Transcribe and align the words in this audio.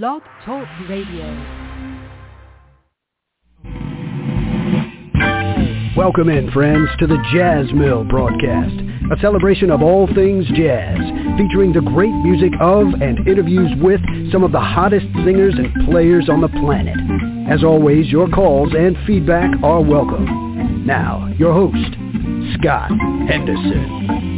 Blog 0.00 0.22
Talk 0.46 0.66
Radio. 0.88 1.26
Welcome 5.94 6.30
in, 6.30 6.50
friends, 6.50 6.88
to 6.98 7.06
the 7.06 7.22
Jazz 7.34 7.70
Mill 7.74 8.02
broadcast, 8.02 8.72
a 9.12 9.20
celebration 9.20 9.70
of 9.70 9.82
all 9.82 10.06
things 10.14 10.46
jazz, 10.54 10.96
featuring 11.36 11.74
the 11.74 11.82
great 11.84 12.14
music 12.24 12.52
of 12.58 12.86
and 13.02 13.28
interviews 13.28 13.70
with 13.82 14.00
some 14.32 14.42
of 14.42 14.52
the 14.52 14.60
hottest 14.60 15.04
singers 15.26 15.56
and 15.58 15.86
players 15.90 16.30
on 16.30 16.40
the 16.40 16.48
planet. 16.48 16.96
As 17.52 17.62
always, 17.62 18.06
your 18.06 18.30
calls 18.30 18.72
and 18.74 18.96
feedback 19.06 19.50
are 19.62 19.82
welcome. 19.82 20.86
Now, 20.86 21.30
your 21.36 21.52
host, 21.52 21.92
Scott 22.58 22.88
Henderson. 23.28 24.31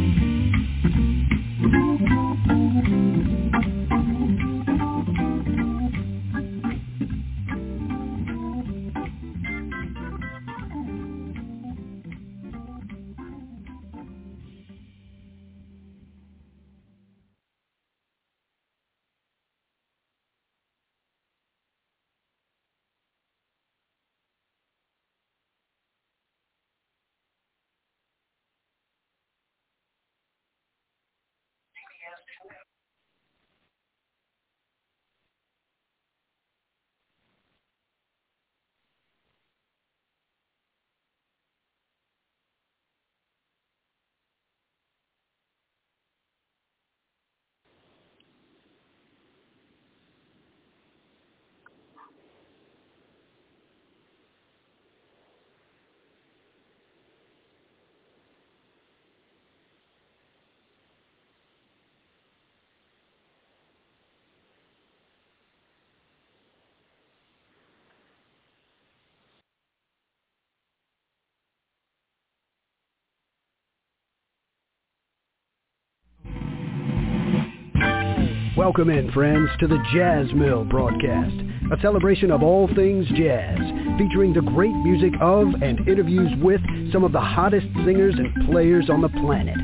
Welcome 78.65 78.89
in, 78.89 79.11
friends, 79.11 79.47
to 79.59 79.67
the 79.67 79.77
Jazz 79.93 80.25
Mill 80.33 80.65
broadcast, 80.65 81.35
a 81.71 81.79
celebration 81.83 82.31
of 82.31 82.41
all 82.41 82.67
things 82.73 83.05
jazz, 83.15 83.59
featuring 83.99 84.33
the 84.33 84.41
great 84.41 84.73
music 84.77 85.13
of 85.21 85.49
and 85.61 85.87
interviews 85.87 86.31
with 86.41 86.61
some 86.91 87.03
of 87.03 87.11
the 87.11 87.21
hottest 87.21 87.67
singers 87.85 88.15
and 88.17 88.49
players 88.49 88.89
on 88.89 89.01
the 89.01 89.09
planet. 89.09 89.55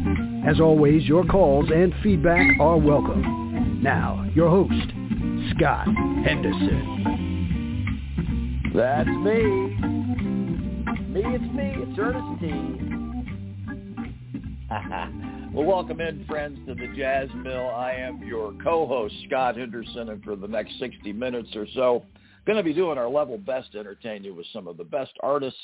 As 0.48 0.60
always, 0.60 1.08
your 1.08 1.26
calls 1.26 1.72
and 1.74 1.96
feedback 2.04 2.46
are 2.60 2.78
welcome. 2.78 3.82
Now, 3.82 4.24
your 4.36 4.52
host, 4.52 4.94
Scott 5.56 5.88
Henderson. 6.24 6.62
That's 8.76 9.10
me. 9.10 9.42
Me, 11.08 11.24
it's 11.26 11.54
me. 11.56 11.74
It's 11.76 11.98
Ernest 11.98 12.40
T. 12.40 13.01
well, 15.54 15.66
welcome 15.66 16.00
in, 16.00 16.24
friends, 16.26 16.58
to 16.66 16.74
the 16.74 16.88
Jazz 16.96 17.28
Mill. 17.36 17.72
I 17.72 17.92
am 17.92 18.24
your 18.24 18.54
co-host, 18.64 19.14
Scott 19.28 19.58
Henderson, 19.58 20.08
and 20.08 20.24
for 20.24 20.38
the 20.38 20.48
next 20.48 20.80
60 20.80 21.12
minutes 21.12 21.50
or 21.56 21.68
so, 21.76 22.06
going 22.46 22.56
to 22.56 22.64
be 22.64 22.74
doing 22.74 22.98
our 22.98 23.10
level 23.10 23.38
best 23.38 23.74
to 23.74 23.80
entertain 23.80 24.24
you 24.24 24.34
with 24.34 24.46
some 24.54 24.68
of 24.68 24.78
the 24.78 24.84
best 24.86 25.12
artists 25.22 25.60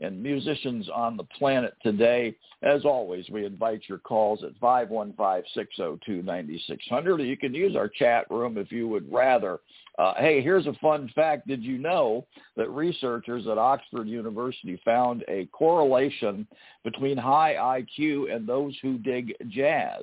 and 0.00 0.22
musicians 0.22 0.88
on 0.94 1.16
the 1.16 1.24
planet 1.24 1.74
today. 1.82 2.36
As 2.62 2.84
always, 2.84 3.28
we 3.30 3.44
invite 3.44 3.82
your 3.88 3.98
calls 3.98 4.44
at 4.44 4.58
515-602-9600. 4.60 7.26
You 7.26 7.36
can 7.36 7.52
use 7.54 7.74
our 7.76 7.88
chat 7.88 8.30
room 8.30 8.56
if 8.58 8.72
you 8.72 8.88
would 8.88 9.12
rather. 9.12 9.60
Uh, 9.98 10.14
hey, 10.18 10.40
here's 10.40 10.66
a 10.66 10.72
fun 10.74 11.10
fact. 11.14 11.48
Did 11.48 11.62
you 11.62 11.78
know 11.78 12.26
that 12.56 12.70
researchers 12.70 13.46
at 13.48 13.58
Oxford 13.58 14.06
University 14.06 14.80
found 14.84 15.24
a 15.28 15.46
correlation 15.46 16.46
between 16.84 17.16
high 17.16 17.54
IQ 17.54 18.34
and 18.34 18.46
those 18.46 18.76
who 18.80 18.98
dig 18.98 19.34
jazz? 19.48 20.02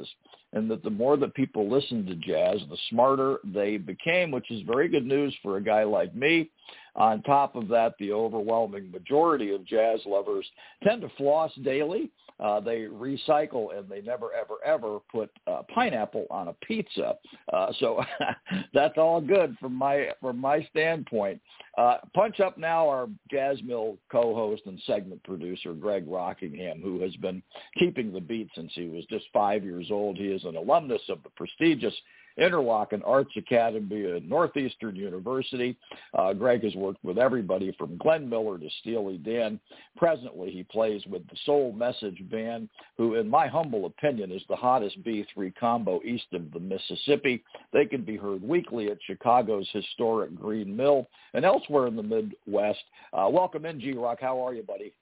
And 0.52 0.70
that 0.72 0.84
the 0.84 0.90
more 0.90 1.18
that 1.18 1.34
people 1.34 1.70
listen 1.70 2.06
to 2.06 2.16
jazz, 2.16 2.60
the 2.70 2.78
smarter 2.90 3.40
they 3.44 3.78
became, 3.78 4.32
which 4.32 4.52
is 4.52 4.62
very 4.62 4.88
good 4.88 5.06
news 5.06 5.36
for 5.42 5.58
a 5.58 5.64
guy 5.64 5.84
like 5.84 6.16
me. 6.16 6.50
On 6.96 7.22
top 7.24 7.56
of 7.56 7.68
that, 7.68 7.94
the 8.00 8.12
overwhelming 8.12 8.90
majority 8.92 9.54
of 9.54 9.66
jazz 9.66 10.00
lovers 10.06 10.46
tend 10.84 11.02
to 11.02 11.10
floss 11.18 11.52
daily. 11.64 12.10
Uh, 12.38 12.60
they 12.60 12.80
recycle 12.82 13.78
and 13.78 13.90
they 13.90 14.02
never, 14.02 14.30
ever, 14.34 14.56
ever 14.66 15.00
put 15.10 15.30
uh, 15.48 15.62
pineapple 15.74 16.26
on 16.30 16.50
a 16.50 16.54
pizza. 16.66 17.16
Uh, 17.52 17.72
so 17.80 18.04
that's 18.74 18.98
all 18.98 19.22
good 19.22 19.56
from 19.60 19.74
my 19.74 20.10
from 20.22 20.38
my 20.38 20.66
standpoint. 20.70 21.40
Uh, 21.78 21.98
punch 22.14 22.40
up 22.42 22.58
now 22.58 22.88
our 22.88 23.08
Jazz 23.32 23.58
Mill 23.64 23.98
co-host 24.12 24.64
and 24.66 24.82
segment 24.86 25.24
producer 25.24 25.74
Greg 25.74 26.06
Rockingham, 26.08 26.82
who 26.82 27.02
has 27.02 27.16
been 27.18 27.42
keeping 27.78 28.12
the 28.12 28.22
beat 28.22 28.50
since 28.56 28.72
he 28.76 28.88
was 28.88 29.06
just 29.06 29.26
five 29.34 29.64
years 29.64 29.88
old. 29.90 30.18
He 30.18 30.28
is 30.28 30.44
an 30.44 30.58
alumnus 30.58 31.02
of 31.10 31.24
the 31.24 31.30
prestigious 31.32 31.96
Interlochen 32.40 33.02
Arts 33.06 33.32
Academy 33.38 34.12
at 34.12 34.24
Northeastern 34.24 34.96
University. 34.96 35.78
Uh, 36.18 36.34
Greg 36.34 36.64
has 36.64 36.76
worked 36.76 37.04
with 37.04 37.18
everybody 37.18 37.74
from 37.78 37.98
Glenn 37.98 38.30
Miller 38.30 38.58
to 38.58 38.70
Steely 38.82 39.18
Dan. 39.18 39.60
Presently, 39.98 40.52
he 40.52 40.64
plays 40.64 41.02
with 41.08 41.28
the 41.28 41.38
Soul 41.46 41.72
Message 41.72 42.22
Band, 42.30 42.70
who, 42.98 43.16
in 43.16 43.30
my 43.30 43.48
humble 43.48 43.86
opinion, 43.86 44.32
is 44.32 44.42
the 44.50 44.56
hottest 44.56 45.02
B3 45.04 45.54
combo 45.56 46.02
east 46.04 46.28
of 46.34 46.52
the 46.52 46.60
Mississippi. 46.60 47.44
They 47.74 47.86
can 47.86 48.04
be 48.04 48.18
heard 48.18 48.44
weekly 48.44 48.92
at 48.92 48.98
Chicago's 49.08 49.70
historic 49.72 50.36
Green 50.36 50.76
Mill 50.76 51.08
and 51.34 51.46
elsewhere 51.46 51.88
in 51.88 51.96
the 51.96 52.04
Midwest. 52.04 52.84
Uh, 53.14 53.30
welcome 53.32 53.66
in, 53.66 53.80
G-Rock. 53.80 54.20
How 54.22 54.46
are 54.46 54.54
you, 54.54 54.64
buddy? 54.64 54.94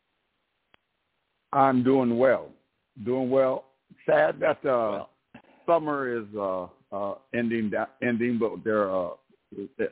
I'm 1.52 1.84
doing 1.84 2.18
well. 2.18 2.50
Doing 3.06 3.30
well. 3.30 3.66
Sad 4.06 4.40
that 4.40 4.58
uh, 4.66 5.06
well. 5.06 5.10
summer 5.66 6.18
is 6.18 6.26
uh, 6.36 6.68
uh, 6.94 7.16
ending 7.34 7.72
ending, 8.02 8.38
but 8.38 8.64
they're 8.64 8.94
uh, 8.96 9.10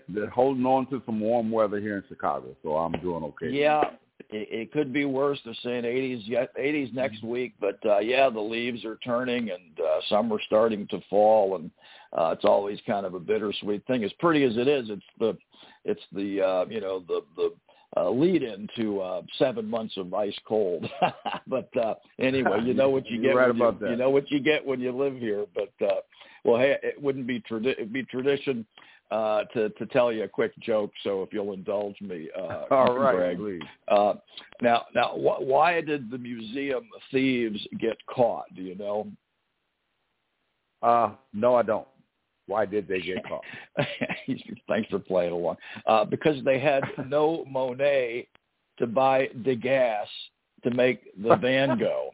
they're 0.10 0.30
holding 0.30 0.66
on 0.66 0.88
to 0.88 1.02
some 1.06 1.20
warm 1.20 1.52
weather 1.52 1.80
here 1.80 1.98
in 1.98 2.04
Chicago, 2.08 2.56
so 2.64 2.78
I'm 2.78 2.94
doing 3.02 3.24
okay. 3.24 3.50
Yeah, 3.50 3.82
it, 4.30 4.48
it 4.52 4.72
could 4.72 4.94
be 4.94 5.06
worse. 5.06 5.40
They're 5.44 5.54
saying 5.64 5.84
80s, 5.84 6.48
80s 6.60 6.94
next 6.94 7.18
mm-hmm. 7.18 7.28
week, 7.28 7.54
but 7.60 7.80
uh, 7.86 8.00
yeah, 8.00 8.30
the 8.30 8.40
leaves 8.40 8.86
are 8.86 8.98
turning 8.98 9.50
and 9.50 9.80
uh, 9.80 10.00
some 10.10 10.32
are 10.32 10.42
starting 10.46 10.88
to 10.88 11.00
fall, 11.10 11.56
and 11.56 11.72
uh, 12.18 12.34
it's 12.36 12.46
always 12.46 12.80
kind 12.86 13.06
of 13.06 13.14
a 13.14 13.20
bittersweet 13.20 13.86
thing. 13.88 14.04
As 14.04 14.14
pretty 14.20 14.44
as 14.44 14.58
it 14.58 14.68
is, 14.68 14.90
it's 14.90 15.04
the 15.20 15.38
it's 15.86 16.02
the 16.12 16.42
uh, 16.42 16.66
you 16.70 16.82
know 16.82 17.04
the 17.08 17.22
the 17.36 17.54
uh, 17.98 18.10
lead 18.10 18.44
into 18.44 19.02
uh, 19.02 19.22
seven 19.38 19.70
months 19.70 19.98
of 19.98 20.14
ice 20.14 20.38
cold. 20.48 20.90
but 21.48 21.70
uh, 21.78 21.96
anyway, 22.20 22.60
you 22.64 22.74
know 22.76 22.90
what 22.90 23.06
you 23.08 23.22
get. 23.22 23.36
right 23.36 23.48
when 23.48 23.56
about 23.58 23.74
you, 23.76 23.80
that. 23.80 23.92
You 23.92 23.98
know 23.98 24.10
what 24.10 24.30
you 24.32 24.40
get 24.40 24.66
when 24.66 24.80
you 24.80 24.92
live 24.92 25.18
here. 25.18 25.46
But 25.54 25.86
uh, 25.86 26.02
well, 26.44 26.60
hey, 26.60 26.78
it 26.84 27.02
wouldn't 27.02 27.28
be 27.28 27.42
tradi- 27.42 27.72
it'd 27.72 27.94
be 27.94 28.04
tradition 28.04 28.66
uh, 29.12 29.44
to 29.54 29.70
to 29.70 29.86
tell 29.88 30.12
you 30.12 30.24
a 30.24 30.28
quick 30.28 30.58
joke. 30.60 30.92
So 31.04 31.22
if 31.22 31.34
you'll 31.34 31.54
indulge 31.54 32.00
me, 32.02 32.30
uh, 32.38 32.66
all 32.72 32.98
right, 32.98 33.16
Greg. 33.16 33.38
please. 33.38 33.62
Uh, 33.88 34.14
now, 34.62 34.86
now, 34.96 35.10
wh- 35.10 35.42
why 35.42 35.82
did 35.82 36.10
the 36.10 36.18
museum 36.18 36.88
thieves 37.12 37.60
get 37.80 37.98
caught? 38.08 38.46
Do 38.56 38.62
you 38.62 38.76
know? 38.76 39.08
Uh, 40.82 41.12
no, 41.34 41.56
I 41.56 41.64
don't. 41.64 41.88
Why 42.52 42.66
did 42.66 42.86
they 42.88 43.00
get 43.00 43.26
caught? 43.26 43.46
Thanks 44.68 44.90
for 44.90 45.00
playing 45.00 45.32
along. 45.32 45.56
Uh, 45.86 46.04
because 46.04 46.44
they 46.44 46.60
had 46.60 46.84
no 47.08 47.46
Monet 47.50 48.28
to 48.78 48.88
buy 48.88 49.30
Degas 49.44 50.08
to 50.64 50.72
make 50.72 51.02
the 51.22 51.36
van 51.42 51.80
go. 51.80 52.12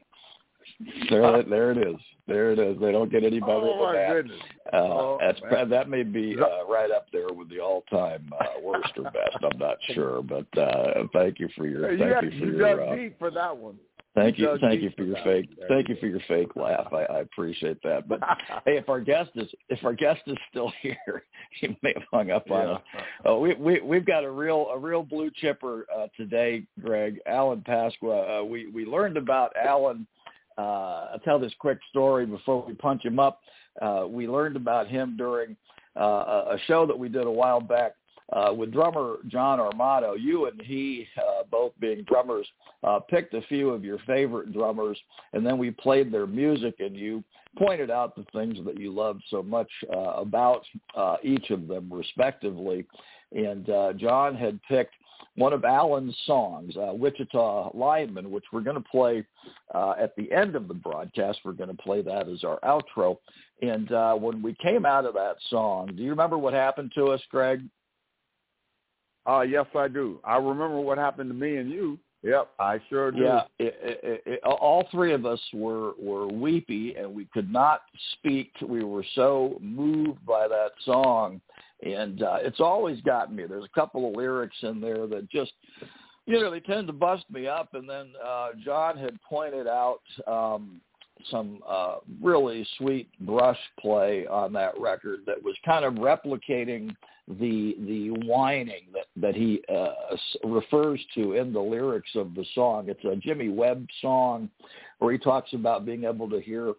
There, 1.10 1.42
there 1.44 1.72
it 1.72 1.80
is. 1.80 1.96
There 2.28 2.52
it 2.52 2.60
is. 2.60 2.80
They 2.80 2.92
don't 2.92 3.12
get 3.12 3.24
any 3.24 3.40
better 3.40 3.54
oh, 3.54 3.88
than 3.88 3.96
that. 3.96 4.14
Goodness. 4.14 4.40
Uh, 4.72 4.76
oh, 4.76 5.18
that's 5.20 5.40
man. 5.50 5.70
that 5.70 5.90
may 5.90 6.04
be 6.04 6.36
uh, 6.40 6.68
right 6.72 6.92
up 6.92 7.08
there 7.12 7.34
with 7.34 7.50
the 7.50 7.60
all-time 7.60 8.30
uh, 8.40 8.62
worst 8.62 8.92
or 8.98 9.06
best. 9.06 9.38
I'm 9.42 9.58
not 9.58 9.78
sure, 9.96 10.22
but 10.22 10.46
uh, 10.56 11.04
thank 11.14 11.40
you 11.40 11.50
for 11.58 11.66
your 11.66 11.88
thank 11.88 12.00
you, 12.00 12.10
got, 12.10 12.24
you 12.26 12.30
for 12.30 12.36
you 12.36 12.58
your. 12.58 12.78
got 12.78 12.94
Uh, 12.94 13.10
for 13.18 13.32
that 13.32 13.58
one. 13.58 13.78
Thank 14.18 14.40
you, 14.40 14.58
thank 14.60 14.82
you 14.82 14.92
for 14.98 15.04
your 15.04 15.18
fake, 15.24 15.48
thank 15.70 15.90
you 15.90 15.96
for 16.00 16.08
your 16.08 16.20
fake 16.28 16.56
laugh. 16.56 16.88
I, 16.92 17.04
I 17.04 17.20
appreciate 17.20 17.78
that. 17.84 18.08
But 18.08 18.20
hey, 18.66 18.78
if 18.78 18.90
our 18.90 19.00
guest 19.00 19.30
is 19.36 19.48
if 19.70 19.84
our 19.86 19.94
guest 19.94 20.22
is 20.26 20.38
still 20.50 20.72
here, 20.82 21.24
he 21.60 21.78
may 21.84 21.94
have 21.94 22.04
hung 22.12 22.32
up 22.32 22.50
on 22.50 22.68
us. 22.68 22.82
Oh, 23.26 23.40
we 23.40 23.54
we 23.54 23.80
we've 23.82 24.06
got 24.06 24.24
a 24.24 24.32
real 24.32 24.70
a 24.74 24.78
real 24.78 25.04
blue 25.04 25.30
chipper 25.36 25.86
uh, 25.96 26.08
today, 26.18 26.64
Greg. 26.82 27.20
Alan 27.28 27.62
Pasqua. 27.62 28.42
Uh, 28.42 28.44
we 28.44 28.68
we 28.68 28.86
learned 28.86 29.18
about 29.18 29.56
Alan. 29.56 30.08
Uh, 30.58 31.12
I'll 31.12 31.22
tell 31.24 31.38
this 31.38 31.54
quick 31.60 31.78
story 31.92 32.26
before 32.26 32.66
we 32.66 32.74
punch 32.74 33.06
him 33.06 33.20
up. 33.20 33.42
Uh, 33.80 34.06
we 34.10 34.28
learned 34.28 34.56
about 34.56 34.88
him 34.88 35.16
during 35.16 35.56
uh, 35.96 36.46
a 36.50 36.58
show 36.66 36.88
that 36.88 36.98
we 36.98 37.08
did 37.08 37.28
a 37.28 37.32
while 37.32 37.62
back 37.62 37.94
uh, 38.34 38.54
with 38.54 38.72
drummer 38.72 39.18
John 39.28 39.60
Armato, 39.60 40.16
you 40.20 40.48
and 40.48 40.62
he, 40.62 41.08
uh, 41.18 41.44
both 41.50 41.72
being 41.80 42.04
drummers, 42.04 42.48
uh, 42.84 43.00
picked 43.00 43.34
a 43.34 43.42
few 43.44 43.70
of 43.70 43.86
your 43.86 44.00
favorite 44.00 44.54
drummers, 44.54 44.98
and 45.34 45.46
then 45.46 45.58
we 45.58 45.72
played 45.72 46.12
their 46.12 46.28
music, 46.28 46.76
and 46.80 46.96
you 46.96 47.24
pointed 47.58 47.90
out 47.90 48.16
the 48.16 48.26
things 48.34 48.58
that 48.66 48.80
you 48.80 48.92
loved 48.92 49.24
so 49.30 49.42
much 49.42 49.70
uh, 49.94 50.12
about 50.18 50.64
uh, 50.96 51.16
each 51.24 51.50
of 51.50 51.68
them, 51.68 51.92
respectively. 51.92 52.86
And 53.32 53.70
uh, 53.70 53.94
John 53.94 54.36
had 54.36 54.60
picked 54.64 54.94
one 55.36 55.54
of 55.54 55.64
Alan's 55.64 56.18
songs, 56.26 56.76
uh, 56.78 56.94
Wichita 56.94 57.72
Lineman, 57.74 58.32
which 58.32 58.46
we're 58.52 58.62
going 58.62 58.82
to 58.82 58.90
play 58.90 59.24
uh, 59.74 59.94
at 60.00 60.16
the 60.16 60.32
end 60.32 60.56
of 60.56 60.68
the 60.68 60.74
broadcast. 60.74 61.40
We're 61.46 61.54
going 61.54 61.76
to 61.76 61.82
play 61.82 62.02
that 62.02 62.28
as 62.28 62.44
our 62.44 62.60
outro. 62.62 63.18
And 63.62 63.92
uh, 63.92 64.16
when 64.16 64.42
we 64.42 64.56
came 64.56 64.86
out 64.86 65.06
of 65.06 65.14
that 65.14 65.36
song, 65.50 65.94
do 65.96 66.04
you 66.04 66.10
remember 66.10 66.38
what 66.38 66.54
happened 66.54 66.92
to 66.96 67.08
us, 67.08 67.22
Greg? 67.30 67.62
Uh, 69.28 69.42
yes, 69.42 69.66
I 69.76 69.88
do. 69.88 70.20
I 70.24 70.38
remember 70.38 70.80
what 70.80 70.98
happened 70.98 71.30
to 71.30 71.36
me 71.36 71.58
and 71.58 71.70
you. 71.70 72.00
Yep, 72.24 72.50
I 72.60 72.80
sure 72.90 73.12
do. 73.12 73.22
Yeah, 73.22 73.42
it, 73.60 73.78
it, 74.04 74.24
it, 74.26 74.44
all 74.44 74.88
three 74.92 75.14
of 75.14 75.26
us 75.26 75.40
were 75.54 75.92
were 76.00 76.28
weepy, 76.28 76.96
and 76.96 77.14
we 77.14 77.26
could 77.26 77.52
not 77.52 77.82
speak. 78.14 78.52
We 78.62 78.84
were 78.84 79.06
so 79.14 79.58
moved 79.62 80.26
by 80.26 80.48
that 80.48 80.72
song, 80.84 81.42
and 81.84 82.24
uh, 82.24 82.38
it's 82.42 82.60
always 82.60 83.00
gotten 83.02 83.36
me. 83.36 83.46
There's 83.46 83.66
a 83.66 83.80
couple 83.80 84.10
of 84.10 84.16
lyrics 84.16 84.58
in 84.64 84.82
there 84.82 85.06
that 85.08 85.30
just, 85.30 85.52
you 86.26 86.40
know, 86.40 86.50
they 86.50 86.60
tend 86.60 86.88
to 86.88 86.94
bust 86.94 87.26
me 87.32 87.48
up. 87.48 87.76
And 87.76 87.88
then 87.88 88.14
uh, 88.26 88.50
John 88.66 88.98
had 88.98 89.22
pointed 89.22 89.68
out 89.68 90.02
um, 90.28 90.82
some 91.30 91.60
uh, 91.68 91.96
really 92.22 92.68
sweet 92.78 93.10
brush 93.22 93.60
play 93.80 94.26
on 94.28 94.54
that 94.54 94.80
record 94.80 95.22
that 95.26 95.42
was 95.42 95.56
kind 95.66 95.86
of 95.86 95.96
replicating 95.96 96.96
the 97.40 97.76
the 97.86 98.10
whining 98.26 98.84
that 98.94 99.08
that 99.18 99.36
he 99.36 99.62
uh, 99.74 100.16
refers 100.46 101.00
to 101.16 101.34
in 101.34 101.52
the 101.52 101.60
lyrics 101.60 102.12
of 102.16 102.34
the 102.36 102.46
song. 102.56 102.86
It's 102.88 103.04
a 103.04 103.16
Jimmy 103.16 103.50
Webb 103.50 103.86
song 104.02 104.50
where 105.00 105.12
he 105.12 105.18
talks 105.18 105.54
about 105.54 105.86
being 105.86 106.06
able 106.06 106.30
to 106.30 106.40
hear 106.40 106.74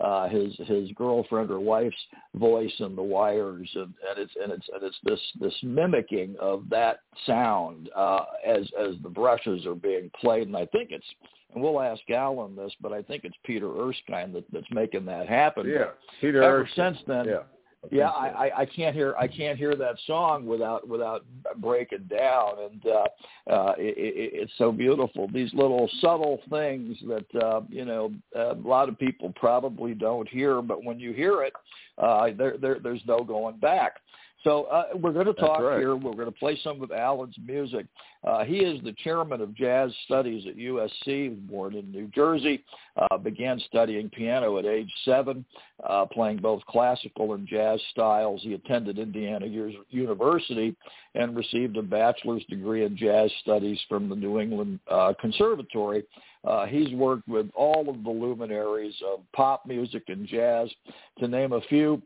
uh, 0.00 0.28
his 0.28 0.54
his 0.66 0.90
girlfriend 0.92 1.50
or 1.50 1.60
wife's 1.60 1.96
voice 2.34 2.72
in 2.78 2.96
the 2.96 3.02
wires, 3.02 3.70
and, 3.74 3.94
and 4.08 4.18
it's 4.18 4.32
and 4.42 4.52
it's 4.52 4.68
and 4.72 4.82
it's 4.82 4.98
this 5.04 5.20
this 5.40 5.54
mimicking 5.62 6.36
of 6.40 6.64
that 6.70 7.00
sound 7.26 7.90
uh, 7.94 8.24
as 8.46 8.68
as 8.78 8.94
the 9.02 9.08
brushes 9.08 9.66
are 9.66 9.74
being 9.74 10.10
played. 10.20 10.46
And 10.46 10.56
I 10.56 10.66
think 10.66 10.90
it's 10.90 11.06
and 11.54 11.62
we'll 11.62 11.80
ask 11.80 12.00
Alan 12.10 12.54
this, 12.54 12.72
but 12.80 12.92
I 12.92 13.02
think 13.02 13.24
it's 13.24 13.36
Peter 13.44 13.68
Erskine 13.68 14.32
that, 14.32 14.44
that's 14.52 14.70
making 14.70 15.04
that 15.06 15.28
happen. 15.28 15.68
Yeah, 15.68 15.90
Peter. 16.20 16.42
Ever 16.42 16.62
Erskine. 16.62 16.94
since 16.94 16.98
then, 17.06 17.26
yeah 17.26 17.42
yeah, 17.90 18.08
I, 18.08 18.28
I, 18.28 18.58
I 18.58 18.66
can't 18.66 18.94
hear 18.94 19.14
I 19.18 19.26
can't 19.26 19.58
hear 19.58 19.74
that 19.74 19.96
song 20.06 20.44
without 20.44 20.86
without 20.86 21.24
breaking 21.56 22.08
down, 22.10 22.56
and 22.70 22.86
uh, 22.86 23.50
uh, 23.50 23.72
it, 23.78 23.96
it, 23.96 24.30
it's 24.34 24.52
so 24.58 24.70
beautiful. 24.70 25.28
These 25.32 25.54
little 25.54 25.88
subtle 26.00 26.40
things 26.50 26.98
that 27.08 27.42
uh, 27.42 27.62
you 27.70 27.86
know 27.86 28.12
a 28.34 28.54
lot 28.54 28.90
of 28.90 28.98
people 28.98 29.32
probably 29.34 29.94
don't 29.94 30.28
hear, 30.28 30.60
but 30.60 30.84
when 30.84 31.00
you 31.00 31.12
hear 31.12 31.42
it, 31.42 31.54
uh, 31.96 32.28
there, 32.36 32.58
there 32.58 32.78
there's 32.80 33.02
no 33.06 33.24
going 33.24 33.56
back. 33.56 33.94
So 34.42 34.64
uh, 34.64 34.84
we're 34.94 35.12
going 35.12 35.26
to 35.26 35.34
talk 35.34 35.60
right. 35.60 35.78
here. 35.78 35.94
We're 35.96 36.14
going 36.14 36.26
to 36.26 36.32
play 36.32 36.58
some 36.64 36.82
of 36.82 36.90
Alan's 36.90 37.36
music. 37.44 37.86
Uh, 38.24 38.44
he 38.44 38.58
is 38.58 38.82
the 38.82 38.94
chairman 39.04 39.40
of 39.42 39.54
jazz 39.54 39.92
studies 40.04 40.46
at 40.46 40.56
USC, 40.56 41.46
born 41.46 41.74
in 41.74 41.90
New 41.90 42.06
Jersey, 42.08 42.64
uh, 42.96 43.18
began 43.18 43.60
studying 43.66 44.08
piano 44.08 44.58
at 44.58 44.64
age 44.64 44.90
seven, 45.04 45.44
uh, 45.86 46.06
playing 46.06 46.38
both 46.38 46.64
classical 46.66 47.34
and 47.34 47.46
jazz 47.46 47.80
styles. 47.90 48.40
He 48.42 48.54
attended 48.54 48.98
Indiana 48.98 49.46
University 49.90 50.74
and 51.14 51.36
received 51.36 51.76
a 51.76 51.82
bachelor's 51.82 52.44
degree 52.46 52.84
in 52.84 52.96
jazz 52.96 53.30
studies 53.42 53.80
from 53.88 54.08
the 54.08 54.16
New 54.16 54.40
England 54.40 54.80
uh, 54.90 55.12
Conservatory. 55.20 56.04
Uh, 56.44 56.64
he's 56.64 56.90
worked 56.94 57.28
with 57.28 57.50
all 57.54 57.90
of 57.90 58.02
the 58.02 58.10
luminaries 58.10 58.94
of 59.06 59.20
pop 59.34 59.66
music 59.66 60.04
and 60.08 60.26
jazz, 60.26 60.70
to 61.18 61.28
name 61.28 61.52
a 61.52 61.60
few. 61.62 62.00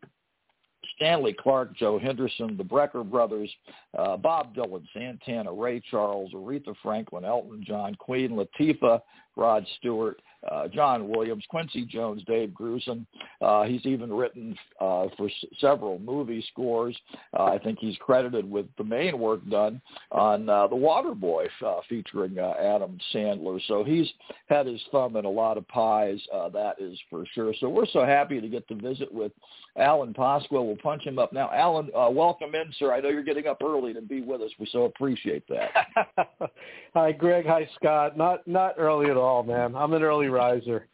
Stanley 0.96 1.32
Clarke, 1.32 1.76
Joe 1.76 1.99
Henderson, 1.99 2.56
the 2.56 2.64
Brecker 2.64 3.08
brothers, 3.08 3.50
uh, 3.99 4.17
Bob 4.17 4.55
Dylan, 4.55 4.85
Santana, 4.93 5.52
Ray 5.52 5.82
Charles, 5.91 6.32
Aretha 6.32 6.75
Franklin, 6.82 7.25
Elton 7.25 7.64
John, 7.67 7.94
Queen 7.96 8.31
Latifah, 8.31 9.00
Rod 9.36 9.66
Stewart, 9.78 10.20
uh, 10.50 10.69
John 10.69 11.08
Williams, 11.08 11.44
Quincy 11.48 11.84
Jones, 11.84 12.22
Dave 12.26 12.50
Grusin. 12.50 13.06
Uh, 13.40 13.64
he's 13.64 13.84
even 13.86 14.12
written 14.12 14.56
uh, 14.81 15.06
for 15.16 15.28
s- 15.28 15.44
several 15.58 15.98
movie 15.98 16.44
scores. 16.52 16.96
Uh, 17.38 17.44
I 17.44 17.58
think 17.58 17.78
he's 17.78 17.96
credited 17.98 18.48
with 18.48 18.66
the 18.76 18.84
main 18.84 19.19
work 19.19 19.40
done 19.48 19.81
on 20.12 20.48
uh, 20.48 20.66
The 20.66 20.76
Waterboy 20.76 21.46
uh, 21.64 21.81
featuring 21.88 22.38
Adam 22.38 22.98
Sandler. 23.12 23.60
So 23.69 23.84
he's 23.84 24.08
had 24.48 24.66
his 24.66 24.81
thumb 24.92 25.16
in 25.16 25.25
a 25.25 25.31
lot 25.31 25.56
of 25.56 25.66
pies, 25.69 26.20
that 26.52 26.75
is 26.78 26.98
for 27.10 27.25
sure. 27.34 27.54
So 27.58 27.69
we're 27.69 27.86
so 27.86 28.04
happy 28.04 28.40
to 28.40 28.48
get 28.48 28.69
to 28.69 28.75
visit 28.75 29.12
with 29.12 29.32
Alan 29.76 30.12
Pasqua. 30.12 30.64
We'll 30.64 30.76
punch 30.76 31.04
him 31.04 31.19
up 31.19 31.32
now. 31.32 31.50
Alan, 31.52 31.90
welcome 31.94 32.54
in, 32.54 32.72
sir. 32.78 32.92
I 32.92 33.00
know 33.00 33.08
you're 33.08 33.25
getting 33.25 33.46
up 33.46 33.62
early 33.62 33.94
to 33.94 34.02
be 34.02 34.20
with 34.20 34.42
us. 34.42 34.50
We 34.58 34.66
so 34.70 34.84
appreciate 34.84 35.44
that. 35.48 35.70
Hi, 36.94 37.12
Greg. 37.12 37.46
Hi, 37.46 37.69
Scott. 37.76 38.16
Not 38.16 38.46
not 38.46 38.75
early 38.78 39.10
at 39.10 39.16
all, 39.16 39.24
man. 39.47 39.75
I'm 39.75 39.93
an 39.93 40.03
early 40.03 40.29
riser. 40.29 40.87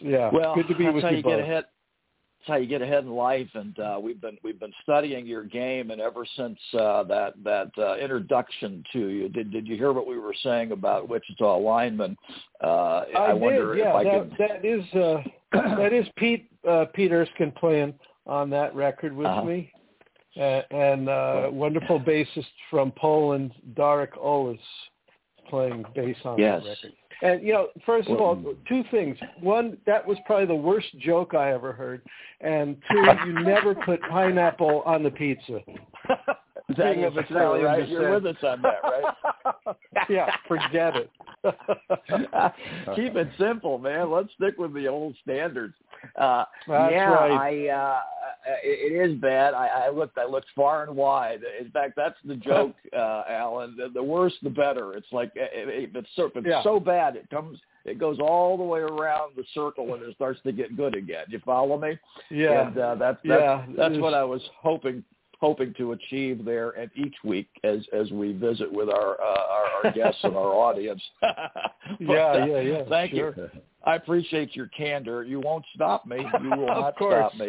Yeah. 0.00 0.30
Well, 0.32 0.54
good 0.54 0.68
to 0.68 0.74
be 0.74 0.84
that's 0.84 0.94
with 0.94 1.04
how 1.04 1.10
you, 1.10 1.16
you 1.18 1.22
both. 1.22 1.32
get 1.32 1.40
ahead. 1.40 1.64
That's 2.38 2.48
how 2.48 2.56
you 2.56 2.66
get 2.66 2.80
ahead 2.80 3.04
in 3.04 3.10
life, 3.10 3.48
and 3.54 3.78
uh, 3.78 3.98
we've 4.02 4.20
been 4.20 4.38
we've 4.42 4.58
been 4.58 4.72
studying 4.82 5.26
your 5.26 5.44
game, 5.44 5.90
and 5.90 6.00
ever 6.00 6.24
since 6.36 6.58
uh, 6.72 7.02
that 7.04 7.34
that 7.44 7.70
uh, 7.76 7.96
introduction 7.96 8.82
to 8.94 9.08
you, 9.08 9.28
did 9.28 9.50
did 9.52 9.66
you 9.68 9.76
hear 9.76 9.92
what 9.92 10.06
we 10.06 10.18
were 10.18 10.34
saying 10.42 10.72
about 10.72 11.06
Wichita 11.08 11.58
lineman? 11.58 12.16
Uh, 12.64 13.02
I, 13.14 13.26
I 13.28 13.32
wonder 13.34 13.74
did. 13.74 13.80
Yeah, 13.84 13.90
if 13.90 13.94
I 13.96 14.04
that 14.04 14.20
could. 14.30 14.36
that 14.38 14.64
is 14.64 14.84
uh, 14.94 15.22
that 15.76 15.92
is 15.92 16.06
Pete 16.16 16.48
uh, 16.66 16.86
Pete 16.94 17.12
Erskine 17.12 17.52
playing 17.52 17.92
on 18.26 18.48
that 18.50 18.74
record 18.74 19.14
with 19.14 19.26
Uh-huh. 19.26 19.44
me, 19.44 19.70
uh, 20.38 20.62
and 20.70 21.08
uh, 21.10 21.48
wonderful 21.50 22.00
bassist 22.00 22.46
from 22.70 22.90
Poland, 22.92 23.52
Darek 23.76 24.16
Oles, 24.18 24.58
playing 25.50 25.84
bass 25.94 26.16
on 26.24 26.38
Yes. 26.38 26.62
that 26.62 26.68
record. 26.70 26.92
And 27.22 27.42
you 27.42 27.52
know, 27.52 27.68
first 27.84 28.08
of 28.08 28.20
all, 28.20 28.42
two 28.68 28.82
things. 28.90 29.16
One, 29.40 29.76
that 29.86 30.06
was 30.06 30.16
probably 30.26 30.46
the 30.46 30.54
worst 30.54 30.86
joke 30.98 31.34
I 31.34 31.52
ever 31.52 31.72
heard, 31.72 32.02
and 32.40 32.76
two, 32.90 33.04
you 33.26 33.32
never 33.44 33.74
put 33.74 34.00
pineapple 34.02 34.82
on 34.86 35.02
the 35.02 35.10
pizza. 35.10 35.60
That 36.76 36.94
King 36.94 37.04
of 37.04 37.16
Italian 37.16 37.64
right. 37.64 37.88
You're 37.88 38.14
with 38.14 38.26
us 38.26 38.42
on 38.42 38.62
that, 38.62 38.80
right? 38.82 39.76
yeah, 40.08 40.30
forget 40.46 40.94
it. 40.96 41.10
Keep 42.94 43.16
it 43.16 43.28
simple, 43.38 43.78
man. 43.78 44.10
Let's 44.10 44.28
stick 44.36 44.58
with 44.58 44.74
the 44.74 44.86
old 44.86 45.16
standards. 45.22 45.74
Uh, 46.16 46.44
That's 46.68 46.92
yeah, 46.92 47.10
right. 47.10 47.32
I 47.32 47.68
uh, 47.68 48.00
it, 48.62 49.10
is 49.10 49.18
bad. 49.20 49.54
I, 49.54 49.86
I 49.86 49.90
looked 49.90 50.18
I 50.18 50.26
looked 50.26 50.48
far 50.54 50.84
and 50.84 50.96
wide. 50.96 51.40
In 51.60 51.70
fact, 51.70 51.94
that's 51.96 52.16
the 52.24 52.36
joke, 52.36 52.74
uh, 52.96 53.22
Alan. 53.28 53.76
The, 53.76 53.88
the 53.92 54.02
worse, 54.02 54.34
the 54.42 54.50
better. 54.50 54.94
It's 54.94 55.12
like 55.12 55.32
if 55.34 55.94
it's 55.94 56.08
so 56.16 56.26
if 56.26 56.36
it's 56.36 56.46
Yeah. 56.46 56.62
so 56.62 56.80
bad, 56.80 57.16
it 57.16 57.28
comes 57.30 57.58
it 57.84 57.98
goes 57.98 58.18
all 58.20 58.56
the 58.56 58.64
way 58.64 58.80
around 58.80 59.32
the 59.36 59.44
circle 59.54 59.94
and 59.94 60.02
it 60.02 60.14
starts 60.14 60.40
to 60.44 60.52
get 60.52 60.76
good 60.76 60.94
again. 60.94 61.24
You 61.28 61.40
follow 61.44 61.78
me? 61.78 61.98
Yeah. 62.30 62.68
And 62.68 62.78
uh, 62.78 62.94
that's 62.96 63.18
that's, 63.24 63.40
Yeah, 63.40 63.66
that's 63.76 63.98
what 63.98 64.14
I 64.14 64.24
was 64.24 64.42
hoping 64.60 65.02
hoping 65.40 65.74
to 65.78 65.92
achieve 65.92 66.44
there 66.44 66.70
and 66.70 66.90
each 66.94 67.14
week 67.24 67.48
as 67.64 67.78
as 67.92 68.10
we 68.10 68.32
visit 68.32 68.70
with 68.70 68.88
our 68.88 69.20
uh, 69.20 69.24
our, 69.24 69.66
our 69.84 69.92
guests 69.92 70.20
and 70.22 70.36
our 70.36 70.52
audience. 70.52 71.02
But, 71.20 71.98
Yeah, 71.98 72.16
uh, 72.32 72.46
yeah, 72.46 72.60
yeah, 72.60 72.82
Thank 72.88 73.12
sure. 73.12 73.34
you. 73.36 73.50
I 73.84 73.96
appreciate 73.96 74.54
your 74.54 74.68
candor. 74.68 75.24
You 75.24 75.40
won't 75.40 75.64
stop 75.74 76.06
me. 76.06 76.18
You 76.42 76.50
will 76.50 76.66
not 76.68 76.94
stop 76.96 77.34
me. 77.34 77.48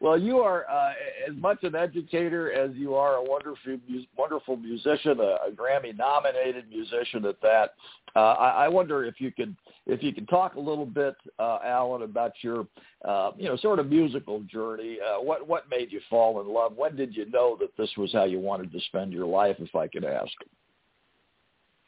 Well, 0.00 0.18
you 0.18 0.38
are 0.38 0.66
uh, 0.68 0.92
as 1.28 1.36
much 1.36 1.62
an 1.62 1.74
educator 1.74 2.52
as 2.52 2.74
you 2.74 2.94
are 2.94 3.16
a 3.16 3.22
wonderful, 3.22 3.78
wonderful 4.16 4.56
musician, 4.56 5.18
a, 5.20 5.48
a 5.48 5.50
Grammy-nominated 5.54 6.68
musician 6.68 7.24
at 7.24 7.40
that. 7.42 7.74
Uh, 8.14 8.34
I, 8.34 8.64
I 8.64 8.68
wonder 8.68 9.04
if 9.04 9.20
you 9.20 9.32
could, 9.32 9.56
if 9.86 10.02
you 10.02 10.12
could 10.12 10.28
talk 10.28 10.54
a 10.54 10.60
little 10.60 10.86
bit, 10.86 11.14
uh, 11.38 11.58
Alan, 11.64 12.02
about 12.02 12.32
your, 12.42 12.66
uh, 13.04 13.30
you 13.36 13.46
know, 13.46 13.56
sort 13.56 13.78
of 13.78 13.88
musical 13.88 14.40
journey. 14.42 14.98
Uh, 15.00 15.22
what 15.22 15.46
what 15.46 15.70
made 15.70 15.92
you 15.92 16.00
fall 16.10 16.40
in 16.40 16.48
love? 16.48 16.74
When 16.76 16.96
did 16.96 17.16
you 17.16 17.30
know 17.30 17.56
that 17.60 17.76
this 17.76 17.90
was 17.96 18.12
how 18.12 18.24
you 18.24 18.38
wanted 18.38 18.72
to 18.72 18.80
spend 18.80 19.12
your 19.12 19.26
life? 19.26 19.56
If 19.58 19.74
I 19.74 19.88
could 19.88 20.04
ask. 20.04 20.32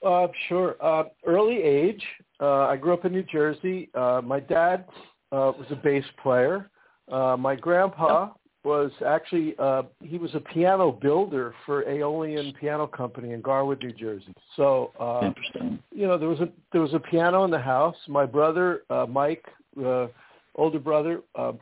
Uh, 0.05 0.29
sure. 0.49 0.77
Uh, 0.81 1.05
early 1.27 1.63
age. 1.63 2.03
Uh, 2.41 2.67
I 2.67 2.77
grew 2.77 2.95
up 2.95 3.05
in 3.05 3.13
New 3.13 3.23
Jersey. 3.25 3.91
Uh, 3.95 4.23
my 4.25 4.41
dad 4.41 4.87
uh, 5.31 5.53
was 5.59 5.67
a 5.71 5.77
bass 5.77 6.05
player. 6.23 6.71
Uh, 7.11 7.37
my 7.37 7.55
grandpa 7.55 8.31
was 8.65 8.91
actually 9.07 9.55
uh, 9.59 9.83
he 10.03 10.19
was 10.19 10.35
a 10.35 10.41
piano 10.41 10.93
builder 10.93 11.55
for 11.65 11.83
Aeolian 11.83 12.53
Piano 12.61 12.87
Company 12.87 13.33
in 13.33 13.41
Garwood, 13.41 13.83
New 13.83 13.93
Jersey. 13.93 14.35
So 14.57 14.93
uh, 15.01 15.27
Interesting. 15.27 15.79
you 15.93 16.07
know 16.07 16.19
there 16.19 16.29
was 16.29 16.41
a 16.41 16.49
there 16.73 16.83
was 16.83 16.95
a 16.95 16.99
piano 16.99 17.45
in 17.45 17.51
the 17.51 17.59
house. 17.59 17.97
My 18.07 18.27
brother 18.27 18.83
uh, 18.91 19.07
Mike, 19.09 19.45
uh, 19.83 20.09
older 20.57 20.79
brother, 20.79 21.23
uh, 21.35 21.53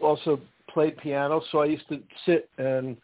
also 0.00 0.40
played 0.72 0.96
piano. 0.98 1.42
So 1.52 1.58
I 1.58 1.66
used 1.66 1.88
to 1.88 2.02
sit 2.24 2.48
and 2.58 2.96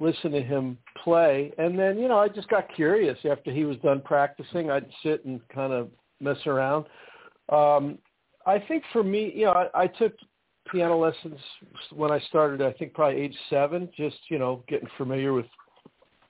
listen 0.00 0.32
to 0.32 0.42
him 0.42 0.78
play. 1.02 1.52
And 1.58 1.78
then, 1.78 1.98
you 1.98 2.08
know, 2.08 2.18
I 2.18 2.28
just 2.28 2.48
got 2.48 2.72
curious 2.74 3.18
after 3.30 3.50
he 3.52 3.64
was 3.64 3.76
done 3.78 4.00
practicing. 4.00 4.70
I'd 4.70 4.86
sit 5.02 5.24
and 5.24 5.40
kind 5.48 5.72
of 5.72 5.90
mess 6.20 6.38
around. 6.46 6.86
Um, 7.48 7.98
I 8.46 8.58
think 8.58 8.84
for 8.92 9.02
me, 9.02 9.32
you 9.34 9.46
know, 9.46 9.52
I, 9.52 9.82
I 9.82 9.86
took 9.86 10.12
piano 10.70 10.98
lessons 10.98 11.38
when 11.92 12.10
I 12.10 12.20
started, 12.20 12.62
I 12.62 12.72
think 12.72 12.94
probably 12.94 13.20
age 13.20 13.36
seven, 13.50 13.88
just, 13.96 14.16
you 14.28 14.38
know, 14.38 14.62
getting 14.68 14.88
familiar 14.96 15.32
with 15.32 15.46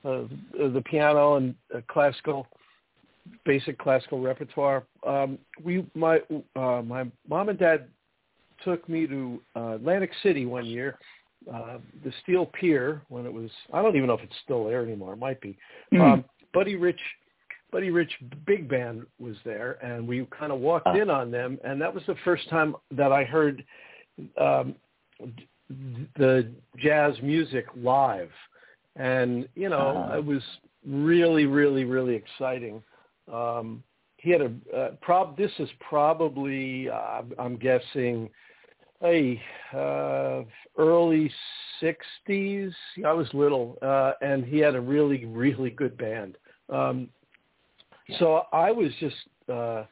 uh, 0.04 0.22
the 0.52 0.82
piano 0.84 1.36
and 1.36 1.54
uh, 1.74 1.80
classical, 1.88 2.46
basic 3.44 3.78
classical 3.78 4.20
repertoire. 4.20 4.84
Um, 5.06 5.38
we, 5.62 5.86
my, 5.94 6.20
uh, 6.56 6.82
my 6.82 7.10
mom 7.28 7.48
and 7.48 7.58
dad 7.58 7.88
took 8.64 8.88
me 8.88 9.06
to 9.06 9.40
uh, 9.56 9.74
Atlantic 9.74 10.10
City 10.22 10.46
one 10.46 10.66
year 10.66 10.98
uh, 11.52 11.78
the 12.04 12.12
Steel 12.22 12.46
Pier 12.46 13.02
when 13.08 13.26
it 13.26 13.32
was 13.32 13.50
I 13.72 13.82
don't 13.82 13.96
even 13.96 14.08
know 14.08 14.14
if 14.14 14.22
it's 14.22 14.34
still 14.44 14.64
there 14.64 14.82
anymore. 14.82 15.14
It 15.14 15.18
might 15.18 15.40
be. 15.40 15.56
Mm. 15.92 16.00
Um, 16.00 16.24
Buddy 16.52 16.76
Rich, 16.76 17.00
Buddy 17.70 17.90
Rich 17.90 18.12
big 18.46 18.68
band 18.68 19.06
was 19.18 19.36
there, 19.44 19.78
and 19.84 20.06
we 20.06 20.26
kind 20.38 20.52
of 20.52 20.60
walked 20.60 20.86
uh. 20.86 20.92
in 20.92 21.10
on 21.10 21.30
them, 21.30 21.58
and 21.64 21.80
that 21.80 21.92
was 21.92 22.02
the 22.06 22.16
first 22.24 22.48
time 22.48 22.76
that 22.92 23.12
I 23.12 23.24
heard 23.24 23.64
um, 24.40 24.74
the 26.16 26.50
jazz 26.78 27.14
music 27.22 27.66
live, 27.76 28.30
and 28.96 29.48
you 29.54 29.68
know 29.68 30.08
uh. 30.10 30.18
it 30.18 30.24
was 30.24 30.42
really, 30.86 31.46
really, 31.46 31.84
really 31.84 32.14
exciting. 32.14 32.82
Um, 33.32 33.82
he 34.16 34.30
had 34.30 34.42
a 34.42 34.52
uh, 34.76 34.90
prob. 35.00 35.36
This 35.36 35.52
is 35.58 35.68
probably 35.80 36.88
uh, 36.88 37.22
I'm 37.38 37.56
guessing 37.56 38.28
hey, 39.02 39.42
uh, 39.74 40.42
early 40.78 41.30
60s. 41.82 42.72
I 43.04 43.12
was 43.12 43.26
little, 43.34 43.76
uh, 43.82 44.12
and 44.22 44.44
he 44.44 44.58
had 44.58 44.74
a 44.76 44.80
really, 44.80 45.24
really 45.26 45.70
good 45.70 45.98
band. 45.98 46.36
Um, 46.68 47.08
so 48.18 48.42
I 48.52 48.70
was 48.70 48.90
just, 49.00 49.16
uh, 49.52 49.84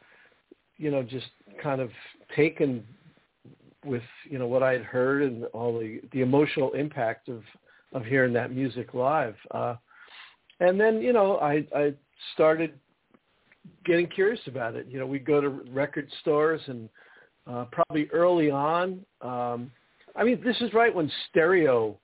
you 0.76 0.90
know, 0.90 1.02
just 1.02 1.26
kind 1.62 1.80
of 1.80 1.90
taken 2.36 2.84
with, 3.84 4.02
you 4.24 4.38
know, 4.38 4.46
what 4.46 4.62
I 4.62 4.72
had 4.72 4.82
heard 4.82 5.22
and 5.22 5.44
all 5.46 5.78
the, 5.78 6.00
the 6.12 6.20
emotional 6.20 6.72
impact 6.72 7.28
of, 7.28 7.42
of 7.92 8.04
hearing 8.04 8.32
that 8.34 8.52
music 8.52 8.94
live. 8.94 9.36
Uh, 9.50 9.76
and 10.60 10.78
then, 10.78 11.00
you 11.00 11.12
know, 11.12 11.38
I, 11.38 11.66
I 11.74 11.94
started 12.34 12.78
getting 13.84 14.06
curious 14.06 14.40
about 14.46 14.74
it. 14.76 14.86
You 14.88 14.98
know, 14.98 15.06
we'd 15.06 15.24
go 15.24 15.40
to 15.40 15.48
record 15.48 16.08
stores 16.20 16.60
and, 16.66 16.88
uh, 17.46 17.64
probably 17.72 18.08
early 18.12 18.50
on. 18.50 19.04
Um, 19.22 19.72
I 20.14 20.24
mean, 20.24 20.40
this 20.44 20.60
is 20.60 20.72
right 20.72 20.94
when 20.94 21.10
stereo 21.30 21.98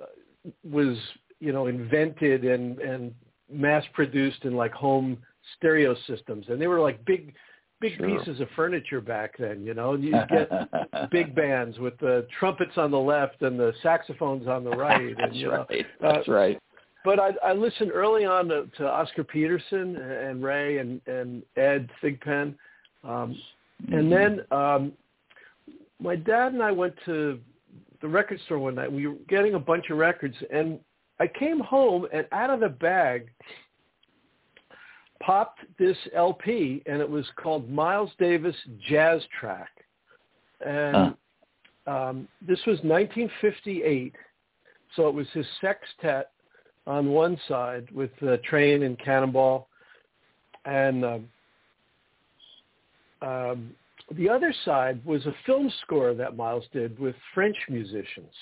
uh, 0.00 0.50
was, 0.62 0.96
you 1.40 1.52
know, 1.52 1.66
invented 1.66 2.44
and 2.44 2.78
and 2.78 3.14
mass 3.50 3.84
produced 3.92 4.44
in 4.44 4.54
like 4.54 4.72
home 4.72 5.18
stereo 5.56 5.96
systems, 6.06 6.46
and 6.48 6.60
they 6.60 6.66
were 6.66 6.80
like 6.80 7.04
big, 7.04 7.34
big 7.84 7.96
sure. 7.98 8.18
pieces 8.18 8.40
of 8.40 8.48
furniture 8.56 9.00
back 9.00 9.36
then. 9.38 9.62
You 9.62 9.74
know, 9.74 9.92
and 9.92 10.04
you 10.04 10.12
get 10.30 11.10
big 11.10 11.34
bands 11.34 11.78
with 11.78 11.98
the 11.98 12.26
trumpets 12.38 12.72
on 12.76 12.90
the 12.90 12.98
left 12.98 13.42
and 13.42 13.58
the 13.58 13.72
saxophones 13.82 14.48
on 14.48 14.64
the 14.64 14.70
right. 14.76 15.00
And, 15.00 15.16
That's 15.18 15.42
know, 15.42 15.66
right. 15.68 15.86
That's 16.00 16.28
uh, 16.28 16.32
right. 16.32 16.58
But 17.04 17.20
I, 17.20 17.32
I 17.44 17.52
listened 17.52 17.90
early 17.92 18.24
on 18.24 18.48
to, 18.48 18.66
to 18.78 18.88
Oscar 18.88 19.24
Peterson 19.24 19.96
and 19.96 20.42
Ray 20.42 20.78
and, 20.78 21.02
and 21.06 21.42
Ed 21.56 21.90
Thigpen. 22.02 22.54
Um, 23.02 23.36
and 23.92 24.10
then 24.10 24.40
um, 24.50 24.92
my 26.00 26.16
dad 26.16 26.54
and 26.54 26.62
I 26.62 26.72
went 26.72 26.94
to 27.04 27.38
the 28.00 28.08
record 28.08 28.40
store 28.46 28.58
one 28.58 28.76
night. 28.76 28.90
We 28.90 29.06
were 29.06 29.16
getting 29.28 29.54
a 29.54 29.58
bunch 29.58 29.90
of 29.90 29.98
records, 29.98 30.36
and 30.50 30.78
I 31.20 31.26
came 31.26 31.60
home, 31.60 32.06
and 32.12 32.26
out 32.32 32.48
of 32.48 32.60
the 32.60 32.70
bag 32.70 33.28
popped 35.22 35.60
this 35.78 35.96
LP, 36.14 36.82
and 36.86 37.00
it 37.00 37.08
was 37.08 37.26
called 37.36 37.70
Miles 37.70 38.10
Davis 38.18 38.56
Jazz 38.88 39.22
Track. 39.38 39.70
And 40.64 41.14
huh. 41.86 41.92
um, 41.92 42.28
this 42.40 42.58
was 42.66 42.78
1958, 42.82 44.14
so 44.96 45.08
it 45.08 45.14
was 45.14 45.26
his 45.32 45.46
sextet 45.60 46.30
on 46.86 47.08
one 47.08 47.38
side 47.48 47.88
with 47.92 48.10
uh, 48.22 48.36
Train 48.44 48.82
and 48.82 48.98
Cannonball, 48.98 49.68
and 50.64 51.04
um, 51.04 51.28
um, 53.22 53.70
the 54.16 54.28
other 54.28 54.54
side 54.64 55.04
was 55.04 55.24
a 55.26 55.34
film 55.46 55.72
score 55.82 56.14
that 56.14 56.36
Miles 56.36 56.64
did 56.72 56.98
with 56.98 57.14
French 57.32 57.56
musicians, 57.68 58.32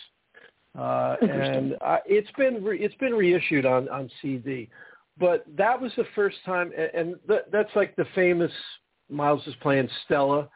uh, 0.79 1.17
and 1.23 1.77
uh, 1.81 1.99
it's 2.05 2.31
been 2.37 2.65
re- 2.65 2.81
it's 2.81 2.95
been 2.97 3.15
reissued 3.15 3.65
on 3.65 3.89
on 3.89 4.11
CD. 4.21 4.69
But 5.19 5.45
that 5.57 5.81
was 5.81 5.93
the 5.97 6.07
first 6.15 6.37
time, 6.45 6.73
and, 6.77 6.91
and 6.95 7.15
th- 7.29 7.43
that's 7.51 7.71
like 7.77 7.95
the 7.97 8.07
famous 8.15 8.53
Miles 9.11 9.47
is 9.47 9.55
playing 9.61 9.89
Stella 10.05 10.49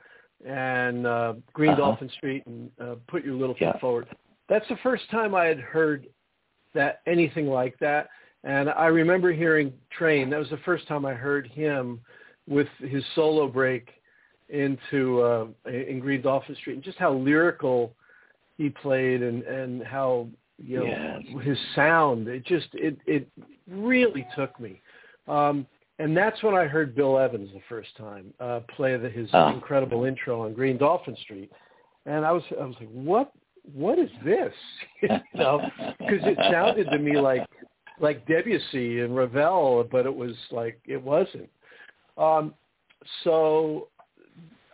and 0.47 1.07
uh, 1.07 1.35
Green 1.53 1.71
uh-huh. 1.71 1.81
Dolphin 1.81 2.11
Street 2.17 2.45
and 2.47 2.71
uh, 2.81 2.95
Put 3.09 3.25
Your 3.25 3.35
Little 3.35 3.55
Foot 3.55 3.63
yeah. 3.63 3.79
Forward. 3.79 4.07
That's 4.49 4.67
the 4.69 4.79
first 4.83 5.11
time 5.11 5.35
I 5.35 5.45
had 5.45 5.61
heard 5.61 6.07
that 6.75 7.01
anything 7.07 7.47
like 7.47 7.79
that. 7.81 8.09
And 8.45 8.71
I 8.71 8.87
remember 8.87 9.33
hearing 9.33 9.73
Train. 9.91 10.31
That 10.31 10.39
was 10.39 10.51
the 10.51 10.59
first 10.59 10.87
time 10.87 11.05
I 11.05 11.15
heard 11.15 11.49
him 11.49 12.01
with 12.47 12.69
his 12.79 13.03
solo 13.15 13.49
break 13.49 13.89
into 14.49 15.21
uh, 15.23 15.47
in 15.69 15.99
Green 15.99 16.23
Dolphin 16.23 16.55
Street, 16.55 16.75
and 16.75 16.83
just 16.83 16.99
how 16.99 17.13
lyrical 17.13 17.95
he 18.57 18.69
played, 18.69 19.23
and 19.23 19.43
and 19.43 19.83
how 19.83 20.29
you 20.59 20.79
know 20.79 20.85
yes. 20.85 21.45
his 21.45 21.59
sound. 21.75 22.29
It 22.29 22.45
just 22.45 22.69
it 22.73 22.99
it 23.07 23.29
really 23.69 24.27
took 24.37 24.59
me. 24.59 24.81
Um, 25.29 25.67
and 25.99 26.17
that's 26.17 26.43
when 26.43 26.55
I 26.55 26.67
heard 26.67 26.95
Bill 26.95 27.19
Evans 27.19 27.51
the 27.55 27.61
first 27.69 27.97
time 27.97 28.33
uh, 28.39 28.61
play 28.75 28.97
the, 28.97 29.09
his 29.09 29.29
oh. 29.33 29.49
incredible 29.49 30.05
intro 30.05 30.43
on 30.43 30.53
Green 30.53 30.77
Dolphin 30.77 31.17
Street, 31.23 31.51
and 32.05 32.25
I 32.25 32.33
was 32.33 32.43
I 32.61 32.65
was 32.65 32.77
like, 32.79 32.91
what 32.91 33.33
what 33.75 33.99
is 33.99 34.11
this? 34.25 34.53
you 35.03 35.09
know, 35.35 35.61
because 35.99 36.21
it 36.23 36.39
sounded 36.51 36.89
to 36.91 36.99
me 36.99 37.19
like 37.19 37.47
like 38.01 38.27
Debussy 38.27 39.01
and 39.01 39.17
Ravel, 39.17 39.87
but 39.91 40.07
it 40.07 40.15
was 40.15 40.35
like 40.51 40.79
it 40.87 41.03
wasn't. 41.03 41.49
Um, 42.19 42.55
so 43.25 43.89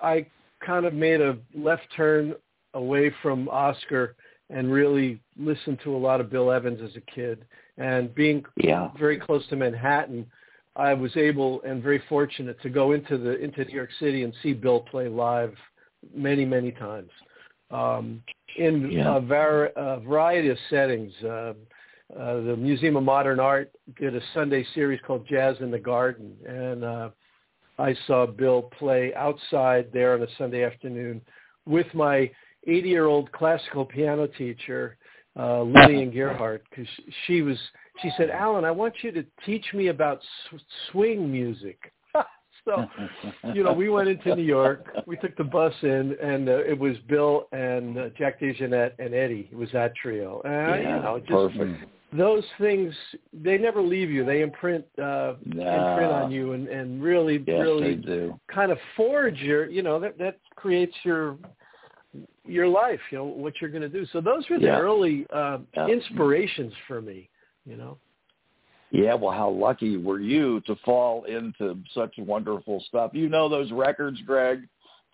I 0.02 0.26
kind 0.64 0.86
of 0.86 0.94
made 0.94 1.20
a 1.20 1.36
left 1.54 1.82
turn 1.96 2.34
away 2.74 3.12
from 3.22 3.48
Oscar 3.48 4.16
and 4.52 4.70
really 4.70 5.20
listened 5.38 5.78
to 5.84 5.96
a 5.96 5.98
lot 5.98 6.20
of 6.20 6.30
Bill 6.30 6.52
Evans 6.52 6.80
as 6.82 6.94
a 6.96 7.00
kid. 7.12 7.44
And 7.78 8.14
being 8.14 8.44
yeah. 8.56 8.90
very 8.98 9.18
close 9.18 9.46
to 9.48 9.56
Manhattan, 9.56 10.26
I 10.76 10.94
was 10.94 11.16
able 11.16 11.62
and 11.62 11.82
very 11.82 12.02
fortunate 12.08 12.60
to 12.62 12.70
go 12.70 12.92
into 12.92 13.18
the 13.18 13.38
into 13.38 13.64
New 13.64 13.74
York 13.74 13.90
City 13.98 14.24
and 14.24 14.32
see 14.42 14.52
Bill 14.52 14.80
play 14.80 15.08
live 15.08 15.54
many 16.14 16.44
many 16.44 16.70
times 16.72 17.10
um, 17.70 18.22
in 18.56 18.90
yeah. 18.90 19.16
a, 19.16 19.20
var- 19.20 19.72
a 19.76 20.00
variety 20.00 20.48
of 20.48 20.58
settings. 20.70 21.12
Uh, 21.22 21.54
uh, 22.18 22.42
the 22.42 22.56
Museum 22.58 22.96
of 22.96 23.04
Modern 23.04 23.40
Art 23.40 23.72
did 23.98 24.14
a 24.14 24.20
Sunday 24.34 24.66
series 24.74 25.00
called 25.06 25.26
Jazz 25.26 25.56
in 25.60 25.70
the 25.70 25.78
Garden, 25.78 26.36
and 26.46 26.84
uh, 26.84 27.08
I 27.78 27.96
saw 28.06 28.26
Bill 28.26 28.62
play 28.78 29.14
outside 29.14 29.88
there 29.94 30.12
on 30.12 30.22
a 30.22 30.26
Sunday 30.36 30.62
afternoon 30.62 31.22
with 31.64 31.86
my 31.94 32.30
80-year-old 32.68 33.32
classical 33.32 33.84
piano 33.84 34.26
teacher, 34.26 34.96
uh, 35.38 35.62
Lillian 35.62 36.10
Gerhardt, 36.14 36.64
because 36.70 36.88
she 37.26 37.42
was. 37.42 37.58
She 38.00 38.10
said, 38.16 38.30
"Alan, 38.30 38.64
I 38.64 38.70
want 38.70 38.94
you 39.02 39.12
to 39.12 39.24
teach 39.44 39.66
me 39.74 39.88
about 39.88 40.20
sw- 40.22 40.62
swing 40.90 41.30
music." 41.30 41.92
so, 42.64 42.86
you 43.52 43.62
know, 43.62 43.72
we 43.72 43.90
went 43.90 44.08
into 44.08 44.34
New 44.34 44.42
York. 44.42 44.86
We 45.06 45.16
took 45.16 45.36
the 45.36 45.44
bus 45.44 45.74
in, 45.82 46.16
and 46.22 46.48
uh, 46.48 46.64
it 46.64 46.78
was 46.78 46.96
Bill 47.08 47.48
and 47.52 47.98
uh, 47.98 48.08
Jack 48.16 48.40
DeJohnette 48.40 48.92
and 48.98 49.14
Eddie. 49.14 49.48
It 49.52 49.56
was 49.56 49.68
that 49.72 49.94
trio. 49.94 50.40
And, 50.44 50.82
yeah, 50.82 50.96
you 50.96 51.02
know, 51.02 51.18
just, 51.18 51.30
perfect 51.30 51.92
those 52.12 52.44
things 52.60 52.94
they 53.32 53.56
never 53.56 53.80
leave 53.80 54.10
you. 54.10 54.24
They 54.24 54.42
imprint 54.42 54.84
uh 54.98 55.34
no. 55.44 55.62
imprint 55.62 56.12
on 56.12 56.30
you 56.30 56.52
and 56.52 56.68
and 56.68 57.02
really 57.02 57.42
yes, 57.46 57.60
really 57.60 58.30
kind 58.52 58.70
of 58.70 58.78
forge 58.96 59.38
your 59.38 59.68
you 59.70 59.82
know 59.82 59.98
that 60.00 60.18
that 60.18 60.38
creates 60.54 60.94
your 61.04 61.38
your 62.44 62.68
life, 62.68 63.00
you 63.10 63.18
know, 63.18 63.24
what 63.24 63.54
you're 63.60 63.70
going 63.70 63.82
to 63.82 63.88
do. 63.88 64.06
So 64.12 64.20
those 64.20 64.48
were 64.48 64.58
the 64.58 64.66
yeah. 64.66 64.78
early 64.78 65.26
uh 65.32 65.58
yeah. 65.76 65.86
inspirations 65.86 66.72
for 66.86 67.00
me, 67.00 67.28
you 67.64 67.76
know. 67.76 67.98
Yeah, 68.90 69.14
well, 69.14 69.32
how 69.32 69.48
lucky 69.48 69.96
were 69.96 70.20
you 70.20 70.60
to 70.66 70.76
fall 70.84 71.24
into 71.24 71.78
such 71.94 72.12
wonderful 72.18 72.84
stuff? 72.88 73.12
You 73.14 73.30
know 73.30 73.48
those 73.48 73.72
records, 73.72 74.20
Greg 74.26 74.68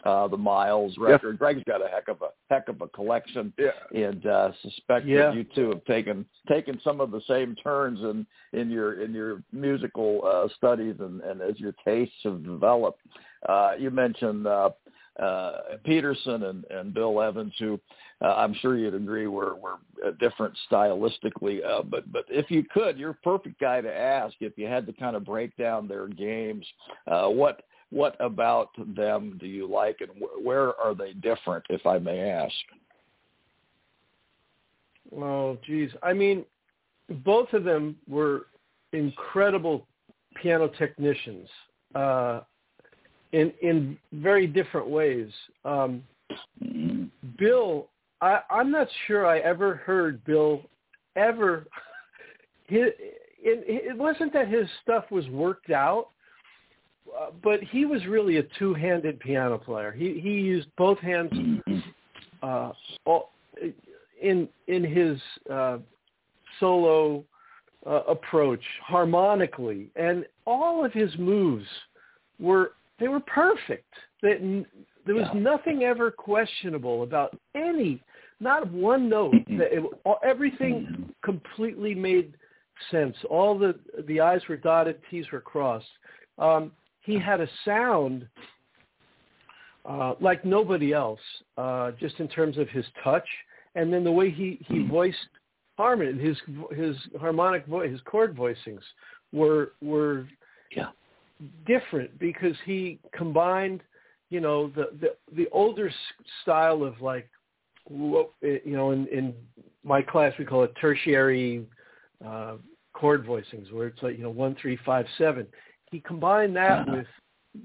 uh, 0.04 0.28
the 0.28 0.36
Miles 0.36 0.96
record. 0.98 1.32
Yes. 1.32 1.38
Greg's 1.38 1.64
got 1.64 1.84
a 1.84 1.88
heck 1.88 2.08
of 2.08 2.22
a 2.22 2.28
heck 2.52 2.68
of 2.68 2.80
a 2.80 2.88
collection, 2.88 3.52
yeah. 3.58 3.70
and 3.94 4.24
uh, 4.26 4.52
suspect 4.62 5.06
yeah. 5.06 5.26
that 5.26 5.34
you 5.34 5.44
two 5.54 5.70
have 5.70 5.84
taken 5.84 6.24
taken 6.48 6.80
some 6.84 7.00
of 7.00 7.10
the 7.10 7.20
same 7.28 7.56
turns 7.56 8.00
in 8.00 8.26
in 8.52 8.70
your 8.70 9.02
in 9.02 9.12
your 9.12 9.42
musical 9.52 10.20
uh, 10.24 10.48
studies 10.56 10.94
and, 11.00 11.20
and 11.22 11.40
as 11.40 11.58
your 11.58 11.74
tastes 11.84 12.14
have 12.24 12.44
developed. 12.44 13.00
Uh, 13.48 13.72
you 13.78 13.90
mentioned 13.90 14.46
uh, 14.46 14.70
uh, 15.18 15.76
Peterson 15.84 16.44
and, 16.44 16.64
and 16.70 16.94
Bill 16.94 17.20
Evans, 17.20 17.52
who 17.58 17.80
uh, 18.22 18.34
I'm 18.34 18.54
sure 18.54 18.76
you'd 18.76 18.94
agree 18.94 19.26
were 19.26 19.54
were 19.54 19.78
uh, 20.04 20.12
different 20.20 20.54
stylistically. 20.70 21.64
Uh, 21.64 21.82
but 21.82 22.10
but 22.12 22.24
if 22.28 22.50
you 22.50 22.64
could, 22.64 22.98
you're 22.98 23.10
a 23.10 23.14
perfect 23.14 23.60
guy 23.60 23.80
to 23.80 23.92
ask 23.92 24.34
if 24.40 24.56
you 24.56 24.66
had 24.66 24.86
to 24.86 24.92
kind 24.92 25.16
of 25.16 25.24
break 25.24 25.56
down 25.56 25.88
their 25.88 26.08
games. 26.08 26.66
Uh, 27.06 27.28
what 27.28 27.62
what 27.90 28.16
about 28.20 28.70
them 28.94 29.38
do 29.40 29.46
you 29.46 29.66
like, 29.66 29.98
and 30.00 30.10
wh- 30.20 30.44
where 30.44 30.78
are 30.78 30.94
they 30.94 31.12
different, 31.14 31.64
if 31.70 31.86
I 31.86 31.98
may 31.98 32.30
ask? 32.30 32.54
Oh, 35.16 35.56
geez. 35.66 35.90
I 36.02 36.12
mean, 36.12 36.44
both 37.24 37.52
of 37.54 37.64
them 37.64 37.96
were 38.06 38.46
incredible 38.92 39.86
piano 40.42 40.68
technicians 40.68 41.48
uh, 41.94 42.40
in 43.32 43.52
in 43.62 43.98
very 44.12 44.46
different 44.46 44.88
ways. 44.88 45.30
Um, 45.64 46.02
Bill, 47.38 47.88
I, 48.20 48.40
I'm 48.50 48.70
not 48.70 48.88
sure 49.06 49.26
I 49.26 49.38
ever 49.38 49.76
heard 49.76 50.22
Bill 50.24 50.62
ever. 51.16 51.66
His, 52.66 52.88
it, 53.40 53.92
it 53.92 53.96
wasn't 53.96 54.30
that 54.34 54.48
his 54.48 54.66
stuff 54.82 55.04
was 55.10 55.26
worked 55.28 55.70
out 55.70 56.08
uh, 57.16 57.30
but 57.42 57.62
he 57.62 57.84
was 57.84 58.04
really 58.06 58.38
a 58.38 58.42
two-handed 58.58 59.18
piano 59.20 59.58
player. 59.58 59.92
He 59.92 60.20
he 60.20 60.30
used 60.30 60.68
both 60.76 60.98
hands 60.98 61.32
uh, 62.42 62.72
in 64.20 64.48
in 64.66 64.84
his 64.84 65.18
uh, 65.50 65.78
solo 66.60 67.24
uh, 67.86 68.02
approach 68.08 68.62
harmonically, 68.84 69.90
and 69.96 70.26
all 70.46 70.84
of 70.84 70.92
his 70.92 71.10
moves 71.18 71.66
were 72.38 72.72
they 72.98 73.08
were 73.08 73.20
perfect. 73.20 73.92
They, 74.22 74.64
there 75.06 75.14
was 75.14 75.28
yeah. 75.32 75.40
nothing 75.40 75.84
ever 75.84 76.10
questionable 76.10 77.02
about 77.02 77.38
any, 77.54 78.02
not 78.40 78.70
one 78.70 79.08
note. 79.08 79.34
That 79.48 79.72
it, 79.72 79.82
everything 80.24 81.12
completely 81.24 81.94
made 81.94 82.34
sense. 82.90 83.16
All 83.28 83.58
the 83.58 83.74
the 84.06 84.20
I's 84.20 84.42
were 84.48 84.56
dotted, 84.56 85.00
T's 85.10 85.26
were 85.32 85.40
crossed. 85.40 85.86
Um, 86.38 86.72
he 87.00 87.18
had 87.18 87.40
a 87.40 87.48
sound 87.64 88.28
uh, 89.88 90.14
like 90.20 90.44
nobody 90.44 90.92
else, 90.92 91.20
uh, 91.56 91.92
just 91.98 92.20
in 92.20 92.28
terms 92.28 92.58
of 92.58 92.68
his 92.68 92.84
touch, 93.02 93.26
and 93.74 93.92
then 93.92 94.04
the 94.04 94.12
way 94.12 94.30
he 94.30 94.58
he 94.68 94.82
hmm. 94.82 94.90
voiced 94.90 95.16
harmony, 95.76 96.20
his 96.20 96.36
his 96.76 96.96
harmonic 97.18 97.66
voice, 97.66 97.90
his 97.90 98.00
chord 98.02 98.36
voicings 98.36 98.82
were 99.32 99.72
were 99.80 100.26
yeah. 100.76 100.88
Different 101.66 102.18
because 102.18 102.56
he 102.64 102.98
combined, 103.12 103.82
you 104.30 104.40
know, 104.40 104.68
the 104.68 104.90
the 105.00 105.16
the 105.36 105.48
older 105.52 105.90
style 106.42 106.82
of 106.82 107.00
like, 107.00 107.28
you 107.90 108.62
know, 108.66 108.90
in 108.90 109.06
in 109.08 109.34
my 109.84 110.02
class 110.02 110.32
we 110.38 110.44
call 110.44 110.64
it 110.64 110.72
tertiary 110.80 111.66
uh, 112.26 112.54
chord 112.92 113.26
voicings, 113.26 113.72
where 113.72 113.86
it's 113.86 114.02
like 114.02 114.16
you 114.16 114.22
know 114.22 114.30
one 114.30 114.56
three 114.60 114.78
five 114.84 115.06
seven 115.16 115.46
he 115.90 116.00
combined 116.00 116.54
that 116.56 116.80
uh-huh. 116.80 116.96
with 116.96 117.06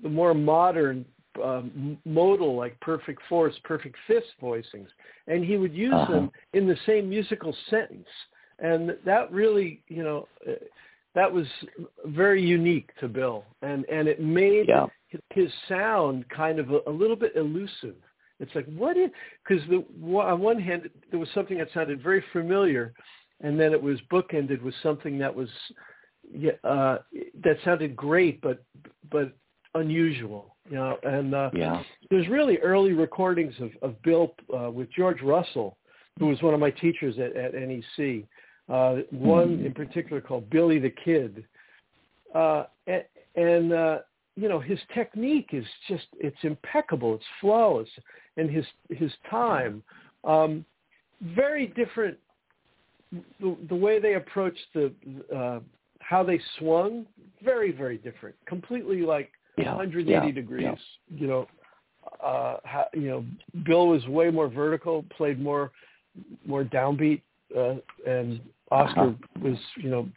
the 0.01 0.09
more 0.09 0.33
modern 0.33 1.05
um, 1.43 1.97
modal, 2.05 2.55
like 2.55 2.79
perfect 2.79 3.21
fourths, 3.27 3.57
perfect 3.63 3.95
fifths 4.07 4.27
voicings, 4.41 4.87
and 5.27 5.43
he 5.43 5.57
would 5.57 5.73
use 5.73 5.93
uh-huh. 5.93 6.11
them 6.11 6.31
in 6.53 6.67
the 6.67 6.77
same 6.85 7.09
musical 7.09 7.55
sentence, 7.69 8.07
and 8.59 8.95
that 9.05 9.31
really, 9.31 9.81
you 9.87 10.03
know, 10.03 10.27
uh, 10.47 10.53
that 11.15 11.31
was 11.31 11.45
very 12.05 12.43
unique 12.43 12.89
to 12.99 13.07
Bill, 13.07 13.45
and 13.61 13.85
and 13.85 14.07
it 14.07 14.21
made 14.21 14.67
yeah. 14.67 14.87
his 15.29 15.51
sound 15.67 16.25
kind 16.29 16.59
of 16.59 16.71
a, 16.71 16.79
a 16.87 16.91
little 16.91 17.15
bit 17.15 17.35
elusive. 17.35 17.95
It's 18.39 18.53
like 18.55 18.65
what 18.65 18.97
is 18.97 19.09
because 19.47 19.63
the 19.69 19.85
on 20.17 20.39
one 20.41 20.59
hand 20.59 20.89
there 21.11 21.19
was 21.19 21.29
something 21.33 21.57
that 21.59 21.67
sounded 21.73 22.01
very 22.01 22.23
familiar, 22.31 22.93
and 23.41 23.59
then 23.59 23.73
it 23.73 23.81
was 23.81 23.99
bookended 24.11 24.61
with 24.61 24.73
something 24.81 25.17
that 25.19 25.33
was 25.33 25.49
uh, 26.63 26.97
that 27.43 27.57
sounded 27.63 27.95
great, 27.95 28.41
but 28.41 28.63
but 29.11 29.33
unusual, 29.75 30.55
you 30.69 30.75
know. 30.75 30.97
And 31.03 31.35
uh, 31.35 31.51
yeah. 31.53 31.83
there's 32.09 32.27
really 32.27 32.57
early 32.57 32.93
recordings 32.93 33.53
of, 33.59 33.71
of 33.81 34.01
Bill 34.01 34.33
uh, 34.57 34.71
with 34.71 34.91
George 34.91 35.21
Russell, 35.21 35.77
who 36.19 36.27
was 36.27 36.41
one 36.41 36.53
of 36.53 36.59
my 36.59 36.71
teachers 36.71 37.15
at, 37.19 37.35
at 37.35 37.53
NEC. 37.53 38.25
Uh, 38.69 38.97
one 39.11 39.57
mm-hmm. 39.57 39.65
in 39.67 39.73
particular 39.73 40.21
called 40.21 40.49
Billy 40.49 40.79
the 40.79 40.93
Kid, 41.03 41.43
uh, 42.33 42.63
and, 42.87 43.03
and 43.35 43.73
uh, 43.73 43.97
you 44.35 44.47
know 44.47 44.59
his 44.59 44.79
technique 44.93 45.49
is 45.51 45.65
just 45.89 46.07
it's 46.17 46.37
impeccable, 46.43 47.15
it's 47.15 47.25
flawless, 47.41 47.89
and 48.37 48.49
his 48.49 48.65
his 48.89 49.11
time, 49.29 49.83
um, 50.23 50.65
very 51.35 51.67
different. 51.67 52.17
The, 53.39 53.55
the 53.69 53.75
way 53.75 53.99
they 53.99 54.15
approach 54.15 54.57
the 54.73 54.91
uh, 55.35 55.59
how 56.03 56.23
they 56.23 56.39
swung, 56.59 57.05
very, 57.43 57.71
very 57.71 57.97
different. 57.97 58.35
Completely 58.45 59.01
like 59.01 59.31
yeah, 59.57 59.75
180 59.75 60.11
yeah, 60.11 60.31
degrees. 60.31 60.63
Yeah. 60.63 60.75
You 61.19 61.27
know, 61.27 61.47
uh, 62.23 62.57
how, 62.63 62.85
you 62.93 63.07
know, 63.07 63.25
Bill 63.65 63.87
was 63.87 64.05
way 64.07 64.29
more 64.29 64.47
vertical, 64.47 65.05
played 65.15 65.39
more, 65.39 65.71
more 66.45 66.63
downbeat, 66.63 67.21
uh, 67.57 67.75
and 68.07 68.41
Oscar 68.71 69.01
uh-huh. 69.01 69.39
was, 69.41 69.57
you 69.77 69.89
know, 69.89 70.09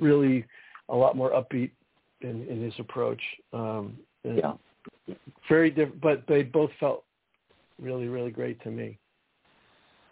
really 0.00 0.44
a 0.88 0.96
lot 0.96 1.16
more 1.16 1.32
upbeat 1.32 1.70
in, 2.20 2.46
in 2.48 2.62
his 2.62 2.74
approach. 2.78 3.20
Um, 3.52 3.98
yeah. 4.24 4.54
Very 5.48 5.70
different, 5.70 6.00
but 6.00 6.24
they 6.28 6.42
both 6.42 6.70
felt 6.78 7.04
really, 7.80 8.08
really 8.08 8.30
great 8.30 8.62
to 8.62 8.70
me. 8.70 8.98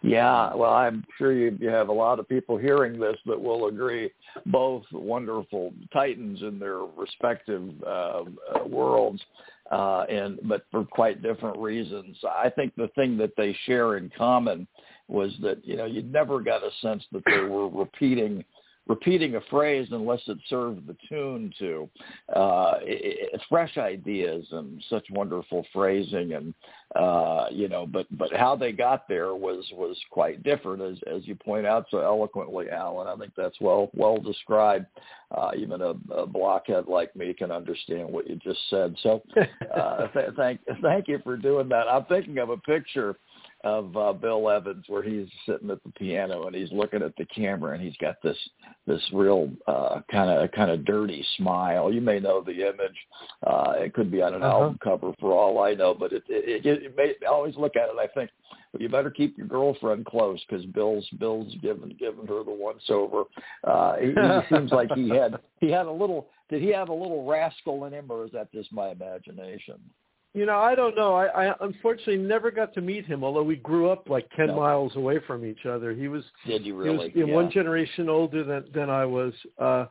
Yeah, 0.01 0.53
well, 0.53 0.73
I'm 0.73 1.03
sure 1.17 1.33
you, 1.33 1.57
you 1.59 1.69
have 1.69 1.89
a 1.89 1.93
lot 1.93 2.19
of 2.19 2.29
people 2.29 2.55
hearing 2.57 2.99
this 2.99 3.17
that 3.25 3.41
will 3.41 3.67
agree. 3.67 4.11
Both 4.45 4.83
wonderful 4.91 5.73
titans 5.91 6.41
in 6.43 6.59
their 6.59 6.79
respective 6.95 7.71
uh, 7.85 7.89
uh, 7.89 8.23
worlds, 8.67 9.21
uh, 9.71 10.01
and 10.03 10.39
but 10.43 10.65
for 10.71 10.85
quite 10.85 11.23
different 11.23 11.57
reasons. 11.57 12.15
I 12.23 12.49
think 12.49 12.75
the 12.75 12.89
thing 12.89 13.17
that 13.17 13.31
they 13.37 13.57
share 13.65 13.97
in 13.97 14.11
common 14.15 14.67
was 15.07 15.33
that 15.41 15.65
you 15.65 15.75
know 15.75 15.85
you 15.85 16.01
never 16.03 16.39
got 16.41 16.63
a 16.63 16.69
sense 16.81 17.03
that 17.11 17.23
they 17.25 17.39
were 17.39 17.69
repeating 17.83 18.43
repeating 18.87 19.35
a 19.35 19.41
phrase 19.49 19.87
unless 19.91 20.21
it 20.27 20.37
served 20.49 20.87
the 20.87 20.95
tune 21.09 21.53
to 21.59 21.89
uh, 22.35 22.75
it, 22.81 23.29
it, 23.33 23.41
fresh 23.49 23.77
ideas 23.77 24.45
and 24.51 24.83
such 24.89 25.05
wonderful 25.11 25.65
phrasing 25.73 26.33
and 26.33 26.53
uh, 26.95 27.47
you 27.51 27.67
know 27.67 27.85
but 27.85 28.05
but 28.17 28.31
how 28.33 28.55
they 28.55 28.71
got 28.71 29.07
there 29.07 29.35
was 29.35 29.65
was 29.73 29.97
quite 30.09 30.41
different 30.43 30.81
as 30.81 30.97
as 31.13 31.27
you 31.27 31.35
point 31.35 31.65
out 31.65 31.85
so 31.91 31.99
eloquently 31.99 32.69
Alan. 32.69 33.07
I 33.07 33.15
think 33.15 33.33
that's 33.35 33.59
well 33.59 33.89
well 33.93 34.17
described. 34.17 34.85
Uh, 35.29 35.51
even 35.57 35.81
a, 35.81 35.93
a 36.13 36.25
blockhead 36.25 36.87
like 36.87 37.13
me 37.13 37.33
can 37.33 37.51
understand 37.51 38.09
what 38.09 38.29
you 38.29 38.37
just 38.37 38.59
said. 38.69 38.95
So 39.03 39.21
uh, 39.75 40.07
th- 40.13 40.29
thank 40.37 40.61
thank 40.81 41.09
you 41.09 41.19
for 41.23 41.35
doing 41.35 41.67
that. 41.69 41.89
I'm 41.89 42.05
thinking 42.05 42.37
of 42.37 42.49
a 42.49 42.57
picture 42.57 43.17
of 43.67 43.97
uh, 43.97 44.13
Bill 44.13 44.49
Evans 44.49 44.85
where 44.87 45.03
he's 45.03 45.27
sitting 45.45 45.69
at 45.69 45.83
the 45.83 45.91
piano 45.91 46.47
and 46.47 46.55
he's 46.55 46.71
looking 46.71 47.01
at 47.01 47.15
the 47.17 47.25
camera 47.25 47.73
and 47.73 47.83
he's 47.83 47.97
got 47.97 48.21
this 48.23 48.37
this 48.85 49.01
real 49.11 49.51
kind 50.09 50.29
of 50.29 50.49
kind 50.51 50.71
of 50.71 50.85
dirty 50.85 51.25
smile. 51.35 51.91
You 51.91 52.01
may 52.01 52.19
know 52.19 52.41
the 52.41 52.61
image. 52.61 52.97
Uh, 53.45 53.73
it 53.77 53.93
could 53.93 54.09
be 54.09 54.21
on 54.21 54.33
an 54.33 54.41
uh-huh. 54.41 54.51
album 54.51 54.79
cover 54.81 55.13
for 55.19 55.33
all 55.33 55.61
I 55.61 55.73
know, 55.73 55.93
but 55.93 56.13
it 56.13 56.23
it, 56.29 56.65
it, 56.65 56.83
it 56.83 56.97
may 56.97 57.13
I 57.25 57.29
always 57.29 57.55
look 57.57 57.75
at 57.75 57.89
it. 57.89 57.95
I 57.99 58.07
think 58.07 58.29
well, 58.71 58.81
you 58.81 58.89
better 58.89 59.11
keep 59.11 59.37
your 59.37 59.47
girlfriend 59.47 60.05
close 60.05 60.39
because 60.47 60.65
Bill's 60.67 61.07
Bill's 61.19 61.53
given 61.61 61.95
given 61.99 62.25
her 62.27 62.43
the 62.43 62.51
once 62.51 62.83
over. 62.89 63.23
Uh, 63.65 63.97
he, 63.97 64.07
he 64.07 64.39
seems 64.55 64.71
like 64.71 64.91
he 64.95 65.09
had 65.09 65.35
he 65.59 65.69
had 65.69 65.87
a 65.87 65.91
little. 65.91 66.27
Did 66.49 66.61
he 66.61 66.69
have 66.69 66.87
a 66.87 66.93
little 66.93 67.25
rascal 67.25 67.83
in 67.85 67.93
him, 67.93 68.05
or 68.09 68.25
is 68.25 68.31
that 68.31 68.51
just 68.53 68.71
my 68.71 68.91
imagination? 68.91 69.75
You 70.33 70.45
know, 70.45 70.59
I 70.59 70.75
don't 70.75 70.95
know. 70.95 71.15
I, 71.15 71.47
I 71.47 71.55
unfortunately 71.61 72.17
never 72.17 72.51
got 72.51 72.73
to 72.75 72.81
meet 72.81 73.05
him, 73.05 73.23
although 73.23 73.43
we 73.43 73.55
grew 73.55 73.89
up 73.89 74.07
like 74.07 74.29
ten 74.35 74.47
no. 74.47 74.57
miles 74.57 74.95
away 74.95 75.19
from 75.25 75.45
each 75.45 75.65
other. 75.65 75.93
He 75.93 76.07
was 76.07 76.23
did 76.45 76.65
you 76.65 76.75
really? 76.75 77.09
He 77.09 77.21
was 77.21 77.29
yeah. 77.29 77.35
one 77.35 77.51
generation 77.51 78.07
older 78.07 78.43
than 78.43 78.65
than 78.73 78.89
I 78.89 79.05
was. 79.05 79.33
Uh, 79.57 79.85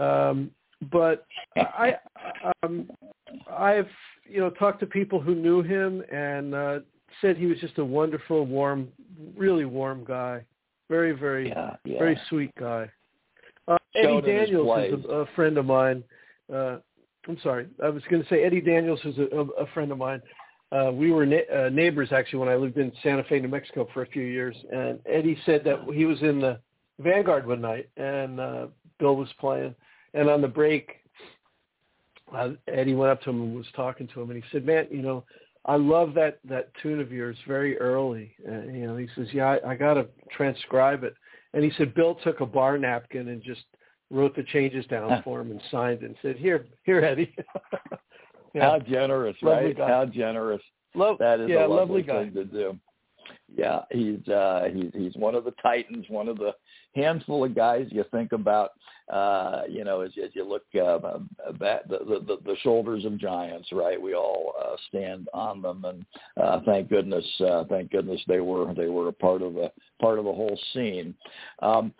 um, 0.00 0.50
but 0.90 1.26
I 1.56 1.96
um, 2.62 2.90
I've 3.48 3.88
you 4.28 4.40
know 4.40 4.50
talked 4.50 4.80
to 4.80 4.86
people 4.86 5.20
who 5.20 5.34
knew 5.34 5.62
him 5.62 6.02
and 6.10 6.54
uh, 6.54 6.78
said 7.20 7.36
he 7.36 7.46
was 7.46 7.58
just 7.58 7.78
a 7.78 7.84
wonderful, 7.84 8.46
warm, 8.46 8.88
really 9.36 9.64
warm 9.64 10.04
guy. 10.04 10.44
Very, 10.88 11.12
very, 11.12 11.48
yeah, 11.48 11.76
yeah. 11.84 11.98
very 11.98 12.18
sweet 12.28 12.54
guy. 12.58 12.90
Uh, 13.68 13.78
Eddie 13.94 14.20
Daniels 14.22 14.92
is 14.92 15.04
a, 15.04 15.08
a, 15.08 15.26
friend 15.36 15.56
of 15.58 15.66
mine. 15.66 16.02
Uh, 16.52 16.78
I'm 17.28 17.38
sorry. 17.42 17.66
I 17.82 17.88
was 17.88 18.02
going 18.10 18.22
to 18.22 18.28
say 18.28 18.44
Eddie 18.44 18.60
Daniels 18.60 19.00
is 19.04 19.18
a, 19.18 19.36
a 19.58 19.66
friend 19.74 19.92
of 19.92 19.98
mine. 19.98 20.22
Uh, 20.72 20.90
we 20.92 21.12
were 21.12 21.26
na- 21.26 21.38
uh, 21.54 21.68
neighbors 21.68 22.12
actually 22.12 22.38
when 22.38 22.48
I 22.48 22.54
lived 22.54 22.78
in 22.78 22.92
Santa 23.02 23.24
Fe, 23.24 23.40
New 23.40 23.48
Mexico 23.48 23.88
for 23.92 24.02
a 24.02 24.06
few 24.06 24.22
years. 24.22 24.56
And 24.72 25.00
Eddie 25.06 25.38
said 25.44 25.64
that 25.64 25.80
he 25.92 26.04
was 26.04 26.20
in 26.22 26.40
the 26.40 26.60
Vanguard 26.98 27.46
one 27.46 27.60
night 27.60 27.88
and 27.96 28.40
uh, 28.40 28.66
Bill 28.98 29.16
was 29.16 29.28
playing. 29.38 29.74
And 30.14 30.28
on 30.28 30.40
the 30.40 30.48
break, 30.48 31.00
uh, 32.34 32.50
Eddie 32.68 32.94
went 32.94 33.10
up 33.10 33.22
to 33.22 33.30
him 33.30 33.42
and 33.42 33.56
was 33.56 33.66
talking 33.74 34.06
to 34.08 34.20
him, 34.20 34.30
and 34.30 34.42
he 34.42 34.48
said, 34.50 34.64
"Man, 34.64 34.86
you 34.90 35.02
know, 35.02 35.24
I 35.64 35.76
love 35.76 36.14
that 36.14 36.38
that 36.44 36.70
tune 36.82 37.00
of 37.00 37.12
yours 37.12 37.36
very 37.46 37.78
early." 37.78 38.34
Uh, 38.48 38.62
you 38.62 38.86
know, 38.86 38.96
he 38.96 39.08
says, 39.14 39.28
"Yeah, 39.32 39.56
I, 39.64 39.72
I 39.72 39.74
got 39.74 39.94
to 39.94 40.06
transcribe 40.36 41.04
it." 41.04 41.14
And 41.52 41.64
he 41.64 41.72
said 41.76 41.94
Bill 41.94 42.14
took 42.16 42.40
a 42.40 42.46
bar 42.46 42.78
napkin 42.78 43.28
and 43.28 43.42
just 43.42 43.62
wrote 44.10 44.34
the 44.36 44.42
changes 44.44 44.84
down 44.86 45.22
for 45.22 45.40
him 45.40 45.50
and 45.50 45.60
signed 45.70 46.02
it 46.02 46.06
and 46.06 46.16
said, 46.22 46.36
"Here, 46.36 46.66
here, 46.84 47.00
Eddie." 47.00 47.34
yeah. 48.54 48.70
How 48.70 48.78
generous, 48.78 49.36
lovely 49.42 49.66
right? 49.66 49.76
Guy. 49.76 49.88
How 49.88 50.04
generous. 50.06 50.62
Love, 50.94 51.18
that 51.18 51.40
is 51.40 51.48
yeah, 51.48 51.66
a 51.66 51.68
lovely, 51.68 51.76
lovely 51.76 52.02
guy. 52.02 52.24
thing 52.24 52.34
to 52.34 52.44
do. 52.44 52.78
Yeah, 53.56 53.80
he's 53.90 54.26
uh 54.28 54.68
he's 54.72 54.90
he's 54.94 55.14
one 55.16 55.34
of 55.34 55.44
the 55.44 55.54
titans, 55.62 56.06
one 56.08 56.28
of 56.28 56.38
the 56.38 56.54
handful 56.94 57.44
of 57.44 57.54
guys 57.54 57.86
you 57.90 58.04
think 58.10 58.32
about 58.32 58.70
uh 59.12 59.62
you 59.68 59.84
know 59.84 60.00
as 60.00 60.12
as 60.22 60.30
you 60.34 60.44
look 60.44 60.62
uh, 60.74 61.18
back 61.58 61.86
the, 61.88 61.98
the 62.26 62.38
the 62.44 62.56
shoulders 62.62 63.04
of 63.04 63.18
giants, 63.18 63.68
right? 63.72 64.00
We 64.00 64.14
all 64.14 64.54
uh 64.60 64.76
stand 64.88 65.28
on 65.34 65.62
them 65.62 65.84
and 65.84 66.04
uh 66.40 66.60
thank 66.64 66.88
goodness 66.88 67.24
uh 67.40 67.64
thank 67.68 67.90
goodness 67.90 68.20
they 68.26 68.40
were 68.40 68.72
they 68.74 68.88
were 68.88 69.08
a 69.08 69.12
part 69.12 69.42
of 69.42 69.54
the 69.54 69.70
part 70.00 70.18
of 70.18 70.24
the 70.24 70.32
whole 70.32 70.58
scene. 70.72 71.14
Um 71.60 71.92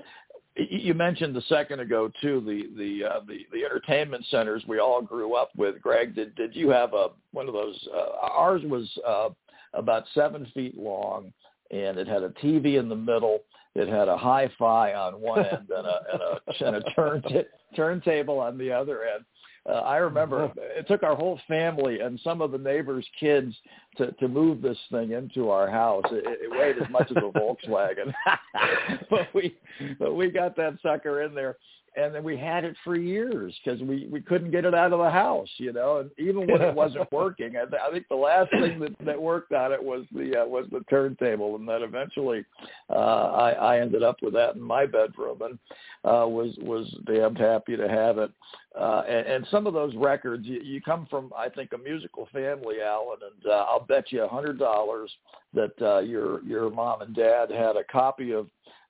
you 0.69 0.95
mentioned 0.95 1.37
a 1.37 1.43
second 1.43 1.81
ago 1.81 2.11
too 2.21 2.41
the 2.41 2.77
the 2.77 3.09
uh, 3.09 3.21
the 3.27 3.47
the 3.53 3.65
entertainment 3.65 4.25
centers 4.31 4.63
we 4.67 4.79
all 4.79 5.01
grew 5.03 5.35
up 5.35 5.51
with. 5.57 5.81
Greg, 5.81 6.15
did 6.15 6.35
did 6.35 6.55
you 6.55 6.71
have 6.71 6.93
a 6.95 7.09
one 7.33 7.49
of 7.49 7.55
those? 7.55 7.77
Uh, 7.95 8.27
ours 8.27 8.63
was 8.65 8.89
uh, 9.07 9.29
about 9.75 10.05
seven 10.15 10.47
feet 10.55 10.77
long, 10.77 11.33
and 11.71 11.99
it 11.99 12.07
had 12.07 12.23
a 12.23 12.31
TV 12.31 12.79
in 12.79 12.89
the 12.89 12.97
middle. 12.97 13.41
It 13.75 13.89
had 13.89 14.09
a 14.09 14.17
hi-fi 14.17 14.95
on 14.95 15.21
one 15.21 15.45
end 15.47 15.71
and 15.71 15.87
a 15.87 16.01
and 16.13 16.23
a, 16.23 16.67
and 16.67 16.77
a 16.77 16.91
turn 16.95 17.23
t- 17.23 17.43
turntable 17.77 18.39
on 18.39 18.59
the 18.59 18.73
other 18.73 19.05
end. 19.05 19.25
Uh, 19.69 19.73
I 19.73 19.99
remember 19.99 20.51
it 20.57 20.89
took 20.89 21.03
our 21.03 21.15
whole 21.15 21.39
family 21.47 22.01
and 22.01 22.19
some 22.25 22.41
of 22.41 22.51
the 22.51 22.59
neighbors' 22.59 23.07
kids 23.19 23.55
to 23.99 24.11
to 24.13 24.27
move 24.27 24.63
this 24.63 24.79
thing 24.91 25.13
into 25.13 25.51
our 25.51 25.71
house. 25.71 26.05
It, 26.11 26.25
it 26.27 26.51
weighed 26.51 26.83
as 26.83 26.91
much 26.91 27.11
as 27.11 27.17
a 27.19 27.21
Volkswagen, 27.39 28.13
but 29.11 29.29
we 29.35 29.57
but 29.99 30.15
we 30.15 30.31
got 30.31 30.57
that 30.57 30.79
sucker 30.83 31.23
in 31.23 31.35
there 31.35 31.57
and 31.97 32.15
then 32.15 32.23
we 32.23 32.37
had 32.37 32.65
it 32.65 32.77
for 32.85 32.95
years 32.97 33.55
because 33.65 33.81
we 33.81 34.07
we 34.11 34.21
couldn't 34.21 34.53
get 34.53 34.65
it 34.65 34.75
out 34.75 34.93
of 34.93 35.01
the 35.01 35.11
house, 35.11 35.49
you 35.57 35.73
know. 35.73 35.99
And 35.99 36.11
even 36.19 36.47
when 36.47 36.63
it 36.63 36.75
wasn't 36.75 37.11
working, 37.13 37.57
I, 37.57 37.65
th- 37.65 37.83
I 37.85 37.91
think 37.91 38.07
the 38.09 38.15
last 38.15 38.51
thing 38.51 38.79
that 38.81 38.95
that 39.05 39.21
worked 39.21 39.53
on 39.53 39.73
it 39.73 39.83
was 39.83 40.05
the 40.13 40.43
uh, 40.43 40.47
was 40.47 40.67
the 40.71 40.85
turntable, 40.89 41.57
and 41.57 41.69
then 41.69 41.83
eventually 41.83 42.45
uh, 42.91 42.93
I 42.93 43.51
I 43.51 43.81
ended 43.81 44.05
up 44.05 44.17
with 44.23 44.35
that 44.35 44.55
in 44.55 44.63
my 44.63 44.87
bedroom, 44.87 45.43
and 45.43 45.59
uh, 46.05 46.27
was 46.27 46.57
was 46.63 46.89
damned 47.07 47.39
happy 47.39 47.77
to 47.77 47.89
have 47.89 48.19
it. 48.19 48.31
Uh, 48.79 49.03
and, 49.09 49.27
and 49.27 49.47
some 49.51 49.67
of 49.67 49.75
those 49.75 49.93
records, 49.97 50.47
you, 50.47 50.61
you 50.63 50.81
come 50.81 51.07
from 51.11 51.33
I 51.37 51.49
think 51.49 51.73
a 51.73 51.79
musical 51.79 52.29
family, 52.33 52.77
Alan, 52.81 53.19
and 53.21 53.51
uh, 53.51 53.65
I'll 53.69 53.85
bet 53.85 54.13
you 54.13 54.23
a 54.23 54.29
hundred 54.29 54.61
dollars 54.61 55.11
that 55.55 55.73
uh, 55.83 55.99
your 55.99 56.45
your 56.45 56.71
mom 56.71 57.03
and 57.03 57.15
dad 57.17 57.51
had 57.51 57.77
a 57.77 57.85
copy 57.91 58.33
of 58.33 58.47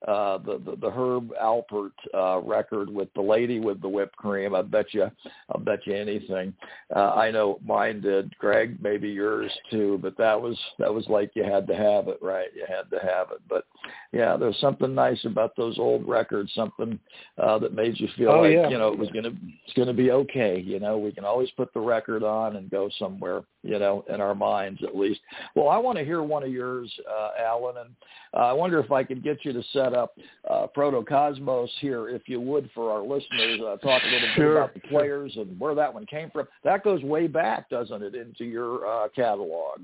uh, 0.09 0.39
the, 0.39 0.59
the 0.65 0.77
the 0.77 0.91
Herb 0.91 1.31
Alpert 1.41 1.93
uh, 2.15 2.41
record 2.41 2.89
with 2.89 3.13
the 3.15 3.21
lady 3.21 3.61
with 3.61 3.83
the 3.83 3.89
whipped 3.89 4.17
cream. 4.17 4.55
I 4.55 4.63
bet 4.63 4.95
you, 4.95 5.11
I'll 5.51 5.61
bet 5.61 5.87
you 5.87 5.95
anything. 5.95 6.55
Uh, 6.95 7.11
I 7.11 7.31
know 7.31 7.61
mine 7.63 8.01
did. 8.01 8.37
Greg, 8.39 8.79
maybe 8.81 9.11
yours 9.11 9.53
too. 9.71 9.99
But 10.01 10.17
that 10.17 10.41
was 10.41 10.59
that 10.79 10.93
was 10.93 11.07
like 11.09 11.33
you 11.35 11.45
had 11.45 11.67
to 11.67 11.77
have 11.77 12.09
it, 12.09 12.19
right? 12.23 12.49
You 12.55 12.65
had 12.67 12.89
to 12.91 13.07
have 13.07 13.31
it. 13.31 13.43
But 13.47 13.65
yeah, 14.11 14.39
there's 14.39 14.59
something 14.59 14.95
nice 14.95 15.23
about 15.27 15.55
those 15.55 15.79
old 15.79 16.09
records. 16.09 16.51
Something 16.55 16.99
uh, 17.37 17.59
that 17.59 17.75
made 17.75 18.01
you 18.01 18.09
feel 18.17 18.31
oh, 18.31 18.41
like 18.41 18.53
yeah. 18.53 18.71
you 18.71 18.79
know 18.79 18.89
it 18.89 18.99
was 18.99 19.11
gonna 19.11 19.33
it's 19.67 19.75
gonna 19.77 19.93
be 19.93 20.13
okay. 20.13 20.59
You 20.59 20.81
know, 20.81 20.97
we 20.97 21.13
can 21.13 21.27
always 21.27 21.51
put 21.59 21.75
the 21.75 21.81
record 21.81 22.23
on 22.23 22.57
and 22.57 22.71
go 22.71 22.89
somewhere. 22.99 23.43
You 23.63 23.79
know, 23.79 24.07
in 24.09 24.23
our 24.23 24.35
minds 24.35 24.81
at 24.83 24.97
least. 24.97 25.21
Well, 25.55 25.69
I 25.69 25.77
want 25.77 25.99
to 25.99 26.05
hear 26.05 26.23
one 26.23 26.43
of 26.43 26.51
yours, 26.51 26.91
uh, 27.07 27.33
Alan, 27.39 27.77
and 27.77 27.91
uh, 28.33 28.47
I 28.47 28.53
wonder 28.55 28.79
if 28.79 28.91
I 28.91 29.05
could 29.05 29.23
get 29.23 29.45
you 29.45 29.53
to 29.53 29.63
set 29.73 29.95
up 29.95 30.17
uh, 30.49 30.67
Protocosmos 30.77 31.69
here, 31.81 32.09
if 32.09 32.23
you 32.29 32.41
would, 32.41 32.71
for 32.75 32.91
our 32.91 33.03
listeners. 33.03 33.61
Uh, 33.61 33.77
talk 33.77 34.03
a 34.03 34.07
little 34.07 34.29
sure. 34.35 34.55
bit 34.55 34.57
about 34.57 34.75
the 34.75 34.81
players 34.81 35.33
and 35.37 35.59
where 35.59 35.75
that 35.75 35.93
one 35.93 36.07
came 36.07 36.31
from. 36.31 36.47
That 36.65 36.85
goes 36.85 37.03
way 37.03 37.27
back, 37.27 37.69
doesn't 37.69 38.03
it, 38.03 38.15
into 38.15 38.45
your 38.45 38.87
uh, 38.87 39.09
catalog? 39.15 39.81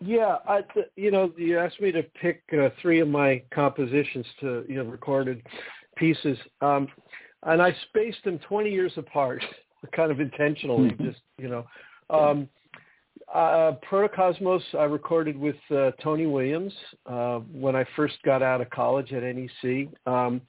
Yeah, 0.00 0.38
I, 0.46 0.60
you 0.96 1.10
know, 1.10 1.32
you 1.36 1.58
asked 1.58 1.80
me 1.80 1.92
to 1.92 2.02
pick 2.02 2.42
uh, 2.52 2.68
three 2.82 3.00
of 3.00 3.08
my 3.08 3.42
compositions 3.54 4.26
to, 4.40 4.64
you 4.68 4.76
know, 4.76 4.84
recorded 4.84 5.42
pieces, 5.96 6.36
um, 6.60 6.88
and 7.44 7.62
I 7.62 7.74
spaced 7.88 8.24
them 8.24 8.38
20 8.40 8.70
years 8.70 8.92
apart, 8.96 9.42
kind 9.94 10.10
of 10.10 10.20
intentionally, 10.20 10.90
just, 11.00 11.20
you 11.38 11.48
know. 11.48 11.64
Um, 12.10 12.48
uh, 13.34 13.72
Protocosmos 13.90 14.62
I 14.78 14.84
recorded 14.84 15.36
with 15.36 15.56
uh, 15.70 15.90
Tony 16.02 16.26
Williams 16.26 16.72
uh, 17.06 17.38
when 17.38 17.74
I 17.74 17.84
first 17.96 18.14
got 18.24 18.42
out 18.42 18.60
of 18.60 18.70
college 18.70 19.12
at 19.12 19.22
NEC. 19.22 19.88
Um, 20.06 20.40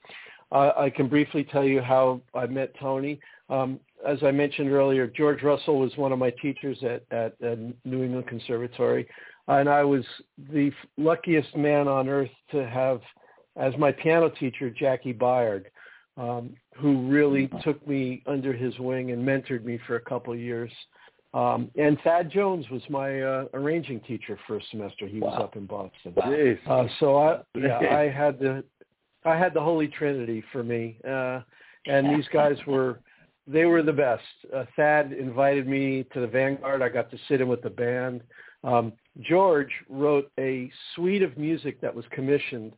I, 0.52 0.70
I 0.76 0.90
can 0.90 1.08
briefly 1.08 1.44
tell 1.44 1.64
you 1.64 1.82
how 1.82 2.20
I 2.34 2.46
met 2.46 2.72
Tony. 2.78 3.18
Um, 3.50 3.80
as 4.06 4.18
I 4.22 4.30
mentioned 4.30 4.70
earlier, 4.70 5.08
George 5.08 5.42
Russell 5.42 5.80
was 5.80 5.96
one 5.96 6.12
of 6.12 6.18
my 6.18 6.30
teachers 6.30 6.78
at, 6.82 7.02
at, 7.10 7.34
at 7.42 7.58
New 7.84 8.04
England 8.04 8.28
Conservatory, 8.28 9.08
and 9.48 9.68
I 9.68 9.82
was 9.82 10.04
the 10.52 10.70
luckiest 10.96 11.56
man 11.56 11.88
on 11.88 12.08
earth 12.08 12.30
to 12.52 12.68
have 12.68 13.00
as 13.56 13.72
my 13.78 13.90
piano 13.90 14.28
teacher 14.28 14.70
Jaki 14.70 15.16
Byard, 15.16 15.64
um, 16.16 16.54
who 16.76 17.08
really 17.08 17.50
took 17.64 17.84
me 17.86 18.22
under 18.26 18.52
his 18.52 18.78
wing 18.78 19.10
and 19.10 19.26
mentored 19.26 19.64
me 19.64 19.78
for 19.86 19.96
a 19.96 20.00
couple 20.00 20.32
of 20.32 20.38
years. 20.38 20.70
Um, 21.34 21.70
and 21.76 21.98
Thad 22.02 22.30
Jones 22.30 22.64
was 22.70 22.82
my 22.88 23.20
uh, 23.20 23.44
arranging 23.52 24.00
teacher 24.00 24.38
for 24.46 24.56
a 24.56 24.60
semester. 24.70 25.06
He 25.06 25.20
wow. 25.20 25.28
was 25.28 25.40
up 25.42 25.56
in 25.56 25.66
Boston. 25.66 26.14
Jeez. 26.16 26.58
Uh, 26.66 26.86
so 26.98 27.16
I, 27.16 27.40
yeah, 27.54 27.78
I 27.78 28.08
had 28.08 28.38
the, 28.38 28.64
I 29.24 29.36
had 29.36 29.52
the 29.52 29.60
Holy 29.60 29.88
Trinity 29.88 30.42
for 30.52 30.62
me, 30.62 30.96
uh, 31.06 31.40
and 31.86 32.16
these 32.16 32.26
guys 32.32 32.56
were, 32.66 33.00
they 33.46 33.64
were 33.64 33.82
the 33.82 33.92
best. 33.92 34.22
Uh, 34.54 34.64
Thad 34.76 35.12
invited 35.12 35.66
me 35.66 36.06
to 36.14 36.20
the 36.20 36.26
Vanguard. 36.26 36.80
I 36.80 36.88
got 36.88 37.10
to 37.10 37.18
sit 37.28 37.40
in 37.40 37.48
with 37.48 37.62
the 37.62 37.70
band. 37.70 38.22
Um, 38.64 38.92
George 39.20 39.70
wrote 39.88 40.30
a 40.38 40.70
suite 40.94 41.22
of 41.22 41.36
music 41.36 41.80
that 41.80 41.94
was 41.94 42.04
commissioned. 42.10 42.72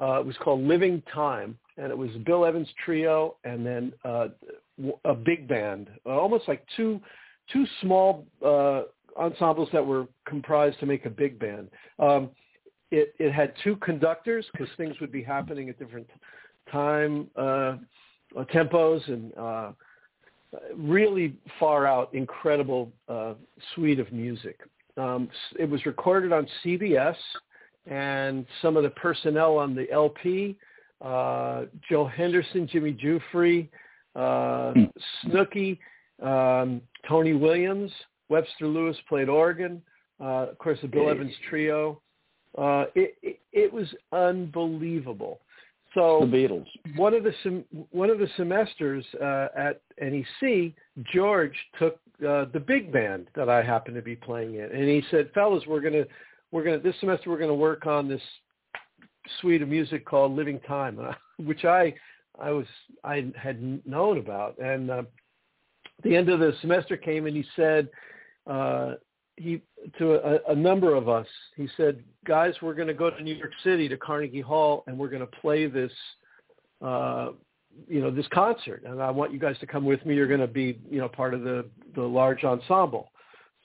Uh, 0.00 0.20
it 0.20 0.26
was 0.26 0.36
called 0.42 0.62
Living 0.62 1.02
Time, 1.12 1.58
and 1.76 1.90
it 1.90 1.96
was 1.96 2.10
Bill 2.26 2.44
Evans 2.44 2.68
Trio, 2.84 3.36
and 3.44 3.64
then 3.64 3.92
uh, 4.04 4.28
a 5.04 5.14
big 5.14 5.46
band, 5.46 5.88
almost 6.06 6.48
like 6.48 6.64
two 6.76 7.00
two 7.52 7.66
small 7.80 8.26
uh, 8.44 8.82
ensembles 9.16 9.68
that 9.72 9.84
were 9.84 10.06
comprised 10.26 10.78
to 10.80 10.86
make 10.86 11.06
a 11.06 11.10
big 11.10 11.38
band. 11.38 11.68
Um, 11.98 12.30
it, 12.90 13.14
it 13.18 13.32
had 13.32 13.54
two 13.62 13.76
conductors 13.76 14.46
because 14.52 14.68
things 14.76 14.98
would 15.00 15.12
be 15.12 15.22
happening 15.22 15.68
at 15.68 15.78
different 15.78 16.08
time 16.70 17.28
uh, 17.36 17.76
tempos 18.52 19.06
and 19.08 19.32
uh, 19.36 19.72
really 20.76 21.36
far 21.58 21.86
out, 21.86 22.12
incredible 22.14 22.92
uh, 23.08 23.34
suite 23.74 24.00
of 24.00 24.12
music. 24.12 24.60
Um, 24.96 25.28
it 25.58 25.68
was 25.68 25.84
recorded 25.86 26.32
on 26.32 26.46
CBS, 26.64 27.16
and 27.86 28.44
some 28.60 28.76
of 28.76 28.82
the 28.82 28.90
personnel 28.90 29.56
on 29.58 29.74
the 29.74 29.90
LP, 29.90 30.58
uh, 31.00 31.64
Joe 31.88 32.06
Henderson, 32.06 32.68
Jimmy 32.70 32.92
Giuffre, 32.92 33.68
uh, 34.16 34.74
Snooky, 35.22 35.78
um, 36.20 36.82
Tony 37.08 37.32
Williams, 37.32 37.90
Webster 38.28 38.66
Lewis 38.66 38.96
played 39.08 39.28
organ. 39.28 39.82
Uh, 40.20 40.46
of 40.50 40.58
course, 40.58 40.78
the 40.82 40.88
Bill 40.88 41.08
Evans 41.10 41.32
trio. 41.48 42.00
Uh, 42.56 42.84
it, 42.94 43.16
it, 43.22 43.40
it 43.52 43.72
was 43.72 43.88
unbelievable. 44.12 45.40
So 45.94 46.20
the 46.20 46.36
Beatles. 46.36 46.66
One 46.96 47.14
of 47.14 47.24
the 47.24 47.32
sem- 47.42 47.64
one 47.90 48.10
of 48.10 48.18
the 48.18 48.28
semesters 48.36 49.04
uh, 49.20 49.48
at 49.56 49.82
NEC, 50.00 50.72
George 51.12 51.54
took 51.78 51.98
uh, 52.26 52.44
the 52.52 52.62
big 52.64 52.92
band 52.92 53.26
that 53.34 53.48
I 53.48 53.62
happened 53.62 53.96
to 53.96 54.02
be 54.02 54.14
playing 54.14 54.54
in, 54.54 54.64
and 54.64 54.88
he 54.88 55.02
said, 55.10 55.30
"Fellas, 55.34 55.64
we're 55.66 55.80
gonna 55.80 56.04
we're 56.52 56.62
gonna 56.62 56.78
this 56.78 56.94
semester 57.00 57.30
we're 57.30 57.38
gonna 57.38 57.54
work 57.54 57.86
on 57.86 58.08
this 58.08 58.22
suite 59.40 59.62
of 59.62 59.68
music 59.68 60.04
called 60.04 60.32
Living 60.32 60.60
Time, 60.60 60.98
which 61.38 61.64
I 61.64 61.94
I 62.40 62.50
was 62.50 62.66
I 63.02 63.32
had 63.36 63.84
known 63.86 64.18
about, 64.18 64.58
and 64.58 64.90
uh, 64.90 65.02
the 66.02 66.14
end 66.14 66.28
of 66.28 66.40
the 66.40 66.52
semester 66.60 66.96
came 66.96 67.26
and 67.26 67.36
he 67.36 67.44
said 67.56 67.88
uh, 68.46 68.94
he 69.36 69.62
to 69.98 70.14
a, 70.14 70.52
a 70.52 70.54
number 70.54 70.94
of 70.94 71.08
us 71.08 71.26
he 71.56 71.68
said 71.76 72.02
guys 72.24 72.54
we're 72.60 72.74
going 72.74 72.88
to 72.88 72.94
go 72.94 73.10
to 73.10 73.22
new 73.22 73.34
york 73.34 73.52
city 73.64 73.88
to 73.88 73.96
carnegie 73.96 74.40
hall 74.40 74.84
and 74.86 74.98
we're 74.98 75.08
going 75.08 75.20
to 75.20 75.40
play 75.40 75.66
this 75.66 75.92
uh, 76.82 77.30
you 77.88 78.00
know, 78.00 78.10
this 78.10 78.26
concert, 78.32 78.82
and 78.84 79.00
I 79.00 79.10
want 79.10 79.32
you 79.32 79.38
guys 79.38 79.58
to 79.60 79.66
come 79.66 79.84
with 79.84 80.04
me. 80.04 80.14
You're 80.14 80.26
going 80.26 80.40
to 80.40 80.46
be, 80.46 80.78
you 80.90 80.98
know, 80.98 81.08
part 81.08 81.34
of 81.34 81.42
the 81.42 81.66
the 81.94 82.02
large 82.02 82.44
ensemble. 82.44 83.10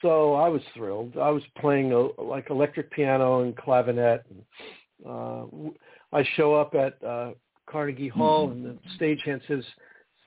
So 0.02 0.34
I 0.34 0.48
was 0.48 0.62
thrilled. 0.74 1.16
I 1.16 1.30
was 1.30 1.42
playing 1.58 1.92
a, 1.92 2.20
like 2.20 2.50
electric 2.50 2.90
piano 2.90 3.42
and 3.42 3.56
clavinet. 3.56 4.20
And, 4.30 5.08
uh, 5.08 5.70
I 6.12 6.24
show 6.36 6.54
up 6.54 6.74
at 6.74 7.02
uh, 7.06 7.32
Carnegie 7.68 8.08
Hall, 8.08 8.48
mm-hmm. 8.48 8.66
and 8.66 8.78
the 8.78 9.04
stagehand 9.04 9.40
says, 9.48 9.64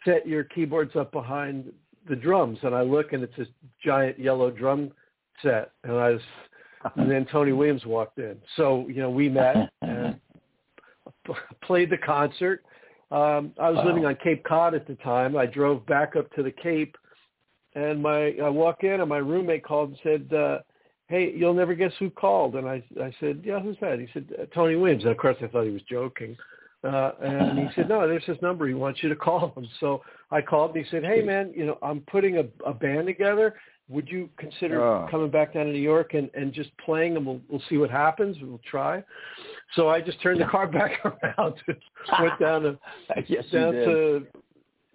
"Set 0.06 0.28
your 0.28 0.44
keyboards 0.44 0.96
up 0.96 1.12
behind 1.12 1.72
the 2.10 2.16
drums." 2.16 2.60
And 2.64 2.76
I 2.76 2.82
look, 2.82 3.14
and 3.14 3.24
it's 3.24 3.36
this 3.38 3.48
giant 3.84 4.20
yellow 4.20 4.52
drum 4.52 4.92
set, 5.42 5.72
and 5.84 5.94
I 5.94 6.12
was, 6.12 6.22
and 6.96 7.10
then 7.10 7.26
Tony 7.32 7.52
Williams 7.52 7.86
walked 7.86 8.20
in. 8.20 8.38
So 8.56 8.88
you 8.88 9.02
know, 9.02 9.10
we 9.10 9.30
met 9.30 9.70
and 9.82 10.20
played 11.64 11.90
the 11.90 11.98
concert. 11.98 12.64
Um, 13.12 13.54
I 13.60 13.70
was 13.70 13.78
wow. 13.78 13.88
living 13.88 14.06
on 14.06 14.16
Cape 14.24 14.44
Cod 14.44 14.76
at 14.76 14.88
the 14.88 14.96
time. 14.96 15.36
I 15.36 15.46
drove 15.46 15.86
back 15.88 16.16
up 16.16 16.32
to 16.34 16.44
the 16.44 16.52
Cape, 16.52 16.96
and 17.74 18.02
my 18.02 18.36
I 18.44 18.50
walk 18.50 18.84
in, 18.84 19.00
and 19.00 19.10
my 19.10 19.18
roommate 19.18 19.64
called 19.64 19.90
and 19.90 20.00
said, 20.04 20.38
uh, 20.38 20.60
"Hey, 21.08 21.34
you'll 21.36 21.56
never 21.56 21.74
guess 21.74 21.94
who 21.98 22.10
called." 22.10 22.56
And 22.56 22.68
I 22.68 22.84
I 23.02 23.14
said, 23.20 23.42
"Yeah, 23.44 23.60
who's 23.60 23.78
that?" 23.82 24.00
He 24.00 24.08
said, 24.14 24.28
uh, 24.40 24.46
"Tony 24.54 24.76
Williams." 24.76 25.04
And 25.04 25.12
of 25.12 25.18
course, 25.18 25.38
I 25.42 25.48
thought 25.48 25.66
he 25.66 25.72
was 25.72 25.82
joking. 25.90 26.38
Uh, 26.84 27.12
and 27.22 27.60
he 27.60 27.68
said, 27.76 27.90
no, 27.90 28.08
there's 28.08 28.26
this 28.26 28.38
number. 28.42 28.68
He 28.68 28.74
wants 28.74 29.04
you 29.04 29.10
to 29.10 29.16
call 29.16 29.54
him. 29.56 29.68
So 29.80 30.02
I 30.32 30.42
called 30.42 30.76
and 30.76 30.86
he 30.86 30.90
said, 30.90 31.04
hey, 31.04 31.22
man, 31.22 31.52
you 31.56 31.66
know, 31.66 31.78
I'm 31.82 32.02
putting 32.02 32.38
a, 32.38 32.46
a 32.66 32.74
band 32.74 33.08
together. 33.08 33.56
Would 33.90 34.08
you 34.08 34.30
consider 34.38 34.86
uh. 34.86 35.10
coming 35.10 35.30
back 35.30 35.56
down 35.56 35.66
to 35.66 35.72
New 35.74 35.80
York 35.80 36.14
and, 36.14 36.30
and 36.34 36.54
just 36.54 36.70
playing 36.78 37.18
and 37.18 37.26
we'll, 37.26 37.42
we'll 37.50 37.62
see 37.70 37.78
what 37.78 37.90
happens. 37.90 38.38
We'll 38.42 38.62
try. 38.70 39.04
So 39.76 39.90
I 39.90 40.00
just 40.00 40.22
turned 40.22 40.40
the 40.40 40.46
car 40.46 40.68
back 40.72 40.92
around 41.04 41.56
and 41.68 41.78
went 42.20 42.40
down 42.40 42.62
to, 42.64 42.80
yes, 43.28 43.44
down 43.52 43.74
to, 43.74 44.28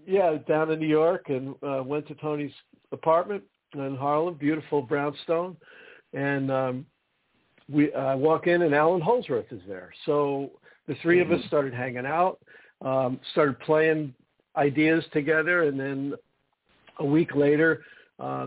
yeah, 0.06 0.36
down 0.48 0.68
to 0.68 0.76
New 0.76 0.88
York 0.88 1.26
and 1.28 1.54
uh, 1.62 1.82
went 1.82 2.08
to 2.08 2.14
Tony's 2.14 2.52
apartment 2.92 3.42
in 3.74 3.96
Harlem, 3.96 4.34
beautiful 4.34 4.80
brownstone. 4.80 5.56
And 6.14 6.50
um, 6.50 6.86
we 7.68 7.92
uh, 7.92 8.16
walk 8.16 8.46
in 8.46 8.62
and 8.62 8.74
Allan 8.74 9.00
Holdsworth 9.00 9.50
is 9.50 9.60
there. 9.66 9.90
So 10.06 10.50
the 10.86 10.94
3 11.02 11.18
mm-hmm. 11.18 11.32
of 11.32 11.32
us 11.32 11.38
mm-hmm. 11.40 11.48
started 11.48 11.74
hanging 11.74 12.06
out, 12.06 12.38
um, 12.82 13.18
started 13.32 13.58
playing 13.60 14.14
ideas 14.56 15.04
together, 15.12 15.64
and 15.64 15.78
then 15.78 16.14
a 16.98 17.04
week 17.04 17.34
later, 17.34 17.82
uh, 18.20 18.46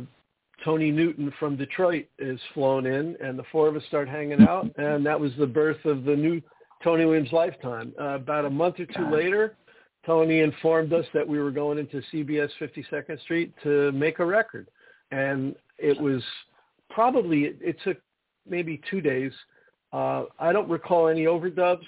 Tony 0.63 0.91
Newton 0.91 1.31
from 1.39 1.55
Detroit 1.55 2.07
is 2.19 2.39
flown 2.53 2.85
in, 2.85 3.15
and 3.21 3.37
the 3.37 3.43
four 3.51 3.67
of 3.67 3.75
us 3.75 3.83
start 3.87 4.09
hanging 4.09 4.41
out, 4.41 4.69
and 4.77 5.05
that 5.05 5.19
was 5.19 5.31
the 5.37 5.45
birth 5.45 5.83
of 5.85 6.03
the 6.03 6.15
new 6.15 6.41
Tony 6.83 7.05
Williams 7.05 7.31
Lifetime. 7.31 7.93
Uh, 7.99 8.15
about 8.15 8.45
a 8.45 8.49
month 8.49 8.79
or 8.79 8.85
two 8.85 9.09
later, 9.11 9.55
Tony 10.05 10.39
informed 10.39 10.93
us 10.93 11.05
that 11.13 11.27
we 11.27 11.39
were 11.39 11.51
going 11.51 11.77
into 11.77 12.01
CBS 12.13 12.49
52nd 12.59 13.21
Street 13.21 13.53
to 13.63 13.91
make 13.91 14.19
a 14.19 14.25
record, 14.25 14.67
and 15.11 15.55
it 15.77 15.99
was 15.99 16.23
probably 16.89 17.55
it 17.61 17.77
took 17.83 17.97
maybe 18.47 18.81
two 18.89 19.01
days. 19.01 19.31
Uh, 19.93 20.23
I 20.39 20.53
don't 20.53 20.69
recall 20.69 21.07
any 21.07 21.25
overdubs. 21.25 21.85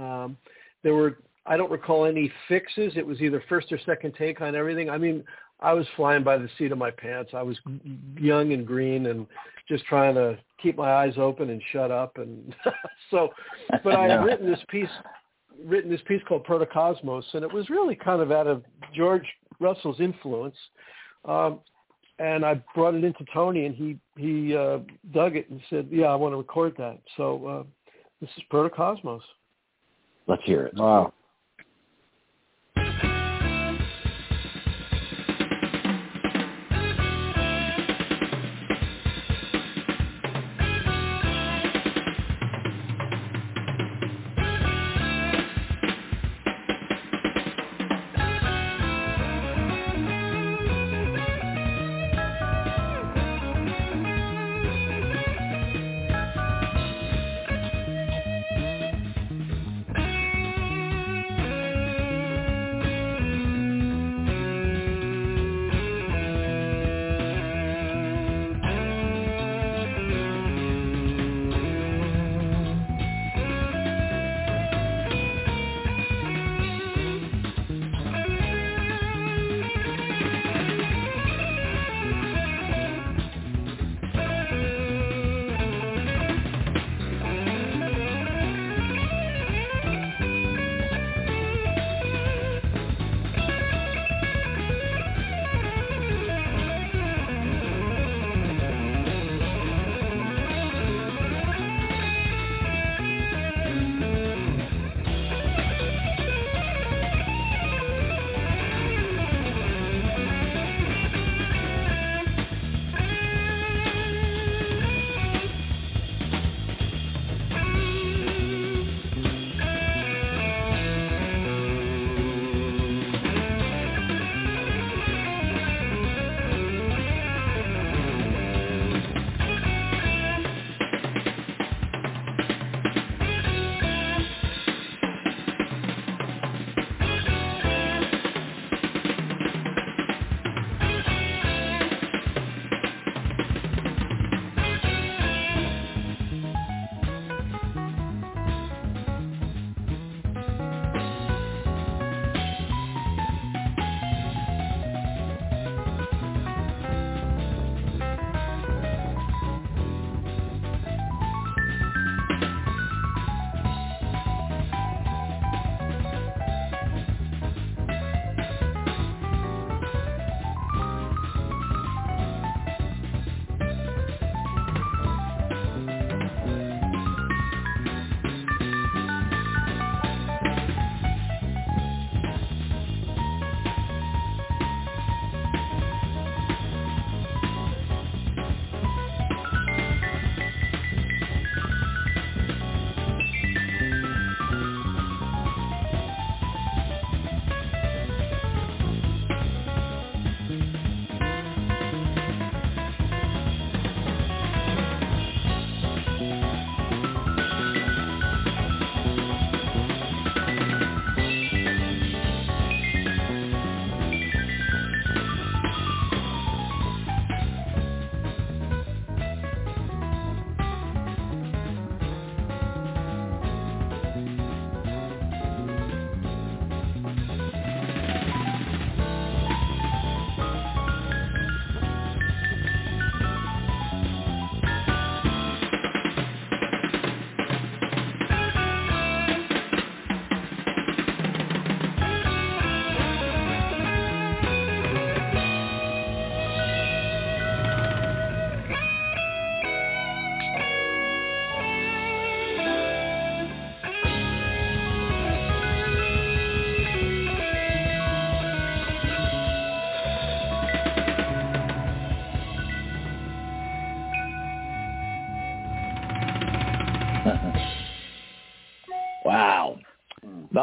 Um, 0.00 0.36
there 0.82 0.94
were 0.94 1.18
I 1.46 1.56
don't 1.56 1.70
recall 1.70 2.04
any 2.04 2.30
fixes. 2.48 2.92
It 2.96 3.06
was 3.06 3.20
either 3.20 3.42
first 3.48 3.72
or 3.72 3.78
second 3.84 4.14
take 4.16 4.40
on 4.40 4.54
everything. 4.54 4.90
I 4.90 4.98
mean, 4.98 5.24
I 5.60 5.72
was 5.72 5.86
flying 5.96 6.22
by 6.22 6.38
the 6.38 6.48
seat 6.58 6.72
of 6.72 6.78
my 6.78 6.90
pants. 6.90 7.32
I 7.34 7.42
was 7.42 7.58
young 8.18 8.52
and 8.52 8.66
green 8.66 9.06
and 9.06 9.26
just 9.68 9.84
trying 9.84 10.14
to 10.14 10.38
keep 10.62 10.76
my 10.76 10.92
eyes 10.92 11.14
open 11.16 11.50
and 11.50 11.62
shut 11.72 11.90
up. 11.90 12.18
And 12.18 12.54
so, 13.10 13.30
but 13.82 13.94
I 13.94 14.08
had 14.08 14.24
written 14.24 14.50
this 14.50 14.60
piece, 14.68 14.88
written 15.64 15.90
this 15.90 16.00
piece 16.06 16.22
called 16.28 16.46
Protocosmos, 16.46 17.24
and 17.34 17.44
it 17.44 17.52
was 17.52 17.68
really 17.70 17.94
kind 17.94 18.20
of 18.20 18.32
out 18.32 18.46
of 18.46 18.62
George 18.94 19.26
Russell's 19.60 20.00
influence. 20.00 20.56
Um, 21.24 21.60
and 22.18 22.44
I 22.44 22.62
brought 22.74 22.94
it 22.94 23.04
into 23.04 23.24
Tony, 23.32 23.64
and 23.64 23.74
he 23.74 23.98
he 24.16 24.54
uh, 24.54 24.78
dug 25.12 25.36
it 25.36 25.48
and 25.48 25.60
said, 25.70 25.88
"Yeah, 25.90 26.06
I 26.06 26.14
want 26.16 26.32
to 26.32 26.36
record 26.36 26.74
that." 26.76 26.98
So 27.16 27.46
uh, 27.46 27.62
this 28.20 28.30
is 28.36 28.42
Protocosmos. 28.52 29.22
Let's 30.30 30.44
hear 30.44 30.62
it. 30.62 30.74
Wow. 30.76 31.12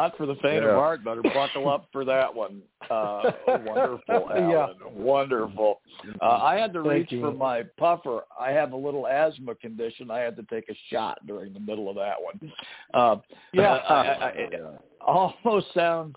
Not 0.07 0.17
for 0.17 0.25
the 0.25 0.35
faint 0.35 0.63
Yeah. 0.63 0.69
of 0.69 0.75
heart. 0.75 1.03
Better 1.03 1.21
buckle 1.21 1.67
up 1.69 1.87
for 1.91 2.05
that 2.05 2.33
one. 2.33 2.61
Uh, 2.89 3.31
wonderful, 3.47 4.01
Alan. 4.31 4.49
Yeah. 4.49 4.67
Wonderful. 4.93 5.81
Uh, 6.21 6.25
I 6.25 6.55
had 6.55 6.71
to 6.73 6.79
Thank 6.83 6.93
reach 6.93 7.11
you. 7.11 7.21
for 7.21 7.31
my 7.33 7.63
puffer. 7.77 8.21
I 8.39 8.51
have 8.51 8.71
a 8.71 8.77
little 8.77 9.05
asthma 9.05 9.55
condition. 9.55 10.09
I 10.09 10.19
had 10.19 10.37
to 10.37 10.43
take 10.43 10.69
a 10.69 10.75
shot 10.89 11.19
during 11.27 11.53
the 11.53 11.59
middle 11.59 11.89
of 11.89 11.95
that 11.97 12.15
one. 12.21 12.51
Uh, 12.93 13.17
Yeah. 13.51 13.73
I, 13.73 13.95
I, 13.95 14.29
I, 14.29 14.49
almost 15.05 15.73
sounds 15.73 16.15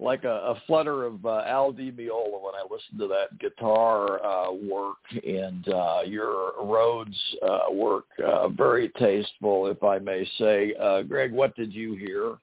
like 0.00 0.24
a, 0.24 0.28
a 0.30 0.62
flutter 0.66 1.04
of 1.04 1.24
uh, 1.24 1.42
Al 1.46 1.70
Di 1.72 1.90
Meola 1.92 2.40
when 2.42 2.54
I 2.54 2.62
listen 2.70 2.98
to 2.98 3.06
that 3.08 3.38
guitar 3.38 4.24
uh, 4.24 4.52
work 4.52 4.98
and 5.26 5.68
uh, 5.68 6.00
your 6.04 6.52
Rhodes 6.60 7.16
uh, 7.48 7.72
work. 7.72 8.04
Uh, 8.24 8.48
very 8.48 8.88
tasteful, 8.98 9.66
if 9.68 9.82
I 9.84 9.98
may 10.00 10.28
say. 10.38 10.74
Uh, 10.80 11.02
Greg, 11.02 11.32
what 11.32 11.54
did 11.56 11.72
you 11.72 11.94
hear 11.94 12.36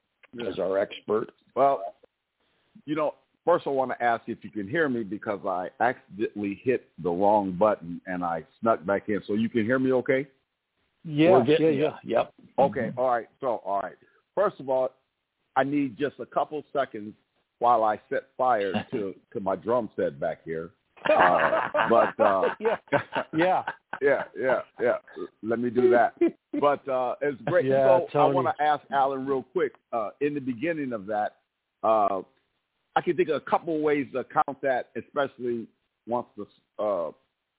as 0.47 0.59
our 0.59 0.77
expert? 0.77 1.31
Well, 1.55 1.95
you 2.85 2.95
know, 2.95 3.15
first 3.45 3.67
I 3.67 3.69
want 3.69 3.91
to 3.91 4.03
ask 4.03 4.23
if 4.27 4.43
you 4.43 4.49
can 4.49 4.67
hear 4.67 4.89
me 4.89 5.03
because 5.03 5.39
I 5.45 5.69
accidentally 5.79 6.59
hit 6.63 6.87
the 7.01 7.09
wrong 7.09 7.51
button 7.51 8.01
and 8.07 8.23
I 8.23 8.43
snuck 8.61 8.85
back 8.85 9.09
in. 9.09 9.21
So 9.27 9.33
you 9.33 9.49
can 9.49 9.63
hear 9.65 9.79
me 9.79 9.91
okay? 9.93 10.27
Yeah, 11.03 11.43
yeah, 11.47 11.69
yeah. 11.69 11.89
Yep. 12.03 12.33
Okay, 12.57 12.79
mm-hmm. 12.81 12.99
all 12.99 13.09
right. 13.09 13.27
So, 13.39 13.61
all 13.63 13.81
right. 13.81 13.95
First 14.33 14.59
of 14.59 14.69
all, 14.69 14.89
I 15.55 15.63
need 15.63 15.97
just 15.97 16.15
a 16.19 16.25
couple 16.25 16.63
seconds 16.73 17.13
while 17.59 17.83
I 17.83 17.99
set 18.09 18.23
fire 18.37 18.73
to 18.91 19.13
to 19.33 19.39
my 19.39 19.55
drum 19.55 19.89
set 19.95 20.19
back 20.19 20.39
here. 20.43 20.71
Uh, 21.09 21.69
but 21.89 22.19
uh, 22.19 22.43
yeah, 22.59 22.77
yeah. 23.35 23.63
yeah, 24.01 24.23
yeah, 24.37 24.59
yeah. 24.81 24.95
Let 25.43 25.59
me 25.59 25.69
do 25.69 25.89
that. 25.91 26.15
But 26.59 26.87
uh, 26.87 27.15
it's 27.21 27.41
great. 27.43 27.65
Yeah, 27.65 27.99
so 28.11 28.19
I 28.19 28.25
want 28.25 28.47
to 28.47 28.63
ask 28.63 28.83
Alan 28.91 29.25
real 29.25 29.43
quick. 29.53 29.73
Uh, 29.93 30.09
in 30.21 30.33
the 30.33 30.39
beginning 30.39 30.93
of 30.93 31.05
that, 31.07 31.37
uh, 31.83 32.21
I 32.95 33.01
can 33.01 33.15
think 33.15 33.29
of 33.29 33.35
a 33.35 33.49
couple 33.49 33.79
ways 33.81 34.07
to 34.13 34.23
count 34.23 34.61
that, 34.61 34.89
especially 34.95 35.67
once 36.07 36.27
the 36.37 36.45
uh, 36.83 37.11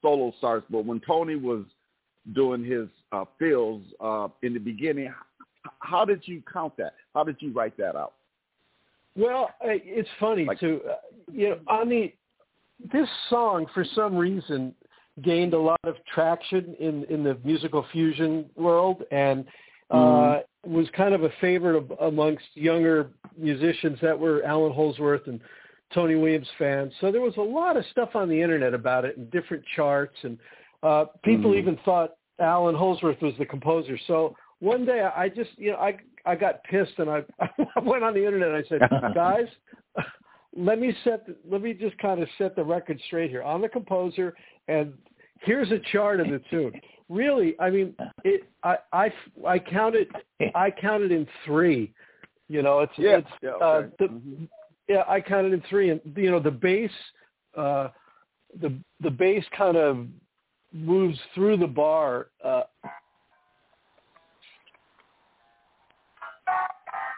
solo 0.02 0.32
starts. 0.38 0.66
But 0.70 0.85
when 0.85 1.00
Tony 1.06 1.37
was 1.37 1.64
doing 2.35 2.64
his 2.64 2.88
uh, 3.12 3.24
fills 3.38 3.82
uh, 4.00 4.28
in 4.42 4.54
the 4.54 4.61
beginning, 4.61 5.12
how 5.80 6.04
did 6.04 6.22
you 6.26 6.42
count 6.52 6.76
that? 6.78 6.94
How 7.14 7.24
did 7.24 7.37
you 7.40 7.52
write 7.52 7.76
that 7.76 7.96
out? 7.96 8.14
Well, 9.16 9.50
it's 9.62 10.09
funny 10.20 10.44
Like- 10.44 10.61
too. 10.61 10.80
Uh, 10.88 10.94
you 11.32 11.50
know, 11.50 11.59
on 11.68 11.88
the 11.88 12.12
this 12.92 13.08
song 13.30 13.66
for 13.74 13.84
some 13.94 14.16
reason 14.16 14.74
gained 15.22 15.54
a 15.54 15.58
lot 15.58 15.80
of 15.84 15.96
traction 16.12 16.74
in 16.78 17.04
in 17.04 17.24
the 17.24 17.38
musical 17.44 17.86
fusion 17.92 18.46
world 18.56 19.02
and 19.10 19.44
uh 19.90 20.40
was 20.66 20.86
kind 20.96 21.14
of 21.14 21.22
a 21.22 21.30
favorite 21.40 21.76
of, 21.76 21.92
amongst 22.00 22.44
younger 22.54 23.10
musicians 23.38 23.98
that 24.02 24.18
were 24.18 24.42
Allan 24.44 24.72
Holdsworth 24.72 25.26
and 25.28 25.40
Tony 25.94 26.16
Williams 26.16 26.48
fans. 26.58 26.92
So 27.00 27.12
there 27.12 27.20
was 27.20 27.36
a 27.36 27.40
lot 27.40 27.76
of 27.76 27.84
stuff 27.92 28.10
on 28.16 28.28
the 28.28 28.40
internet 28.42 28.74
about 28.74 29.04
it 29.04 29.16
and 29.16 29.30
different 29.30 29.62
charts 29.74 30.16
and 30.24 30.38
uh 30.82 31.06
people 31.24 31.52
Mhm. 31.52 31.58
even 31.58 31.76
thought 31.84 32.14
Allan 32.40 32.74
Holdsworth 32.74 33.22
was 33.22 33.34
the 33.38 33.46
composer. 33.46 33.96
So 34.06 34.36
one 34.58 34.84
day 34.84 35.00
I 35.02 35.28
just 35.28 35.50
you 35.56 35.70
know 35.72 35.78
I 35.78 35.96
I 36.26 36.34
got 36.34 36.62
pissed 36.64 36.98
and 36.98 37.08
I 37.08 37.22
I 37.76 37.80
went 37.80 38.04
on 38.04 38.12
the 38.12 38.24
internet 38.24 38.48
and 38.48 38.56
I 38.56 38.68
said, 38.68 38.80
guys, 39.14 39.48
let 40.57 40.81
me 40.81 40.95
set 41.05 41.27
the, 41.27 41.37
let 41.49 41.62
me 41.62 41.75
just 41.75 41.97
kind 41.99 42.23
of 42.23 42.29
set 42.38 42.57
the 42.57 42.64
record 42.64 43.01
straight 43.07 43.31
here. 43.31 43.42
I'm 43.42 43.61
the 43.61 43.69
composer 43.69 44.35
and 44.69 44.95
here's 45.42 45.71
a 45.71 45.79
chart 45.92 46.21
of 46.21 46.29
the 46.29 46.40
tune. 46.51 46.73
Really, 47.09 47.55
I 47.61 47.71
mean, 47.71 47.95
it 48.25 48.45
I 48.62 48.77
I 48.92 49.12
I 49.47 49.59
counted 49.59 50.09
I 50.55 50.71
counted 50.71 51.12
in 51.12 51.27
3. 51.45 51.92
You 52.49 52.62
know, 52.62 52.81
it's 52.81 52.92
Yeah, 52.97 53.19
it's 53.19 53.29
yeah, 53.42 53.51
uh, 53.51 53.64
okay. 53.64 53.95
the, 53.99 54.05
Mhm. 54.07 54.49
yeah, 54.88 55.05
I 55.07 55.21
counted 55.21 55.53
in 55.53 55.61
3 55.62 55.90
and 55.90 56.01
you 56.16 56.31
know, 56.31 56.40
the 56.40 56.51
bass 56.51 56.90
uh 57.57 57.88
the 58.61 58.73
the 59.01 59.11
bass 59.11 59.45
kind 59.57 59.77
of 59.77 60.07
moves 60.73 61.19
through 61.35 61.59
the 61.59 61.66
bar 61.66 62.29
uh 62.42 62.62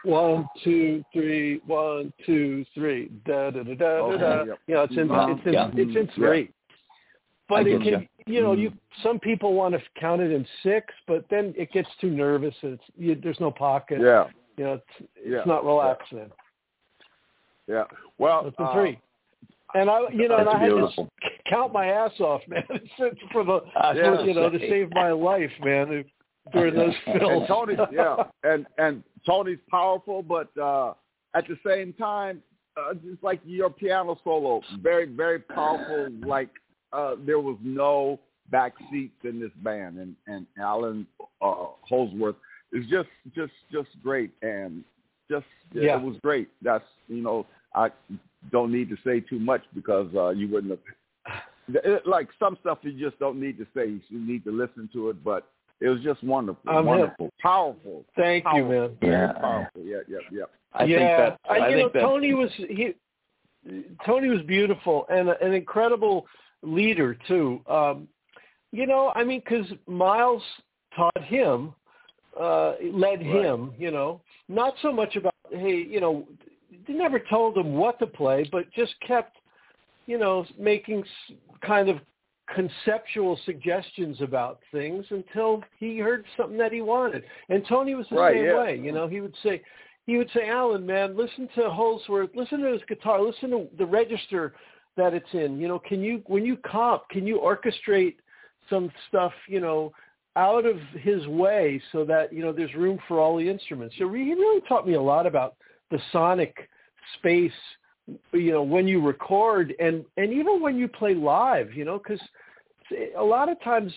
One, 0.03 0.47
two, 0.63 1.03
three, 1.11 1.61
one, 1.65 2.13
two, 2.25 2.65
three. 2.73 3.11
Da 3.25 3.51
da 3.51 3.63
da 3.63 3.63
da 3.63 3.75
da. 3.75 3.85
Okay, 3.85 4.19
da. 4.21 4.43
yep. 4.43 4.59
You 4.67 4.75
know, 4.75 4.83
it's 4.83 4.97
in 4.97 5.11
Uh-huh, 5.11 5.35
it's 5.35 5.45
in 5.47 5.53
yeah. 5.53 5.71
it's 5.75 5.95
in 5.95 6.05
Yeah. 6.07 6.27
three. 6.27 6.53
But 7.49 7.55
I 7.55 7.69
it 7.69 7.81
can 7.81 8.07
you 8.27 8.41
know, 8.43 8.53
you 8.53 8.71
some 9.01 9.19
people 9.19 9.53
want 9.53 9.73
to 9.73 9.81
count 9.99 10.21
it 10.21 10.31
in 10.31 10.45
six, 10.63 10.93
but 11.07 11.25
then 11.29 11.53
it 11.57 11.71
gets 11.71 11.89
too 11.99 12.09
nervous 12.11 12.55
and 12.61 12.73
it's 12.73 12.83
you, 12.95 13.15
there's 13.15 13.39
no 13.39 13.51
pocket. 13.51 13.99
Yeah, 13.99 14.27
You 14.57 14.63
know, 14.65 14.73
it's 14.73 15.09
it's 15.15 15.35
Yeah. 15.35 15.43
not 15.45 15.65
relaxed 15.65 16.11
then. 16.11 16.31
yeah. 17.67 17.85
Well, 18.19 18.45
It's 18.45 18.57
in 18.59 18.65
uh, 18.65 18.73
three. 18.73 18.99
And 19.73 19.89
I 19.89 20.09
you 20.11 20.27
know, 20.27 20.37
and 20.37 20.47
I 20.47 20.57
had 20.57 20.69
beautiful. 20.69 21.09
to 21.21 21.29
count 21.49 21.73
my 21.73 21.87
ass 21.87 22.19
off, 22.19 22.41
man. 22.47 22.63
For 23.31 23.43
the 23.43 23.61
I 23.75 23.89
was 23.89 23.97
Yeah. 23.97 24.03
gonna 24.03 24.23
you 24.25 24.33
know, 24.33 24.49
to 24.49 24.59
save 24.59 24.91
my 24.93 25.11
life, 25.11 25.51
man, 25.63 26.05
during 26.51 26.75
those 26.75 26.93
films. 27.05 27.21
and 27.21 27.47
Tony, 27.47 27.75
yeah, 27.91 28.15
and 28.43 28.65
and 28.77 29.03
Tony's 29.25 29.59
powerful, 29.69 30.21
but 30.23 30.49
uh, 30.57 30.93
at 31.35 31.45
the 31.47 31.57
same 31.65 31.93
time, 31.93 32.41
uh, 32.77 32.93
just 32.95 33.23
like 33.23 33.39
your 33.45 33.69
piano 33.69 34.17
solo, 34.23 34.61
very 34.81 35.05
very 35.05 35.39
powerful. 35.39 36.09
Like 36.25 36.49
uh, 36.93 37.15
there 37.25 37.39
was 37.39 37.57
no 37.61 38.19
back 38.51 38.73
seats 38.91 39.13
in 39.23 39.39
this 39.39 39.51
band, 39.63 39.97
and 39.99 40.15
and 40.27 40.45
Alan 40.59 41.05
uh, 41.41 41.65
Holdsworth 41.81 42.35
is 42.73 42.85
just 42.89 43.09
just 43.35 43.53
just 43.71 43.89
great, 44.03 44.31
and 44.41 44.83
just 45.29 45.45
Yeah. 45.73 45.97
it 45.97 46.03
was 46.03 46.17
great. 46.21 46.49
That's 46.61 46.85
you 47.07 47.21
know 47.21 47.45
I 47.75 47.89
don't 48.51 48.71
need 48.71 48.89
to 48.89 48.97
say 49.05 49.19
too 49.19 49.39
much 49.39 49.61
because 49.75 50.07
uh, 50.15 50.29
you 50.29 50.47
wouldn't 50.47 50.71
have. 50.71 50.79
It, 51.71 52.07
like 52.07 52.29
some 52.39 52.57
stuff 52.61 52.79
you 52.81 52.93
just 52.93 53.19
don't 53.19 53.39
need 53.39 53.57
to 53.59 53.67
say. 53.75 54.01
You 54.09 54.19
need 54.19 54.43
to 54.45 54.51
listen 54.51 54.89
to 54.93 55.09
it, 55.09 55.23
but 55.23 55.47
it 55.81 55.87
was 55.89 56.01
just 56.01 56.23
wonderful, 56.23 56.69
I'm 56.69 56.77
hip. 56.77 56.85
wonderful, 56.85 57.29
powerful. 57.41 58.05
Thank 58.15 58.45
you, 58.53 58.65
man. 58.65 58.97
Very 59.01 59.11
Yeah. 59.11 59.31
powerful. 59.33 59.81
Yeah, 59.81 59.97
yeah, 60.07 60.17
yeah. 60.31 60.43
I 60.73 60.83
yeah, 60.83 60.97
think 60.97 61.09
that 61.17 61.39
I, 61.49 61.65
I 61.65 61.69
you 61.69 61.75
think 61.77 61.93
know 61.93 61.99
that 61.99 62.05
Tony 62.05 62.33
was 62.33 62.51
he. 62.55 62.93
Tony 64.05 64.29
was 64.29 64.41
beautiful 64.43 65.05
and 65.09 65.29
an 65.29 65.53
incredible 65.53 66.25
leader 66.61 67.17
too. 67.27 67.61
Um, 67.67 68.07
you 68.71 68.85
know, 68.87 69.11
I 69.15 69.23
mean, 69.23 69.41
because 69.43 69.65
Miles 69.87 70.43
taught 70.95 71.23
him, 71.23 71.73
uh, 72.39 72.73
led 72.93 73.21
him. 73.21 73.73
You 73.77 73.91
know, 73.91 74.21
not 74.47 74.75
so 74.81 74.91
much 74.91 75.15
about 75.15 75.33
hey, 75.51 75.85
you 75.89 75.99
know, 75.99 76.27
they 76.87 76.93
never 76.93 77.19
told 77.19 77.57
him 77.57 77.73
what 77.73 77.99
to 77.99 78.07
play, 78.07 78.47
but 78.51 78.71
just 78.71 78.93
kept, 79.05 79.37
you 80.05 80.17
know, 80.17 80.45
making 80.57 80.99
s- 81.01 81.35
kind 81.61 81.89
of 81.89 81.97
conceptual 82.55 83.39
suggestions 83.45 84.21
about 84.21 84.59
things 84.71 85.05
until 85.09 85.63
he 85.77 85.99
heard 85.99 86.25
something 86.37 86.57
that 86.57 86.71
he 86.71 86.81
wanted. 86.81 87.23
And 87.49 87.63
Tony 87.67 87.95
was 87.95 88.07
the 88.09 88.17
Right, 88.17 88.35
same 88.35 88.45
yeah. 88.45 88.57
way. 88.57 88.77
You 88.77 88.91
know, 88.91 89.07
he 89.07 89.21
would 89.21 89.35
say, 89.43 89.61
he 90.05 90.17
would 90.17 90.29
say, 90.33 90.49
Alan, 90.49 90.85
man, 90.85 91.15
listen 91.15 91.47
to 91.55 91.69
Holdsworth, 91.69 92.31
listen 92.35 92.61
to 92.61 92.71
his 92.73 92.81
guitar, 92.87 93.21
listen 93.21 93.51
to 93.51 93.67
the 93.77 93.85
register 93.85 94.53
that 94.97 95.13
it's 95.13 95.33
in. 95.33 95.59
You 95.59 95.67
know, 95.67 95.79
can 95.79 96.01
you 96.01 96.21
when 96.27 96.45
you 96.45 96.57
comp, 96.57 97.07
can 97.09 97.27
you 97.27 97.39
orchestrate 97.39 98.15
some 98.69 98.91
stuff, 99.07 99.33
you 99.47 99.59
know, 99.59 99.91
out 100.35 100.65
of 100.65 100.77
his 101.01 101.25
way 101.27 101.81
so 101.91 102.05
that, 102.05 102.31
you 102.31 102.41
know, 102.41 102.53
there's 102.53 102.73
room 102.73 102.99
for 103.07 103.19
all 103.19 103.37
the 103.37 103.49
instruments. 103.49 103.95
So 103.97 104.11
he 104.11 104.33
really 104.33 104.61
taught 104.67 104.87
me 104.87 104.93
a 104.93 105.01
lot 105.01 105.25
about 105.25 105.55
the 105.91 105.99
sonic 106.11 106.69
space, 107.17 107.51
you 108.33 108.51
know, 108.51 108.63
when 108.63 108.87
you 108.87 109.01
record 109.05 109.73
and 109.79 110.03
and 110.17 110.31
even 110.33 110.61
when 110.61 110.77
you 110.77 110.87
play 110.87 111.13
live, 111.13 111.73
you 111.73 111.85
know, 111.85 111.99
cuz 111.99 112.19
a 113.17 113.23
lot 113.23 113.49
of 113.49 113.59
times, 113.61 113.93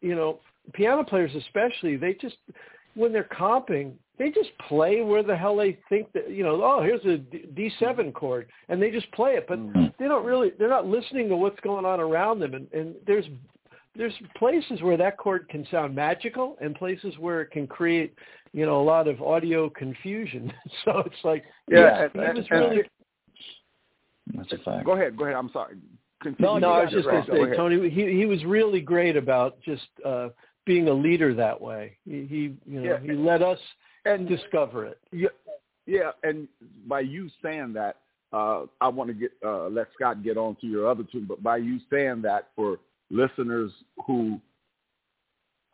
you 0.00 0.14
know, 0.14 0.40
piano 0.72 1.04
players 1.04 1.34
especially, 1.34 1.96
they 1.96 2.14
just 2.14 2.36
when 2.94 3.12
they're 3.12 3.24
comping, 3.24 3.92
they 4.18 4.30
just 4.30 4.50
play 4.68 5.00
where 5.02 5.22
the 5.22 5.36
hell 5.36 5.56
they 5.56 5.78
think 5.88 6.12
that 6.12 6.30
you 6.30 6.42
know. 6.44 6.62
Oh, 6.62 6.82
here's 6.82 7.04
a 7.06 7.18
D 7.18 7.70
seven 7.78 8.12
chord, 8.12 8.48
and 8.68 8.80
they 8.80 8.90
just 8.90 9.10
play 9.12 9.34
it, 9.36 9.46
but 9.48 9.58
Mhm. 9.58 9.92
they 9.98 10.06
don't 10.08 10.24
really. 10.24 10.50
They're 10.50 10.68
not 10.68 10.86
listening 10.86 11.28
to 11.30 11.36
what's 11.36 11.58
going 11.60 11.84
on 11.84 12.00
around 12.00 12.38
them, 12.40 12.54
and, 12.54 12.70
and 12.72 12.94
there's 13.06 13.26
there's 13.94 14.14
places 14.36 14.80
where 14.82 14.96
that 14.96 15.16
chord 15.18 15.48
can 15.48 15.66
sound 15.66 15.94
magical, 15.94 16.56
and 16.60 16.74
places 16.74 17.16
where 17.18 17.40
it 17.42 17.50
can 17.50 17.66
create 17.66 18.14
you 18.52 18.66
know 18.66 18.80
a 18.80 18.84
lot 18.84 19.08
of 19.08 19.22
audio 19.22 19.70
confusion. 19.70 20.52
so 20.84 20.98
it's 21.06 21.24
like 21.24 21.44
Yeah, 21.68 22.08
he 22.12 22.18
and- 22.18 22.36
was 22.38 22.46
and- 22.50 22.60
really. 22.60 22.82
That's 24.34 24.52
a 24.52 24.58
fact. 24.58 24.84
Go 24.86 24.92
ahead, 24.92 25.16
go 25.16 25.24
ahead. 25.24 25.36
I'm 25.36 25.50
sorry. 25.52 25.76
Continue. 26.22 26.48
No, 26.52 26.58
No, 26.58 26.70
I 26.72 26.84
was 26.84 26.92
just 26.92 27.06
right. 27.06 27.26
going 27.26 27.44
to 27.46 27.50
say. 27.52 27.56
Tony, 27.56 27.90
he 27.90 28.12
he 28.16 28.26
was 28.26 28.44
really 28.44 28.80
great 28.80 29.16
about 29.16 29.60
just 29.62 29.88
uh 30.04 30.28
being 30.64 30.88
a 30.88 30.92
leader 30.92 31.34
that 31.34 31.60
way. 31.60 31.96
He, 32.04 32.24
he 32.26 32.36
you 32.66 32.80
know 32.80 32.82
Yeah. 32.82 33.00
he 33.00 33.12
let 33.12 33.42
us 33.42 33.58
And 34.04 34.28
discover 34.28 34.86
it. 34.86 34.98
Yeah, 35.10 35.28
yeah, 35.86 36.10
and 36.22 36.46
by 36.86 37.00
you 37.00 37.28
saying 37.42 37.72
that, 37.74 37.96
uh, 38.32 38.66
I 38.80 38.88
want 38.88 39.08
to 39.08 39.14
get 39.14 39.32
uh, 39.44 39.66
let 39.68 39.88
Scott 39.94 40.22
get 40.22 40.36
on 40.36 40.56
to 40.60 40.66
your 40.66 40.88
other 40.88 41.04
two, 41.10 41.20
but 41.26 41.42
by 41.42 41.56
you 41.56 41.78
saying 41.90 42.22
that 42.22 42.48
for 42.54 42.78
listeners 43.10 43.72
who 44.06 44.40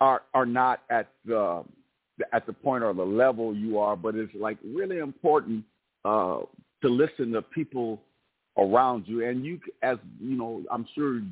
are 0.00 0.22
are 0.34 0.46
not 0.46 0.82
at 0.90 1.08
the 1.26 1.62
at 2.32 2.46
the 2.46 2.52
point 2.52 2.82
or 2.82 2.92
the 2.94 3.04
level 3.04 3.54
you 3.54 3.78
are, 3.78 3.96
but 3.96 4.14
it's 4.14 4.34
like 4.34 4.58
really 4.64 4.98
important 4.98 5.62
uh, 6.04 6.40
to 6.82 6.88
listen 6.88 7.32
to 7.32 7.42
people 7.42 8.00
around 8.58 9.04
you, 9.06 9.24
and 9.24 9.44
you, 9.44 9.60
as 9.82 9.98
you 10.20 10.36
know, 10.36 10.62
I'm 10.70 10.86
sure, 10.94 11.22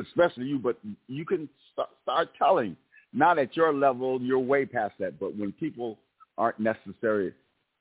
especially 0.00 0.46
you, 0.46 0.58
but 0.58 0.78
you 1.08 1.24
can 1.24 1.48
start, 1.72 1.90
start 2.02 2.28
telling. 2.38 2.76
Not 3.14 3.38
at 3.38 3.54
your 3.56 3.74
level, 3.74 4.22
you're 4.22 4.38
way 4.38 4.64
past 4.64 4.94
that, 4.98 5.20
but 5.20 5.36
when 5.36 5.52
people 5.52 5.98
aren't 6.38 6.58
necessarily 6.58 7.32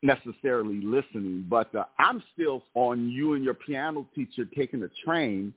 necessarily 0.03 0.81
listening, 0.81 1.45
but 1.49 1.73
uh, 1.75 1.83
I'm 1.99 2.23
still 2.33 2.63
on 2.73 3.09
you 3.09 3.33
and 3.33 3.43
your 3.43 3.53
piano 3.53 4.05
teacher 4.15 4.45
taking 4.55 4.79
the 4.79 4.89
train 5.05 5.53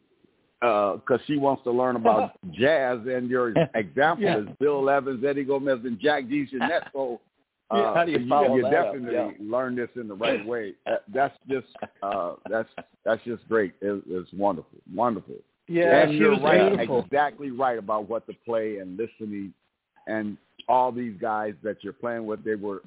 because 0.61 1.01
uh, 1.11 1.27
she 1.27 1.37
wants 1.37 1.63
to 1.65 1.71
learn 1.71 1.97
about 1.97 2.33
jazz, 2.53 2.99
and 3.07 3.29
your 3.29 3.55
example 3.75 4.25
yeah. 4.25 4.39
is 4.39 4.47
Bill 4.61 4.89
Evans, 4.89 5.25
Eddie 5.27 5.45
Gomez, 5.45 5.81
and 5.85 5.99
Jack 6.01 6.25
DeJohnette. 6.25 6.91
So 6.93 7.21
uh, 7.71 7.95
how 7.95 8.05
do 8.05 8.13
you 8.13 8.29
follow 8.29 8.57
you, 8.57 8.63
that 8.63 8.71
definitely 8.71 9.15
yeah. 9.15 9.31
learn 9.41 9.75
this 9.75 9.89
in 9.97 10.09
the 10.09 10.15
right 10.15 10.45
way. 10.47 10.75
That's 11.13 11.37
just 11.49 11.67
uh, 12.03 12.35
that's 12.49 12.69
that's 13.05 13.23
just 13.25 13.47
great. 13.49 13.75
It, 13.81 14.03
it's 14.07 14.33
wonderful, 14.33 14.79
wonderful. 14.95 15.37
Yeah, 15.67 16.03
and 16.03 16.13
you're 16.13 16.39
right, 16.41 16.69
beautiful. 16.69 17.05
exactly 17.05 17.51
right 17.51 17.79
about 17.79 18.09
what 18.09 18.27
to 18.27 18.35
play 18.45 18.79
and 18.79 18.99
listening, 18.99 19.55
and 20.07 20.37
all 20.69 20.93
these 20.93 21.15
guys 21.21 21.55
that 21.63 21.83
you're 21.83 21.95
playing 21.95 22.27
with. 22.27 22.45
They 22.45 22.55
were 22.55 22.83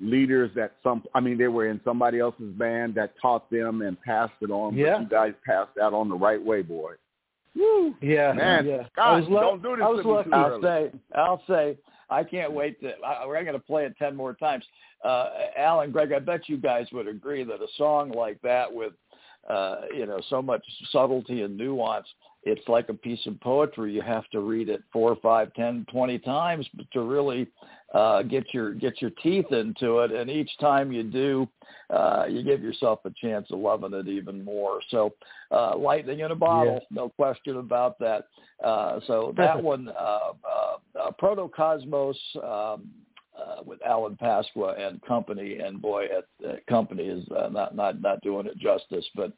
leaders 0.00 0.50
that 0.54 0.72
some 0.82 1.02
I 1.14 1.20
mean 1.20 1.38
they 1.38 1.48
were 1.48 1.68
in 1.68 1.80
somebody 1.84 2.20
else's 2.20 2.52
band 2.54 2.94
that 2.94 3.14
taught 3.20 3.50
them 3.50 3.82
and 3.82 4.00
passed 4.00 4.32
it 4.40 4.50
on. 4.50 4.76
Yeah. 4.76 4.94
But 4.94 5.02
you 5.02 5.08
guys 5.08 5.32
passed 5.46 5.70
that 5.76 5.92
on 5.92 6.08
the 6.08 6.16
right 6.16 6.42
way, 6.42 6.62
boy. 6.62 6.92
Woo. 7.56 7.94
Yeah, 8.00 8.32
Man, 8.32 8.66
yeah. 8.66 8.82
God, 8.96 9.04
I 9.04 9.20
was 9.20 9.28
don't 9.28 9.62
do 9.62 9.76
this 9.76 9.84
I 9.84 9.88
was 9.88 10.02
to 10.02 10.08
me 10.08 10.14
lucky. 10.14 10.32
I'll 10.32 10.62
say, 10.62 10.92
I'll 11.14 11.42
say, 11.48 11.78
I 12.10 12.24
can't 12.24 12.52
wait 12.52 12.80
to. 12.80 12.92
I, 13.04 13.26
we're 13.26 13.42
going 13.42 13.54
to 13.54 13.58
play 13.58 13.84
it 13.84 13.96
ten 13.98 14.14
more 14.14 14.34
times. 14.34 14.64
Uh, 15.04 15.28
Alan, 15.56 15.90
Greg, 15.90 16.12
I 16.12 16.18
bet 16.18 16.48
you 16.48 16.56
guys 16.56 16.86
would 16.92 17.08
agree 17.08 17.44
that 17.44 17.60
a 17.60 17.66
song 17.76 18.10
like 18.10 18.40
that 18.42 18.72
with, 18.72 18.94
uh, 19.48 19.82
you 19.94 20.06
know, 20.06 20.20
so 20.30 20.40
much 20.40 20.62
subtlety 20.90 21.42
and 21.42 21.56
nuance, 21.56 22.06
it's 22.44 22.66
like 22.68 22.88
a 22.88 22.94
piece 22.94 23.24
of 23.26 23.40
poetry. 23.40 23.92
You 23.92 24.02
have 24.02 24.28
to 24.30 24.40
read 24.40 24.68
it 24.68 24.82
four, 24.92 25.16
five, 25.22 25.52
ten, 25.54 25.86
twenty 25.90 26.18
times 26.18 26.68
to 26.92 27.02
really 27.02 27.46
uh, 27.94 28.22
get 28.22 28.52
your 28.52 28.74
get 28.74 29.00
your 29.00 29.10
teeth 29.22 29.50
into 29.52 30.00
it. 30.00 30.12
And 30.12 30.30
each 30.30 30.50
time 30.58 30.92
you 30.92 31.02
do, 31.02 31.48
uh, 31.90 32.26
you 32.28 32.42
give 32.42 32.62
yourself 32.62 33.00
a 33.04 33.10
chance 33.20 33.46
of 33.50 33.58
loving 33.58 33.94
it 33.94 34.08
even 34.08 34.44
more. 34.44 34.80
So, 34.90 35.14
uh, 35.50 35.76
lightning 35.76 36.20
in 36.20 36.30
a 36.30 36.34
bottle, 36.34 36.80
no 36.90 37.08
question 37.10 37.56
about 37.56 37.98
that. 38.00 38.26
Uh, 38.62 39.00
so 39.06 39.32
that 39.36 39.62
one, 39.62 39.88
uh, 39.88 40.32
uh, 40.44 41.00
uh, 41.00 41.10
Protocosmos. 41.20 42.16
Um, 42.42 42.90
uh, 43.38 43.62
with 43.64 43.80
Alan 43.84 44.16
Pasqua 44.16 44.78
and 44.80 45.02
company, 45.02 45.58
and 45.58 45.80
boy, 45.80 46.04
at 46.04 46.48
uh, 46.48 46.54
company 46.68 47.04
is 47.04 47.24
uh, 47.36 47.48
not 47.48 47.74
not 47.74 48.00
not 48.00 48.20
doing 48.22 48.46
it 48.46 48.56
justice, 48.58 49.04
but 49.14 49.32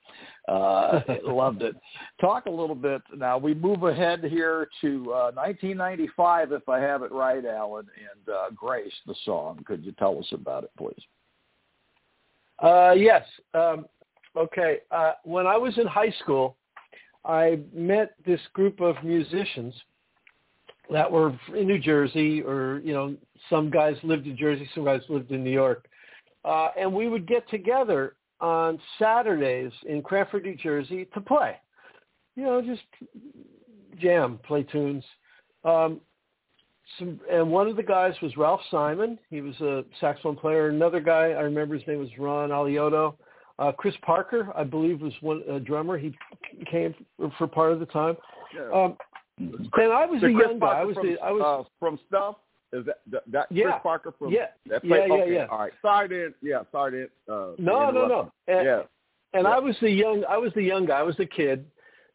uh, 0.52 1.00
loved 1.24 1.62
it. 1.62 1.76
Talk 2.20 2.46
a 2.46 2.50
little 2.50 2.74
bit 2.74 3.02
now. 3.14 3.38
We 3.38 3.54
move 3.54 3.84
ahead 3.84 4.22
here 4.24 4.68
to 4.82 5.12
uh, 5.12 5.30
1995, 5.34 6.52
if 6.52 6.68
I 6.68 6.78
have 6.78 7.02
it 7.02 7.12
right, 7.12 7.44
Alan, 7.44 7.86
and 7.98 8.34
uh, 8.34 8.50
Grace, 8.54 8.92
the 9.06 9.14
song. 9.24 9.62
Could 9.66 9.84
you 9.84 9.92
tell 9.92 10.18
us 10.18 10.28
about 10.32 10.64
it, 10.64 10.70
please? 10.78 11.02
Uh, 12.58 12.92
yes. 12.92 13.24
Um, 13.54 13.86
okay. 14.36 14.78
Uh, 14.90 15.12
when 15.24 15.46
I 15.46 15.56
was 15.56 15.76
in 15.78 15.86
high 15.86 16.14
school, 16.22 16.56
I 17.24 17.60
met 17.74 18.14
this 18.24 18.40
group 18.52 18.80
of 18.80 18.96
musicians 19.02 19.74
that 20.90 21.10
were 21.10 21.38
in 21.54 21.66
New 21.66 21.78
Jersey, 21.78 22.42
or 22.42 22.80
you 22.84 22.92
know, 22.92 23.16
some 23.50 23.70
guys 23.70 23.96
lived 24.02 24.26
in 24.26 24.36
Jersey, 24.36 24.68
some 24.74 24.84
guys 24.84 25.00
lived 25.08 25.30
in 25.30 25.42
New 25.42 25.50
York, 25.50 25.88
uh, 26.44 26.68
and 26.78 26.92
we 26.92 27.08
would 27.08 27.26
get 27.26 27.48
together 27.50 28.14
on 28.40 28.78
Saturdays 28.98 29.72
in 29.86 30.02
Cranford, 30.02 30.44
New 30.44 30.56
Jersey, 30.56 31.06
to 31.14 31.20
play. 31.20 31.56
You 32.34 32.44
know, 32.44 32.62
just 32.62 32.82
jam, 33.98 34.38
play 34.46 34.62
tunes. 34.62 35.04
Um, 35.64 36.00
some, 36.98 37.20
and 37.30 37.50
one 37.50 37.66
of 37.66 37.76
the 37.76 37.82
guys 37.82 38.14
was 38.22 38.36
Ralph 38.36 38.60
Simon. 38.70 39.18
He 39.30 39.40
was 39.40 39.58
a 39.60 39.84
saxophone 40.00 40.36
player. 40.36 40.68
Another 40.68 41.00
guy, 41.00 41.30
I 41.30 41.40
remember 41.40 41.74
his 41.74 41.86
name 41.86 41.98
was 41.98 42.10
Ron 42.18 42.50
Aliotto. 42.50 43.14
Uh, 43.58 43.72
Chris 43.72 43.94
Parker, 44.02 44.52
I 44.54 44.64
believe, 44.64 45.00
was 45.00 45.14
one 45.20 45.42
a 45.48 45.58
drummer. 45.58 45.98
He 45.98 46.14
came 46.70 46.94
for 47.38 47.46
part 47.46 47.72
of 47.72 47.80
the 47.80 47.86
time. 47.86 48.16
Yeah. 48.54 48.70
Um, 48.70 48.96
and 49.38 49.92
I 49.92 50.06
was 50.06 50.20
The 50.20 50.28
a 50.28 50.32
Chris 50.32 50.46
young 50.48 50.58
guy. 50.58 50.80
I 50.80 50.84
was 50.84 50.94
from, 50.96 51.06
the, 51.06 51.18
I 51.20 51.30
was 51.30 51.64
uh, 51.66 51.68
from 51.78 51.98
stuff. 52.08 52.36
Is 52.72 52.84
that 52.86 53.00
that, 53.10 53.22
that 53.28 53.46
Yeah. 53.50 53.64
Chris 53.64 53.74
Parker 53.82 54.14
from? 54.18 54.32
Yeah. 54.32 54.46
That 54.66 54.84
Yeah, 54.84 55.06
play, 55.06 55.06
yeah, 55.08 55.14
okay. 55.22 55.34
yeah. 55.34 55.46
All 55.50 55.58
right. 55.58 55.72
Sorry 55.82 56.08
to 56.08 56.34
yeah. 56.42 56.62
Sorry 56.72 57.08
to 57.28 57.32
uh, 57.32 57.52
no, 57.58 57.90
no, 57.90 58.06
no. 58.06 58.32
And, 58.48 58.66
Yeah. 58.66 58.82
and 59.34 59.44
Yeah. 59.44 59.50
I 59.50 59.58
was 59.58 59.76
the 59.80 59.90
young. 59.90 60.24
I 60.28 60.36
was 60.36 60.52
the 60.54 60.62
young 60.62 60.86
guy. 60.86 60.98
I 60.98 61.02
was 61.02 61.16
the 61.16 61.26
kid. 61.26 61.66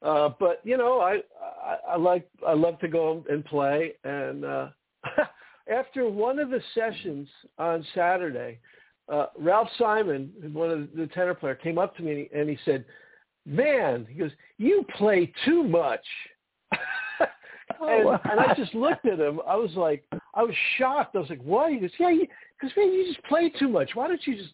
Uh, 0.01 0.29
but 0.39 0.61
you 0.63 0.77
know, 0.77 0.99
I, 0.99 1.21
I 1.63 1.77
I 1.91 1.95
like 1.95 2.27
I 2.45 2.53
love 2.53 2.79
to 2.79 2.87
go 2.87 3.23
and 3.29 3.45
play. 3.45 3.93
And 4.03 4.43
uh, 4.43 4.69
after 5.71 6.09
one 6.09 6.39
of 6.39 6.49
the 6.49 6.61
sessions 6.73 7.27
on 7.57 7.85
Saturday, 7.93 8.59
uh, 9.09 9.27
Ralph 9.39 9.69
Simon, 9.77 10.31
one 10.53 10.71
of 10.71 10.89
the 10.95 11.07
tenor 11.07 11.35
player, 11.35 11.55
came 11.55 11.77
up 11.77 11.95
to 11.97 12.03
me 12.03 12.11
and 12.11 12.19
he, 12.19 12.39
and 12.39 12.49
he 12.49 12.57
said, 12.65 12.83
"Man," 13.45 14.07
he 14.09 14.15
goes, 14.19 14.31
"You 14.57 14.85
play 14.97 15.31
too 15.45 15.63
much." 15.63 16.03
and, 17.81 18.07
oh. 18.07 18.17
and 18.29 18.39
I 18.39 18.53
just 18.55 18.73
looked 18.73 19.05
at 19.05 19.19
him. 19.19 19.39
I 19.47 19.55
was 19.55 19.71
like, 19.75 20.03
I 20.33 20.43
was 20.43 20.55
shocked. 20.77 21.15
I 21.15 21.19
was 21.19 21.29
like, 21.29 21.41
"What?" 21.43 21.71
He 21.71 21.79
goes, 21.79 21.89
"Yeah, 21.99 22.11
because 22.59 22.75
man, 22.77 22.91
you 22.91 23.05
just 23.13 23.23
play 23.25 23.49
too 23.57 23.67
much. 23.69 23.91
Why 23.93 24.07
don't 24.07 24.25
you 24.25 24.35
just, 24.37 24.53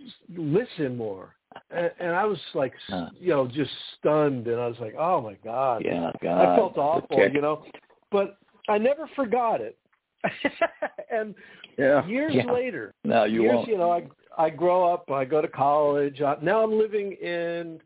just 0.00 0.16
listen 0.36 0.96
more?" 0.96 1.34
And, 1.70 1.90
and 1.98 2.10
I 2.10 2.24
was 2.24 2.38
like, 2.54 2.72
Huh. 2.88 3.10
you 3.18 3.30
know, 3.30 3.46
just 3.46 3.70
stunned. 3.98 4.46
And 4.46 4.60
I 4.60 4.66
was 4.66 4.76
like, 4.80 4.94
"Oh 4.98 5.20
my 5.20 5.34
god!" 5.44 5.82
Yeah, 5.84 6.10
God. 6.22 6.52
I 6.52 6.56
felt 6.56 6.76
awful, 6.78 7.28
you 7.28 7.40
know, 7.40 7.64
but 8.10 8.38
I 8.68 8.78
never 8.78 9.08
forgot 9.16 9.60
it. 9.60 9.76
and 11.10 11.34
Yeah. 11.78 12.06
years 12.06 12.34
Yeah. 12.34 12.52
later, 12.52 12.94
No, 13.04 13.24
you 13.24 13.42
years, 13.42 13.54
won't. 13.56 13.68
you 13.68 13.78
know, 13.78 13.90
I 13.90 14.06
I 14.36 14.50
grow 14.50 14.92
up, 14.92 15.10
I 15.10 15.24
go 15.24 15.40
to 15.40 15.48
college. 15.48 16.20
I, 16.20 16.36
now 16.42 16.62
I'm 16.62 16.78
living 16.78 17.12
in 17.12 17.80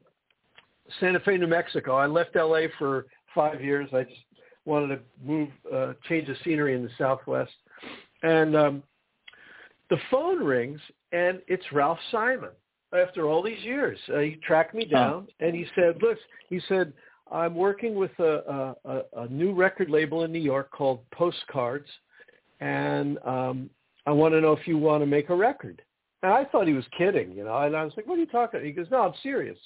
Santa 1.01 1.21
Fe, 1.21 1.39
New 1.39 1.47
Mexico. 1.47 1.97
I 1.97 2.07
left 2.07 2.37
LA 2.37 2.63
for 2.79 3.07
five 3.35 3.63
years. 3.63 3.89
I 3.93 4.03
just 4.03 4.21
wanted 4.65 4.97
to 4.97 5.01
move, 5.25 5.49
uh, 5.73 5.93
change 6.09 6.27
the 6.29 6.37
scenery 6.45 6.75
in 6.75 6.83
the 6.83 6.91
Southwest, 6.99 7.53
and 8.23 8.57
um, 8.57 8.83
the 9.91 9.99
phone 10.11 10.43
rings, 10.43 10.81
and 11.13 11.41
it's 11.47 11.65
Ralph 11.73 11.99
Simon. 12.11 12.51
After 12.93 13.27
all 13.27 13.43
these 13.43 13.63
years, 13.63 13.99
uh, 14.15 14.21
he 14.21 14.39
tracked 14.47 14.75
me 14.75 14.85
down, 14.85 15.27
and 15.41 15.55
he 15.55 15.67
said, 15.75 16.01
"Look," 16.01 16.17
he 16.49 16.61
said, 16.69 16.93
"I'm 17.31 17.55
working 17.55 17.97
with 17.97 18.13
a, 18.21 18.77
a, 18.85 18.91
a 18.91 19.23
a 19.25 19.29
new 19.29 19.53
record 19.53 19.91
label 19.91 20.23
in 20.23 20.33
New 20.33 20.39
York 20.39 20.71
called 20.71 21.01
Postcards, 21.11 21.89
and 22.61 23.19
um, 23.25 23.69
I 24.07 24.13
want 24.13 24.33
to 24.35 24.41
know 24.41 24.53
if 24.53 24.69
you 24.69 24.79
want 24.79 25.03
to 25.03 25.07
make 25.07 25.31
a 25.31 25.35
record." 25.35 25.83
And 26.23 26.33
I 26.33 26.45
thought 26.45 26.67
he 26.69 26.73
was 26.73 26.87
kidding, 26.97 27.33
you 27.33 27.45
know. 27.45 27.59
And 27.59 27.77
I 27.77 27.85
was 27.85 27.93
like, 27.97 28.07
"What 28.07 28.17
are 28.17 28.21
you 28.21 28.27
talking?" 28.27 28.61
about? 28.61 28.67
He 28.67 28.73
goes, 28.73 28.87
"No, 28.91 29.03
I'm 29.03 29.15
serious." 29.23 29.59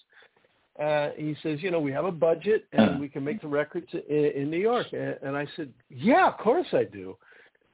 Uh, 0.78 1.10
he 1.16 1.36
says, 1.42 1.62
"You 1.62 1.70
know, 1.70 1.80
we 1.80 1.92
have 1.92 2.04
a 2.04 2.12
budget 2.12 2.66
and 2.72 3.00
we 3.00 3.08
can 3.08 3.24
make 3.24 3.40
the 3.40 3.48
records 3.48 3.88
in, 4.08 4.32
in 4.36 4.50
New 4.50 4.60
York." 4.60 4.86
And, 4.92 5.16
and 5.22 5.36
I 5.36 5.46
said, 5.56 5.72
"Yeah, 5.90 6.28
of 6.28 6.38
course 6.38 6.66
I 6.72 6.84
do." 6.84 7.16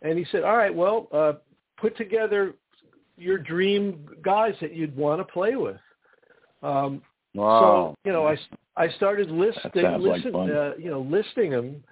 And 0.02 0.18
he 0.18 0.24
said, 0.32 0.42
"All 0.42 0.56
right, 0.56 0.74
well, 0.74 1.08
uh, 1.12 1.34
put 1.76 1.96
together 1.96 2.54
your 3.16 3.38
dream 3.38 4.08
guys 4.22 4.54
that 4.60 4.74
you'd 4.74 4.96
want 4.96 5.20
to 5.20 5.32
play 5.32 5.56
with." 5.56 5.80
Um, 6.62 7.02
Wow. 7.34 7.94
so 8.04 8.08
you 8.08 8.12
know, 8.12 8.26
I 8.26 8.36
I 8.76 8.88
started 8.90 9.30
listing, 9.30 9.70
sounds 9.82 10.04
like 10.04 10.24
uh, 10.26 10.76
you 10.76 10.90
know, 10.90 11.00
listing 11.00 11.50
them. 11.50 11.82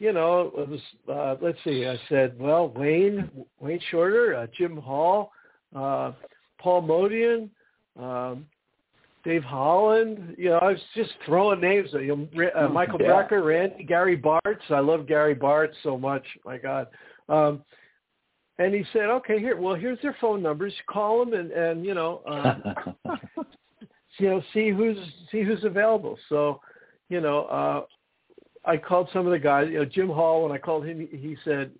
You 0.00 0.12
know, 0.12 0.52
it 0.56 0.68
was 0.68 0.80
uh, 1.10 1.36
let's 1.40 1.58
see. 1.64 1.86
I 1.86 1.98
said, 2.08 2.38
well, 2.38 2.68
Wayne 2.68 3.30
Wayne 3.60 3.80
Shorter, 3.90 4.36
uh, 4.36 4.46
Jim 4.56 4.76
Hall, 4.76 5.32
uh, 5.74 6.12
Paul 6.60 6.82
Motian, 6.82 7.48
um, 7.96 8.46
Dave 9.24 9.42
Holland. 9.42 10.34
You 10.38 10.50
know, 10.50 10.58
I 10.58 10.68
was 10.68 10.80
just 10.94 11.10
throwing 11.26 11.60
names. 11.60 11.90
You 11.92 12.28
know, 12.34 12.50
uh, 12.54 12.68
Michael 12.68 13.00
Yeah. 13.00 13.08
Brecker, 13.08 13.44
Randy, 13.44 13.84
Gary 13.84 14.16
Bartz. 14.16 14.70
I 14.70 14.80
love 14.80 15.06
Gary 15.06 15.34
Bartz 15.34 15.74
so 15.82 15.98
much. 15.98 16.24
My 16.44 16.58
God. 16.58 16.88
Um, 17.28 17.62
and 18.58 18.74
he 18.74 18.84
said, 18.92 19.04
okay, 19.04 19.38
here. 19.38 19.56
Well, 19.56 19.74
here's 19.74 20.00
their 20.02 20.16
phone 20.20 20.42
numbers. 20.42 20.74
Call 20.88 21.24
them 21.24 21.34
and 21.34 21.52
and 21.52 21.84
you 21.84 21.94
know. 21.94 22.22
Um, 22.26 23.14
you 24.18 24.28
know, 24.28 24.42
see 24.52 24.70
who's 24.70 24.98
see 25.30 25.42
who's 25.42 25.64
available. 25.64 26.18
So, 26.28 26.60
you 27.08 27.20
know, 27.20 27.44
uh, 27.44 27.82
I 28.64 28.76
called 28.76 29.08
some 29.12 29.26
of 29.26 29.32
the 29.32 29.38
guys. 29.38 29.68
You 29.70 29.78
know, 29.78 29.84
Jim 29.84 30.08
Hall. 30.08 30.42
When 30.42 30.52
I 30.52 30.58
called 30.58 30.84
him, 30.84 31.06
he 31.10 31.36
said, 31.44 31.70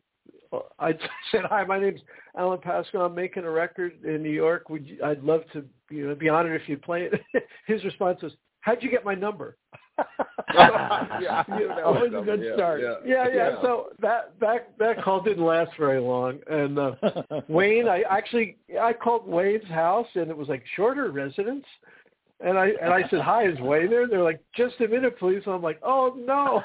I 0.79 0.93
said, 1.33 1.43
"Hi, 1.49 1.65
my 1.65 1.79
name's 1.79 2.01
Alan 2.37 2.59
Pasqua. 2.59 3.07
I'm 3.07 3.15
making 3.15 3.45
a 3.45 3.51
record 3.51 3.93
in 4.05 4.23
New 4.23 4.31
York. 4.31 4.69
Would 4.71 4.87
you, 4.87 4.99
I'd 5.05 5.23
love 5.23 5.43
to, 5.53 5.65
you 5.91 6.09
know, 6.09 6.15
be 6.15 6.29
honored 6.29 6.61
if 6.61 6.69
you'd 6.69 6.83
play 6.83 7.09
it." 7.11 7.45
His 7.67 7.85
response 7.85 8.23
was, 8.23 8.33
"How'd 8.61 8.83
you 8.83 8.91
get 8.91 9.05
my 9.05 9.15
number?" 9.15 9.57
yeah, 10.55 11.45
you 11.59 11.69
know, 11.69 11.83
always 11.85 12.13
a 12.15 12.23
good 12.23 12.43
yeah, 12.43 12.55
start. 12.55 12.81
Yeah, 12.81 12.95
yeah, 13.05 13.27
yeah. 13.35 13.63
So 13.63 13.89
that 14.01 14.33
that 14.41 14.73
that 14.79 15.03
call 15.03 15.21
didn't 15.23 15.45
last 15.45 15.73
very 15.79 16.01
long, 16.01 16.39
and 16.49 16.79
uh, 16.79 16.93
Wayne, 17.49 17.89
I 17.89 18.03
actually 18.09 18.57
I 18.81 18.93
called 18.93 19.27
Wayne's 19.27 19.69
house, 19.69 20.07
and 20.15 20.31
it 20.31 20.37
was 20.37 20.49
like 20.49 20.63
shorter 20.77 21.11
residence, 21.11 21.65
and 22.41 22.57
I 22.57 22.69
and 22.81 22.93
I 22.93 23.03
said, 23.11 23.21
"Hi, 23.21 23.49
is 23.49 23.59
Wayne 23.61 23.91
there?" 23.91 24.07
They're 24.07 24.23
like, 24.23 24.41
"Just 24.57 24.81
a 24.81 24.89
minute, 24.89 25.19
please." 25.19 25.43
I'm 25.47 25.63
like, 25.63 25.81
"Oh 25.83 26.15
no!" 26.17 26.63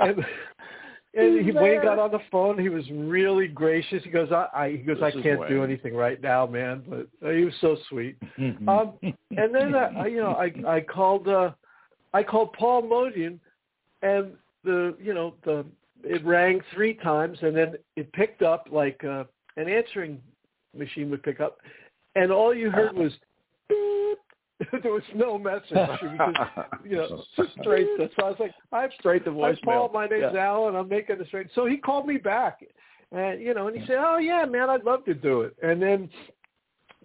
and 0.00 0.24
and 1.14 1.44
he, 1.44 1.52
Wayne 1.52 1.82
got 1.82 1.98
on 1.98 2.10
the 2.10 2.20
phone. 2.30 2.58
He 2.58 2.68
was 2.70 2.84
really 2.90 3.46
gracious. 3.46 4.02
He 4.02 4.10
goes, 4.10 4.32
"I,", 4.32 4.46
I 4.54 4.70
he 4.72 4.78
goes, 4.78 4.96
This 4.96 5.14
"I 5.16 5.22
can't 5.22 5.48
do 5.48 5.62
anything 5.62 5.94
right 5.94 6.20
now, 6.22 6.46
man." 6.46 6.82
But 6.88 7.06
uh, 7.26 7.32
he 7.32 7.44
was 7.44 7.54
so 7.60 7.76
sweet. 7.88 8.16
Mm-hmm. 8.38 8.68
Um, 8.68 8.94
and 9.02 9.54
then 9.54 9.74
uh, 9.74 9.90
I- 9.98 10.06
you 10.06 10.20
know, 10.20 10.32
I 10.32 10.52
I 10.66 10.80
called 10.80 11.28
uh, 11.28 11.50
I 12.14 12.22
called 12.22 12.52
Paul 12.54 12.82
Motian, 12.82 13.38
and 14.02 14.32
the 14.64 14.96
you 15.00 15.12
know 15.12 15.34
the 15.44 15.66
it 16.04 16.24
rang 16.24 16.60
three 16.74 16.94
times, 16.94 17.38
and 17.42 17.54
then 17.54 17.74
it 17.96 18.12
picked 18.12 18.42
up 18.42 18.68
like 18.70 19.02
uh, 19.04 19.24
an 19.56 19.68
answering 19.68 20.20
machine 20.76 21.10
would 21.10 21.22
pick 21.22 21.40
up, 21.40 21.58
and 22.14 22.32
all 22.32 22.54
you 22.54 22.70
heard 22.70 22.94
was. 22.94 23.12
beep. 23.68 24.01
there 24.82 24.92
was 24.92 25.02
no 25.14 25.38
message 25.38 25.70
because 25.70 26.34
you 26.84 26.96
know 26.96 27.22
straight. 27.60 27.86
To, 27.98 28.08
so 28.18 28.26
I 28.26 28.30
was 28.30 28.36
like, 28.40 28.52
"I'm 28.72 28.90
Straight 28.98 29.24
to 29.24 29.32
Hi, 29.32 29.54
Paul. 29.64 29.88
voicemail. 29.88 29.92
My 29.92 30.06
name's 30.06 30.34
Yeah. 30.34 30.46
Alan. 30.46 30.76
I'm 30.76 30.88
making 30.88 31.18
this 31.18 31.28
straight." 31.28 31.48
So 31.54 31.66
he 31.66 31.76
called 31.76 32.06
me 32.06 32.16
back, 32.16 32.60
and 33.12 33.40
you 33.40 33.54
know, 33.54 33.68
and 33.68 33.78
he 33.78 33.86
said, 33.86 33.96
"Oh 33.98 34.18
yeah, 34.18 34.44
man, 34.44 34.70
I'd 34.70 34.84
love 34.84 35.04
to 35.06 35.14
do 35.14 35.42
it." 35.42 35.56
And 35.62 35.80
then 35.80 36.08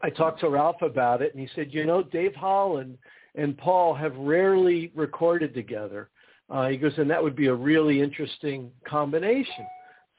I 0.02 0.10
talked 0.10 0.40
to 0.42 0.50
Ralph 0.50 0.82
about 0.82 1.22
it, 1.22 1.34
and 1.34 1.42
he 1.42 1.50
said, 1.56 1.74
"You 1.74 1.86
know, 1.86 2.04
Dave 2.04 2.36
Holland 2.36 2.98
and 3.36 3.58
Paul 3.58 3.94
have 3.94 4.16
rarely 4.16 4.92
recorded 4.96 5.54
together." 5.54 6.10
Uh, 6.50 6.68
he 6.70 6.78
goes, 6.78 6.94
and 6.98 7.10
that 7.10 7.22
would 7.22 7.36
be 7.36 7.48
a 7.48 7.54
really 7.54 8.02
interesting 8.02 8.72
combination. 8.88 9.66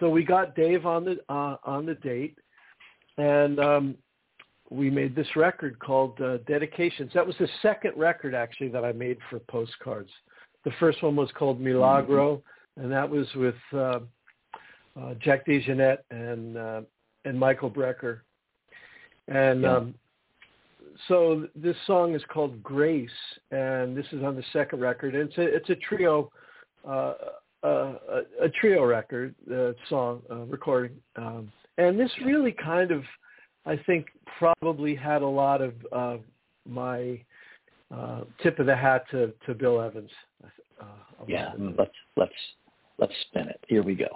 So 0.01 0.09
we 0.11 0.25
got 0.25 0.55
Dave 0.55 0.87
on 0.87 1.05
the 1.05 1.19
uh, 1.29 1.57
on 1.65 1.87
the 1.87 1.95
date, 1.95 2.37
and 3.17 3.59
um, 3.59 3.97
we 4.71 4.91
made 4.91 5.15
this 5.15 5.29
record 5.37 5.79
called 5.79 6.21
uh, 6.21 6.39
Dedications. 6.47 7.11
That 7.15 7.27
was 7.27 7.37
the 7.39 7.49
second 7.63 7.93
record 7.97 8.35
actually 8.35 8.69
that 8.69 8.85
I 8.85 8.93
made 8.93 9.19
for 9.31 9.39
Postcards. 9.41 10.11
The 10.65 10.73
first 10.79 11.03
one 11.03 11.17
was 11.17 11.31
called 11.39 11.61
Milagro, 11.61 12.43
and 12.77 12.91
that 12.93 13.09
was 13.09 13.27
with 13.35 13.55
uh, 13.73 14.01
uh, 15.01 15.15
Jack 15.21 15.47
DeJohnette 15.47 15.99
and 16.11 16.57
uh, 16.57 16.81
and 17.25 17.39
Michael 17.39 17.71
Brecker. 17.71 18.21
And 19.29 19.63
Yeah. 19.63 19.77
um, 19.77 19.95
so 21.07 21.47
this 21.55 21.77
song 21.87 22.15
is 22.15 22.23
called 22.33 22.63
Grace, 22.63 23.11
and 23.53 23.97
this 23.97 24.07
is 24.13 24.23
on 24.25 24.35
the 24.35 24.43
second 24.53 24.81
record. 24.81 25.15
And 25.15 25.29
it's 25.29 25.39
a 25.39 25.43
it's 25.43 25.71
a 25.71 25.77
trio, 25.77 26.31
uh, 26.87 27.15
uh, 27.63 27.67
a, 28.09 28.23
a 28.43 28.49
trio 28.61 28.85
record 28.85 29.35
uh, 29.53 29.73
song 29.89 30.23
uh, 30.31 30.45
recording. 30.47 30.97
Um, 31.17 31.53
and 31.77 31.99
this 31.99 32.11
really 32.25 32.53
kind 32.53 32.91
of, 32.91 33.03
I 33.69 33.77
think, 33.87 34.07
probably 34.39 34.95
had 34.95 35.23
a 35.23 35.27
lot 35.27 35.61
of 35.61 35.75
uh, 35.93 36.17
my 36.67 37.21
uh, 37.95 38.23
tip 38.43 38.59
of 38.59 38.67
the 38.67 38.75
hat 38.75 39.05
to 39.11 39.33
to 39.47 39.55
Bill 39.55 39.81
Evans. 39.81 40.11
Uh, 40.81 40.85
Yeah, 41.27 41.53
let's 41.79 41.91
let's 42.17 42.33
let's 42.99 43.13
spin 43.29 43.49
it. 43.49 43.61
Here 43.69 43.83
we 43.83 43.95
go. 43.95 44.09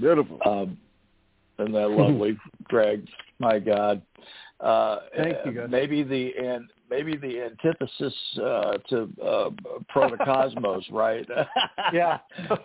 Beautiful. 0.00 0.38
Um, 0.46 0.78
isn't 1.58 1.72
that 1.72 1.90
lovely, 1.90 2.38
Greg? 2.64 3.06
My 3.38 3.58
God. 3.58 4.02
Uh, 4.60 4.98
Thank 5.16 5.36
you, 5.46 5.52
guys. 5.52 5.68
Maybe 5.70 6.02
the 6.02 6.32
and 6.36 6.68
maybe 6.90 7.16
the 7.16 7.42
antithesis 7.42 8.14
uh, 8.42 8.78
to 8.88 9.08
uh, 9.24 9.50
Protocosmos, 9.94 10.82
right? 10.92 11.26
Yeah. 11.92 12.18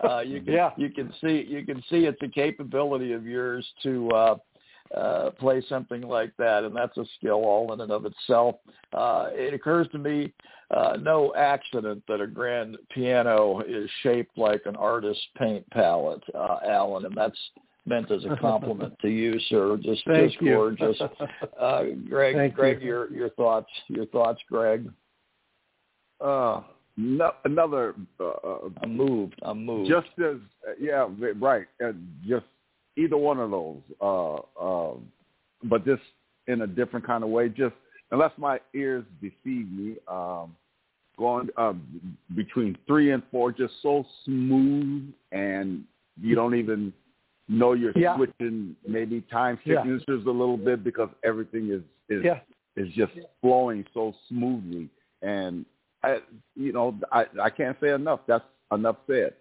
uh, 0.08 0.20
you 0.20 0.40
can 0.40 0.52
Yeah. 0.52 0.70
you 0.76 0.90
can 0.90 1.12
see 1.20 1.44
you 1.48 1.64
can 1.64 1.82
see 1.88 2.04
it's 2.04 2.20
a 2.22 2.28
capability 2.28 3.12
of 3.12 3.24
yours 3.26 3.66
to 3.82 4.10
uh, 4.10 4.36
uh, 4.94 5.30
play 5.32 5.62
something 5.68 6.02
like 6.02 6.36
that, 6.38 6.64
and 6.64 6.76
that's 6.76 6.96
a 6.96 7.04
skill 7.18 7.44
all 7.44 7.72
in 7.72 7.80
and 7.80 7.90
of 7.90 8.04
itself. 8.04 8.56
Uh, 8.96 9.28
it 9.32 9.52
occurs 9.52 9.86
to 9.92 9.98
me 9.98 10.32
uh, 10.70 10.96
no 11.00 11.32
accident 11.36 12.02
that 12.08 12.20
a 12.20 12.26
grand 12.26 12.76
piano 12.90 13.62
is 13.66 13.88
shaped 14.02 14.36
like 14.36 14.62
an 14.66 14.74
artist's 14.76 15.22
paint 15.38 15.68
palette, 15.70 16.22
uh, 16.34 16.58
Alan, 16.66 17.04
and 17.04 17.16
that's 17.16 17.38
meant 17.84 18.10
as 18.10 18.24
a 18.24 18.36
compliment 18.40 18.94
to 19.00 19.08
you, 19.08 19.38
sir. 19.48 19.78
Just 19.80 20.02
Thank 20.06 20.32
just 20.32 20.42
you. 20.42 20.54
gorgeous. 20.54 21.00
Uh, 21.60 21.84
Greg, 22.08 22.34
Thank 22.36 22.54
Greg, 22.54 22.80
you. 22.80 22.86
your 22.86 23.12
your 23.12 23.30
thoughts, 23.30 23.70
your 23.88 24.06
thoughts, 24.06 24.40
Greg. 24.50 24.90
Uh, 26.20 26.60
no, 26.96 27.32
another 27.44 27.94
uh, 28.20 28.24
uh, 28.24 28.58
I'm 28.82 28.96
moved. 28.96 29.38
I'm 29.42 29.64
moved. 29.64 29.90
just 29.90 30.08
as 30.18 30.36
yeah, 30.80 31.08
right. 31.38 31.66
Uh, 31.82 31.92
just 32.26 32.44
either 32.96 33.16
one 33.16 33.38
of 33.38 33.50
those, 33.50 33.80
uh, 34.00 34.34
uh, 34.34 34.94
but 35.64 35.84
just 35.84 36.02
in 36.46 36.62
a 36.62 36.66
different 36.66 37.06
kind 37.06 37.24
of 37.24 37.30
way. 37.30 37.48
Just 37.48 37.74
unless 38.10 38.32
my 38.36 38.60
ears 38.74 39.04
deceive 39.20 39.70
me, 39.70 39.96
um, 40.08 40.54
going 41.18 41.48
uh, 41.56 41.72
between 42.34 42.76
three 42.86 43.12
and 43.12 43.22
four, 43.30 43.52
just 43.52 43.74
so 43.82 44.04
smooth, 44.24 45.12
and 45.32 45.84
you 46.20 46.34
don't 46.34 46.54
even 46.54 46.92
know 47.48 47.72
you're 47.72 47.92
Yeah. 47.96 48.16
switching. 48.16 48.76
Maybe 48.86 49.20
time 49.22 49.58
Yeah. 49.64 49.82
signatures 49.82 50.26
a 50.26 50.30
little 50.30 50.56
bit 50.56 50.84
because 50.84 51.10
everything 51.22 51.70
is 51.70 51.82
is 52.08 52.24
Yeah. 52.24 52.40
is 52.76 52.92
just 52.92 53.12
flowing 53.40 53.84
so 53.94 54.12
smoothly. 54.28 54.88
And 55.22 55.64
I 56.02 56.22
you 56.54 56.72
know 56.72 56.98
I 57.12 57.26
I 57.40 57.50
can't 57.50 57.78
say 57.80 57.90
enough. 57.92 58.20
That's 58.26 58.44
enough 58.72 58.96
said. 59.06 59.34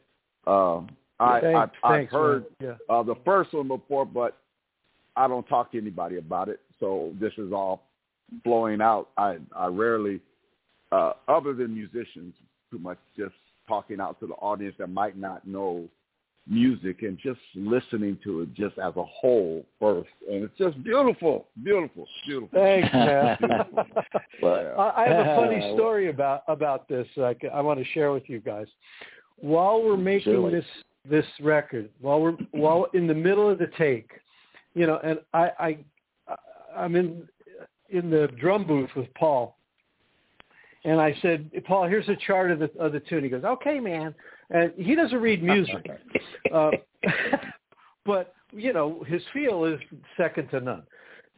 Um 0.47 0.89
I, 1.19 1.39
Thanks, 1.39 1.77
I 1.83 1.93
I've 1.93 2.09
heard 2.09 2.45
uh, 2.89 3.01
the 3.03 3.15
first 3.23 3.53
one 3.53 3.67
before 3.69 4.05
but 4.05 4.37
I 5.15 5.27
don't 5.27 5.47
talk 5.47 5.71
to 5.71 5.77
anybody 5.77 6.17
about 6.17 6.49
it. 6.49 6.59
So 6.79 7.13
this 7.19 7.33
is 7.37 7.53
all 7.53 7.87
flowing 8.43 8.81
out 8.81 9.09
I 9.17 9.37
I 9.55 9.67
rarely 9.67 10.19
uh 10.91 11.13
other 11.27 11.53
than 11.53 11.73
musicians 11.73 12.33
too 12.71 12.79
much 12.79 12.97
just 13.17 13.33
talking 13.67 13.99
out 13.99 14.19
to 14.19 14.27
the 14.27 14.33
audience 14.35 14.75
that 14.79 14.87
might 14.87 15.17
not 15.17 15.47
know 15.47 15.87
music 16.47 17.01
and 17.01 17.17
just 17.17 17.39
listening 17.55 18.17
to 18.23 18.41
it 18.41 18.53
just 18.53 18.77
as 18.77 18.93
a 18.97 19.03
whole 19.03 19.65
first 19.79 20.09
and 20.31 20.43
it's 20.43 20.55
just 20.59 20.81
beautiful 20.83 21.47
beautiful 21.63 22.05
beautiful 22.27 22.59
Thanks, 22.59 22.93
man. 22.93 23.37
But- 24.41 24.75
I, 24.77 25.05
I 25.05 25.07
have 25.07 25.25
a 25.25 25.35
funny 25.35 25.73
story 25.75 26.09
about 26.09 26.43
about 26.47 26.87
this. 26.87 27.07
i 27.17 27.61
want 27.61 27.79
to 27.79 27.85
share 27.93 28.11
with 28.11 28.29
you 28.29 28.39
guys. 28.39 28.67
While 29.37 29.83
we're 29.83 29.97
making 29.97 30.33
Surely. 30.33 30.51
this 30.53 30.65
this 31.09 31.25
record, 31.41 31.89
while 32.01 32.21
we're 32.21 32.37
while 32.51 32.87
in 32.93 33.07
the 33.07 33.13
middle 33.13 33.49
of 33.49 33.57
the 33.57 33.67
take, 33.77 34.11
you 34.73 34.85
know, 34.87 34.99
and 35.03 35.19
I 35.33 35.49
I 35.59 35.77
I'm 36.75 36.95
in 36.95 37.27
in 37.89 38.09
the 38.09 38.27
drum 38.39 38.65
booth 38.65 38.89
with 38.95 39.13
Paul, 39.13 39.57
and 40.85 41.01
I 41.01 41.15
said, 41.21 41.49
Paul, 41.65 41.87
here's 41.87 42.07
a 42.09 42.15
chart 42.27 42.51
of 42.51 42.59
the 42.59 42.69
of 42.79 42.91
the 42.91 42.99
tune. 43.01 43.23
He 43.23 43.29
goes, 43.29 43.43
okay, 43.43 43.79
man, 43.79 44.13
and 44.51 44.71
he 44.77 44.95
doesn't 44.95 45.19
read 45.19 45.41
music, 45.43 45.89
uh, 46.53 46.71
but 48.05 48.35
you 48.51 48.71
know 48.71 49.03
his 49.07 49.21
feel 49.33 49.65
is 49.65 49.79
second 50.15 50.49
to 50.49 50.59
none. 50.59 50.83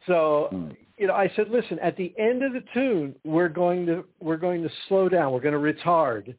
So 0.06 0.48
Hmm. 0.50 0.68
you 0.96 1.06
know, 1.06 1.14
I 1.14 1.30
said, 1.34 1.48
listen, 1.50 1.78
at 1.80 1.96
the 1.96 2.12
end 2.18 2.42
of 2.42 2.52
the 2.52 2.62
tune, 2.74 3.14
we're 3.24 3.48
going 3.48 3.86
to 3.86 4.04
we're 4.20 4.36
going 4.36 4.62
to 4.62 4.70
slow 4.88 5.08
down. 5.08 5.32
We're 5.32 5.40
going 5.40 5.54
to 5.54 5.82
retard, 5.82 6.34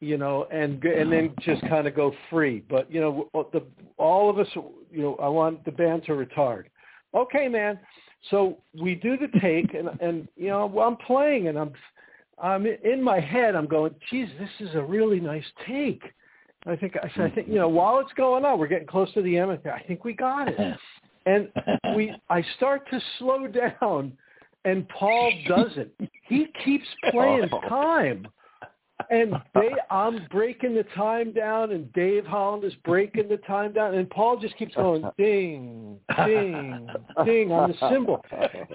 you 0.00 0.18
know, 0.18 0.46
and 0.52 0.82
and 0.84 1.10
then 1.10 1.34
just 1.40 1.62
kind 1.62 1.86
of 1.86 1.94
go 1.94 2.14
free. 2.30 2.62
But 2.68 2.92
you 2.92 3.00
know, 3.00 3.30
the 3.52 3.62
all 3.96 4.28
of 4.28 4.38
us, 4.38 4.48
you 4.90 5.02
know, 5.02 5.16
I 5.16 5.28
want 5.28 5.64
the 5.64 5.72
band 5.72 6.04
to 6.06 6.12
retard. 6.12 6.64
Okay, 7.14 7.48
man. 7.48 7.78
So 8.30 8.58
we 8.80 8.94
do 8.94 9.16
the 9.16 9.28
take, 9.40 9.74
and 9.74 9.88
and 10.00 10.28
you 10.36 10.48
know, 10.48 10.66
well, 10.66 10.88
I'm 10.88 10.96
playing, 10.96 11.48
and 11.48 11.58
I'm 11.58 11.72
I'm 12.42 12.66
in 12.66 13.02
my 13.02 13.20
head. 13.20 13.54
I'm 13.54 13.66
going, 13.66 13.94
geez, 14.10 14.28
this 14.38 14.68
is 14.68 14.74
a 14.74 14.82
really 14.82 15.20
nice 15.20 15.44
take. 15.66 16.02
I 16.66 16.76
think 16.76 16.96
I 16.96 17.10
said, 17.14 17.30
I 17.30 17.34
think 17.34 17.48
you 17.48 17.56
know, 17.56 17.68
while 17.68 17.98
it's 18.00 18.12
going 18.14 18.44
on, 18.44 18.58
we're 18.58 18.66
getting 18.68 18.86
close 18.88 19.12
to 19.14 19.22
the 19.22 19.36
end. 19.36 19.50
I 19.50 19.56
think- 19.56 19.74
I 19.74 19.80
think 19.86 20.04
we 20.04 20.14
got 20.14 20.48
it 20.48 20.76
and 21.26 21.48
we 21.94 22.14
I 22.30 22.42
start 22.56 22.88
to 22.90 23.00
slow 23.18 23.46
down 23.46 24.12
and 24.64 24.88
Paul 24.88 25.30
doesn't. 25.46 25.90
He 26.22 26.46
keeps 26.64 26.86
playing 27.10 27.48
Oh. 27.52 27.60
time. 27.68 28.26
And 29.10 29.34
they 29.54 29.70
I'm 29.90 30.26
breaking 30.30 30.74
the 30.74 30.84
time 30.94 31.32
down 31.32 31.72
and 31.72 31.92
Dave 31.92 32.24
Holland 32.24 32.64
is 32.64 32.72
breaking 32.84 33.28
the 33.28 33.38
time 33.38 33.72
down 33.72 33.94
and 33.94 34.08
Paul 34.08 34.38
just 34.38 34.56
keeps 34.56 34.74
going 34.74 35.04
ding, 35.18 35.98
ding, 36.24 36.88
ding 37.24 37.52
on 37.52 37.70
the 37.70 37.76
cymbal. 37.88 38.24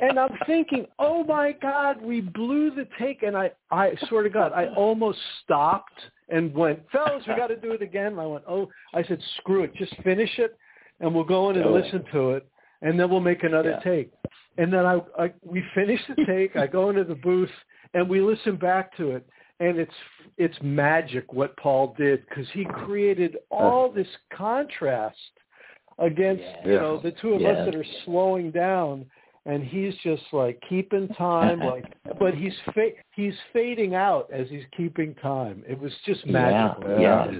And 0.01 0.19
I'm 0.19 0.37
thinking, 0.45 0.85
oh 0.99 1.23
my 1.23 1.53
God, 1.53 2.01
we 2.01 2.21
blew 2.21 2.69
the 2.71 2.87
take 2.99 3.23
and 3.23 3.35
I, 3.37 3.51
I 3.71 3.93
swear 4.07 4.23
to 4.23 4.29
God, 4.29 4.51
I 4.53 4.67
almost 4.75 5.19
stopped 5.43 5.99
and 6.27 6.53
went, 6.53 6.79
fellas, 6.91 7.23
we 7.27 7.33
gotta 7.35 7.55
do 7.55 7.71
it 7.71 7.81
again. 7.81 8.07
And 8.07 8.21
I 8.21 8.25
went, 8.25 8.43
Oh 8.47 8.69
I 8.93 9.03
said, 9.03 9.19
screw 9.37 9.63
it, 9.63 9.73
just 9.75 9.95
finish 10.03 10.37
it 10.37 10.57
and 10.99 11.13
we'll 11.13 11.23
go 11.23 11.49
in 11.49 11.55
and 11.55 11.65
Do 11.65 11.75
it. 11.75 11.85
listen 11.85 12.03
to 12.11 12.31
it, 12.31 12.47
and 12.81 12.99
then 12.99 13.09
we'll 13.09 13.19
make 13.21 13.43
another 13.43 13.71
Yeah. 13.71 13.91
take. 13.91 14.11
And 14.57 14.71
then 14.73 14.85
I, 14.85 15.01
I 15.17 15.33
we 15.41 15.63
finish 15.73 16.01
the 16.07 16.25
take. 16.25 16.55
I 16.55 16.67
go 16.67 16.89
into 16.89 17.03
the 17.03 17.15
booth 17.15 17.51
and 17.93 18.09
we 18.09 18.19
listen 18.19 18.57
back 18.57 18.95
to 18.97 19.11
it, 19.11 19.27
and 19.59 19.77
it's 19.77 19.93
it's 20.37 20.57
magic 20.61 21.33
what 21.33 21.55
Paul 21.57 21.93
did 21.97 22.25
because 22.27 22.47
he 22.53 22.65
created 22.65 23.37
all 23.51 23.91
this 23.91 24.07
contrast 24.33 25.17
against 25.97 26.43
you 26.65 26.73
know 26.73 26.99
the 26.99 27.11
two 27.11 27.33
of 27.33 27.41
Yeah. 27.41 27.49
us 27.49 27.65
that 27.65 27.75
are 27.75 27.85
slowing 28.05 28.51
down. 28.51 29.05
And 29.45 29.63
he's 29.63 29.95
just 30.03 30.21
like 30.31 30.61
keeping 30.69 31.07
time, 31.17 31.61
like, 31.61 31.85
but 32.19 32.35
he's 32.35 32.53
fa- 32.73 32.91
he's 33.15 33.33
fading 33.51 33.95
out 33.95 34.29
as 34.31 34.47
he's 34.49 34.65
keeping 34.75 35.15
time. 35.15 35.63
It 35.67 35.79
was 35.79 35.91
just 36.05 36.23
magical. 36.27 36.99
Yeah. 36.99 37.31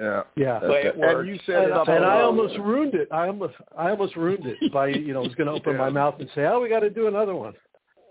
yeah 0.00 0.22
yeah. 0.36 0.58
The 0.58 0.68
way 0.68 0.92
and 1.00 1.28
you 1.28 1.38
said 1.46 1.64
And, 1.64 1.72
something 1.74 1.94
and 1.94 2.04
I 2.04 2.20
almost 2.20 2.58
ruined 2.58 2.94
it. 2.94 3.08
I 3.12 3.28
almost, 3.28 3.54
I 3.78 3.90
almost 3.90 4.16
ruined 4.16 4.44
it 4.44 4.72
by, 4.72 4.88
you 4.88 5.12
know, 5.14 5.20
I 5.20 5.26
was 5.26 5.34
going 5.36 5.46
to 5.46 5.52
open 5.52 5.76
my 5.76 5.88
mouth 5.88 6.16
and 6.18 6.28
say, 6.34 6.44
"Oh, 6.46 6.60
we 6.60 6.68
got 6.68 6.80
to 6.80 6.90
do 6.90 7.06
another 7.06 7.34
one." 7.34 7.54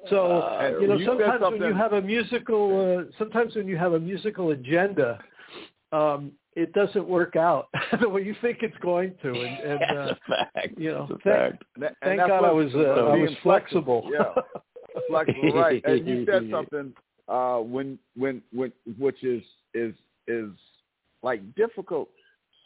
So, 0.10 0.41
Uh, 0.41 0.78
you 0.82 0.88
know, 0.88 0.95
you 0.95 1.06
sometimes 1.06 1.41
when 1.41 1.62
you 1.62 1.74
have 1.74 1.93
a 1.93 2.01
musical, 2.01 3.08
uh, 3.08 3.12
sometimes 3.18 3.56
when 3.56 3.68
you 3.68 3.78
have 3.78 3.93
a 3.93 3.99
musical 3.99 4.51
agenda, 4.51 5.20
um, 5.91 6.32
it 6.56 6.74
doesn't 6.74 7.08
work 7.08 7.36
out 7.36 7.70
the 8.01 8.08
way 8.10 8.22
you 8.22 8.36
think 8.41 8.60
it's 8.62 8.78
going 8.80 9.16
to. 9.22 9.30
And, 9.30 9.82
and 9.82 9.84
uh, 9.84 10.06
That's 10.06 10.20
a 10.20 10.51
fact. 10.54 10.78
you 10.78 10.91
know, 10.91 11.08
thank, 11.24 11.24
fact. 11.24 11.64
Thank 12.04 12.20
that's 12.20 12.30
God 12.30 12.43
I 12.43 12.51
was, 12.51 12.74
uh, 12.76 12.80
I 12.80 13.18
was 13.18 13.32
flexible. 13.41 14.10
Yeah, 14.12 14.34
flexible, 15.10 15.54
right? 15.54 15.82
And 15.86 16.08
you 16.08 16.26
said 16.26 16.49
something 16.51 16.93
uh, 17.28 17.58
when, 17.58 17.97
when, 18.16 18.41
when, 18.51 18.72
which 18.97 19.24
is 19.24 19.43
is 19.74 19.93
is 20.28 20.49
like 21.22 21.41
difficult. 21.56 22.10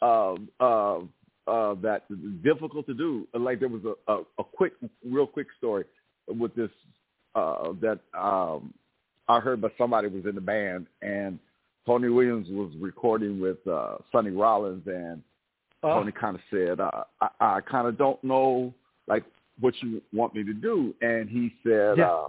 Uh, 0.00 0.34
uh, 0.60 1.00
uh, 1.48 1.74
that 1.80 2.02
difficult 2.42 2.86
to 2.86 2.94
do. 2.94 3.26
Like 3.32 3.58
there 3.58 3.70
was 3.70 3.80
a, 3.82 4.12
a, 4.12 4.20
a 4.38 4.44
quick, 4.44 4.74
real 5.04 5.26
quick 5.26 5.46
story 5.56 5.84
with 6.28 6.54
this 6.54 6.70
uh, 7.38 7.72
that 7.80 7.98
um, 8.18 8.74
I 9.28 9.40
heard, 9.40 9.60
but 9.60 9.72
somebody 9.78 10.08
was 10.08 10.24
in 10.26 10.34
the 10.34 10.40
band 10.40 10.86
and 11.02 11.38
Tony 11.86 12.08
Williams 12.08 12.48
was 12.50 12.70
recording 12.80 13.40
with 13.40 13.58
uh, 13.66 13.96
Sonny 14.12 14.30
Rollins 14.30 14.86
and 14.86 15.22
Oh, 15.84 15.94
Tony 15.94 16.10
kind 16.10 16.34
of 16.34 16.42
said, 16.50 16.80
uh, 16.80 17.04
I, 17.20 17.28
I 17.40 17.60
kind 17.60 17.86
of 17.86 17.96
don't 17.96 18.22
know 18.24 18.74
like 19.06 19.24
what 19.60 19.74
you 19.80 20.02
want 20.12 20.34
me 20.34 20.42
to 20.42 20.52
do, 20.52 20.92
and 21.00 21.28
he 21.28 21.52
said 21.62 21.98
Yeah. 21.98 22.10
uh, 22.10 22.28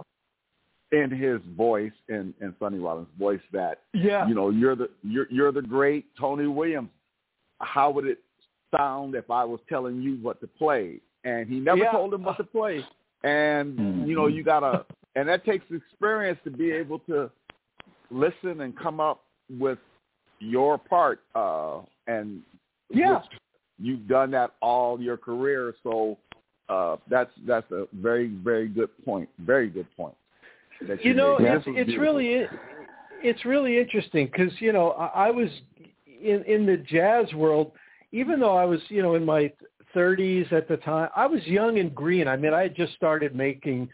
in 0.92 1.10
his 1.10 1.40
voice, 1.56 1.92
in 2.08 2.32
in 2.40 2.54
Sonny 2.60 2.78
Rollins' 2.78 3.08
voice, 3.18 3.40
that 3.52 3.80
yeah, 3.92 4.28
you 4.28 4.34
know 4.34 4.50
you're 4.50 4.76
the 4.76 4.88
you're 5.02 5.26
you're 5.30 5.52
the 5.52 5.62
great 5.62 6.04
Tony 6.16 6.46
Williams. 6.46 6.90
How 7.58 7.90
would 7.90 8.06
it 8.06 8.20
sound 8.76 9.16
if 9.16 9.28
I 9.30 9.44
was 9.44 9.60
telling 9.68 10.00
you 10.00 10.16
what 10.22 10.40
to 10.42 10.46
play? 10.46 11.00
And 11.24 11.48
he 11.48 11.58
never 11.58 11.78
Yeah. 11.78 11.92
told 11.92 12.14
him 12.14 12.22
what 12.22 12.36
to 12.36 12.44
play. 12.44 12.84
And 13.24 13.78
Mhm. 13.78 14.06
you 14.06 14.14
know 14.14 14.28
you 14.28 14.42
gotta, 14.44 14.86
and 15.16 15.28
that 15.28 15.44
takes 15.44 15.64
experience 15.70 16.38
to 16.44 16.50
be 16.50 16.70
able 16.70 16.98
to 17.00 17.30
listen 18.10 18.62
and 18.62 18.76
come 18.78 19.00
up 19.00 19.22
with 19.58 19.78
your 20.38 20.78
part. 20.78 21.20
Uh, 21.34 21.80
and 22.06 22.42
Yeah. 22.90 23.22
you've 23.78 24.06
done 24.08 24.30
that 24.32 24.52
all 24.60 25.00
your 25.00 25.16
career, 25.16 25.74
so 25.82 26.18
uh, 26.68 26.96
that's 27.08 27.32
that's 27.46 27.70
a 27.72 27.86
very 27.92 28.28
very 28.28 28.68
good 28.68 28.90
point. 29.04 29.28
Very 29.38 29.68
good 29.68 29.86
point. 29.96 30.14
that 30.82 31.04
you 31.04 31.14
know, 31.14 31.38
made. 31.38 31.52
it's 31.52 31.64
it's 31.66 31.86
beautiful. 31.86 32.02
really 32.02 32.46
it's 33.22 33.44
really 33.44 33.78
interesting 33.78 34.26
because 34.26 34.52
you 34.60 34.72
know 34.72 34.90
I, 34.92 35.26
I 35.26 35.30
was 35.30 35.48
in 36.06 36.42
in 36.44 36.64
the 36.66 36.76
jazz 36.78 37.32
world. 37.34 37.72
even 38.12 38.40
though 38.40 38.56
I 38.56 38.64
was, 38.64 38.80
you 38.88 39.02
know, 39.02 39.14
in 39.14 39.24
my 39.24 39.52
30s 39.94 40.52
at 40.52 40.68
the 40.68 40.76
time, 40.78 41.08
I 41.14 41.26
was 41.26 41.44
young 41.46 41.78
and 41.78 41.94
green. 41.94 42.26
I 42.28 42.36
mean, 42.36 42.52
I 42.54 42.62
had 42.62 42.74
just 42.76 42.92
started 42.94 43.34
making, 43.34 43.88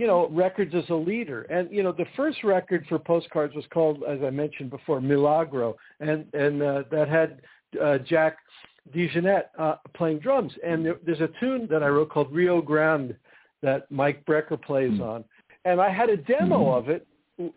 you 0.00 0.06
know, 0.06 0.28
records 0.30 0.74
as 0.74 0.88
a 0.88 0.94
leader. 0.94 1.42
And 1.42 1.70
you 1.70 1.82
know, 1.82 1.92
the 1.92 2.06
first 2.16 2.42
record 2.42 2.86
for 2.88 2.98
Postcards 2.98 3.54
was 3.54 3.66
called, 3.70 4.02
as 4.08 4.20
I 4.24 4.30
mentioned 4.30 4.70
before, 4.70 4.98
Milagro, 4.98 5.76
and 6.00 6.24
and 6.32 6.62
uh, 6.62 6.84
that 6.90 7.06
had 7.06 7.42
uh, 7.78 7.98
Jack 7.98 8.38
DeJohnette 8.94 9.48
uh, 9.58 9.74
playing 9.94 10.20
drums. 10.20 10.54
And 10.66 10.86
there, 10.86 10.96
there's 11.04 11.20
a 11.20 11.28
tune 11.38 11.68
that 11.70 11.82
I 11.82 11.88
wrote 11.88 12.08
called 12.08 12.32
Rio 12.32 12.62
Grande 12.62 13.14
that 13.60 13.90
Mike 13.90 14.24
Brecker 14.24 14.60
plays 14.62 14.92
mm-hmm. 14.92 15.02
on. 15.02 15.24
And 15.66 15.82
I 15.82 15.90
had 15.90 16.08
a 16.08 16.16
demo 16.16 16.58
mm-hmm. 16.58 16.78
of 16.78 16.88
it 16.88 17.06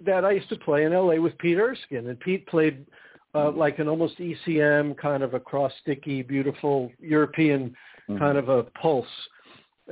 that 0.05 0.25
I 0.25 0.31
used 0.31 0.49
to 0.49 0.57
play 0.57 0.83
in 0.83 0.91
LA 0.91 1.15
with 1.15 1.37
Pete 1.37 1.57
Erskine. 1.57 2.09
And 2.09 2.19
Pete 2.19 2.45
played 2.47 2.85
uh, 3.33 3.51
like 3.51 3.79
an 3.79 3.87
almost 3.87 4.17
ECM 4.19 4.97
kind 4.97 5.23
of 5.23 5.33
a 5.33 5.39
cross 5.39 5.71
sticky, 5.81 6.23
beautiful 6.23 6.91
European 6.99 7.73
mm. 8.09 8.19
kind 8.19 8.37
of 8.37 8.49
a 8.49 8.63
pulse. 8.81 9.07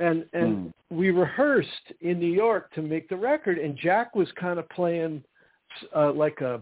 And 0.00 0.24
and 0.32 0.56
mm. 0.56 0.72
we 0.90 1.10
rehearsed 1.10 1.92
in 2.00 2.18
New 2.18 2.32
York 2.32 2.72
to 2.74 2.82
make 2.82 3.08
the 3.08 3.16
record, 3.16 3.58
and 3.58 3.76
Jack 3.76 4.14
was 4.14 4.28
kind 4.40 4.58
of 4.58 4.68
playing 4.70 5.22
uh, 5.94 6.12
like 6.12 6.40
a 6.40 6.60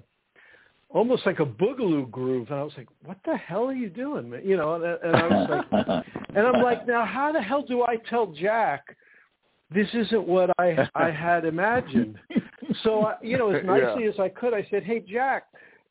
almost 0.88 1.24
like 1.24 1.38
a 1.38 1.46
boogaloo 1.46 2.10
groove, 2.10 2.48
and 2.50 2.58
I 2.58 2.62
was 2.62 2.72
like, 2.76 2.88
"What 3.04 3.18
the 3.24 3.36
hell 3.36 3.68
are 3.68 3.72
you 3.72 3.88
doing, 3.88 4.30
man?" 4.30 4.42
You 4.44 4.56
know, 4.56 4.74
and, 4.74 4.84
and 4.84 5.16
I 5.16 5.26
was 5.28 5.64
like, 5.70 6.04
and 6.34 6.46
I'm 6.46 6.62
like, 6.62 6.86
now 6.86 7.04
how 7.04 7.30
the 7.32 7.40
hell 7.40 7.62
do 7.62 7.82
I 7.84 7.96
tell 8.08 8.26
Jack 8.26 8.96
this 9.72 9.88
isn't 9.94 10.26
what 10.26 10.50
I 10.58 10.88
I 10.94 11.10
had 11.10 11.44
imagined? 11.44 12.18
so 12.82 13.06
I, 13.06 13.14
you 13.22 13.38
know, 13.38 13.50
as 13.50 13.64
nicely 13.64 14.04
yeah. 14.04 14.10
as 14.10 14.18
I 14.18 14.28
could, 14.28 14.54
I 14.54 14.66
said, 14.70 14.82
"Hey, 14.82 15.00
Jack." 15.00 15.44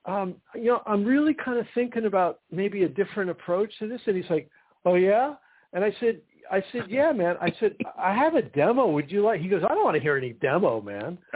Um, 0.05 0.35
you 0.55 0.65
know, 0.65 0.81
I'm 0.87 1.05
really 1.05 1.33
kind 1.33 1.59
of 1.59 1.67
thinking 1.75 2.05
about 2.05 2.39
maybe 2.51 2.83
a 2.83 2.89
different 2.89 3.29
approach 3.29 3.71
to 3.79 3.87
this. 3.87 4.01
And 4.07 4.15
he's 4.15 4.29
like, 4.29 4.49
oh 4.85 4.95
yeah? 4.95 5.35
And 5.73 5.83
I 5.83 5.93
said, 5.99 6.21
I 6.51 6.63
said, 6.71 6.83
yeah, 6.89 7.11
man. 7.11 7.35
I 7.41 7.53
said, 7.59 7.75
I 7.97 8.13
have 8.13 8.35
a 8.35 8.41
demo. 8.41 8.89
Would 8.89 9.11
you 9.11 9.23
like? 9.23 9.41
He 9.41 9.47
goes, 9.47 9.63
I 9.63 9.73
don't 9.73 9.83
want 9.83 9.95
to 9.95 10.01
hear 10.01 10.17
any 10.17 10.33
demo, 10.33 10.81
man. 10.81 11.17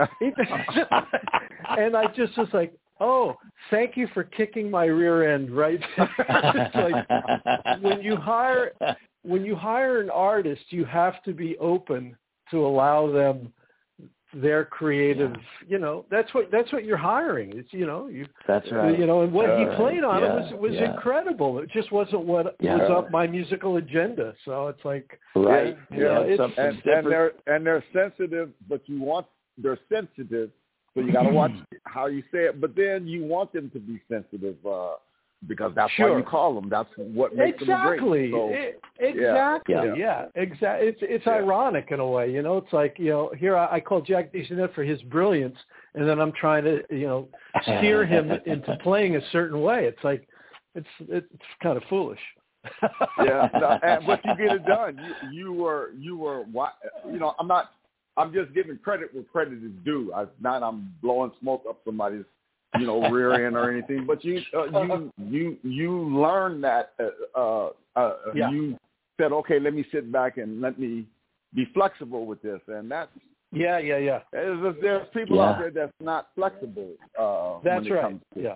and 1.77 1.95
I 1.95 2.05
just 2.15 2.37
was 2.37 2.47
like, 2.53 2.73
oh, 2.99 3.35
thank 3.69 3.95
you 3.95 4.07
for 4.13 4.23
kicking 4.23 4.69
my 4.71 4.85
rear 4.85 5.33
end 5.33 5.51
right 5.51 5.79
there. 5.97 6.71
like 6.75 7.81
when 7.81 8.01
you 8.01 8.15
hire 8.15 8.71
when 9.23 9.45
you 9.45 9.55
hire 9.55 10.01
an 10.01 10.09
artist, 10.09 10.63
you 10.69 10.85
have 10.85 11.21
to 11.23 11.33
be 11.33 11.57
open 11.57 12.15
to 12.51 12.65
allow 12.65 13.11
them 13.11 13.53
their 14.33 14.65
creative 14.65 15.31
yeah. 15.31 15.67
you 15.67 15.79
know 15.79 16.05
that's 16.09 16.33
what 16.33 16.49
that's 16.51 16.71
what 16.73 16.85
you're 16.85 16.97
hiring. 16.97 17.51
It's 17.55 17.71
you 17.71 17.85
know 17.85 18.07
you 18.07 18.25
that's 18.47 18.71
right. 18.71 18.97
you 18.97 19.05
know 19.05 19.21
and 19.21 19.31
what 19.31 19.49
uh, 19.49 19.57
he 19.57 19.75
played 19.75 20.03
on 20.03 20.21
yeah, 20.21 20.27
it 20.27 20.33
was 20.33 20.53
was 20.59 20.71
yeah. 20.73 20.93
incredible. 20.93 21.59
It 21.59 21.69
just 21.71 21.91
wasn't 21.91 22.25
what 22.25 22.55
was 22.59 22.91
up 22.91 23.11
my 23.11 23.27
musical 23.27 23.77
agenda. 23.77 24.33
So 24.45 24.67
it's 24.67 24.83
like 24.83 25.19
right. 25.35 25.77
yeah, 25.91 25.97
you 25.97 26.03
know, 26.03 26.21
it's, 26.27 26.53
and, 26.57 26.81
and 26.85 27.11
they're 27.11 27.31
and 27.47 27.65
they're 27.65 27.83
sensitive 27.93 28.49
but 28.67 28.81
you 28.87 29.01
want 29.01 29.25
they're 29.57 29.79
sensitive 29.91 30.49
so 30.93 31.01
you 31.01 31.11
got 31.11 31.23
to 31.23 31.29
watch 31.29 31.51
how 31.85 32.07
you 32.07 32.21
say 32.31 32.45
it. 32.45 32.61
But 32.61 32.75
then 32.75 33.07
you 33.07 33.23
want 33.23 33.51
them 33.53 33.69
to 33.71 33.79
be 33.79 34.01
sensitive 34.09 34.55
uh 34.65 34.93
because 35.47 35.71
that's 35.75 35.91
sure. 35.93 36.11
why 36.11 36.17
you 36.17 36.23
call 36.23 36.55
them. 36.55 36.69
That's 36.69 36.89
what 36.97 37.35
makes 37.35 37.61
exactly. 37.61 38.31
them 38.31 38.31
great. 38.31 38.31
So, 38.31 38.49
it, 38.53 38.81
exactly. 38.99 39.75
Yeah. 39.75 39.93
yeah. 39.97 40.25
Exactly. 40.35 40.87
It's 40.87 40.99
it's 41.01 41.25
yeah. 41.25 41.33
ironic 41.33 41.87
in 41.91 41.99
a 41.99 42.07
way. 42.07 42.31
You 42.31 42.41
know, 42.41 42.57
it's 42.57 42.71
like 42.73 42.95
you 42.97 43.09
know 43.09 43.31
here 43.37 43.57
I, 43.57 43.75
I 43.75 43.79
call 43.79 44.01
Jack 44.01 44.33
DeJohnette 44.33 44.73
for 44.73 44.83
his 44.83 45.01
brilliance, 45.03 45.57
and 45.95 46.07
then 46.07 46.19
I'm 46.19 46.31
trying 46.33 46.63
to 46.63 46.81
you 46.89 47.07
know 47.07 47.27
steer 47.63 48.05
him 48.05 48.31
into 48.45 48.77
playing 48.83 49.15
a 49.15 49.21
certain 49.31 49.61
way. 49.61 49.85
It's 49.85 50.03
like 50.03 50.27
it's 50.75 50.87
it's 51.01 51.27
kind 51.61 51.77
of 51.77 51.83
foolish. 51.89 52.19
yeah, 53.19 53.49
no, 53.53 53.77
and, 53.83 54.07
but 54.07 54.21
you 54.23 54.35
get 54.37 54.55
it 54.55 54.65
done. 54.65 54.97
You, 54.97 55.31
you 55.31 55.53
were 55.53 55.91
you 55.97 56.17
were 56.17 56.45
you 57.11 57.19
know 57.19 57.35
I'm 57.39 57.47
not 57.47 57.71
I'm 58.15 58.33
just 58.33 58.53
giving 58.53 58.77
credit 58.77 59.13
where 59.13 59.23
credit 59.23 59.63
is 59.63 59.71
due. 59.83 60.13
I 60.13 60.25
not 60.39 60.63
I'm 60.63 60.93
blowing 61.01 61.31
smoke 61.41 61.63
up 61.67 61.79
somebody's 61.83 62.25
you 62.79 62.85
know, 62.85 63.09
rear 63.09 63.45
end 63.45 63.55
or 63.55 63.71
anything. 63.71 64.05
But 64.05 64.23
you 64.23 64.41
uh, 64.57 64.65
you 64.65 65.11
you 65.17 65.57
you 65.63 66.17
learn 66.17 66.61
that 66.61 66.93
uh, 66.99 67.39
uh, 67.39 67.69
uh, 67.95 68.13
yeah. 68.33 68.49
you 68.49 68.77
said, 69.19 69.31
okay, 69.31 69.59
let 69.59 69.73
me 69.73 69.85
sit 69.91 70.11
back 70.11 70.37
and 70.37 70.61
let 70.61 70.79
me 70.79 71.05
be 71.53 71.67
flexible 71.73 72.25
with 72.25 72.41
this, 72.41 72.59
and 72.67 72.89
that's 72.89 73.11
yeah, 73.53 73.77
yeah, 73.77 73.97
yeah. 73.97 74.19
There's, 74.31 74.75
there's 74.81 75.07
people 75.13 75.37
yeah. 75.37 75.43
out 75.43 75.59
there 75.59 75.71
that's 75.71 75.93
not 76.01 76.29
flexible. 76.35 76.89
Uh, 77.19 77.59
that's 77.63 77.83
when 77.83 77.91
it 77.91 77.95
right. 77.95 78.01
Comes 78.03 78.21
to, 78.33 78.41
yeah. 78.41 78.55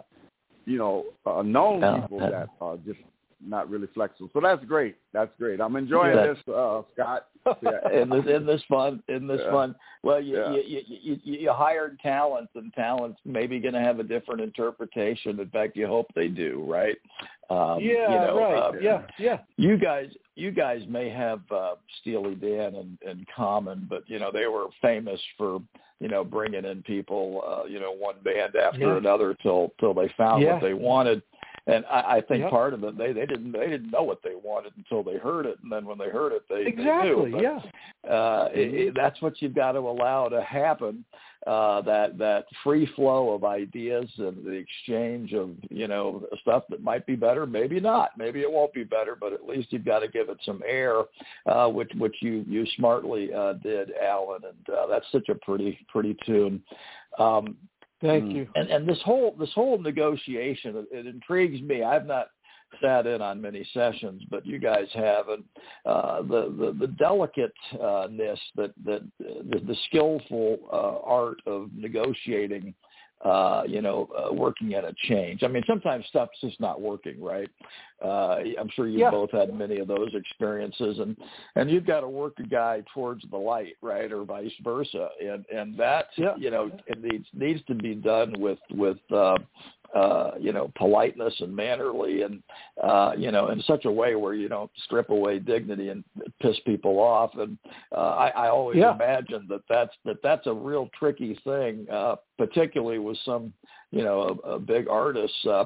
You 0.65 0.77
know, 0.79 1.05
uh, 1.25 1.43
known 1.43 2.01
people 2.01 2.19
that 2.19 2.49
are 2.59 2.77
just 2.77 2.99
not 3.45 3.69
really 3.69 3.87
flexible. 3.93 4.29
So 4.33 4.39
that's 4.41 4.63
great. 4.65 4.95
That's 5.13 5.31
great. 5.37 5.61
I'm 5.61 5.75
enjoying 5.75 6.15
yeah. 6.15 6.27
this, 6.27 6.37
uh, 6.53 6.81
Scott. 6.93 7.27
Yeah. 7.63 8.01
in 8.01 8.09
this 8.09 8.25
in 8.27 8.45
this 8.45 8.61
fun 8.67 9.01
in 9.07 9.25
this 9.25 9.39
yeah. 9.41 9.51
fun. 9.51 9.73
Well, 10.03 10.21
you, 10.21 10.35
yeah. 10.35 10.51
you, 10.51 10.81
you 10.85 11.19
you 11.23 11.39
you 11.39 11.53
hired 11.53 11.97
talents, 12.01 12.51
and 12.55 12.73
talents 12.73 13.21
maybe 13.23 13.61
going 13.61 13.73
to 13.73 13.79
have 13.79 14.01
a 14.01 14.03
different 14.03 14.41
interpretation. 14.41 15.39
In 15.39 15.49
fact, 15.49 15.77
you 15.77 15.87
hope 15.87 16.07
they 16.13 16.27
do, 16.27 16.65
right? 16.67 16.97
Um, 17.49 17.79
yeah, 17.79 18.11
you 18.11 18.27
know, 18.27 18.37
right. 18.37 18.57
Uh, 18.57 18.71
yeah, 18.81 19.03
yeah. 19.17 19.37
You 19.55 19.77
guys, 19.77 20.09
you 20.35 20.51
guys 20.51 20.81
may 20.89 21.09
have 21.09 21.39
uh, 21.49 21.75
Steely 22.01 22.35
Dan 22.35 22.75
in, 22.75 22.97
in 23.09 23.25
common, 23.33 23.87
but 23.89 24.03
you 24.07 24.19
know 24.19 24.29
they 24.29 24.47
were 24.47 24.65
famous 24.81 25.21
for 25.37 25.61
you 26.01 26.09
know 26.09 26.25
bringing 26.25 26.65
in 26.65 26.83
people, 26.83 27.43
uh, 27.47 27.65
you 27.65 27.79
know, 27.79 27.93
one 27.93 28.15
band 28.25 28.57
after 28.57 28.79
yeah. 28.79 28.97
another 28.97 29.33
till 29.41 29.71
till 29.79 29.93
they 29.93 30.11
found 30.17 30.43
what 30.45 30.61
they 30.61 30.73
wanted 30.73 31.21
and 31.67 31.85
I, 31.85 32.17
I 32.17 32.21
think 32.21 32.41
yep. 32.41 32.49
part 32.49 32.73
of 32.73 32.83
it 32.83 32.97
they 32.97 33.13
they 33.13 33.25
didn't 33.25 33.51
they 33.51 33.67
didn't 33.67 33.91
know 33.91 34.03
what 34.03 34.21
they 34.23 34.35
wanted 34.41 34.73
until 34.77 35.03
they 35.03 35.17
heard 35.17 35.45
it, 35.45 35.57
and 35.61 35.71
then 35.71 35.85
when 35.85 35.97
they 35.97 36.09
heard 36.09 36.31
it, 36.31 36.43
they 36.49 36.65
exactly 36.65 37.31
they 37.31 37.31
knew. 37.31 37.31
But, 37.31 37.41
yeah. 37.41 38.11
Uh, 38.11 38.49
it, 38.53 38.73
it, 38.73 38.93
that's 38.95 39.21
what 39.21 39.41
you've 39.41 39.55
got 39.55 39.73
to 39.73 39.79
allow 39.79 40.29
to 40.29 40.41
happen. 40.41 41.03
Uh, 41.45 41.81
that 41.81 42.17
that 42.17 42.45
free 42.63 42.89
flow 42.95 43.33
of 43.33 43.45
ideas 43.45 44.09
and 44.17 44.43
the 44.43 44.51
exchange 44.51 45.33
of 45.33 45.51
you 45.69 45.87
know 45.87 46.25
stuff 46.41 46.63
that 46.69 46.81
might 46.81 47.05
be 47.05 47.15
better, 47.15 47.45
maybe 47.45 47.79
not, 47.79 48.09
maybe 48.17 48.41
it 48.41 48.51
won't 48.51 48.73
be 48.73 48.83
better, 48.83 49.15
but 49.17 49.31
at 49.31 49.47
least 49.47 49.71
you've 49.71 49.85
got 49.85 49.99
to 49.99 50.07
give 50.07 50.29
it 50.29 50.37
some 50.43 50.61
air, 50.67 51.03
uh, 51.45 51.67
which 51.67 51.91
which 51.97 52.15
you 52.21 52.43
you 52.47 52.65
smartly 52.75 53.33
uh, 53.33 53.53
did, 53.53 53.91
Alan, 54.01 54.41
and 54.43 54.75
uh, 54.75 54.87
that's 54.87 55.05
such 55.11 55.29
a 55.29 55.35
pretty 55.35 55.79
pretty 55.89 56.17
tune. 56.25 56.61
Um, 57.17 57.55
Thank 58.01 58.25
mm. 58.25 58.35
you. 58.35 58.47
And 58.55 58.69
and 58.69 58.87
this 58.87 58.99
whole 59.03 59.35
this 59.39 59.51
whole 59.53 59.77
negotiation 59.77 60.75
it, 60.77 60.87
it 60.91 61.07
intrigues 61.07 61.61
me. 61.61 61.83
I've 61.83 62.05
not 62.05 62.27
sat 62.81 63.07
in 63.07 63.21
on 63.21 63.41
many 63.41 63.65
sessions, 63.73 64.23
but 64.29 64.45
you 64.45 64.59
guys 64.59 64.87
have, 64.93 65.29
and 65.29 65.43
uh, 65.85 66.21
the 66.21 66.53
the, 66.57 66.77
the 66.79 66.87
delicateness 66.87 68.39
that 68.55 68.71
that 68.85 69.01
the, 69.19 69.59
the 69.59 69.75
skillful 69.87 70.59
uh, 70.71 70.99
art 71.09 71.41
of 71.45 71.69
negotiating 71.75 72.73
uh, 73.23 73.63
you 73.67 73.81
know, 73.81 74.07
uh, 74.15 74.31
working 74.33 74.75
at 74.75 74.83
a 74.83 74.93
change. 75.07 75.41
I 75.43 75.47
mean, 75.47 75.63
sometimes 75.65 76.05
stuff's 76.07 76.39
just 76.39 76.59
not 76.59 76.79
working, 76.79 77.21
right? 77.21 77.49
Uh, 78.03 78.37
I'm 78.59 78.69
sure 78.75 78.87
you 78.87 78.99
yeah. 78.99 79.09
both 79.09 79.31
had 79.31 79.51
many 79.53 79.79
of 79.79 79.87
those 79.87 80.09
experiences, 80.13 80.99
and 80.99 81.17
and 81.55 81.69
you've 81.69 81.87
got 81.87 82.01
to 82.01 82.07
work 82.07 82.33
a 82.37 82.43
guy 82.43 82.83
towards 82.93 83.23
the 83.31 83.37
light, 83.37 83.73
right, 83.81 84.11
or 84.11 84.23
vice 84.23 84.51
versa, 84.63 85.09
and 85.19 85.45
and 85.53 85.75
that 85.79 86.09
yeah. 86.15 86.35
you 86.37 86.51
know 86.51 86.69
it 86.85 87.01
needs 87.01 87.25
needs 87.33 87.61
to 87.65 87.73
be 87.73 87.95
done 87.95 88.39
with 88.39 88.59
with 88.71 88.99
uh, 89.11 89.37
uh, 89.95 90.31
you 90.39 90.51
know, 90.51 90.71
politeness 90.75 91.33
and 91.39 91.55
mannerly 91.55 92.23
and, 92.23 92.43
uh, 92.83 93.11
you 93.17 93.31
know, 93.31 93.49
in 93.49 93.61
such 93.63 93.85
a 93.85 93.91
way 93.91 94.15
where 94.15 94.33
you 94.33 94.47
don't 94.47 94.71
strip 94.83 95.09
away 95.09 95.39
dignity 95.39 95.89
and 95.89 96.03
piss 96.41 96.57
people 96.65 96.99
off. 96.99 97.31
And 97.35 97.57
uh, 97.95 97.99
I, 97.99 98.27
I 98.29 98.49
always 98.49 98.77
yeah. 98.77 98.93
imagine 98.93 99.45
that 99.49 99.61
that's, 99.69 99.95
that 100.05 100.17
that's 100.21 100.47
a 100.47 100.53
real 100.53 100.89
tricky 100.97 101.39
thing, 101.43 101.87
uh, 101.91 102.15
particularly 102.37 102.99
with 102.99 103.17
some, 103.25 103.53
you 103.91 104.03
know, 104.03 104.39
a, 104.43 104.49
a 104.51 104.59
big 104.59 104.87
artist. 104.87 105.33
Uh, 105.45 105.65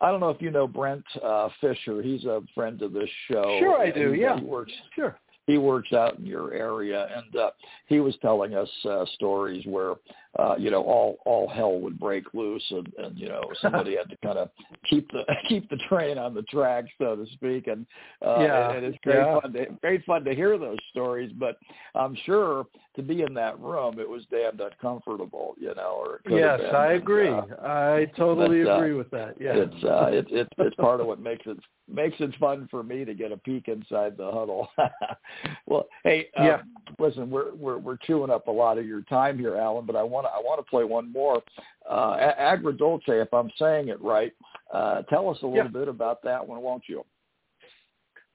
I 0.00 0.10
don't 0.10 0.20
know 0.20 0.30
if 0.30 0.40
you 0.40 0.50
know 0.50 0.66
Brent 0.66 1.04
uh, 1.22 1.50
Fisher. 1.60 2.02
He's 2.02 2.24
a 2.24 2.40
friend 2.54 2.80
of 2.80 2.92
this 2.92 3.10
show. 3.30 3.58
Sure, 3.60 3.78
I 3.78 3.90
do. 3.90 4.12
He, 4.12 4.22
yeah, 4.22 4.38
he 4.38 4.44
works. 4.44 4.72
Sure 4.94 5.18
he 5.50 5.58
works 5.58 5.92
out 5.92 6.18
in 6.18 6.26
your 6.26 6.52
area 6.52 7.08
and 7.16 7.36
uh 7.36 7.50
he 7.86 7.98
was 8.00 8.14
telling 8.22 8.54
us 8.54 8.68
uh 8.88 9.04
stories 9.14 9.64
where 9.66 9.94
uh 10.38 10.54
you 10.58 10.70
know 10.70 10.82
all 10.82 11.18
all 11.24 11.48
hell 11.48 11.80
would 11.80 11.98
break 11.98 12.24
loose 12.34 12.64
and 12.70 12.92
and 12.98 13.18
you 13.18 13.28
know 13.28 13.42
somebody 13.60 13.96
had 13.96 14.08
to 14.08 14.16
kind 14.24 14.38
of 14.38 14.50
keep 14.88 15.10
the 15.10 15.24
keep 15.48 15.68
the 15.70 15.78
train 15.88 16.18
on 16.18 16.34
the 16.34 16.42
track 16.42 16.84
so 16.98 17.16
to 17.16 17.26
speak 17.32 17.66
and 17.66 17.86
uh 18.24 18.38
yeah. 18.40 18.68
and, 18.68 18.78
and 18.78 18.86
it's 18.86 18.98
great 19.02 19.16
yeah. 19.16 19.40
fun 19.40 19.52
to 19.52 19.66
great 19.80 20.04
fun 20.04 20.24
to 20.24 20.34
hear 20.34 20.56
those 20.58 20.78
stories 20.90 21.32
but 21.38 21.58
i'm 21.94 22.16
sure 22.24 22.66
to 22.94 23.02
be 23.02 23.22
in 23.22 23.34
that 23.34 23.58
room 23.58 23.98
it 23.98 24.08
was 24.08 24.22
damned 24.30 24.60
uncomfortable 24.60 25.54
you 25.58 25.74
know 25.74 25.96
or 25.98 26.20
yes 26.28 26.60
i 26.74 26.92
agree 26.92 27.28
uh, 27.28 27.44
i 27.62 28.06
totally 28.16 28.62
but, 28.62 28.70
uh, 28.70 28.76
agree 28.76 28.94
with 28.94 29.10
that 29.10 29.34
yeah 29.40 29.54
it's 29.54 29.84
uh 29.84 30.06
it, 30.12 30.26
it 30.30 30.48
it's 30.58 30.76
part 30.76 31.00
of 31.00 31.06
what 31.06 31.20
makes 31.20 31.46
it 31.46 31.58
makes 31.92 32.16
it 32.20 32.32
fun 32.38 32.68
for 32.70 32.84
me 32.84 33.04
to 33.04 33.14
get 33.14 33.32
a 33.32 33.36
peek 33.36 33.66
inside 33.66 34.16
the 34.16 34.30
huddle 34.30 34.68
well, 35.66 35.86
hey, 36.04 36.28
um, 36.36 36.46
yeah. 36.46 36.62
listen, 36.98 37.30
we're 37.30 37.54
we're 37.54 37.78
we're 37.78 37.96
chewing 37.96 38.30
up 38.30 38.48
a 38.48 38.52
lot 38.52 38.78
of 38.78 38.86
your 38.86 39.02
time 39.02 39.38
here, 39.38 39.56
Alan, 39.56 39.86
but 39.86 39.96
I 39.96 40.02
want 40.02 40.19
to 40.26 40.30
I 40.30 40.38
want 40.38 40.64
to 40.64 40.70
play 40.70 40.84
one 40.84 41.12
more. 41.12 41.42
Uh, 41.88 42.32
Agrodolce, 42.38 43.02
if 43.08 43.32
I'm 43.32 43.50
saying 43.58 43.88
it 43.88 44.00
right, 44.00 44.32
uh, 44.72 45.02
tell 45.02 45.28
us 45.28 45.38
a 45.42 45.46
little 45.46 45.64
yeah. 45.64 45.68
bit 45.68 45.88
about 45.88 46.22
that 46.24 46.46
one, 46.46 46.60
won't 46.62 46.84
you? 46.86 47.04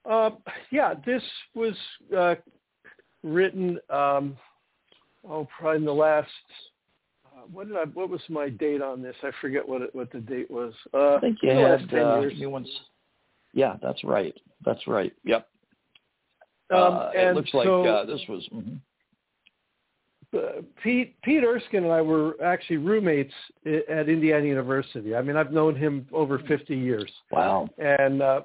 Uh, 0.09 0.31
yeah, 0.71 0.93
this 1.05 1.23
was 1.55 1.75
uh, 2.15 2.35
written. 3.23 3.79
Um, 3.89 4.37
oh, 5.27 5.47
probably 5.57 5.77
in 5.77 5.85
the 5.85 5.93
last. 5.93 6.29
Uh, 7.25 7.41
what 7.51 7.67
did 7.67 7.77
I? 7.77 7.85
What 7.85 8.09
was 8.09 8.21
my 8.29 8.49
date 8.49 8.81
on 8.81 9.01
this? 9.01 9.15
I 9.23 9.31
forget 9.41 9.67
what 9.67 9.81
it, 9.81 9.95
what 9.95 10.11
the 10.11 10.19
date 10.19 10.49
was. 10.51 10.73
Uh, 10.93 11.15
I 11.15 11.19
think 11.21 11.37
you 11.41 11.49
had 11.49 11.93
uh, 11.93 12.21
new 12.21 12.49
ones. 12.49 12.69
Yeah, 13.53 13.77
that's 13.81 14.03
right. 14.03 14.35
That's 14.63 14.85
right. 14.87 15.13
Yep. 15.23 15.47
Um, 16.71 16.79
uh, 16.79 17.11
it 17.13 17.35
looks 17.35 17.53
like 17.53 17.65
so, 17.65 17.85
uh, 17.85 18.05
this 18.05 18.21
was. 18.27 18.47
Mm-hmm. 18.53 18.75
Uh, 20.35 20.61
Pete 20.83 21.15
Pete 21.23 21.43
Erskine 21.43 21.83
and 21.83 21.93
I 21.93 22.01
were 22.01 22.35
actually 22.43 22.77
roommates 22.77 23.33
at 23.65 24.09
Indiana 24.09 24.45
University. 24.45 25.15
I 25.15 25.21
mean, 25.21 25.37
I've 25.37 25.51
known 25.51 25.75
him 25.75 26.07
over 26.11 26.39
50 26.39 26.75
years. 26.75 27.11
Wow. 27.31 27.69
And 27.77 28.21
uh, 28.21 28.41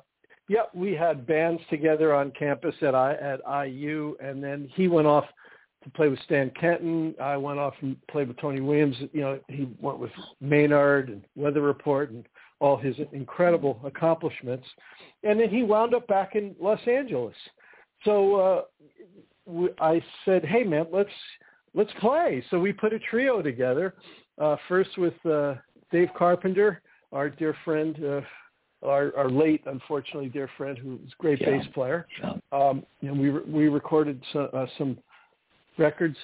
yeah, 0.49 0.62
we 0.74 0.95
had 0.95 1.26
bands 1.26 1.62
together 1.70 2.14
on 2.14 2.32
campus 2.32 2.74
at 2.82 2.95
I, 2.95 3.14
at 3.14 3.41
IU, 3.68 4.16
and 4.20 4.43
then 4.43 4.68
he 4.74 4.88
went 4.88 5.07
off 5.07 5.24
to 5.84 5.91
play 5.91 6.09
with 6.09 6.18
Stan 6.24 6.51
Kenton. 6.61 7.14
I 7.20 7.36
went 7.36 7.59
off 7.59 7.74
and 7.80 7.97
played 8.09 8.28
with 8.28 8.36
Tony 8.38 8.61
Williams. 8.61 8.97
You 9.12 9.20
know, 9.20 9.41
he 9.49 9.68
went 9.80 9.99
with 9.99 10.11
Maynard 10.41 11.09
and 11.09 11.22
Weather 11.36 11.62
Report 11.62 12.11
and 12.11 12.26
all 12.59 12.76
his 12.76 12.97
incredible 13.12 13.80
accomplishments. 13.84 14.66
And 15.22 15.41
then 15.41 15.49
he 15.49 15.62
wound 15.62 15.95
up 15.95 16.07
back 16.07 16.34
in 16.34 16.55
Los 16.61 16.80
Angeles. 16.86 17.34
So 18.05 18.66
uh, 19.49 19.62
I 19.80 20.03
said, 20.24 20.45
"Hey, 20.45 20.64
man, 20.64 20.86
let's 20.93 21.11
let's 21.75 21.93
play." 22.01 22.43
So 22.51 22.59
we 22.59 22.73
put 22.73 22.93
a 22.93 22.99
trio 22.99 23.43
together. 23.43 23.95
Uh, 24.41 24.57
first 24.68 24.97
with 24.97 25.14
uh, 25.27 25.55
Dave 25.93 26.09
Carpenter, 26.16 26.81
our 27.12 27.29
dear 27.29 27.55
friend, 27.64 27.99
uh, 28.05 28.21
our, 28.87 29.14
our 29.16 29.29
late, 29.29 29.62
unfortunately, 29.66 30.29
dear 30.29 30.49
friend, 30.57 30.79
who 30.79 30.93
was 30.93 31.12
a 31.12 31.23
great 31.23 31.41
yeah. 31.41 31.59
bass 31.59 31.66
player. 31.75 32.07
Um, 32.53 32.85
and 33.03 33.21
we 33.21 33.31
we 33.31 33.68
recorded 33.68 34.23
some, 34.33 34.49
uh, 34.53 34.66
some 34.79 34.99
records 35.79 36.16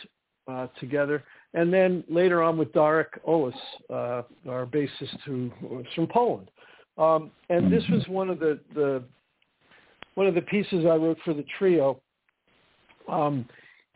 uh, 0.48 0.68
together. 0.80 1.24
And 1.54 1.72
then 1.72 2.04
later 2.08 2.42
on 2.42 2.58
with 2.58 2.72
Darek 2.72 3.20
Oles, 3.24 3.54
uh, 3.90 4.22
our 4.48 4.66
bassist 4.66 5.20
who 5.24 5.50
was 5.62 5.84
from 5.94 6.06
Poland. 6.06 6.50
Um, 6.98 7.30
and 7.50 7.70
this 7.72 7.82
was 7.90 8.06
one 8.08 8.30
of 8.30 8.38
the, 8.38 8.58
the 8.74 9.02
one 10.14 10.26
of 10.26 10.34
the 10.34 10.42
pieces 10.42 10.84
I 10.84 10.96
wrote 10.96 11.18
for 11.24 11.34
the 11.34 11.44
trio. 11.58 12.00
Um, 13.08 13.46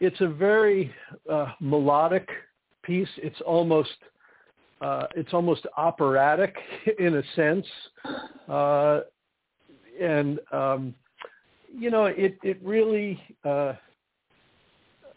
it's 0.00 0.20
a 0.20 0.28
very 0.28 0.92
uh, 1.30 1.52
melodic 1.60 2.28
piece. 2.82 3.08
It's 3.18 3.40
almost 3.42 3.90
uh, 4.80 5.06
it's 5.14 5.34
almost 5.34 5.66
operatic 5.76 6.56
in 6.98 7.16
a 7.16 7.22
sense, 7.36 7.66
uh, 8.48 9.00
and 10.00 10.40
um, 10.52 10.94
you 11.76 11.90
know 11.90 12.06
it 12.06 12.38
it 12.42 12.58
really 12.62 13.20
uh, 13.44 13.74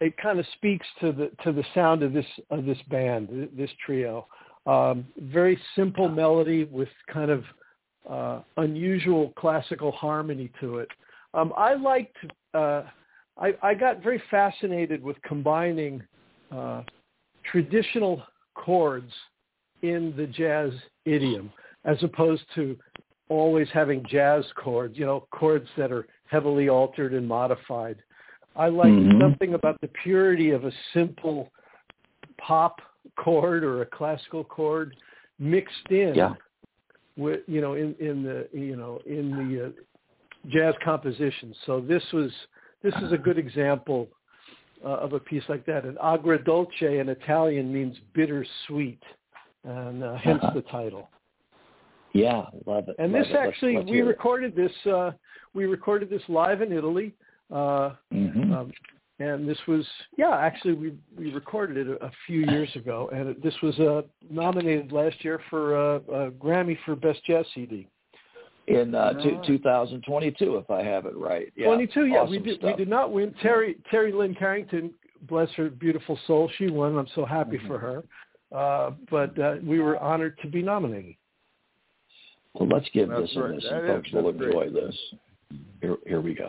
it 0.01 0.17
kind 0.17 0.39
of 0.39 0.45
speaks 0.53 0.85
to 0.99 1.11
the 1.13 1.31
to 1.43 1.53
the 1.53 1.63
sound 1.73 2.03
of 2.03 2.11
this 2.13 2.25
of 2.49 2.65
this 2.65 2.79
band, 2.89 3.49
this 3.55 3.71
trio. 3.85 4.27
Um, 4.65 5.05
very 5.17 5.59
simple 5.75 6.07
melody 6.07 6.65
with 6.65 6.89
kind 7.11 7.31
of 7.31 7.43
uh, 8.09 8.41
unusual 8.57 9.33
classical 9.37 9.91
harmony 9.91 10.49
to 10.59 10.79
it. 10.79 10.89
Um, 11.33 11.53
I 11.55 11.75
liked. 11.75 12.17
I, 13.37 13.53
I 13.61 13.73
got 13.73 14.03
very 14.03 14.21
fascinated 14.29 15.03
with 15.03 15.21
combining 15.23 16.03
uh, 16.51 16.83
traditional 17.51 18.23
chords 18.53 19.11
in 19.81 20.13
the 20.15 20.27
jazz 20.27 20.71
idiom, 21.05 21.51
as 21.85 22.01
opposed 22.03 22.43
to 22.55 22.77
always 23.29 23.67
having 23.73 24.05
jazz 24.07 24.45
chords. 24.55 24.97
You 24.97 25.05
know, 25.05 25.27
chords 25.31 25.67
that 25.77 25.91
are 25.91 26.07
heavily 26.25 26.69
altered 26.69 27.13
and 27.13 27.27
modified. 27.27 27.97
I 28.55 28.69
like 28.69 28.93
Mhm. 28.93 29.19
something 29.19 29.55
about 29.55 29.81
the 29.81 29.87
purity 29.87 30.51
of 30.51 30.65
a 30.65 30.71
simple 30.93 31.51
pop 32.37 32.81
chord 33.17 33.63
or 33.63 33.81
a 33.81 33.85
classical 33.85 34.43
chord 34.43 34.95
mixed 35.39 35.91
in 35.91 36.15
Yeah. 36.15 36.35
with 37.17 37.41
you 37.47 37.61
know 37.61 37.73
in 37.73 37.95
in 37.95 38.23
the 38.23 38.47
you 38.53 38.75
know 38.75 39.01
in 39.05 39.49
the 39.49 39.65
uh, 39.65 39.69
jazz 40.47 40.75
composition. 40.83 41.53
So 41.65 41.81
this 41.81 42.03
was 42.11 42.31
this 42.83 42.93
is 43.01 43.11
a 43.11 43.17
good 43.17 43.37
example 43.37 44.07
uh, 44.83 44.89
of 44.89 45.13
a 45.13 45.19
piece 45.19 45.43
like 45.47 45.65
that. 45.65 45.85
And 45.85 45.97
agrodolce 45.97 46.81
in 46.81 47.09
Italian 47.09 47.73
means 47.73 47.95
bittersweet, 48.13 49.01
and 49.63 50.03
uh, 50.03 50.15
hence 50.15 50.41
Uh-huh. 50.43 50.53
the 50.53 50.61
title. 50.63 51.09
Yeah, 52.13 52.43
love 52.65 52.89
it. 52.89 52.95
And 52.99 53.11
love 53.11 53.21
this 53.23 53.31
it. 53.31 53.33
Let's- 53.33 53.47
actually, 53.47 53.75
let's 53.77 53.85
we 53.89 53.93
hear 53.97 54.05
it. 54.05 54.07
recorded 54.09 54.55
this. 54.55 54.71
Uh, 54.85 55.11
we 55.53 55.65
recorded 55.65 56.09
this 56.09 56.21
live 56.27 56.61
in 56.61 56.71
Italy, 56.71 57.13
uh, 57.51 57.91
Mhm. 58.11 58.51
um, 58.53 58.71
and 59.19 59.47
this 59.47 59.57
was 59.67 59.87
yeah. 60.17 60.35
Actually, 60.35 60.73
we 60.73 60.93
we 61.17 61.31
recorded 61.31 61.77
it 61.77 61.87
a, 61.87 62.05
a 62.05 62.11
few 62.27 62.41
years 62.51 62.69
ago, 62.75 63.09
and 63.13 63.29
it, 63.29 63.41
this 63.41 63.55
was 63.61 63.79
uh, 63.79 64.01
nominated 64.29 64.91
last 64.91 65.23
year 65.23 65.39
for 65.49 65.75
uh, 65.75 65.95
a 66.25 66.31
Grammy 66.31 66.77
for 66.85 66.95
Best 66.95 67.23
Jazz 67.25 67.45
CD. 67.55 67.87
In 68.67 68.95
uh, 68.95 69.13
two, 69.21 69.35
Right. 69.35 69.45
2022, 69.45 70.55
if 70.57 70.71
I 70.71 70.81
have 70.83 71.05
it 71.05 71.15
right. 71.17 71.51
Yeah. 71.55 71.65
22, 71.67 72.05
yeah, 72.05 72.23
we 72.23 72.39
did. 72.39 72.59
stuff. 72.59 72.71
We 72.71 72.75
did 72.77 72.87
not 72.89 73.11
win. 73.11 73.33
Terri 73.43 73.75
Terri 73.91 74.13
Lyne 74.13 74.33
Carrington, 74.35 74.93
bless 75.23 75.49
her 75.51 75.69
beautiful 75.69 76.17
soul, 76.27 76.49
she 76.57 76.69
won. 76.69 76.97
I'm 76.97 77.07
so 77.13 77.25
happy 77.25 77.57
Mm-hmm. 77.57 77.67
for 77.67 77.77
her. 77.79 78.03
Uh, 78.57 78.91
but 79.11 79.37
uh, 79.39 79.55
we 79.63 79.79
were 79.79 79.97
honored 79.97 80.37
to 80.43 80.47
be 80.47 80.61
nominated. 80.61 81.15
Well, 82.53 82.69
let's 82.69 82.87
give 82.93 83.09
That's 83.09 83.21
this 83.23 83.35
a 83.35 83.41
right. 83.41 83.55
listen, 83.55 83.69
That 83.71 83.83
is- 83.83 83.89
folks. 83.89 84.09
We'll 84.13 84.23
that's 84.25 84.37
great. 84.37 84.67
enjoy 84.67 84.69
this. 84.69 84.97
Here, 85.81 85.97
here 86.07 86.21
we 86.21 86.33
go. 86.33 86.47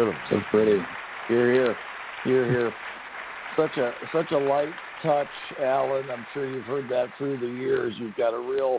Beautiful. 0.00 0.20
So 0.30 0.40
pretty. 0.50 0.82
You're 1.28 1.52
Here, 1.52 1.76
You're 2.24 2.46
here. 2.46 2.72
Such 3.56 3.76
a 3.76 3.92
such 4.12 4.30
a 4.30 4.38
light 4.38 4.72
touch, 5.02 5.26
Alan. 5.60 6.08
I'm 6.10 6.24
sure 6.32 6.48
you've 6.48 6.64
heard 6.64 6.88
that 6.88 7.08
through 7.18 7.38
the 7.38 7.46
years. 7.46 7.92
You've 7.98 8.16
got 8.16 8.32
a 8.32 8.38
real 8.38 8.78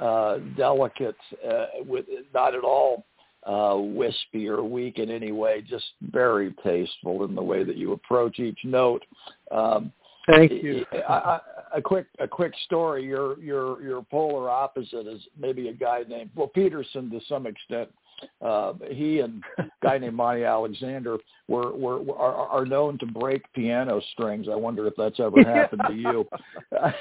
uh, 0.00 0.38
delicate, 0.56 1.14
uh, 1.48 1.66
with 1.86 2.06
not 2.34 2.54
at 2.54 2.64
all 2.64 3.04
uh, 3.44 3.76
wispy 3.76 4.48
or 4.48 4.64
weak 4.64 4.98
in 4.98 5.10
any 5.10 5.30
way. 5.30 5.60
Just 5.60 5.84
very 6.10 6.54
tasteful 6.64 7.24
in 7.24 7.34
the 7.34 7.42
way 7.42 7.64
that 7.64 7.76
you 7.76 7.92
approach 7.92 8.40
each 8.40 8.58
note. 8.64 9.04
Um, 9.52 9.92
Thank 10.26 10.50
you. 10.50 10.84
I, 11.08 11.12
I, 11.12 11.40
a 11.74 11.82
quick 11.82 12.06
a 12.18 12.26
quick 12.26 12.54
story. 12.64 13.04
Your 13.04 13.38
your 13.38 13.80
your 13.82 14.02
polar 14.02 14.50
opposite 14.50 15.06
is 15.06 15.20
maybe 15.38 15.68
a 15.68 15.74
guy 15.74 16.02
named 16.08 16.30
well 16.34 16.48
Peterson 16.48 17.10
to 17.10 17.20
some 17.28 17.46
extent 17.46 17.90
uh, 18.40 18.74
he 18.90 19.20
and 19.20 19.42
a 19.58 19.64
guy 19.82 19.98
named 19.98 20.14
Monty 20.14 20.44
Alexander 20.44 21.18
were, 21.48 21.74
were, 21.74 22.02
were 22.02 22.16
are, 22.16 22.48
are 22.48 22.66
known 22.66 22.98
to 22.98 23.06
break 23.06 23.42
piano 23.52 24.00
strings. 24.12 24.46
I 24.50 24.54
wonder 24.54 24.86
if 24.86 24.94
that's 24.96 25.20
ever 25.20 25.42
happened 25.44 25.82
to 25.86 25.94
you. 25.94 26.26
uh, 26.80 26.92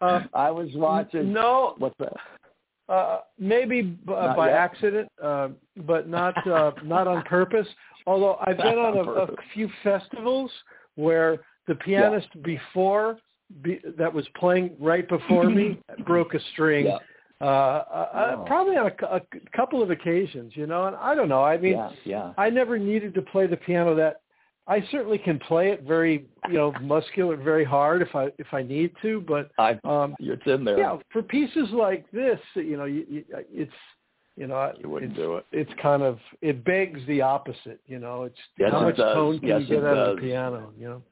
I 0.34 0.50
was 0.50 0.68
watching. 0.74 1.32
No, 1.32 1.74
what's 1.78 1.96
that? 1.98 2.14
Uh, 2.88 3.20
maybe 3.38 3.82
b- 3.82 4.12
uh, 4.12 4.34
by 4.34 4.48
yet. 4.48 4.56
accident, 4.56 5.08
uh, 5.22 5.48
but 5.86 6.08
not 6.08 6.34
uh, 6.46 6.72
not 6.82 7.06
on 7.06 7.22
purpose. 7.22 7.68
Although 8.06 8.36
I've 8.40 8.56
been 8.62 8.78
on 8.78 8.96
a, 8.96 9.02
a 9.02 9.26
few 9.54 9.68
festivals 9.84 10.50
where 10.96 11.38
the 11.68 11.76
pianist 11.76 12.28
before 12.42 13.18
be, 13.62 13.80
that 13.96 14.12
was 14.12 14.26
playing 14.36 14.76
right 14.80 15.08
before 15.08 15.48
me 15.48 15.78
broke 16.06 16.34
a 16.34 16.40
string. 16.52 16.86
Yeah. 16.86 16.98
Uh, 17.40 17.44
uh, 17.44 18.36
Oh. 18.38 18.44
probably 18.46 18.76
on 18.76 18.86
a, 18.90 19.04
a 19.16 19.20
couple 19.56 19.82
of 19.82 19.90
occasions, 19.90 20.52
you 20.56 20.66
know, 20.66 20.86
and 20.86 20.96
I 20.96 21.14
don't 21.14 21.28
know. 21.28 21.42
I 21.42 21.56
mean, 21.56 21.72
yeah, 21.72 21.90
yeah. 22.04 22.32
I 22.36 22.50
never 22.50 22.78
needed 22.78 23.14
to 23.14 23.22
play 23.22 23.46
the 23.46 23.56
piano 23.56 23.94
that 23.94 24.20
I 24.66 24.82
certainly 24.90 25.18
can 25.18 25.38
play 25.38 25.70
it 25.70 25.82
very, 25.82 26.26
you 26.48 26.54
know, 26.54 26.72
muscular, 26.82 27.36
very 27.36 27.64
hard 27.64 28.02
if 28.02 28.14
I 28.14 28.28
if 28.38 28.52
I 28.52 28.62
need 28.62 28.92
to, 29.02 29.22
but 29.26 29.50
I, 29.58 29.78
um 29.84 30.14
it's 30.20 30.42
in 30.46 30.64
there. 30.64 30.78
yeah, 30.78 30.98
for 31.12 31.22
pieces 31.22 31.68
like 31.72 32.10
this, 32.12 32.38
you 32.54 32.76
know, 32.76 32.84
you, 32.84 33.06
you, 33.08 33.24
it's 33.50 33.72
you 34.36 34.46
know, 34.46 34.72
You 34.78 34.88
wouldn't 34.88 35.12
it's, 35.12 35.20
do 35.20 35.36
it. 35.36 35.46
It's 35.50 35.72
kind 35.82 36.02
of 36.02 36.18
it 36.40 36.64
begs 36.64 37.00
the 37.08 37.20
opposite, 37.20 37.80
you 37.86 37.98
know. 37.98 38.22
It's 38.24 38.38
Yes, 38.58 38.70
how 38.72 38.80
it 38.80 38.84
much 38.84 38.96
does. 38.96 39.14
tone 39.14 39.38
can 39.40 39.48
Yes, 39.48 39.60
you 39.62 39.66
get 39.76 39.84
out 39.84 39.96
of 39.98 40.16
the 40.16 40.22
piano, 40.22 40.72
you 40.78 40.88
know? 40.88 41.02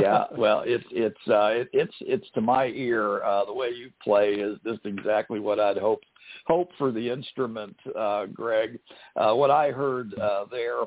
Yeah, 0.00 0.24
well, 0.36 0.62
it's 0.64 0.84
it's 0.90 1.28
uh, 1.28 1.48
it, 1.48 1.68
it's 1.72 1.94
it's 2.00 2.26
to 2.34 2.40
my 2.40 2.66
ear. 2.66 3.22
Uh, 3.22 3.44
the 3.44 3.52
way 3.52 3.68
you 3.68 3.90
play 4.02 4.34
is 4.34 4.58
just 4.64 4.84
exactly 4.84 5.40
what 5.40 5.60
I'd 5.60 5.78
hope 5.78 6.00
hope 6.46 6.70
for 6.78 6.90
the 6.90 7.10
instrument, 7.10 7.76
uh, 7.98 8.26
Greg. 8.26 8.78
Uh, 9.16 9.34
what 9.34 9.50
I 9.50 9.70
heard 9.70 10.14
uh, 10.18 10.46
there, 10.50 10.82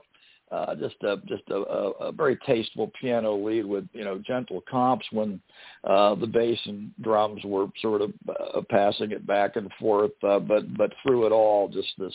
uh, 0.52 0.76
just 0.76 0.95
a 1.03 1.18
just 1.27 1.44
a, 1.49 1.56
a, 1.56 1.90
a 1.91 2.11
very 2.11 2.38
tasteful 2.45 2.91
piano 2.99 3.36
lead 3.36 3.65
with 3.65 3.88
you 3.94 4.03
know 4.03 4.22
gentle 4.26 4.61
comps 4.69 5.06
when 5.11 5.41
uh, 5.84 6.15
the 6.15 6.27
bass 6.27 6.60
and 6.65 6.91
drums 7.02 7.41
were 7.44 7.68
sort 7.82 8.02
of 8.02 8.14
uh, 8.30 8.61
passing 8.69 9.11
it 9.11 9.26
back 9.26 9.56
and 9.56 9.72
forth, 9.80 10.11
uh, 10.27 10.40
but 10.40 10.76
but 10.77 10.91
through 11.03 11.26
it 11.26 11.32
all, 11.32 11.68
just 11.68 11.90
this 11.98 12.14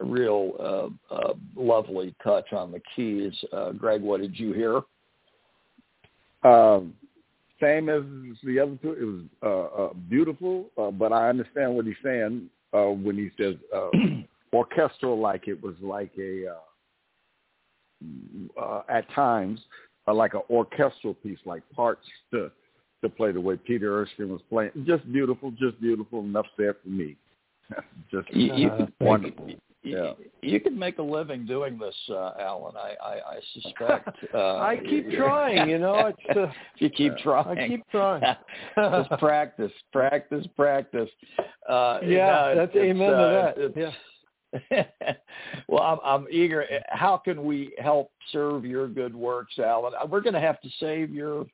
real 0.00 0.52
uh, 1.10 1.14
uh, 1.14 1.34
lovely 1.56 2.14
touch 2.22 2.52
on 2.52 2.72
the 2.72 2.80
keys. 2.94 3.32
Uh, 3.52 3.72
Greg, 3.72 4.02
what 4.02 4.20
did 4.20 4.38
you 4.38 4.52
hear? 4.52 4.82
Um, 6.44 6.94
same 7.60 7.88
as 7.88 8.02
the 8.44 8.60
other 8.60 8.76
two. 8.82 8.92
It 8.92 9.04
was 9.04 9.22
uh, 9.42 9.82
uh, 9.82 9.92
beautiful, 10.08 10.66
uh, 10.76 10.90
but 10.90 11.12
I 11.12 11.28
understand 11.28 11.74
what 11.74 11.86
he's 11.86 11.94
saying 12.04 12.50
uh, 12.72 12.90
when 12.90 13.16
he 13.16 13.30
says 13.40 13.54
uh, 13.74 13.88
orchestral. 14.52 15.18
Like 15.18 15.48
it 15.48 15.62
was 15.62 15.74
like 15.80 16.12
a 16.18 16.48
uh, 16.48 16.60
uh, 18.60 18.82
at 18.88 19.10
times 19.12 19.60
uh, 20.06 20.14
like 20.14 20.34
an 20.34 20.42
orchestral 20.50 21.14
piece, 21.14 21.38
like 21.44 21.62
parts 21.74 22.06
to 22.32 22.50
to 23.02 23.08
play 23.08 23.32
the 23.32 23.40
way 23.40 23.56
Peter 23.56 24.00
Erskine 24.00 24.30
was 24.30 24.42
playing. 24.48 24.70
Just 24.86 25.10
beautiful, 25.12 25.50
just 25.52 25.80
beautiful. 25.80 26.20
Enough 26.20 26.46
said 26.56 26.74
for 26.82 26.88
me. 26.88 27.16
just 28.10 28.30
You, 28.30 28.54
you, 28.54 28.68
Uh, 28.68 28.86
wonderful. 29.00 29.50
You, 29.84 29.98
Yeah. 29.98 30.12
you 30.40 30.60
could 30.60 30.76
make 30.76 30.98
a 30.98 31.02
living 31.02 31.44
doing 31.44 31.78
this, 31.78 31.94
uh, 32.08 32.32
Alan. 32.40 32.74
I, 32.76 32.94
I, 33.02 33.12
I 33.36 33.40
suspect. 33.52 34.08
Uh, 34.34 34.56
I 34.56 34.78
keep 34.88 35.10
trying, 35.12 35.68
you 35.68 35.78
know. 35.78 36.06
It's 36.06 36.18
uh, 36.36 36.50
you 36.78 36.90
keep 36.90 37.16
trying. 37.18 37.58
I 37.58 37.68
keep 37.68 37.88
trying. 37.90 38.22
Just 38.76 39.10
practice, 39.20 39.70
practice, 39.92 40.44
practice. 40.56 41.10
Uh, 41.68 42.00
yeah, 42.04 42.54
that's 42.54 42.72
it's, 42.74 42.82
amen 42.82 43.12
uh, 43.12 43.52
to 43.52 43.68
that. 43.68 43.92
Yeah. 44.70 44.84
well, 45.68 45.82
I'm, 45.82 45.98
I'm 46.04 46.26
eager. 46.30 46.64
How 46.88 47.16
can 47.16 47.44
we 47.44 47.74
help 47.78 48.10
serve 48.32 48.64
your 48.64 48.88
good 48.88 49.14
works, 49.14 49.58
Alan? 49.58 49.92
We're 50.08 50.20
going 50.20 50.34
to 50.34 50.40
have 50.40 50.60
to 50.62 50.68
save 50.80 51.10
your 51.10 51.46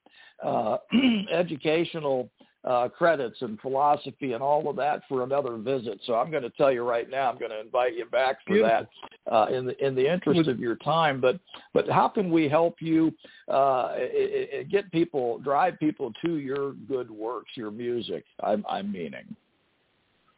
uh, 0.43 0.79
educational 1.33 2.31
uh, 2.65 2.89
credits 2.89 3.41
and 3.41 3.59
philosophy 3.61 4.35
and 4.35 4.43
all 4.43 4.69
of 4.69 4.77
that 4.77 5.03
for 5.09 5.23
another 5.25 5.57
visit. 5.57 5.99
So 6.05 6.15
I'm 6.15 6.31
going 6.31 6.43
to 6.43 6.51
tell 6.51 6.71
you 6.71 6.83
right 6.83 7.09
now, 7.09 7.31
I'm 7.31 7.39
going 7.39 7.51
to 7.51 7.61
invite 7.61 7.97
you 7.97 8.05
back 8.05 8.39
for 8.47 8.55
Beautiful. 8.55 8.87
that 9.27 9.33
uh, 9.33 9.47
in 9.47 9.67
the 9.67 9.87
in 9.87 9.95
the 9.95 10.13
interest 10.13 10.47
of 10.49 10.59
your 10.59 10.77
time. 10.77 11.21
But 11.21 11.41
but 11.73 11.89
how 11.89 12.09
can 12.09 12.31
we 12.31 12.49
help 12.49 12.77
you 12.81 13.13
uh, 13.49 13.95
i- 13.97 14.49
i- 14.59 14.63
get 14.65 14.91
people, 14.93 15.39
drive 15.39 15.79
people 15.79 16.13
to 16.25 16.37
your 16.37 16.73
good 16.87 17.11
works, 17.11 17.51
your 17.55 17.71
music? 17.71 18.25
I'm, 18.43 18.65
I'm 18.69 18.93
meaning. 18.93 19.35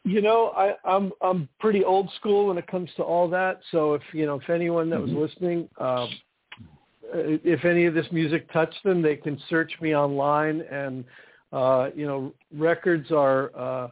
You 0.04 0.20
know, 0.20 0.48
I, 0.56 0.74
I'm 0.84 1.12
I'm 1.22 1.48
pretty 1.60 1.84
old 1.84 2.10
school 2.16 2.48
when 2.48 2.58
it 2.58 2.66
comes 2.66 2.90
to 2.96 3.02
all 3.02 3.28
that. 3.30 3.60
So 3.70 3.94
if 3.94 4.02
you 4.12 4.26
know, 4.26 4.36
if 4.40 4.48
anyone 4.50 4.90
that 4.90 5.00
was 5.00 5.10
Mhm. 5.10 5.16
listening, 5.16 5.68
um, 5.78 6.08
uh, 7.14 7.38
if 7.44 7.64
any 7.64 7.86
of 7.86 7.94
this 7.94 8.06
music 8.10 8.50
touched 8.52 8.82
them, 8.84 9.02
they 9.02 9.16
can 9.16 9.38
search 9.48 9.72
me 9.80 9.94
online, 9.94 10.62
and 10.62 11.04
uh, 11.52 11.90
you 11.94 12.06
know, 12.06 12.32
records 12.56 13.10
are 13.10 13.50
uh, 13.56 13.88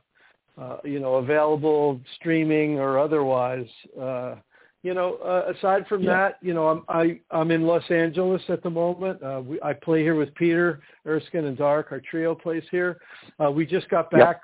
uh, 0.60 0.76
you 0.84 1.00
know 1.00 1.16
available 1.16 2.00
streaming 2.16 2.78
or 2.78 2.98
otherwise. 2.98 3.66
Uh, 4.00 4.36
you 4.82 4.94
know, 4.94 5.16
uh, 5.16 5.52
aside 5.54 5.86
from 5.88 6.02
Yeah. 6.02 6.12
that, 6.14 6.38
you 6.40 6.54
know, 6.54 6.68
I'm 6.68 6.84
I, 6.88 7.20
I'm 7.30 7.50
in 7.50 7.66
Los 7.66 7.88
Angeles 7.90 8.42
at 8.48 8.62
the 8.62 8.70
moment. 8.70 9.22
Uh, 9.22 9.42
we, 9.44 9.60
I 9.62 9.74
play 9.74 10.02
here 10.02 10.14
with 10.14 10.34
Peter 10.34 10.80
Erskine 11.06 11.44
and 11.44 11.56
Darek. 11.58 11.92
Our 11.92 12.00
trio 12.00 12.34
plays 12.34 12.64
here. 12.70 12.98
Uh, 13.38 13.50
we 13.50 13.66
just 13.66 13.88
got 13.90 14.10
back 14.10 14.40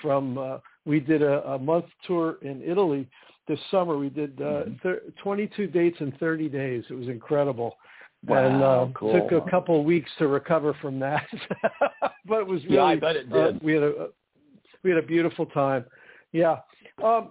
from. 0.00 0.38
Uh, 0.38 0.58
we 0.86 0.98
did 1.00 1.22
a, 1.22 1.44
a 1.50 1.58
month 1.58 1.86
tour 2.06 2.38
in 2.42 2.62
Italy 2.62 3.08
this 3.48 3.58
summer. 3.70 3.98
We 3.98 4.08
did 4.10 4.40
uh, 4.40 4.44
Mm-hmm. 4.44 4.74
thir- 4.82 5.02
22 5.22 5.66
dates 5.66 6.00
in 6.00 6.12
30 6.12 6.48
days. 6.48 6.84
It 6.88 6.94
was 6.94 7.08
incredible. 7.08 7.76
Wow, 8.26 8.44
and 8.44 8.62
uh, 8.62 8.86
cool. 8.94 9.12
took 9.12 9.32
a 9.32 9.50
couple 9.50 9.78
of 9.78 9.86
weeks 9.86 10.10
to 10.18 10.26
recover 10.26 10.74
from 10.82 10.98
that, 10.98 11.26
but 12.26 12.40
it 12.40 12.46
was 12.46 12.62
really. 12.64 12.76
Yeah, 12.76 12.84
I 12.84 12.96
bet 12.96 13.16
it 13.16 13.32
uh, 13.32 13.52
did. 13.52 13.62
we 13.62 13.72
had 13.72 13.82
a 13.82 14.08
we 14.82 14.90
had 14.90 14.98
a 14.98 15.06
beautiful 15.06 15.46
time. 15.46 15.86
Yeah, 16.32 16.58
um, 17.02 17.30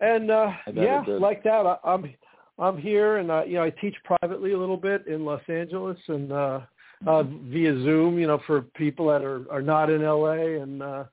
and 0.00 0.30
uh, 0.30 0.52
yeah, 0.74 1.04
like 1.06 1.42
that. 1.44 1.66
I, 1.66 1.76
I'm 1.84 2.14
I'm 2.58 2.78
here, 2.78 3.18
and 3.18 3.30
uh, 3.30 3.42
you 3.46 3.54
know 3.54 3.64
I 3.64 3.70
teach 3.70 3.94
privately 4.04 4.52
a 4.52 4.58
little 4.58 4.78
bit 4.78 5.06
in 5.06 5.26
Los 5.26 5.42
Angeles, 5.48 5.98
and 6.08 6.32
uh, 6.32 6.60
uh, 7.06 7.22
via 7.22 7.72
Zoom. 7.82 8.18
You 8.18 8.26
know, 8.26 8.40
for 8.46 8.62
people 8.62 9.08
that 9.08 9.22
are 9.22 9.44
are 9.50 9.62
not 9.62 9.90
in 9.90 10.02
LA, 10.02 10.62
and 10.62 10.82
uh, 10.82 11.04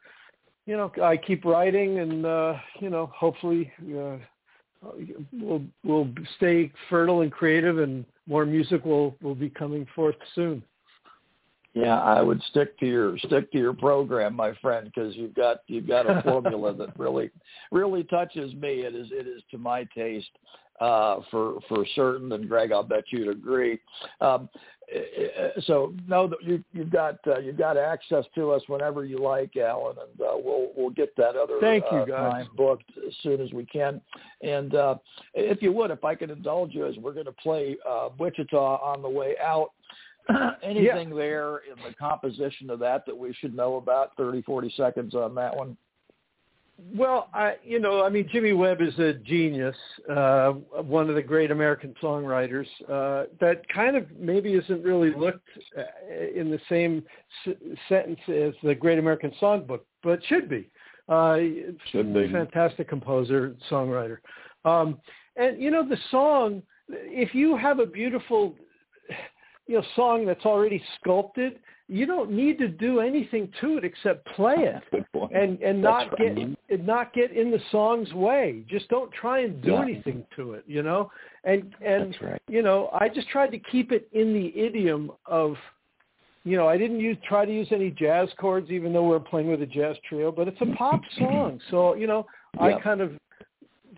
you 0.65 0.77
know 0.77 0.89
I 1.03 1.17
keep 1.17 1.43
writing, 1.43 1.99
and 1.99 2.25
uh, 2.25 2.53
you 2.79 2.89
know 2.89 3.11
hopefully. 3.13 3.71
Uh, 3.81 4.17
We'll 5.33 5.63
we'll 5.83 6.07
stay 6.37 6.71
fertile 6.87 7.21
and 7.21 7.31
creative, 7.31 7.79
and 7.79 8.05
more 8.27 8.45
music 8.45 8.85
will 8.85 9.15
will 9.21 9.35
be 9.35 9.49
coming 9.49 9.87
forth 9.95 10.15
soon. 10.35 10.63
Yeah, 11.73 12.01
I 12.01 12.21
would 12.21 12.41
stick 12.49 12.77
to 12.79 12.87
your 12.87 13.17
stick 13.19 13.51
to 13.51 13.57
your 13.57 13.73
program, 13.73 14.35
my 14.35 14.53
friend, 14.61 14.91
because 14.93 15.15
you've 15.15 15.35
got 15.35 15.57
you've 15.67 15.87
got 15.87 16.09
a 16.09 16.21
formula 16.23 16.73
that 16.75 16.97
really 16.99 17.29
really 17.71 18.03
touches 18.03 18.53
me. 18.55 18.81
It 18.81 18.95
is 18.95 19.07
it 19.11 19.27
is 19.27 19.43
to 19.51 19.57
my 19.57 19.83
taste 19.95 20.29
uh, 20.79 21.17
for 21.29 21.59
for 21.69 21.85
certain, 21.95 22.31
and 22.31 22.47
Greg, 22.47 22.71
I'll 22.71 22.83
bet 22.83 23.05
you'd 23.09 23.29
agree. 23.29 23.79
Um, 24.21 24.49
so 25.65 25.93
know 26.07 26.27
that 26.27 26.41
you 26.41 26.63
you've 26.71 26.91
got 26.91 27.17
uh, 27.27 27.39
you've 27.39 27.57
got 27.57 27.77
access 27.77 28.23
to 28.35 28.51
us 28.51 28.61
whenever 28.67 29.03
you 29.03 29.17
like, 29.17 29.55
Alan, 29.57 29.97
and 29.97 30.21
uh, 30.21 30.37
we'll 30.37 30.71
we'll 30.77 30.91
get 30.91 31.15
that 31.17 31.35
other 31.35 31.57
Thank 31.59 31.83
you, 31.91 31.99
uh, 31.99 32.05
guys. 32.05 32.45
booked 32.55 32.89
as 33.05 33.13
soon 33.21 33.41
as 33.41 33.51
we 33.51 33.65
can. 33.65 33.99
And 34.41 34.75
uh, 34.75 34.95
if 35.33 35.61
you 35.61 35.73
would, 35.73 35.91
if 35.91 36.05
I 36.05 36.15
could 36.15 36.31
indulge 36.31 36.73
you, 36.73 36.85
as 36.85 36.95
we're 36.97 37.13
going 37.13 37.25
to 37.25 37.31
play 37.33 37.77
uh, 37.87 38.09
Wichita 38.17 38.77
on 38.77 39.01
the 39.01 39.09
way 39.09 39.35
out. 39.43 39.71
Anything 40.61 41.15
there 41.15 41.59
in 41.59 41.81
the 41.87 41.95
composition 41.97 42.69
of 42.69 42.79
that 42.79 43.05
that 43.05 43.17
we 43.17 43.33
should 43.39 43.55
know 43.55 43.77
about? 43.77 44.11
30, 44.17 44.41
40 44.41 44.73
seconds 44.75 45.15
on 45.15 45.33
that 45.35 45.55
one. 45.55 45.77
Well, 46.95 47.29
I 47.33 47.55
you 47.63 47.79
know 47.79 48.03
I 48.03 48.09
mean 48.09 48.29
Jimmy 48.31 48.53
Webb 48.53 48.81
is 48.81 48.97
a 48.99 49.13
genius, 49.13 49.75
uh, 50.09 50.51
one 50.51 51.09
of 51.09 51.15
the 51.15 51.23
great 51.23 51.49
American 51.49 51.95
songwriters 52.01 52.67
uh, 52.87 53.25
that 53.39 53.67
kind 53.69 53.95
of 53.95 54.05
maybe 54.19 54.53
isn't 54.53 54.83
really 54.83 55.11
looked 55.13 55.49
uh, 55.77 55.81
in 56.35 56.51
the 56.51 56.59
same 56.69 57.03
s- 57.47 57.55
sentence 57.89 58.19
as 58.27 58.53
the 58.63 58.75
Great 58.75 58.99
American 58.99 59.31
Songbook, 59.41 59.81
but 60.03 60.23
should 60.25 60.47
be. 60.49 60.69
Uh, 61.09 61.37
Should 61.91 62.13
be. 62.13 62.31
fantastic 62.31 62.89
composer, 62.89 63.55
songwriter, 63.71 64.17
um, 64.65 64.99
and 65.35 65.59
you 65.61 65.71
know 65.71 65.87
the 65.87 65.97
song. 66.11 66.61
If 66.89 67.33
you 67.33 67.57
have 67.57 67.79
a 67.79 67.85
beautiful, 67.85 68.55
you 69.67 69.75
know, 69.77 69.83
song 69.95 70.25
that's 70.25 70.45
already 70.45 70.83
sculpted, 70.99 71.59
you 71.89 72.05
don't 72.05 72.31
need 72.31 72.57
to 72.57 72.67
do 72.67 72.99
anything 72.99 73.49
to 73.61 73.77
it 73.77 73.85
except 73.85 74.25
play 74.35 74.55
it 74.57 75.05
and 75.33 75.61
and 75.61 75.83
That's 75.83 76.09
not 76.09 76.19
right. 76.19 76.35
get 76.35 76.57
and 76.69 76.85
not 76.85 77.13
get 77.13 77.31
in 77.31 77.49
the 77.49 77.61
song's 77.71 78.11
way. 78.13 78.63
Just 78.69 78.89
don't 78.89 79.11
try 79.13 79.39
and 79.41 79.61
do 79.61 79.71
Yeah. 79.71 79.81
anything 79.81 80.25
to 80.35 80.53
it, 80.53 80.63
you 80.67 80.83
know. 80.83 81.09
And 81.45 81.73
and 81.81 82.17
right. 82.21 82.41
you 82.49 82.61
know, 82.61 82.89
I 82.93 83.07
just 83.07 83.29
tried 83.29 83.51
to 83.51 83.59
keep 83.59 83.91
it 83.91 84.09
in 84.11 84.33
the 84.33 84.57
idiom 84.59 85.11
of, 85.25 85.55
you 86.43 86.57
know, 86.57 86.67
I 86.67 86.77
didn't 86.77 86.99
use 86.99 87.17
try 87.27 87.45
to 87.45 87.53
use 87.53 87.69
any 87.71 87.89
jazz 87.91 88.29
chords, 88.37 88.69
even 88.69 88.91
though 88.91 89.07
we're 89.07 89.19
playing 89.21 89.49
with 89.49 89.61
a 89.61 89.65
jazz 89.65 89.95
trio. 90.09 90.31
But 90.31 90.49
it's 90.49 90.61
a 90.61 90.75
pop 90.75 91.01
song, 91.17 91.61
so 91.71 91.93
you 91.95 92.07
know, 92.07 92.25
Yeah. 92.55 92.65
I 92.65 92.81
kind 92.81 92.99
of 92.99 93.13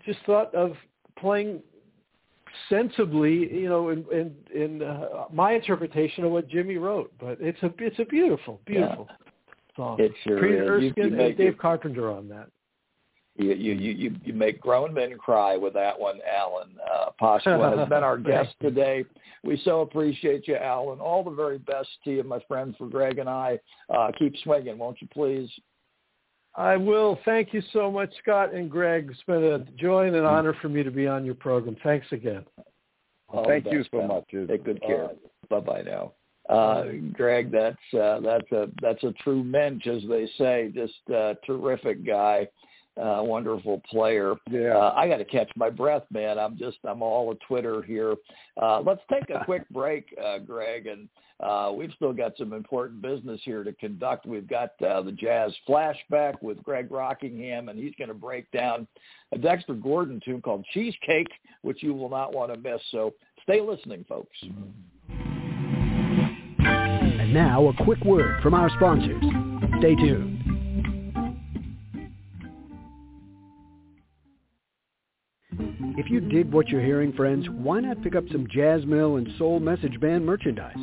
just 0.06 0.20
thought 0.26 0.54
of 0.54 0.76
playing 1.18 1.60
sensibly, 2.68 3.52
you 3.52 3.68
know, 3.68 3.90
in 3.90 4.04
in, 4.12 4.34
in 4.54 4.82
uh, 4.82 5.24
my 5.32 5.52
interpretation 5.52 6.24
of 6.24 6.32
what 6.32 6.48
Jimmy 6.48 6.76
wrote. 6.76 7.12
But 7.18 7.38
it's 7.40 7.62
a 7.62 7.72
it's 7.78 7.98
a 7.98 8.04
beautiful, 8.04 8.60
beautiful 8.66 9.08
song. 9.76 10.00
It 10.00 10.12
sure 10.24 10.40
Peter 10.40 10.78
is. 10.78 10.82
You- 10.96 11.04
you 11.04 11.10
make 11.10 11.28
and 11.30 11.38
Dave 11.38 11.48
it- 11.54 11.58
Carpenter 11.58 12.10
on 12.10 12.28
that. 12.28 12.48
You 13.36 13.52
you 13.54 13.72
you 13.74 14.16
you 14.24 14.32
make 14.34 14.60
grown 14.60 14.92
men 14.92 15.16
cry 15.16 15.56
with 15.56 15.72
that 15.74 15.98
one, 15.98 16.20
Alan. 16.30 16.76
Uh, 16.92 17.10
Pasqua 17.20 17.78
has 17.78 17.88
been 17.88 18.02
our 18.02 18.18
guest 18.32 18.54
today. 18.60 19.04
We 19.44 19.60
so 19.64 19.80
appreciate 19.80 20.46
you, 20.46 20.56
Alan. 20.56 21.00
All 21.00 21.24
the 21.24 21.30
very 21.30 21.56
best 21.58 21.88
to 22.04 22.10
you, 22.10 22.22
my 22.22 22.40
friend. 22.46 22.74
For 22.76 22.88
Greg 22.88 23.18
and 23.18 23.28
I, 23.28 23.58
uh, 23.88 24.10
keep 24.18 24.36
swinging, 24.42 24.76
won't 24.76 25.00
you, 25.00 25.08
please? 25.12 25.48
I 26.60 26.76
will. 26.76 27.18
Thank 27.24 27.54
you 27.54 27.62
so 27.72 27.90
much, 27.90 28.12
Scott 28.22 28.52
and 28.52 28.70
Greg. 28.70 29.08
It's 29.10 29.22
been 29.22 29.42
a 29.42 29.60
joy 29.80 30.08
and 30.08 30.14
an 30.14 30.26
honor 30.26 30.54
for 30.60 30.68
me 30.68 30.82
to 30.82 30.90
be 30.90 31.06
on 31.06 31.24
your 31.24 31.34
program. 31.34 31.74
Thanks 31.82 32.06
again. 32.12 32.44
All 33.28 33.46
Thank 33.46 33.64
you 33.70 33.82
so 33.90 34.02
much. 34.02 34.24
Take 34.46 34.64
good 34.64 34.82
care. 34.82 35.04
Right. 35.04 35.48
Bye 35.48 35.60
bye 35.60 35.82
now. 35.82 36.12
Uh, 36.50 36.84
Greg, 37.14 37.50
that's 37.50 37.78
uh, 37.98 38.20
that's 38.20 38.52
a 38.52 38.66
that's 38.82 39.02
a 39.04 39.12
true 39.22 39.42
mensch, 39.42 39.86
as 39.86 40.02
they 40.06 40.28
say. 40.36 40.70
Just 40.74 40.92
a 41.08 41.34
terrific 41.46 42.04
guy, 42.04 42.46
uh, 42.96 43.20
wonderful 43.22 43.82
player. 43.90 44.34
Yeah, 44.50 44.76
uh, 44.76 44.94
I 44.96 45.08
got 45.08 45.18
to 45.18 45.24
catch 45.24 45.50
my 45.56 45.70
breath, 45.70 46.04
man. 46.10 46.38
I'm 46.38 46.56
just 46.58 46.78
I'm 46.84 47.02
all 47.02 47.32
a 47.32 47.34
Twitter 47.46 47.82
here. 47.82 48.14
Uh, 48.60 48.80
let's 48.80 49.02
take 49.10 49.30
a 49.30 49.44
quick 49.44 49.68
break, 49.70 50.14
uh, 50.22 50.38
Greg, 50.38 50.86
and 50.86 51.08
uh, 51.40 51.72
we've 51.74 51.92
still 51.96 52.12
got 52.12 52.36
some 52.36 52.52
important 52.52 53.00
business 53.00 53.40
here 53.44 53.64
to 53.64 53.72
conduct. 53.74 54.26
We've 54.26 54.48
got 54.48 54.70
uh, 54.86 55.00
the 55.02 55.12
Jazz 55.12 55.54
flashback 55.68 56.34
with 56.42 56.62
Greg 56.62 56.90
Rockingham, 56.90 57.68
and 57.68 57.78
he's 57.78 57.94
going 57.96 58.08
to 58.08 58.14
break 58.14 58.50
down 58.50 58.86
a 59.32 59.38
Dexter 59.38 59.74
Gordon 59.74 60.20
tune 60.24 60.42
called 60.42 60.66
Cheesecake, 60.72 61.30
which 61.62 61.82
you 61.82 61.94
will 61.94 62.10
not 62.10 62.34
want 62.34 62.52
to 62.52 62.58
miss. 62.58 62.80
So 62.90 63.14
stay 63.42 63.60
listening, 63.60 64.04
folks. 64.08 64.36
And 66.58 67.32
now 67.32 67.68
a 67.68 67.84
quick 67.84 68.04
word 68.04 68.42
from 68.42 68.54
our 68.54 68.68
sponsors. 68.76 69.22
Stay 69.78 69.94
tuned. 69.94 70.39
If 76.00 76.08
you 76.08 76.18
dig 76.18 76.50
what 76.50 76.70
you're 76.70 76.80
hearing, 76.80 77.12
friends, 77.12 77.46
why 77.50 77.80
not 77.80 78.02
pick 78.02 78.14
up 78.14 78.24
some 78.32 78.46
Jazzmill 78.46 79.18
and 79.18 79.28
Soul 79.36 79.60
Message 79.60 80.00
Band 80.00 80.24
merchandise? 80.24 80.78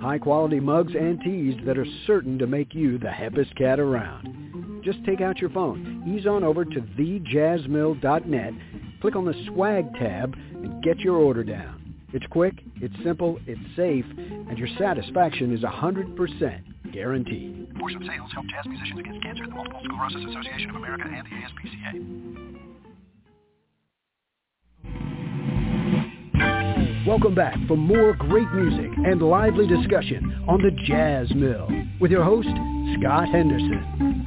High-quality 0.00 0.58
mugs 0.58 0.92
and 0.92 1.20
tees 1.20 1.54
that 1.64 1.78
are 1.78 1.86
certain 2.04 2.36
to 2.40 2.48
make 2.48 2.74
you 2.74 2.98
the 2.98 3.06
hippest 3.06 3.56
cat 3.56 3.78
around. 3.78 4.82
Just 4.82 4.98
take 5.04 5.20
out 5.20 5.38
your 5.38 5.50
phone, 5.50 6.02
ease 6.08 6.26
on 6.26 6.42
over 6.42 6.64
to 6.64 6.80
thejazzmill.net, 6.80 8.52
click 9.00 9.14
on 9.14 9.24
the 9.24 9.44
swag 9.46 9.94
tab, 10.00 10.34
and 10.34 10.82
get 10.82 10.98
your 10.98 11.14
order 11.14 11.44
down. 11.44 11.94
It's 12.12 12.26
quick, 12.26 12.54
it's 12.80 13.04
simple, 13.04 13.38
it's 13.46 13.60
safe, 13.76 14.04
and 14.18 14.58
your 14.58 14.68
satisfaction 14.78 15.54
is 15.54 15.60
100% 15.60 16.92
guaranteed. 16.92 17.72
Force 17.78 17.94
of 17.94 18.02
Sales 18.02 18.32
help 18.32 18.46
jazz 18.48 18.66
musicians 18.66 18.98
against 18.98 19.22
cancer, 19.22 19.46
the 19.46 19.54
Multiple 19.54 19.80
Sclerosis 19.84 20.28
Association 20.28 20.70
of 20.70 20.76
America, 20.76 21.04
and 21.06 21.24
the 21.24 21.30
ASPCA. 21.30 22.55
Welcome 27.06 27.36
back 27.36 27.56
for 27.68 27.76
more 27.76 28.14
great 28.14 28.50
music 28.52 28.90
and 28.96 29.22
lively 29.22 29.64
discussion 29.64 30.44
on 30.48 30.60
the 30.60 30.72
Jazz 30.86 31.32
Mill 31.36 31.68
with 32.00 32.10
your 32.10 32.24
host, 32.24 32.48
Scott 32.98 33.28
Henderson. 33.28 34.26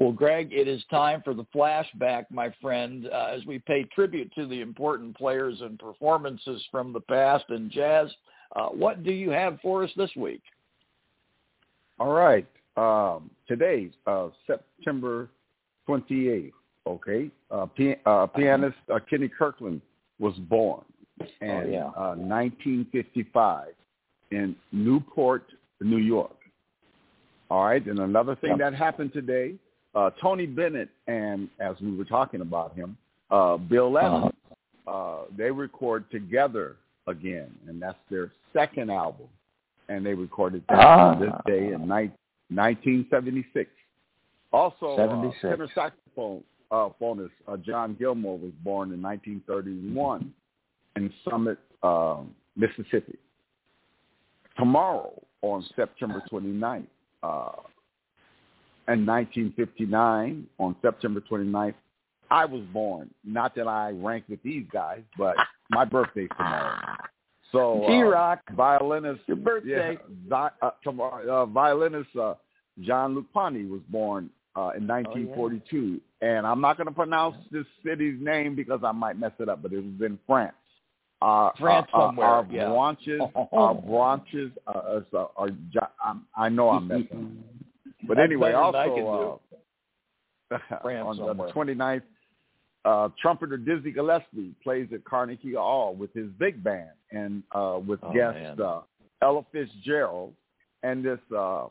Well, 0.00 0.10
Greg, 0.10 0.52
it 0.52 0.66
is 0.66 0.82
time 0.90 1.22
for 1.24 1.34
the 1.34 1.46
flashback, 1.54 2.24
my 2.30 2.52
friend, 2.60 3.08
uh, 3.12 3.28
as 3.30 3.46
we 3.46 3.60
pay 3.60 3.84
tribute 3.94 4.32
to 4.34 4.48
the 4.48 4.60
important 4.60 5.16
players 5.16 5.60
and 5.60 5.78
performances 5.78 6.66
from 6.72 6.92
the 6.92 7.00
past 7.02 7.44
in 7.50 7.70
jazz. 7.70 8.10
Uh, 8.56 8.70
what 8.70 9.04
do 9.04 9.12
you 9.12 9.30
have 9.30 9.60
for 9.62 9.84
us 9.84 9.90
this 9.96 10.10
week? 10.16 10.42
All 12.00 12.10
right. 12.10 12.48
Um, 12.76 13.30
today, 13.46 13.92
uh, 14.08 14.30
September 14.48 15.28
28th, 15.88 16.52
okay, 16.86 17.30
uh, 17.50 17.66
p- 17.66 17.96
uh, 18.06 18.26
pianist 18.26 18.76
uh, 18.92 18.98
Kenny 19.08 19.28
Kirkland 19.28 19.80
was 20.18 20.34
born 20.34 20.82
in 21.40 21.50
oh, 21.50 21.66
yeah. 21.68 21.86
uh, 21.96 22.14
1955 22.14 23.68
in 24.30 24.56
Newport, 24.72 25.44
New 25.80 25.98
York. 25.98 26.36
All 27.50 27.64
right, 27.64 27.84
and 27.86 27.98
another 27.98 28.36
thing 28.36 28.56
that 28.58 28.74
happened 28.74 29.12
today, 29.12 29.54
uh, 29.94 30.10
Tony 30.20 30.46
Bennett 30.46 30.88
and, 31.06 31.48
as 31.60 31.76
we 31.80 31.94
were 31.94 32.04
talking 32.04 32.40
about 32.40 32.74
him, 32.74 32.96
uh, 33.30 33.56
Bill 33.56 33.96
Evans, 33.98 34.32
uh-huh. 34.86 34.90
uh, 34.90 35.24
they 35.36 35.50
record 35.50 36.10
together 36.10 36.76
again, 37.06 37.54
and 37.68 37.80
that's 37.80 37.98
their 38.10 38.32
second 38.52 38.90
album, 38.90 39.26
and 39.88 40.04
they 40.04 40.14
recorded 40.14 40.64
that 40.68 40.78
ah. 40.78 41.14
this 41.14 41.32
day 41.46 41.72
in 41.72 41.82
ni- 41.82 42.10
1976. 42.48 43.70
Also, 44.54 44.94
uh, 44.96 45.32
tenor 45.40 45.68
saxophone 45.74 46.44
uh, 46.70 46.88
phonist 47.00 47.34
uh, 47.48 47.56
John 47.56 47.96
Gilmore 47.98 48.38
was 48.38 48.52
born 48.62 48.92
in 48.92 49.02
1931 49.02 50.32
in 50.94 51.12
Summit, 51.28 51.58
uh, 51.82 52.18
Mississippi. 52.54 53.18
Tomorrow, 54.56 55.20
on 55.42 55.66
September 55.74 56.22
29th, 56.30 56.86
uh, 57.24 57.50
in 58.86 59.04
1959, 59.04 60.46
on 60.58 60.76
September 60.80 61.20
29th, 61.28 61.74
I 62.30 62.44
was 62.44 62.62
born. 62.72 63.10
Not 63.24 63.56
that 63.56 63.66
I 63.66 63.90
rank 63.90 64.26
with 64.28 64.40
these 64.44 64.66
guys, 64.72 65.02
but 65.18 65.34
my 65.70 65.84
birthday's 65.84 66.28
tomorrow. 66.36 66.78
So, 67.50 67.86
T-Rock, 67.88 68.38
uh, 68.48 68.54
violinist, 68.54 69.22
your 69.26 69.36
birthday. 69.36 69.98
Yeah, 70.30 70.48
uh, 70.62 70.70
tomorrow, 70.84 71.42
uh, 71.42 71.46
violinist 71.46 72.14
uh, 72.14 72.34
Jean-Luc 72.80 73.26
Ponty 73.32 73.64
was 73.64 73.80
born 73.88 74.30
uh, 74.56 74.70
in 74.76 74.86
1942. 74.86 75.76
Oh, 75.76 76.00
yeah. 76.22 76.28
And 76.38 76.46
I'm 76.46 76.60
not 76.60 76.76
going 76.76 76.86
to 76.86 76.94
pronounce 76.94 77.36
this 77.50 77.66
city's 77.84 78.18
name 78.20 78.54
because 78.54 78.80
I 78.84 78.92
might 78.92 79.18
mess 79.18 79.32
it 79.38 79.48
up, 79.48 79.62
but 79.62 79.72
it 79.72 79.84
was 79.84 80.00
in 80.00 80.18
France. 80.26 80.54
Uh, 81.20 81.50
France 81.58 81.86
uh, 81.92 82.08
somewhere. 82.08 82.26
Our 82.26 82.46
yeah. 82.50 82.68
branches, 82.68 83.20
our 83.52 83.74
branches 83.74 84.52
are, 84.66 85.02
are, 85.12 85.28
are, 85.36 85.48
are 86.00 86.16
I 86.36 86.48
know 86.48 86.70
I'm 86.70 86.88
messing 86.88 87.42
up. 87.48 87.64
But 88.06 88.18
anyway, 88.18 88.52
also 88.52 89.40
uh, 90.50 90.56
on 90.84 91.16
somewhere. 91.16 91.48
the 91.48 91.52
29th, 91.52 92.02
uh, 92.84 93.08
trumpeter 93.20 93.56
Dizzy 93.56 93.92
Gillespie 93.92 94.54
plays 94.62 94.88
at 94.92 95.04
Carnegie 95.04 95.54
Hall 95.54 95.94
with 95.94 96.12
his 96.12 96.28
big 96.38 96.62
band 96.62 96.90
and 97.10 97.42
uh, 97.52 97.78
with 97.84 98.00
oh, 98.02 98.12
guest 98.12 98.60
uh, 98.60 98.80
Ella 99.22 99.44
Fitzgerald 99.52 100.34
and 100.82 101.02
this 101.02 101.18
uh, 101.34 101.66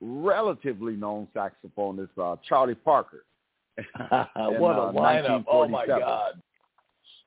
relatively 0.00 0.94
known 0.94 1.28
saxophonist 1.34 2.08
uh, 2.20 2.36
Charlie 2.48 2.74
Parker. 2.74 3.24
what 4.08 4.76
a 4.76 4.92
lineup! 4.94 5.44
Oh 5.48 5.68
my 5.68 5.86
God! 5.86 6.40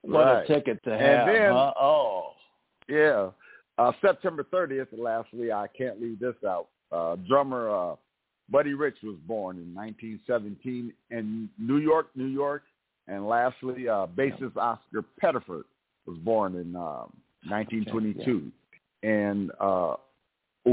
What 0.01 0.25
right. 0.25 0.43
a 0.43 0.47
ticket 0.47 0.83
to 0.83 0.91
have! 0.91 1.27
And 1.27 1.35
then, 1.35 1.51
huh? 1.51 1.73
oh, 1.79 2.31
yeah, 2.87 3.29
uh, 3.77 3.91
September 4.01 4.43
30th. 4.43 4.87
Lastly, 4.97 5.51
I 5.51 5.67
can't 5.77 6.01
leave 6.01 6.19
this 6.19 6.35
out. 6.47 6.67
Uh, 6.91 7.17
drummer 7.27 7.69
uh, 7.69 7.95
Buddy 8.49 8.73
Rich 8.73 8.97
was 9.03 9.15
born 9.27 9.57
in 9.57 9.73
1917 9.75 10.93
in 11.11 11.49
New 11.57 11.77
York, 11.77 12.07
New 12.15 12.25
York. 12.25 12.63
And 13.07 13.27
lastly, 13.27 13.87
uh, 13.87 14.07
bassist 14.15 14.55
Oscar 14.57 15.03
Pettiford 15.21 15.63
was 16.05 16.17
born 16.19 16.55
in 16.55 16.75
um, 16.75 17.11
1922. 17.47 18.21
Okay, 18.21 18.51
yeah. 19.01 19.09
And 19.09 19.51
uh, 19.59 19.95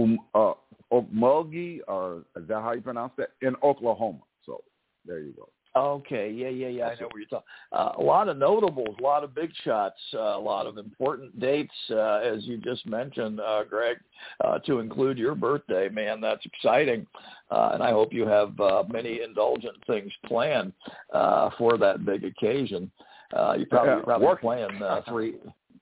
um, 0.02 0.18
uh, 0.34 0.52
Okmulgee, 0.92 1.80
or 1.88 2.24
is 2.36 2.46
that 2.48 2.62
how 2.62 2.72
you 2.72 2.80
pronounce 2.80 3.12
that? 3.18 3.30
In 3.42 3.54
Oklahoma. 3.62 4.20
So 4.44 4.62
there 5.06 5.20
you 5.20 5.32
go. 5.32 5.48
Okay, 5.76 6.30
yeah, 6.30 6.48
yeah, 6.48 6.68
yeah. 6.68 6.86
I 6.86 6.94
know 6.94 7.08
where 7.12 7.20
you're 7.20 7.28
talking. 7.28 7.46
Uh, 7.70 7.92
a 7.98 8.02
lot 8.02 8.30
of 8.30 8.38
notables, 8.38 8.96
a 8.98 9.02
lot 9.02 9.22
of 9.22 9.34
big 9.34 9.50
shots, 9.62 9.98
uh, 10.14 10.18
a 10.18 10.40
lot 10.40 10.66
of 10.66 10.78
important 10.78 11.38
dates, 11.38 11.74
uh, 11.90 12.20
as 12.24 12.44
you 12.44 12.56
just 12.56 12.86
mentioned, 12.86 13.40
uh, 13.40 13.62
Greg, 13.64 13.98
uh, 14.42 14.58
to 14.60 14.78
include 14.78 15.18
your 15.18 15.34
birthday. 15.34 15.90
Man, 15.90 16.22
that's 16.22 16.46
exciting, 16.46 17.06
uh, 17.50 17.72
and 17.74 17.82
I 17.82 17.90
hope 17.90 18.14
you 18.14 18.26
have 18.26 18.58
uh, 18.58 18.84
many 18.90 19.20
indulgent 19.20 19.76
things 19.86 20.10
planned 20.24 20.72
uh, 21.12 21.50
for 21.58 21.76
that 21.76 22.06
big 22.06 22.24
occasion. 22.24 22.90
Uh, 23.36 23.56
you 23.58 23.66
probably 23.66 23.96
yeah, 23.96 24.00
probably 24.02 24.26
working. 24.28 24.48
playing 24.48 24.82
uh, 24.82 25.02
three. 25.06 25.34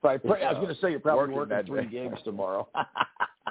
Probably, 0.04 0.42
I 0.42 0.52
was 0.52 0.62
going 0.62 0.74
to 0.74 0.80
say 0.80 0.90
you're 0.90 1.00
probably 1.00 1.34
working, 1.34 1.56
working 1.56 1.66
three 1.66 1.86
games 1.86 2.18
tomorrow. 2.24 2.68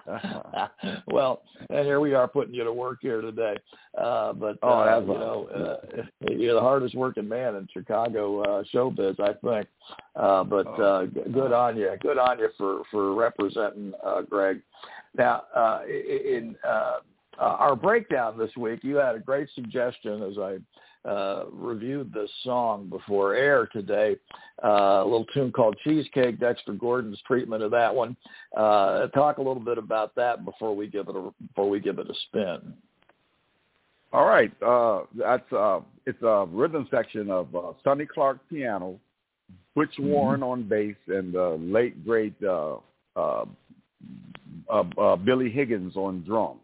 well, 1.07 1.43
and 1.69 1.85
here 1.85 1.99
we 1.99 2.13
are 2.13 2.27
putting 2.27 2.53
you 2.53 2.63
to 2.63 2.73
work 2.73 2.99
here 3.01 3.21
today. 3.21 3.55
Uh, 3.97 4.34
but 4.34 4.57
oh, 4.61 4.80
uh, 4.80 4.99
you 4.99 5.07
know, 5.07 5.47
uh, 5.47 6.01
you're 6.30 6.55
the 6.55 6.61
hardest 6.61 6.95
working 6.95 7.27
man 7.27 7.55
in 7.55 7.67
Chicago 7.71 8.41
uh, 8.41 8.63
showbiz, 8.73 9.19
I 9.19 9.34
think. 9.34 9.67
Uh, 10.15 10.43
but 10.43 10.67
uh, 10.80 11.05
good 11.05 11.53
on 11.53 11.77
you. 11.77 11.91
Good 12.01 12.17
on 12.17 12.39
you 12.39 12.49
for 12.57 12.81
for 12.91 13.13
representing 13.13 13.93
uh, 14.05 14.21
Greg. 14.23 14.61
Now, 15.17 15.43
uh, 15.55 15.81
in 15.88 16.55
uh, 16.67 16.99
uh, 17.39 17.43
our 17.43 17.75
breakdown 17.75 18.38
this 18.38 18.55
week, 18.57 18.80
you 18.84 18.95
had 18.97 19.15
a 19.15 19.19
great 19.19 19.47
suggestion 19.55 20.23
as 20.23 20.38
I 20.38 20.57
uh, 21.05 21.45
reviewed 21.51 22.13
this 22.13 22.30
song 22.43 22.88
before 22.89 23.35
air 23.35 23.67
today. 23.67 24.15
Uh, 24.63 25.01
a 25.01 25.03
little 25.03 25.25
tune 25.34 25.51
called 25.51 25.75
Cheesecake, 25.84 26.39
Dexter 26.39 26.73
Gordon's 26.73 27.21
treatment 27.27 27.63
of 27.63 27.71
that 27.71 27.93
one. 27.93 28.15
Uh, 28.55 29.07
talk 29.07 29.38
a 29.38 29.41
little 29.41 29.63
bit 29.63 29.77
about 29.77 30.15
that 30.15 30.45
before 30.45 30.75
we 30.75 30.88
give 30.88 31.07
it 31.09 31.15
a 31.15 31.34
before 31.47 31.69
we 31.69 31.80
give 31.80 31.99
it 31.99 32.09
a 32.09 32.15
spin. 32.27 32.73
All 34.13 34.25
right, 34.25 34.51
uh, 34.61 35.01
that's 35.17 35.51
uh, 35.51 35.80
it's 36.05 36.21
a 36.21 36.45
rhythm 36.49 36.88
section 36.91 37.31
of 37.31 37.53
uh, 37.55 37.73
Sonny 37.84 38.05
Clark 38.05 38.38
piano, 38.49 38.99
Butch 39.75 39.89
mm-hmm. 39.99 40.09
Warren 40.09 40.43
on 40.43 40.63
bass, 40.69 40.95
and 41.07 41.34
the 41.34 41.57
late 41.59 42.05
great 42.05 42.35
uh, 42.43 42.75
uh, 43.15 43.45
uh, 44.71 44.84
uh, 44.97 45.15
Billy 45.15 45.49
Higgins 45.49 45.95
on 45.95 46.23
drums, 46.23 46.61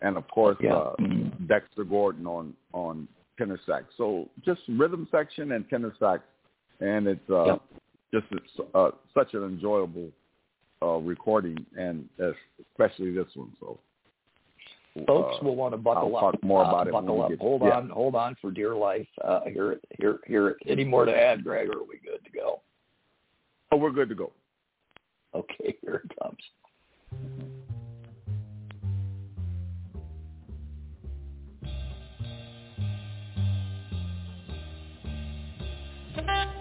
and 0.00 0.16
of 0.16 0.28
course 0.28 0.56
yeah. 0.60 0.74
uh, 0.74 0.94
Dexter 1.48 1.84
Gordon 1.84 2.26
on 2.26 2.54
on 2.72 3.08
tenor 3.42 3.60
sax. 3.66 3.84
So 3.96 4.28
just 4.44 4.60
rhythm 4.68 5.08
section 5.10 5.52
and 5.52 5.68
tenor 5.68 5.94
sax, 5.98 6.22
and 6.80 7.06
it's 7.06 7.30
uh, 7.30 7.44
yep. 7.44 7.62
just 8.12 8.26
uh, 8.74 8.90
such 9.14 9.34
an 9.34 9.44
enjoyable 9.44 10.08
uh, 10.82 10.98
recording, 10.98 11.64
and 11.76 12.08
especially 12.70 13.12
this 13.12 13.26
one. 13.34 13.52
So 13.60 13.78
folks 15.06 15.36
uh, 15.40 15.44
will 15.44 15.56
want 15.56 15.72
to 15.74 15.78
buckle 15.78 16.16
I'll 16.16 16.26
up. 16.26 16.32
Talk 16.32 16.44
more 16.44 16.62
about 16.62 16.86
uh, 16.86 16.90
it. 16.90 16.92
Buckle 16.92 17.22
up. 17.22 17.30
Get, 17.30 17.40
hold 17.40 17.62
yeah. 17.62 17.70
on. 17.70 17.90
Hold 17.90 18.14
on 18.14 18.36
for 18.40 18.50
dear 18.50 18.74
life. 18.74 19.08
Uh. 19.22 19.40
Hear 19.46 19.78
hear 20.26 20.48
it. 20.48 20.56
Any 20.66 20.84
more 20.84 21.04
to 21.04 21.14
add, 21.14 21.44
Greg? 21.44 21.68
Or 21.68 21.78
are 21.78 21.84
we 21.84 21.98
good 22.04 22.24
to 22.24 22.30
go? 22.30 22.60
Oh, 23.70 23.76
we're 23.76 23.90
good 23.90 24.08
to 24.10 24.14
go. 24.14 24.32
Okay, 25.34 25.74
here 25.80 26.02
it 26.04 26.12
comes. 26.20 27.61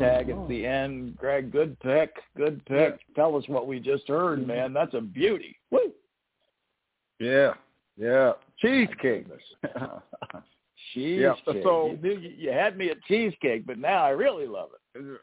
tag 0.00 0.30
at 0.30 0.48
the 0.48 0.66
end. 0.66 1.16
Greg, 1.16 1.52
good 1.52 1.78
pick. 1.80 2.14
Good 2.36 2.64
pick. 2.66 2.98
Tell 3.14 3.36
us 3.36 3.44
what 3.48 3.66
we 3.66 3.78
just 3.78 4.08
heard, 4.08 4.46
man. 4.46 4.72
That's 4.72 4.94
a 4.94 5.00
beauty. 5.00 5.56
Woo! 5.70 5.92
Yeah. 7.18 7.54
Yeah. 7.96 8.32
Cheesecake. 8.58 9.26
cheesecake. 10.94 11.20
Yeah, 11.20 11.34
so- 11.62 11.96
you, 12.02 12.18
you 12.18 12.50
had 12.50 12.76
me 12.76 12.90
at 12.90 13.02
cheesecake, 13.04 13.66
but 13.66 13.78
now 13.78 14.04
I 14.04 14.10
really 14.10 14.46
love 14.46 14.70
it. 14.94 15.20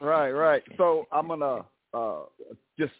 Right, 0.00 0.30
right. 0.30 0.62
So 0.76 1.06
I'm 1.12 1.28
gonna 1.28 1.64
uh, 1.92 2.20
just 2.78 2.92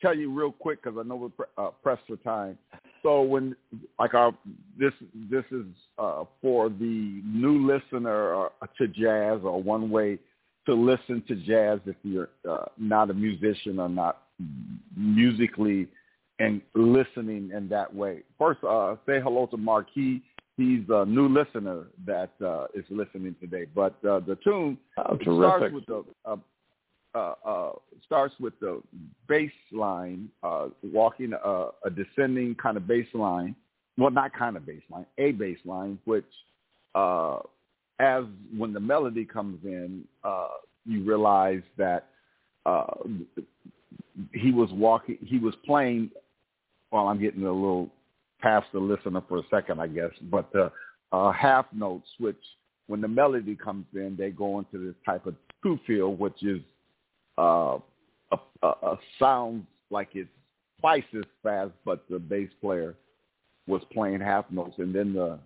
tell 0.00 0.14
you 0.16 0.32
real 0.32 0.52
quick 0.52 0.82
because 0.82 0.98
I 0.98 1.06
know 1.06 1.16
we're 1.16 1.28
pre- 1.28 1.46
uh, 1.58 1.70
pressed 1.82 2.02
for 2.06 2.16
time. 2.16 2.58
So 3.02 3.22
when 3.22 3.54
like 3.98 4.14
our 4.14 4.32
this 4.78 4.92
this 5.30 5.44
is 5.50 5.66
uh, 5.98 6.24
for 6.40 6.68
the 6.70 7.20
new 7.24 7.66
listener 7.66 8.46
uh, 8.46 8.48
to 8.78 8.88
jazz 8.88 9.40
or 9.44 9.62
one 9.62 9.90
way 9.90 10.18
to 10.66 10.74
listen 10.74 11.22
to 11.28 11.34
jazz 11.36 11.80
if 11.86 11.96
you're 12.02 12.28
uh, 12.48 12.66
not 12.76 13.10
a 13.10 13.14
musician 13.14 13.78
or 13.78 13.88
not 13.88 14.22
musically 14.96 15.88
and 16.38 16.60
listening 16.74 17.50
in 17.54 17.68
that 17.68 17.94
way. 17.94 18.22
First, 18.38 18.62
uh, 18.62 18.96
say 19.06 19.20
hello 19.20 19.46
to 19.46 19.56
Marquis. 19.56 20.22
He's 20.56 20.82
a 20.88 21.04
new 21.04 21.28
listener 21.28 21.84
that 22.06 22.30
uh, 22.44 22.66
is 22.74 22.84
listening 22.90 23.36
today. 23.40 23.66
But 23.74 23.94
uh, 24.04 24.20
the 24.20 24.38
tune 24.42 24.78
Oh, 24.98 25.18
starts 25.22 25.74
with 25.74 25.86
the 25.86 26.04
uh, 26.24 26.36
uh, 27.14 27.34
uh, 27.44 27.72
starts 28.04 28.34
with 28.38 28.58
the 28.60 28.82
bass 29.28 29.50
line, 29.72 30.28
uh, 30.42 30.68
walking 30.82 31.32
a, 31.32 31.68
a 31.84 31.90
descending 31.90 32.54
kind 32.54 32.76
of 32.76 32.86
bass 32.86 33.06
line. 33.14 33.54
Well, 33.98 34.10
not 34.10 34.34
kind 34.34 34.56
of 34.56 34.66
bass 34.66 34.82
line, 34.90 35.06
a 35.16 35.32
bass 35.32 35.58
line, 35.64 35.98
which 36.04 36.26
uh, 36.94 37.38
as 37.98 38.24
when 38.56 38.72
the 38.72 38.80
melody 38.80 39.24
comes 39.24 39.58
in, 39.64 40.04
uh, 40.24 40.48
you 40.84 41.04
realize 41.04 41.62
that 41.78 42.08
uh, 42.64 42.84
he 44.32 44.52
was 44.52 44.70
walking, 44.72 45.18
he 45.20 45.38
was 45.38 45.54
playing. 45.64 46.10
Well, 46.92 47.08
I'm 47.08 47.20
getting 47.20 47.42
a 47.44 47.52
little 47.52 47.90
past 48.40 48.66
the 48.72 48.78
listener 48.78 49.22
for 49.28 49.38
a 49.38 49.42
second, 49.50 49.80
I 49.80 49.86
guess, 49.88 50.10
but 50.30 50.52
the 50.52 50.70
uh, 51.12 51.32
half 51.32 51.66
notes, 51.72 52.08
which 52.18 52.36
when 52.86 53.00
the 53.00 53.08
melody 53.08 53.56
comes 53.56 53.86
in, 53.94 54.14
they 54.16 54.30
go 54.30 54.58
into 54.58 54.78
this 54.84 54.94
type 55.04 55.26
of 55.26 55.34
two 55.62 55.78
feel, 55.86 56.14
which 56.14 56.42
is 56.42 56.60
uh, 57.38 57.78
a, 58.32 58.38
a, 58.62 58.68
a 58.68 58.98
sound 59.18 59.66
like 59.90 60.10
it's 60.14 60.28
twice 60.80 61.04
as 61.16 61.24
fast, 61.42 61.72
but 61.84 62.04
the 62.08 62.18
bass 62.18 62.48
player 62.60 62.94
was 63.66 63.82
playing 63.92 64.20
half 64.20 64.44
notes, 64.50 64.74
and 64.78 64.94
then 64.94 65.12
the 65.12 65.38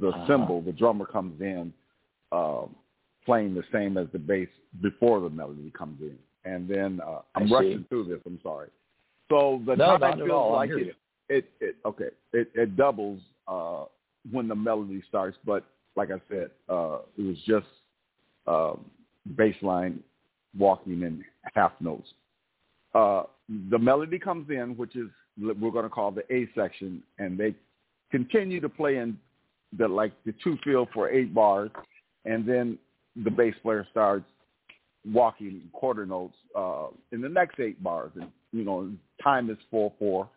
the 0.00 0.08
Uh-huh. 0.08 0.26
cymbal, 0.26 0.62
the 0.62 0.72
drummer 0.72 1.04
comes 1.04 1.40
in, 1.40 1.72
uh, 2.32 2.62
playing 3.24 3.54
the 3.54 3.64
same 3.72 3.96
as 3.96 4.06
the 4.12 4.18
bass 4.18 4.48
before 4.80 5.20
the 5.20 5.30
melody 5.30 5.72
comes 5.76 6.00
in, 6.00 6.18
and 6.50 6.68
then 6.68 7.00
uh, 7.06 7.20
I'm 7.34 7.52
rushing 7.52 7.84
through 7.88 8.04
this. 8.04 8.18
I'm 8.26 8.40
sorry. 8.42 8.68
So 9.30 9.62
the 9.66 9.76
No, 9.76 9.98
time 9.98 10.18
feels 10.18 10.30
all. 10.30 10.52
Like 10.52 10.70
it, 10.70 10.96
it, 11.28 11.44
it 11.60 11.76
okay. 11.84 12.08
It, 12.32 12.50
it 12.54 12.76
doubles 12.76 13.20
uh, 13.46 13.84
when 14.30 14.48
the 14.48 14.54
melody 14.54 15.02
starts, 15.08 15.36
but 15.44 15.64
like 15.94 16.10
I 16.10 16.20
said, 16.28 16.50
uh, 16.68 16.98
it 17.16 17.22
was 17.22 17.36
just 17.46 17.66
um, 18.46 18.84
bass 19.36 19.54
line 19.62 20.02
walking 20.58 21.02
in 21.02 21.24
half 21.54 21.72
notes. 21.80 22.08
Uh, 22.94 23.24
the 23.70 23.78
melody 23.78 24.18
comes 24.18 24.50
in, 24.50 24.76
which 24.76 24.96
is 24.96 25.08
we're 25.40 25.70
going 25.70 25.84
to 25.84 25.90
call 25.90 26.10
the 26.10 26.24
A 26.32 26.48
section, 26.54 27.02
and 27.18 27.38
they 27.38 27.54
continue 28.10 28.60
to 28.60 28.68
play 28.68 28.96
in 28.96 29.18
the 29.78 29.88
like 29.88 30.12
the 30.26 30.34
two 30.44 30.58
feel 30.62 30.88
for 30.92 31.08
eight 31.10 31.32
bars, 31.32 31.70
and 32.24 32.46
then 32.46 32.78
the 33.24 33.30
bass 33.30 33.54
player 33.62 33.86
starts 33.90 34.24
walking 35.10 35.62
quarter 35.72 36.06
notes 36.06 36.36
uh, 36.56 36.86
in 37.10 37.20
the 37.20 37.28
next 37.28 37.58
eight 37.60 37.82
bars, 37.82 38.12
and 38.14 38.30
you 38.52 38.64
know 38.64 38.90
time 39.22 39.50
is 39.50 39.58
four 39.70 39.92
four. 39.98 40.28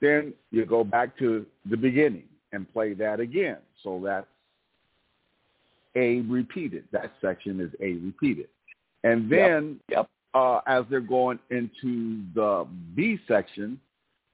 Then 0.00 0.34
you 0.50 0.64
go 0.66 0.84
back 0.84 1.18
to 1.18 1.46
the 1.68 1.76
beginning 1.76 2.24
and 2.52 2.70
play 2.72 2.94
that 2.94 3.20
again. 3.20 3.58
So 3.82 4.00
that's 4.04 4.26
A 5.96 6.20
repeated. 6.22 6.84
That 6.92 7.12
section 7.20 7.60
is 7.60 7.70
A 7.80 7.94
repeated. 7.94 8.48
And 9.02 9.30
then 9.30 9.80
Yep. 9.90 10.08
uh, 10.34 10.60
as 10.66 10.84
they're 10.90 11.00
going 11.00 11.38
into 11.50 12.22
the 12.34 12.66
B 12.94 13.18
section, 13.28 13.80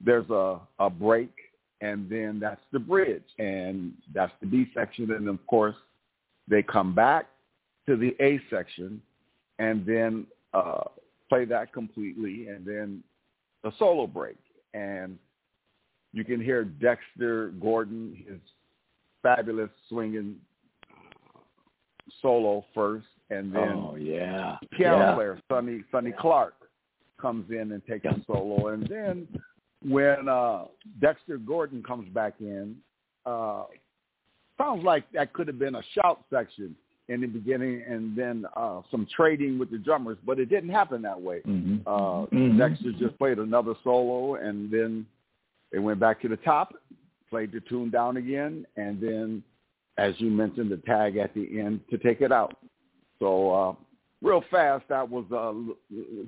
there's 0.01 0.29
a, 0.31 0.61
a 0.79 0.89
break, 0.91 1.33
and 1.81 2.09
then 2.09 2.39
that's 2.41 2.61
the 2.73 2.79
bridge, 2.79 3.25
and 3.39 3.93
that's 4.15 4.33
the 4.41 4.47
B 4.47 4.71
section. 4.75 5.11
And 5.13 5.29
of 5.29 5.45
course, 5.47 5.77
they 6.51 6.63
come 6.63 6.95
back 6.95 7.27
to 7.87 7.97
the 7.97 8.15
A 8.21 8.41
section, 8.51 9.01
and 9.59 9.87
then 9.87 10.27
uh, 10.53 10.83
play 11.29 11.45
that 11.47 11.73
completely, 11.73 12.49
and 12.49 12.67
then 12.67 13.03
a 13.65 13.73
solo 13.79 14.07
break. 14.07 14.37
And 14.75 15.19
you 16.13 16.25
can 16.25 16.41
hear 16.41 16.65
Dexter 16.65 17.49
Gordon, 17.61 18.23
his 18.29 18.41
fabulous 19.23 19.71
swinging 19.89 20.37
solo 22.21 22.65
first, 22.75 23.07
and 23.31 23.55
then 23.55 23.71
oh 23.71 23.97
yeah. 23.97 24.57
piano 24.73 24.99
yeah. 24.99 25.15
player 25.15 25.41
Sonny 25.49 25.85
Sonny 25.93 26.13
Clark 26.19 26.55
comes 27.21 27.51
in 27.51 27.73
and 27.73 27.87
takes 27.87 28.05
a 28.07 28.17
solo, 28.27 28.69
and 28.69 28.87
then 28.89 29.29
when 29.83 30.29
uh, 30.29 30.65
Dexter 31.01 31.39
Gordon 31.39 31.83
comes 31.83 32.09
back 32.11 32.35
in, 32.41 32.77
uh, 33.25 33.65
sounds 34.61 34.85
like 34.85 35.11
that 35.13 35.33
could 35.33 35.47
have 35.49 35.59
been 35.59 35.77
a 35.77 35.83
shout 35.95 36.25
section 36.31 36.77
in 37.09 37.21
the 37.21 37.27
beginning, 37.27 37.83
and 37.89 38.17
then 38.17 38.47
uh, 38.55 38.83
some 38.91 39.07
trading 39.15 39.59
with 39.59 39.71
the 39.71 39.79
drummers, 39.79 40.17
but 40.25 40.39
it 40.39 40.47
didn't 40.49 40.71
happen 40.71 41.03
that 41.03 41.21
way. 41.21 41.41
Mhm. 41.45 41.83
Uh, 41.85 42.27
Mhm. 42.27 42.57
Dexter 42.59 42.93
just 42.93 43.19
played 43.19 43.39
another 43.39 43.75
solo, 43.83 44.37
and 44.37 44.71
then 44.71 45.07
they 45.73 45.81
went 45.81 45.99
back 45.99 46.21
to 46.21 46.29
the 46.29 46.37
top, 46.37 46.75
played 47.29 47.51
the 47.53 47.61
tune 47.61 47.91
down 47.91 48.17
again, 48.17 48.65
and 48.77 49.01
then, 49.01 49.43
as 49.97 50.21
you 50.21 50.31
mentioned, 50.31 50.71
the 50.71 50.77
tag 50.79 51.17
at 51.17 51.35
the 51.35 51.61
end 51.61 51.81
to 51.91 51.99
take 51.99 52.21
it 52.21 52.31
out. 52.31 52.55
So 53.19 53.53
uh, 53.53 53.75
real 54.23 54.43
fast, 54.43 54.87
that 54.89 55.09
was 55.09 55.25
uh, 55.33 55.53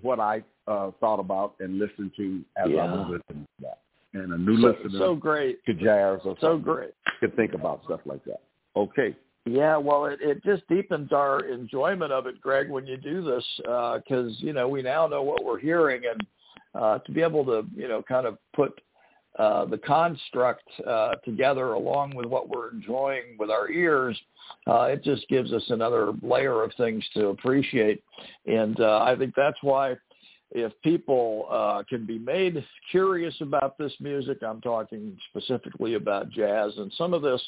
what 0.02 0.18
I 0.18 0.42
uh, 0.66 0.90
thought 1.00 1.20
about 1.20 1.54
and 1.60 1.78
listened 1.78 2.12
to 2.16 2.44
as 2.56 2.70
Yeah. 2.70 2.84
I 2.84 2.92
was 2.92 3.08
listening 3.20 3.44
to 3.44 3.62
that. 3.66 3.78
And 4.14 4.32
a 4.32 4.38
new 4.38 4.60
so, 4.60 4.68
listener 4.68 4.98
so 4.98 5.14
great. 5.14 5.64
to 5.64 5.74
jazz 5.74 6.20
or 6.24 6.36
So 6.40 6.58
great. 6.58 6.90
could 7.20 7.34
think 7.34 7.54
about 7.54 7.82
stuff 7.84 8.00
like 8.04 8.24
that. 8.24 8.42
Okay. 8.76 9.16
Yeah, 9.44 9.76
well, 9.76 10.04
it, 10.04 10.20
it 10.20 10.44
just 10.44 10.62
deepens 10.68 11.12
our 11.12 11.40
enjoyment 11.40 12.12
of 12.12 12.26
it, 12.26 12.40
Greg, 12.40 12.70
when 12.70 12.86
you 12.86 12.96
do 12.96 13.24
this, 13.24 13.44
because 13.56 14.36
you 14.38 14.52
know 14.52 14.68
we 14.68 14.82
now 14.82 15.06
know 15.08 15.22
what 15.22 15.44
we're 15.44 15.58
hearing, 15.58 16.02
and 16.08 16.26
uh, 16.74 16.98
to 17.00 17.12
be 17.12 17.22
able 17.22 17.44
to 17.46 17.66
you 17.74 17.88
know 17.88 18.02
kind 18.02 18.24
of 18.26 18.38
put 18.54 18.80
uh, 19.38 19.64
the 19.64 19.78
construct 19.78 20.68
uh, 20.86 21.14
together 21.24 21.72
along 21.72 22.14
with 22.14 22.26
what 22.26 22.48
we're 22.48 22.70
enjoying 22.70 23.36
with 23.36 23.50
our 23.50 23.68
ears, 23.68 24.16
uh, 24.68 24.82
it 24.82 25.02
just 25.02 25.26
gives 25.28 25.52
us 25.52 25.64
another 25.70 26.12
layer 26.22 26.62
of 26.62 26.70
things 26.76 27.04
to 27.14 27.28
appreciate, 27.28 28.04
and 28.46 28.78
uh, 28.78 29.00
I 29.02 29.16
think 29.16 29.34
that's 29.36 29.58
why. 29.62 29.96
If 30.54 30.72
people 30.82 31.46
uh, 31.50 31.82
can 31.88 32.04
be 32.06 32.18
made 32.18 32.62
curious 32.90 33.34
about 33.40 33.78
this 33.78 33.92
music, 34.00 34.42
I'm 34.42 34.60
talking 34.60 35.16
specifically 35.30 35.94
about 35.94 36.30
jazz, 36.30 36.72
and 36.76 36.92
some 36.96 37.14
of 37.14 37.22
this 37.22 37.40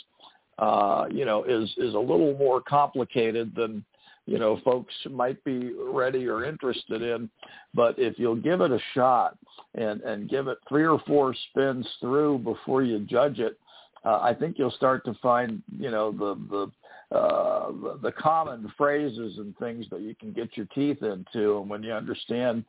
uh, 0.58 1.06
you 1.10 1.24
know, 1.24 1.44
is 1.44 1.68
is 1.78 1.94
a 1.94 1.98
little 1.98 2.36
more 2.38 2.60
complicated 2.60 3.52
than 3.56 3.84
you 4.26 4.38
know 4.38 4.60
folks 4.64 4.94
might 5.10 5.42
be 5.44 5.72
ready 5.74 6.28
or 6.28 6.44
interested 6.44 7.02
in. 7.02 7.28
But 7.74 7.98
if 7.98 8.18
you'll 8.18 8.36
give 8.36 8.60
it 8.60 8.70
a 8.70 8.78
shot 8.94 9.36
and 9.74 10.00
and 10.02 10.30
give 10.30 10.48
it 10.48 10.58
three 10.68 10.86
or 10.86 11.00
four 11.06 11.34
spins 11.50 11.86
through 12.00 12.38
before 12.38 12.82
you 12.82 13.00
judge 13.00 13.40
it, 13.40 13.58
uh, 14.04 14.20
I 14.22 14.32
think 14.32 14.58
you'll 14.58 14.70
start 14.70 15.04
to 15.06 15.14
find 15.14 15.62
you 15.76 15.90
know 15.90 16.12
the 16.12 16.34
the 16.48 16.70
uh, 17.12 17.70
the- 17.70 17.98
the 18.02 18.12
common 18.12 18.68
phrases 18.76 19.38
and 19.38 19.56
things 19.58 19.86
that 19.90 20.00
you 20.00 20.14
can 20.14 20.32
get 20.32 20.56
your 20.56 20.66
teeth 20.74 21.02
into, 21.02 21.58
and 21.58 21.68
when 21.70 21.82
you 21.82 21.92
understand, 21.92 22.64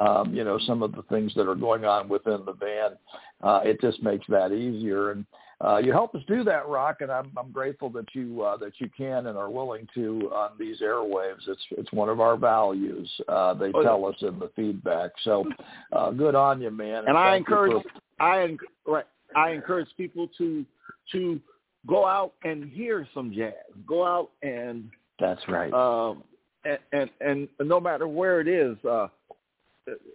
um, 0.00 0.34
you 0.34 0.42
know, 0.44 0.58
some 0.58 0.82
of 0.82 0.92
the 0.92 1.02
things 1.04 1.32
that 1.34 1.48
are 1.48 1.54
going 1.54 1.84
on 1.84 2.08
within 2.08 2.44
the 2.44 2.52
band, 2.52 2.96
uh, 3.42 3.60
it 3.64 3.80
just 3.80 4.02
makes 4.02 4.26
that 4.28 4.52
easier. 4.52 5.10
And 5.12 5.24
uh, 5.60 5.76
you 5.78 5.92
help 5.92 6.14
us 6.14 6.22
do 6.26 6.42
that, 6.44 6.66
Rock, 6.68 7.00
and 7.00 7.12
I'm, 7.12 7.30
I'm 7.36 7.52
grateful 7.52 7.88
that 7.90 8.12
you 8.14 8.42
uh, 8.42 8.56
that 8.56 8.72
you 8.80 8.90
can 8.96 9.28
and 9.28 9.38
are 9.38 9.50
willing 9.50 9.86
to 9.94 10.30
on 10.34 10.50
these 10.58 10.80
airwaves. 10.80 11.46
It's 11.46 11.62
it's 11.70 11.92
one 11.92 12.08
of 12.08 12.20
our 12.20 12.36
values. 12.36 13.08
Uh, 13.28 13.54
they 13.54 13.70
Oh, 13.72 13.80
yeah. 13.80 13.88
tell 13.88 14.04
us 14.06 14.16
in 14.22 14.38
the 14.38 14.50
feedback. 14.56 15.12
So 15.22 15.44
uh, 15.92 16.10
good 16.10 16.34
on 16.34 16.60
you, 16.60 16.70
man. 16.70 17.04
And 17.06 17.16
I 17.16 17.36
encourage 17.36 17.82
for- 17.84 18.00
I 18.20 18.56
right, 18.86 19.06
I 19.36 19.50
encourage 19.50 19.88
people 19.96 20.28
to 20.38 20.66
to 21.12 21.40
go 21.86 22.06
out 22.06 22.32
and 22.44 22.70
hear 22.70 23.06
some 23.14 23.32
jazz. 23.32 23.52
Go 23.86 24.04
out 24.04 24.30
and 24.42 24.90
that's 25.20 25.40
right. 25.48 25.72
um, 25.72 26.22
and, 26.64 26.78
and 27.20 27.48
and 27.58 27.68
no 27.68 27.80
matter 27.80 28.08
where 28.08 28.40
it 28.40 28.48
is, 28.48 28.76
uh, 28.84 29.08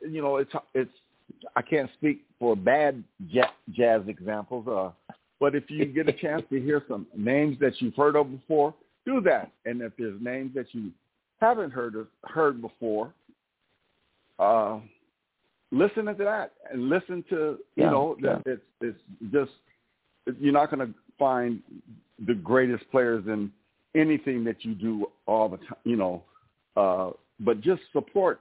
you 0.01 0.21
know, 0.21 0.37
it's 0.37 0.51
it's. 0.73 0.91
I 1.55 1.61
can't 1.61 1.89
speak 1.93 2.21
for 2.39 2.55
bad 2.55 3.03
jazz 3.29 4.01
examples, 4.07 4.67
uh, 4.67 5.13
but 5.39 5.55
if 5.55 5.69
you 5.69 5.85
get 5.85 6.09
a 6.09 6.13
chance 6.13 6.41
to 6.49 6.59
hear 6.59 6.83
some 6.89 7.05
names 7.15 7.57
that 7.61 7.79
you've 7.79 7.95
heard 7.95 8.15
of 8.15 8.31
before, 8.31 8.73
do 9.05 9.21
that. 9.21 9.51
And 9.65 9.81
if 9.81 9.93
there's 9.97 10.19
names 10.21 10.53
that 10.55 10.65
you 10.71 10.91
haven't 11.39 11.71
heard 11.71 11.95
of, 11.95 12.07
heard 12.25 12.61
before, 12.61 13.13
uh, 14.39 14.79
listen 15.71 16.05
to 16.05 16.13
that 16.15 16.53
and 16.71 16.89
listen 16.89 17.23
to 17.29 17.35
you 17.75 17.83
Yeah, 17.83 17.91
know 17.91 18.17
that 18.21 18.41
it's 18.45 18.61
it's 18.81 18.97
just 19.31 19.51
you're 20.39 20.51
not 20.51 20.71
going 20.71 20.87
to 20.87 20.93
find 21.19 21.61
the 22.25 22.33
greatest 22.33 22.89
players 22.91 23.23
in 23.27 23.51
anything 23.95 24.43
that 24.45 24.63
you 24.65 24.73
do 24.73 25.05
all 25.27 25.49
the 25.49 25.57
time, 25.57 25.77
you 25.83 25.95
know, 25.95 26.23
uh, 26.77 27.11
but 27.39 27.61
just 27.61 27.81
support 27.93 28.39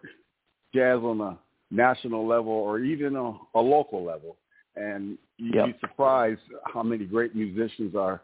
jazz 0.74 0.98
on 0.98 1.20
a 1.20 1.38
national 1.70 2.26
level 2.26 2.52
or 2.52 2.78
even 2.80 3.16
a, 3.16 3.32
a 3.54 3.60
local 3.60 4.02
level. 4.04 4.36
And 4.76 5.18
you'd 5.38 5.54
Yep. 5.56 5.66
be 5.66 5.74
surprised 5.80 6.40
how 6.72 6.82
many 6.82 7.04
great 7.04 7.34
musicians 7.34 7.94
are 7.96 8.22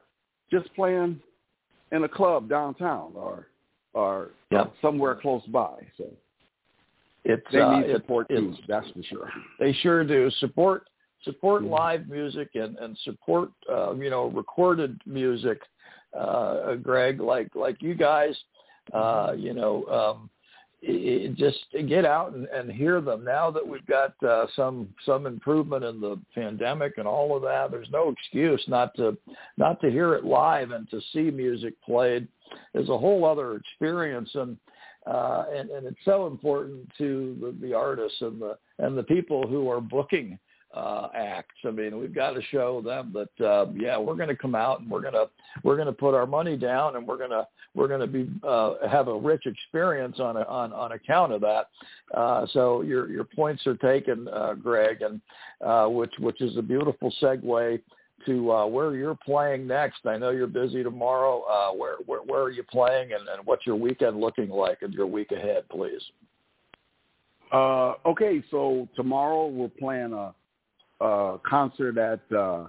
just 0.51 0.72
playing 0.74 1.20
in 1.93 2.05
a 2.05 2.09
club 2.09 2.48
downtown 2.48 3.12
or 3.14 3.48
or 3.94 4.31
Yep. 4.51 4.72
somewhere 4.82 5.14
close 5.14 5.44
by. 5.47 5.74
So 5.97 6.05
it's 7.24 7.47
they 7.52 7.60
uh, 7.60 7.78
need 7.81 7.90
it- 7.90 7.97
support 7.97 8.28
too, 8.28 8.35
it's- 8.52 8.60
that's 8.66 8.90
for 8.90 9.02
sure. 9.05 9.31
They 9.60 9.72
sure 9.74 10.05
do. 10.05 10.31
Support 10.39 10.89
support 11.25 11.65
live 11.65 12.09
music 12.09 12.51
and 12.55 12.77
and 12.79 12.97
support 13.05 13.51
uh, 13.71 13.95
you 13.95 14.11
know 14.11 14.27
recorded 14.27 15.01
music. 15.07 15.61
Uh, 16.19 16.77
Greg, 16.77 17.21
like 17.21 17.49
like 17.57 17.83
you 17.83 17.95
guys, 17.95 18.37
uh, 18.93 19.35
you 19.37 19.53
know, 19.53 19.85
um, 19.87 20.31
i 20.87 20.93
i 20.93 21.35
just 21.37 21.65
get 21.89 22.05
out 22.05 22.35
and, 22.35 22.47
and 22.47 22.71
hear 22.71 23.01
them. 23.01 23.25
Now 23.25 23.51
that 23.51 23.67
we've 23.67 23.87
got 23.87 24.15
uh, 24.23 24.47
some 24.55 24.89
some 25.05 25.27
improvement 25.27 25.85
in 25.85 26.01
the 26.01 26.21
pandemic 26.35 26.99
and 26.99 27.09
all 27.09 27.35
of 27.35 27.43
that, 27.43 27.71
there's 27.71 27.91
no 27.91 28.11
excuse 28.11 28.63
not 28.69 28.95
to 28.97 29.17
not 29.57 29.81
to 29.81 29.91
hear 29.91 30.15
it 30.15 30.25
live 30.25 30.71
and 30.71 30.89
to 30.91 31.01
see 31.13 31.31
music 31.31 31.75
played 31.85 32.29
is 32.75 32.89
a 32.89 32.99
whole 32.99 33.25
other 33.25 33.57
experience 33.57 34.31
and. 34.35 34.57
Uh, 35.07 35.45
and, 35.55 35.69
and 35.69 35.87
it's 35.87 35.99
so 36.07 36.27
important 36.27 36.91
to 36.97 37.37
the, 37.39 37.67
the 37.67 37.75
artists 37.75 38.23
and 38.23 38.41
the 38.41 38.57
and 38.79 38.97
the 38.97 39.03
people 39.03 39.47
who 39.47 39.69
are 39.69 39.79
booking 39.79 40.39
uh, 40.75 41.09
acts. 41.15 41.55
I 41.65 41.71
mean, 41.71 41.99
we've 41.99 42.15
got 42.15 42.33
to 42.33 42.43
show 42.51 42.83
them 42.83 43.15
that 43.15 43.47
uh, 43.47 43.67
yeah, 43.75 43.97
we're 43.97 44.17
going 44.17 44.29
to 44.29 44.37
come 44.37 44.55
out 44.55 44.81
and 44.81 44.91
we're 44.91 45.01
going 45.03 45.15
to 45.15 45.29
we're 45.63 45.77
going 45.77 45.87
to 45.87 45.93
put 45.93 46.15
our 46.15 46.27
money 46.27 46.57
down 46.57 46.97
and 46.97 47.07
we're 47.07 47.17
going 47.17 47.31
to 47.31 47.47
we're 47.75 47.89
going 47.89 48.01
to 48.01 48.07
be 48.07 48.29
uh, 48.43 48.75
have 48.89 49.09
a 49.09 49.17
rich 49.17 49.47
experience 49.47 50.21
on 50.21 50.37
a, 50.37 50.43
on 50.43 50.73
on 50.73 50.93
account 50.93 51.33
of 51.33 51.41
that. 51.41 51.69
Uh, 52.13 52.47
so 52.53 52.83
your 52.83 53.11
your 53.11 53.25
points 53.25 53.67
are 53.67 53.77
taken, 53.77 54.29
uh, 54.29 54.55
Greg, 54.55 55.03
and 55.03 55.21
uh, 55.61 55.87
which 55.87 56.13
which 56.19 56.41
is 56.41 56.57
a 56.57 56.63
beautiful 56.63 57.13
segue 57.23 57.81
to 58.27 58.53
uh, 58.53 58.67
where 58.67 58.95
you're 58.95 59.19
playing 59.25 59.67
next. 59.67 60.07
I 60.07 60.17
know 60.17 60.31
you're 60.31 60.47
busy 60.47 60.83
tomorrow. 60.83 61.43
Uh, 61.43 61.73
where, 61.73 61.97
where 62.07 62.21
where 62.21 62.43
are 62.43 62.51
you 62.51 62.65
playing, 62.65 63.13
and, 63.13 63.29
and 63.29 63.45
what's 63.47 63.67
your 63.67 63.77
weekend 63.77 64.21
looking 64.21 64.49
like, 64.49 64.79
and 64.83 64.93
your 64.93 65.07
week 65.07 65.33
ahead, 65.33 65.69
please? 65.69 66.03
Uh, 67.53 67.95
okay, 68.05 68.43
so 68.51 68.89
tomorrow 68.97 69.47
we're 69.47 69.69
playing 69.69 70.13
a, 70.13 70.35
a 71.01 71.39
concert 71.47 71.99
at 71.99 72.21
uh, 72.37 72.66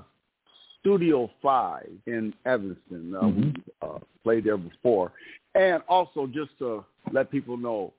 Studio 0.80 1.30
Five 1.41 1.89
in 2.06 2.34
Evanston. 2.45 3.15
Uh, 3.15 3.22
Mhm. 3.22 3.56
We 3.56 3.88
uh, 3.88 3.99
played 4.23 4.43
there 4.43 4.57
before, 4.57 5.11
and 5.56 5.81
also 5.88 6.27
just 6.27 6.57
to 6.60 6.84
let 7.11 7.31
people 7.31 7.57
know, 7.57 7.93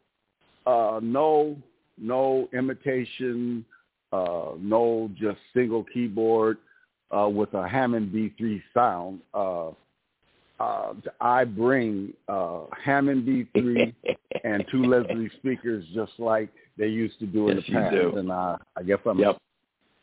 uh, 0.67 1.01
no, 1.03 1.57
no 1.99 2.49
imitation, 2.53 3.65
uh, 4.13 4.53
no 4.59 5.11
just 5.17 5.39
single 5.55 5.85
keyboard 5.85 6.59
uh, 7.11 7.29
with 7.29 7.53
a 7.55 7.69
Hammond 7.69 8.13
B3 8.13 8.63
sound. 8.75 9.21
Uh, 9.35 9.71
uh, 10.59 10.95
I 11.21 11.45
bring 11.45 12.13
uh, 12.29 12.63
Hammond 12.83 13.27
B3 13.27 13.93
and 14.45 14.65
two 14.71 14.85
Leslie 14.85 15.31
speakers 15.37 15.85
just 15.95 16.13
like 16.19 16.49
they 16.79 16.89
used 16.89 17.19
to 17.21 17.27
do 17.27 17.49
in 17.49 17.57
Yes, 17.57 17.67
the 17.67 17.73
you 17.73 17.79
past. 17.79 17.95
And 18.19 18.31
uh, 18.33 18.57
I 18.77 18.83
guess 18.83 18.99
I'm 19.07 19.19
Yep. 19.19 19.39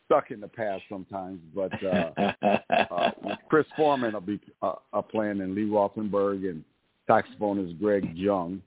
Stuck 0.06 0.30
in 0.30 0.40
the 0.40 0.48
past 0.48 0.82
sometimes. 0.88 1.40
But 1.54 1.72
uh, 1.84 2.10
uh, 2.90 3.10
Chris 3.48 3.66
Foreman 3.76 4.12
will 4.14 4.20
be 4.20 4.40
uh, 4.62 4.74
uh, 4.92 5.02
playing, 5.02 5.40
and 5.40 5.54
Lee 5.54 5.64
Rothenberg, 5.68 6.48
and 6.48 6.64
saxophonist 7.08 7.78
Greg 7.80 8.10
Jung, 8.14 8.62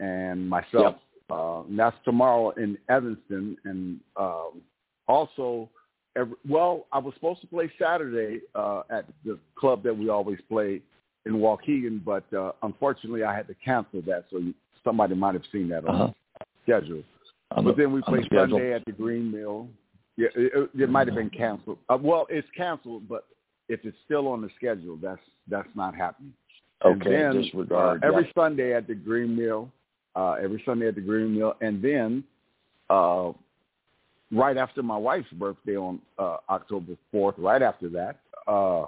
and 0.00 0.48
myself. 0.48 0.96
Uh, 1.30 1.60
and 1.62 1.78
that's 1.78 1.96
tomorrow 2.04 2.50
in 2.50 2.78
Evanston, 2.88 3.56
and 3.64 4.00
um, 4.16 4.60
also. 5.06 5.68
Every, 6.16 6.34
well, 6.48 6.86
I 6.90 6.98
was 6.98 7.14
supposed 7.14 7.42
to 7.42 7.46
play 7.46 7.70
Saturday 7.80 8.40
uh, 8.56 8.82
at 8.90 9.04
the 9.24 9.38
club 9.54 9.84
that 9.84 9.96
we 9.96 10.08
always 10.08 10.38
play 10.48 10.80
in 11.26 11.34
Waukegan, 11.34 12.02
but 12.04 12.24
uh, 12.36 12.52
unfortunately 12.64 13.22
I 13.22 13.36
had 13.36 13.46
to 13.46 13.54
cancel 13.64 14.02
that. 14.02 14.24
So 14.30 14.38
you, 14.38 14.52
somebody 14.82 15.14
might 15.14 15.34
have 15.34 15.44
seen 15.52 15.68
that 15.68 15.84
on 15.84 15.94
Uh-huh. 15.94 16.12
the 16.40 16.44
schedule. 16.64 17.02
On 17.52 17.62
But 17.64 17.76
the- 17.76 17.82
then 17.84 17.92
we 17.92 18.00
on 18.02 18.16
the 18.16 18.22
play. 18.28 18.38
Sunday 18.38 18.72
at 18.72 18.84
the 18.86 18.92
Green 18.92 19.30
Mill. 19.30 19.68
Yeah, 20.18 20.28
it, 20.34 20.70
it, 20.76 20.90
might 20.90 21.06
have 21.06 21.14
been 21.14 21.30
canceled. 21.30 21.78
Uh, 21.88 21.96
well, 22.00 22.26
it's 22.28 22.48
canceled, 22.56 23.08
but 23.08 23.26
if 23.68 23.78
it's 23.84 23.96
still 24.04 24.26
on 24.26 24.42
the 24.42 24.50
schedule, 24.56 24.98
that's 25.00 25.20
that's 25.46 25.68
not 25.76 25.94
happening. 25.94 26.32
And 26.82 27.00
Okay, 27.00 27.10
then, 27.10 27.40
disregard. 27.42 28.02
uh, 28.02 28.06
every 28.08 28.24
yeah. 28.24 28.32
Sunday 28.34 28.74
at 28.74 28.88
the 28.88 28.96
Green 28.96 29.36
Mill, 29.36 29.70
uh, 30.16 30.32
every 30.32 30.60
Sunday 30.66 30.88
at 30.88 30.96
the 30.96 31.00
Green 31.00 31.38
Mill, 31.38 31.54
and 31.60 31.80
then 31.80 32.24
uh, 32.90 33.30
right 34.32 34.56
after 34.56 34.82
my 34.82 34.96
wife's 34.96 35.30
birthday 35.30 35.76
on 35.76 36.00
uh, 36.18 36.38
October 36.50 36.94
fourth, 37.12 37.36
right 37.38 37.62
after 37.62 37.88
that, 37.90 38.18
uh, 38.48 38.86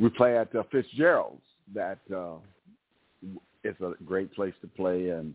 we 0.00 0.08
play 0.08 0.38
at 0.38 0.54
uh, 0.54 0.62
Fitzgerald's. 0.70 1.42
That 1.74 1.98
uh, 2.14 2.36
it's 3.64 3.80
a 3.80 3.92
great 4.04 4.32
place 4.34 4.54
to 4.62 4.68
play, 4.68 5.10
and 5.10 5.34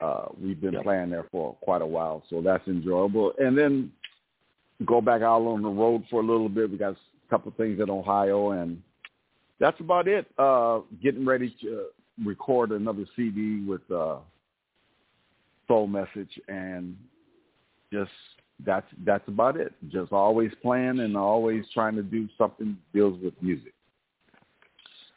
uh, 0.00 0.26
we've 0.40 0.60
been 0.60 0.74
Yep. 0.74 0.82
playing 0.82 1.10
there 1.10 1.26
for 1.32 1.54
quite 1.62 1.82
a 1.82 1.86
while, 1.86 2.22
so 2.28 2.42
that's 2.42 2.66
enjoyable. 2.68 3.32
And 3.38 3.56
then 3.56 3.90
go 4.84 5.00
back 5.00 5.22
out 5.22 5.42
on 5.42 5.62
the 5.62 5.68
road 5.68 6.04
for 6.10 6.20
a 6.20 6.26
little 6.26 6.48
bit. 6.48 6.70
We 6.70 6.76
got 6.76 6.92
a 6.92 7.30
couple 7.30 7.50
of 7.50 7.56
things 7.56 7.80
in 7.80 7.90
Ohio, 7.90 8.50
and 8.50 8.82
that's 9.58 9.80
about 9.80 10.08
it. 10.08 10.26
Uh, 10.38 10.80
getting 11.02 11.24
ready 11.24 11.54
to 11.62 11.86
record 12.24 12.72
another 12.72 13.04
CD 13.14 13.64
with 13.66 13.82
uh, 13.90 14.16
Soul 15.68 15.86
Message, 15.86 16.40
and 16.48 16.96
just 17.92 18.10
that's 18.64 18.86
that's 19.04 19.26
about 19.28 19.56
it. 19.56 19.72
Just 19.88 20.12
always 20.12 20.50
playing 20.62 21.00
and 21.00 21.16
always 21.16 21.64
trying 21.72 21.96
to 21.96 22.02
do 22.02 22.28
something 22.38 22.76
that 22.76 22.98
deals 22.98 23.20
with 23.22 23.34
music. 23.42 23.72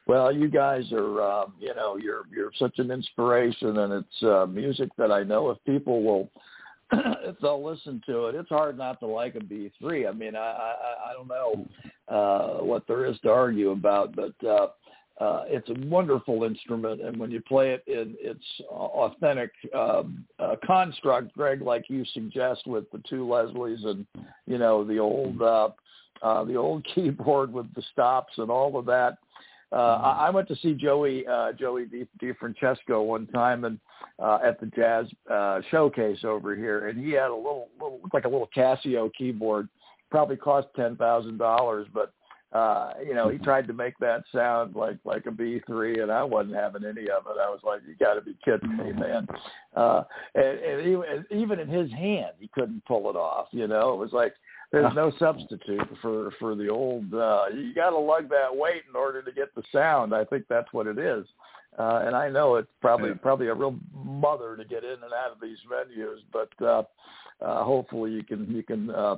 Well, 0.08 0.34
you 0.34 0.48
guys 0.48 0.92
are, 0.92 1.22
uh, 1.22 1.46
you 1.60 1.76
know, 1.76 1.98
you're 1.98 2.24
you're 2.32 2.52
such 2.58 2.80
an 2.80 2.90
inspiration, 2.90 3.78
and 3.78 3.94
it's 3.94 4.24
uh, 4.24 4.48
music 4.48 4.90
that 4.98 5.12
I 5.12 5.24
know 5.24 5.52
if 5.52 5.64
people 5.66 6.02
will, 6.02 6.30
they'll 7.42 7.64
listen 7.64 8.02
to 8.08 8.28
it, 8.28 8.36
it's 8.36 8.50
hard 8.50 8.78
not 8.78 9.00
to 9.00 9.06
like 9.06 9.36
a 9.36 9.44
B 9.44 9.72
three. 9.80 10.08
I 10.08 10.12
mean, 10.12 10.36
I 10.36 10.40
I, 10.40 10.76
I 11.10 11.14
don't 11.14 11.28
know 11.28 11.68
uh, 12.08 12.64
what 12.64 12.88
there 12.88 13.06
is 13.06 13.20
to 13.22 13.30
argue 13.30 13.72
about, 13.72 14.16
but 14.16 14.34
uh, 14.48 14.68
uh, 15.20 15.44
it's 15.48 15.70
a 15.70 15.88
wonderful 15.88 16.46
instrument, 16.46 17.02
and 17.02 17.18
when 17.18 17.30
you 17.30 17.42
play 17.42 17.72
it 17.72 17.84
in 17.88 18.16
its 18.20 18.44
authentic 18.70 19.52
um, 19.76 20.26
uh, 20.40 20.56
construct, 20.66 21.34
Greg, 21.34 21.62
like 21.62 21.90
you 21.90 22.06
suggest 22.14 22.66
with 22.66 22.90
the 22.92 23.02
two 23.10 23.26
Leslies 23.26 23.86
and 23.86 24.06
you 24.48 24.58
know 24.58 24.86
the 24.86 24.98
old 24.98 25.42
uh, 25.42 25.70
uh, 26.22 26.44
the 26.46 26.56
old 26.56 26.86
keyboard 26.96 27.52
with 27.52 27.74
the 27.76 27.84
stops 27.92 28.34
and 28.38 28.50
all 28.50 28.78
of 28.78 28.86
that 28.86 29.18
uh, 29.72 29.78
mm-hmm. 29.78 30.22
I 30.22 30.30
went 30.30 30.48
to 30.48 30.56
see 30.58 30.74
Joey 30.74 31.26
uh, 31.28 31.54
Joey 31.54 31.86
Di, 31.86 32.08
DeFrancesco 32.22 33.06
one 33.06 33.28
time 33.28 33.66
and 33.66 33.80
uh, 34.18 34.40
at 34.44 34.60
the 34.60 34.68
jazz 34.68 35.06
uh, 35.32 35.62
showcase 35.70 36.20
over 36.24 36.56
here, 36.56 36.88
and 36.88 37.04
he 37.04 37.12
had 37.12 37.30
a 37.30 37.36
little, 37.36 37.70
little 37.80 38.00
looked 38.02 38.14
like 38.14 38.26
a 38.26 38.30
little 38.30 38.50
Casio 38.56 39.12
keyboard, 39.18 39.70
probably 40.10 40.38
cost 40.38 40.68
ten 40.76 40.96
thousand 40.96 41.38
dollars, 41.38 41.88
but 41.94 42.14
uh, 42.52 42.94
you 43.06 43.14
know, 43.14 43.30
he 43.30 43.36
mm-hmm. 43.36 43.44
tried 43.44 43.68
to 43.68 43.74
make 43.74 43.96
that 44.00 44.24
sound 44.34 44.76
like 44.76 44.98
like 45.06 45.28
a 45.28 45.32
B 45.32 45.62
three, 45.68 46.02
and 46.02 46.12
I 46.12 46.24
wasn't 46.24 46.56
having 46.56 46.84
any 46.84 47.04
of 47.04 47.28
it. 47.28 47.38
I 47.40 47.48
was 47.48 47.60
like, 47.64 47.82
"You 47.88 47.94
got 48.04 48.16
to 48.16 48.22
be 48.22 48.36
kidding 48.44 48.76
me, 48.76 48.92
man!" 48.92 49.28
Uh, 49.76 50.02
and, 50.34 50.60
and 50.60 50.88
even 50.88 51.26
even 51.30 51.60
in 51.60 51.68
his 51.68 51.92
hand, 51.92 52.32
he 52.40 52.50
couldn't 52.56 52.84
pull 52.86 53.08
it 53.12 53.16
off. 53.16 53.50
You 53.52 53.68
know, 53.68 53.94
it 53.94 53.98
was 53.98 54.14
like 54.14 54.34
there's 54.72 54.94
no 54.96 55.12
substitute 55.18 55.88
for 56.02 56.32
for 56.40 56.56
the 56.56 56.70
old. 56.70 57.14
Uh, 57.14 57.46
you 57.54 57.74
got 57.74 57.90
to 57.90 57.98
lug 57.98 58.30
that 58.30 58.56
weight 58.56 58.84
in 58.90 58.96
order 58.96 59.22
to 59.22 59.32
get 59.32 59.54
the 59.56 59.64
sound. 59.72 60.14
I 60.14 60.26
think 60.26 60.46
that's 60.50 60.72
what 60.72 60.88
it 60.88 60.98
is. 60.98 61.26
Uh, 61.78 62.04
and 62.06 62.16
I 62.16 62.30
know 62.30 62.56
it's 62.56 62.70
probably 62.82 63.10
yeah. 63.10 63.16
probably 63.22 63.48
a 63.48 63.54
real 63.54 63.76
mother 63.94 64.56
to 64.58 64.66
get 64.66 64.84
in 64.84 64.92
and 64.92 65.14
out 65.14 65.32
of 65.32 65.40
these 65.42 65.58
venues, 65.72 66.20
but 66.32 66.50
uh, 66.66 66.84
uh, 67.44 67.64
hopefully 67.64 68.12
you 68.12 68.24
can 68.24 68.50
you 68.54 68.64
can 68.64 68.90
uh, 68.90 69.18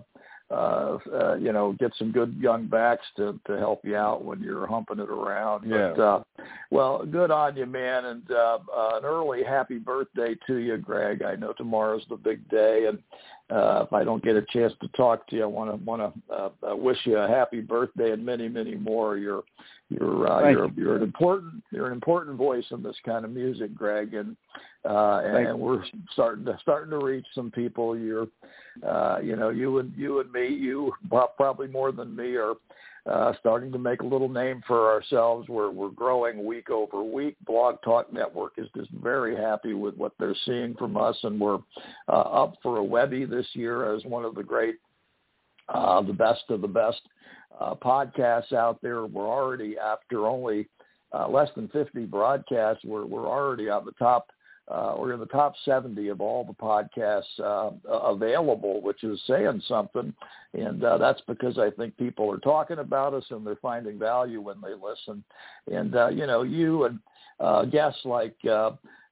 uh, 0.51 0.97
uh, 1.13 1.35
you 1.35 1.53
know, 1.53 1.73
get 1.79 1.93
some 1.97 2.11
good 2.11 2.35
young 2.37 2.67
backs 2.67 3.05
to 3.15 3.39
to 3.47 3.57
help 3.57 3.85
you 3.85 3.95
out 3.95 4.25
when 4.25 4.41
you're 4.41 4.67
humping 4.67 4.99
it 4.99 5.09
around. 5.09 5.69
Yeah. 5.69 5.93
But, 5.95 6.01
uh, 6.01 6.23
well, 6.71 7.05
good 7.05 7.31
on 7.31 7.55
you, 7.55 7.65
man, 7.65 8.03
and 8.05 8.29
uh, 8.29 8.59
uh, 8.75 8.97
an 8.97 9.05
early 9.05 9.43
happy 9.43 9.77
birthday 9.77 10.35
to 10.47 10.57
you, 10.57 10.77
Greg. 10.77 11.23
I 11.23 11.35
know 11.35 11.53
tomorrow's 11.53 12.03
the 12.09 12.17
big 12.17 12.49
day, 12.49 12.87
and 12.89 12.99
uh, 13.51 13.83
if 13.85 13.91
I 13.91 14.03
don't 14.03 14.23
get 14.23 14.35
a 14.35 14.45
chance 14.53 14.73
to 14.81 14.87
talk 14.89 15.27
to 15.27 15.35
you, 15.35 15.43
I 15.43 15.47
want 15.47 15.71
to 15.71 15.83
want 15.83 16.01
to 16.01 16.33
uh, 16.33 16.49
uh, 16.71 16.75
wish 16.75 16.97
you 17.03 17.17
a 17.17 17.27
happy 17.27 17.59
birthday 17.59 18.11
and 18.11 18.25
many 18.25 18.47
many 18.47 18.75
more. 18.75 19.17
You're 19.17 19.43
you're 19.89 20.27
uh, 20.27 20.49
you're 20.49 20.67
you. 20.67 20.73
you're 20.77 20.95
an 20.95 21.03
important 21.03 21.61
you're 21.71 21.87
an 21.87 21.93
important 21.93 22.37
voice 22.37 22.63
in 22.71 22.81
this 22.81 22.95
kind 23.05 23.25
of 23.25 23.31
music, 23.31 23.75
Greg, 23.75 24.13
and 24.13 24.37
uh, 24.85 25.21
and, 25.23 25.59
we're 25.59 25.83
starting 26.13 26.45
to 26.45 26.57
starting 26.61 26.91
to 26.91 27.05
reach 27.05 27.25
some 27.35 27.51
people. 27.51 27.97
You're 27.97 28.27
uh, 28.87 29.19
you 29.21 29.35
know 29.35 29.49
you 29.49 29.79
and 29.79 29.91
you 29.97 30.21
and 30.21 30.31
me, 30.31 30.47
you 30.47 30.93
probably 31.09 31.67
more 31.67 31.91
than 31.91 32.15
me 32.15 32.35
are 32.35 32.53
uh, 33.05 33.33
starting 33.39 33.71
to 33.71 33.79
make 33.79 34.01
a 34.01 34.05
little 34.05 34.29
name 34.29 34.61
for 34.67 34.91
ourselves. 34.91 35.49
We're 35.49 35.71
we're 35.71 35.89
growing 35.89 36.45
week 36.45 36.69
over 36.69 37.03
week. 37.03 37.35
Blog 37.45 37.81
Talk 37.83 38.13
Network 38.13 38.53
is 38.57 38.67
just 38.75 38.91
very 38.91 39.35
happy 39.35 39.73
with 39.73 39.95
what 39.95 40.13
they're 40.19 40.35
seeing 40.45 40.75
from 40.75 40.97
us, 40.97 41.17
and 41.23 41.39
we're 41.39 41.59
uh, 42.07 42.11
up 42.11 42.55
for 42.61 42.77
a 42.77 42.83
Webby 42.83 43.25
this 43.25 43.47
year 43.53 43.95
as 43.95 44.05
one 44.05 44.23
of 44.23 44.35
the 44.35 44.43
great, 44.43 44.75
uh, 45.69 46.01
the 46.01 46.13
best 46.13 46.43
of 46.49 46.61
the 46.61 46.67
best 46.67 47.01
uh, 47.59 47.73
podcasts 47.75 48.53
out 48.53 48.79
there. 48.81 49.05
We're 49.05 49.27
already 49.27 49.77
after 49.77 50.27
only 50.27 50.67
uh, 51.11 51.27
less 51.27 51.49
than 51.55 51.69
50 51.69 52.05
broadcasts. 52.05 52.83
We're 52.85 53.05
we're 53.05 53.27
already 53.27 53.69
on 53.69 53.85
the 53.85 53.93
top 53.93 54.27
uh, 54.67 54.95
we're 54.97 55.13
in 55.13 55.19
the 55.19 55.25
top 55.25 55.53
70 55.65 56.07
of 56.09 56.21
all 56.21 56.43
the 56.43 56.53
podcasts 56.53 57.39
uh, 57.43 57.71
available, 57.89 58.81
which 58.81 59.03
is 59.03 59.21
saying 59.27 59.61
something. 59.67 60.13
And 60.53 60.83
uh, 60.83 60.97
that's 60.97 61.21
because 61.27 61.57
I 61.57 61.71
think 61.71 61.97
people 61.97 62.31
are 62.31 62.39
talking 62.39 62.79
about 62.79 63.13
us 63.13 63.25
and 63.29 63.45
they're 63.45 63.55
finding 63.57 63.99
value 63.99 64.41
when 64.41 64.57
they 64.61 64.73
listen. 64.73 65.23
And, 65.71 65.95
uh, 65.95 66.09
you 66.09 66.27
know, 66.27 66.43
you 66.43 66.85
and 66.85 66.99
uh, 67.39 67.65
guests 67.65 68.01
like 68.05 68.35
uh, 68.49 68.71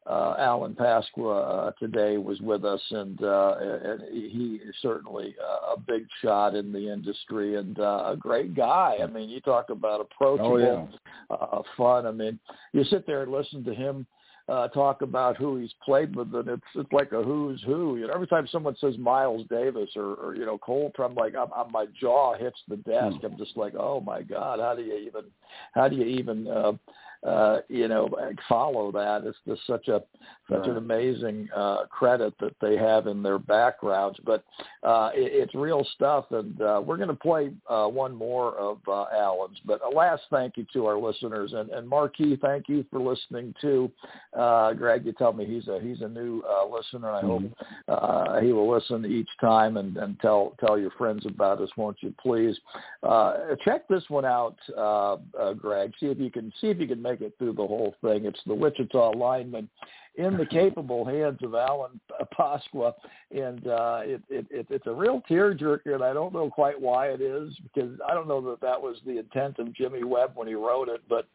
uh, 0.10 0.36
Alan 0.40 0.74
Pasqua 0.74 1.68
uh, 1.68 1.72
today 1.80 2.18
was 2.18 2.40
with 2.42 2.66
us, 2.66 2.82
and, 2.90 3.22
uh, 3.22 3.56
and 3.60 4.02
he 4.12 4.60
is 4.66 4.74
certainly 4.82 5.36
a 5.72 5.80
big 5.80 6.08
shot 6.22 6.56
in 6.56 6.72
the 6.72 6.92
industry 6.92 7.58
and 7.58 7.80
uh, 7.80 8.06
a 8.08 8.18
great 8.18 8.56
guy. 8.56 8.98
I 9.02 9.06
mean, 9.08 9.30
you 9.30 9.40
talk 9.40 9.70
about 9.70 10.02
approachable, 10.02 10.54
oh, 10.54 10.90
yeah. 11.30 11.36
uh, 11.36 11.62
fun. 11.78 12.08
I 12.08 12.12
mean, 12.12 12.40
you 12.74 12.84
sit 12.86 13.06
there 13.06 13.22
and 13.22 13.32
listen 13.32 13.64
to 13.66 13.74
him 13.74 14.08
uh, 14.50 14.68
talk 14.70 15.02
about 15.02 15.38
who 15.38 15.58
he's 15.58 15.74
played 15.84 16.16
with, 16.16 16.34
and 16.34 16.48
it's 16.48 16.64
it's 16.76 16.92
like 16.92 17.12
a 17.12 17.22
who's 17.22 17.62
who. 17.66 17.98
You 17.98 18.08
know, 18.08 18.14
every 18.14 18.28
time 18.28 18.48
someone 18.52 18.76
says 18.82 18.98
Miles 18.98 19.46
Davis 19.50 19.90
or, 19.96 20.16
or 20.16 20.36
you 20.36 20.46
know 20.46 20.58
Cole, 20.58 20.92
I'm 20.98 21.14
like, 21.16 21.36
I'm, 21.36 21.50
I'm, 21.56 21.72
my 21.72 21.86
jaw 22.00 22.36
hits 22.36 22.58
the 22.68 22.78
desk. 22.78 23.18
Hmm. 23.22 23.26
I'm 23.26 23.38
just 23.38 23.56
like, 23.56 23.74
oh 23.76 24.02
my 24.02 24.22
god, 24.22 24.60
how 24.60 24.76
do 24.76 24.82
you 24.82 24.96
even, 24.96 25.26
how 25.74 25.88
do 25.88 25.96
you 25.96 26.06
even 26.06 26.48
uh, 26.48 26.74
uh, 27.26 27.58
you 27.68 27.88
know, 27.88 28.10
follow 28.48 28.92
that. 28.92 29.24
It's 29.26 29.38
just 29.46 29.66
such 29.68 29.88
a 29.90 30.02
such 30.50 30.60
right. 30.60 30.70
an 30.70 30.78
amazing 30.78 31.50
uh, 31.56 31.86
credit 31.90 32.34
that 32.40 32.56
they 32.62 32.78
have 32.78 33.08
in 33.08 33.22
their 33.22 33.38
backgrounds. 33.38 34.18
But 34.26 34.46
uh, 34.84 35.12
it, 35.14 35.32
it's 35.34 35.56
real 35.56 35.86
stuff, 35.96 36.26
and 36.32 36.62
uh, 36.62 36.82
we're 36.84 36.98
going 36.98 37.10
to 37.10 37.16
play 37.16 37.52
uh, 37.70 37.88
one 37.88 38.16
more 38.16 38.56
of 38.56 38.78
uh, 38.88 39.06
Alan's. 39.14 39.60
But 39.66 39.82
a 39.84 39.90
last 39.90 40.24
thank 40.32 40.56
you 40.56 40.66
to 40.74 40.86
our 40.86 40.98
listeners, 40.98 41.52
and, 41.54 41.70
and 41.72 41.88
Marquis, 41.88 42.38
thank 42.42 42.70
you 42.70 42.86
for 42.90 43.02
listening 43.02 43.54
too. 43.60 43.92
Uh, 44.38 44.74
Greg, 44.74 45.06
you 45.06 45.12
tell 45.12 45.34
me 45.34 45.46
he's 45.46 45.68
a 45.68 45.80
he's 45.82 46.02
a 46.02 46.08
new 46.08 46.42
uh, 46.50 46.66
listener. 46.66 47.12
I 47.12 47.22
mm-hmm. 47.22 47.48
hope 47.48 48.02
uh, 48.02 48.40
he 48.40 48.54
will 48.54 48.74
listen 48.74 49.06
each 49.06 49.30
time 49.42 49.76
and, 49.76 49.98
and 49.98 50.18
tell 50.22 50.56
tell 50.66 50.80
your 50.80 50.92
friends 50.92 51.26
about 51.26 51.62
us, 51.62 51.70
won't 51.76 51.98
you 52.00 52.14
please? 52.22 52.58
Uh, 53.04 53.56
check 53.66 53.90
this 53.90 54.04
one 54.08 54.26
out, 54.26 54.56
uh, 54.78 55.18
uh, 55.40 55.54
Greg. 55.54 55.94
See 56.00 56.08
if 56.08 56.20
you 56.20 56.32
can 56.32 56.52
see 56.60 56.68
if 56.68 56.80
you 56.80 56.88
can 56.88 57.02
make 57.02 57.22
it 57.22 57.34
through 57.38 57.54
the 57.54 57.68
whole 57.68 57.96
thing. 58.02 58.26
It's 58.26 58.40
the 58.46 58.54
Wichita 58.54 59.12
lineman 59.12 59.70
in 60.16 60.38
the 60.38 60.46
capable 60.52 61.06
hands 61.06 61.40
of 61.44 61.56
Alan 61.56 62.00
Pasqua, 62.38 62.94
and 63.32 63.68
uh, 63.68 64.02
it, 64.04 64.22
it, 64.30 64.46
it, 64.50 64.68
it's 64.70 64.88
a 64.88 64.94
real 64.94 65.22
tearjerker, 65.30 65.94
and 65.94 66.04
I 66.04 66.14
don't 66.14 66.34
know 66.34 66.50
quite 66.50 66.80
why 66.80 67.08
it 67.08 67.22
is 67.22 67.54
because 67.64 67.98
I 68.08 68.14
don't 68.14 68.28
know 68.28 68.42
that 68.50 68.62
that 68.62 68.82
was 68.82 68.98
the 69.06 69.20
intent 69.20 69.60
of 69.60 69.74
Jimmy 69.74 70.04
Webb 70.04 70.32
when 70.36 70.48
he 70.48 70.56
wrote 70.56 70.90
it, 70.90 71.02
but 71.08 71.28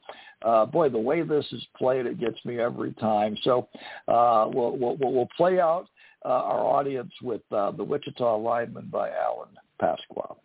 uh, 0.44 0.66
boy, 0.66 0.88
the 0.88 0.98
way 0.98 1.22
this 1.22 1.46
is 1.52 1.64
played, 1.76 2.06
it 2.06 2.20
gets 2.20 2.42
me 2.44 2.60
every 2.60 2.92
time. 2.94 3.36
So 3.42 3.68
uh, 4.08 4.48
we'll, 4.52 4.76
we'll, 4.76 4.96
we'll 5.00 5.28
play 5.36 5.60
out 5.60 5.86
uh, 6.24 6.28
our 6.28 6.60
audience 6.60 7.12
with 7.22 7.42
uh, 7.52 7.70
the 7.70 7.84
Wichita 7.84 8.36
lineman 8.36 8.88
by 8.90 9.10
Alan 9.10 9.48
Pasqua. 9.80 10.36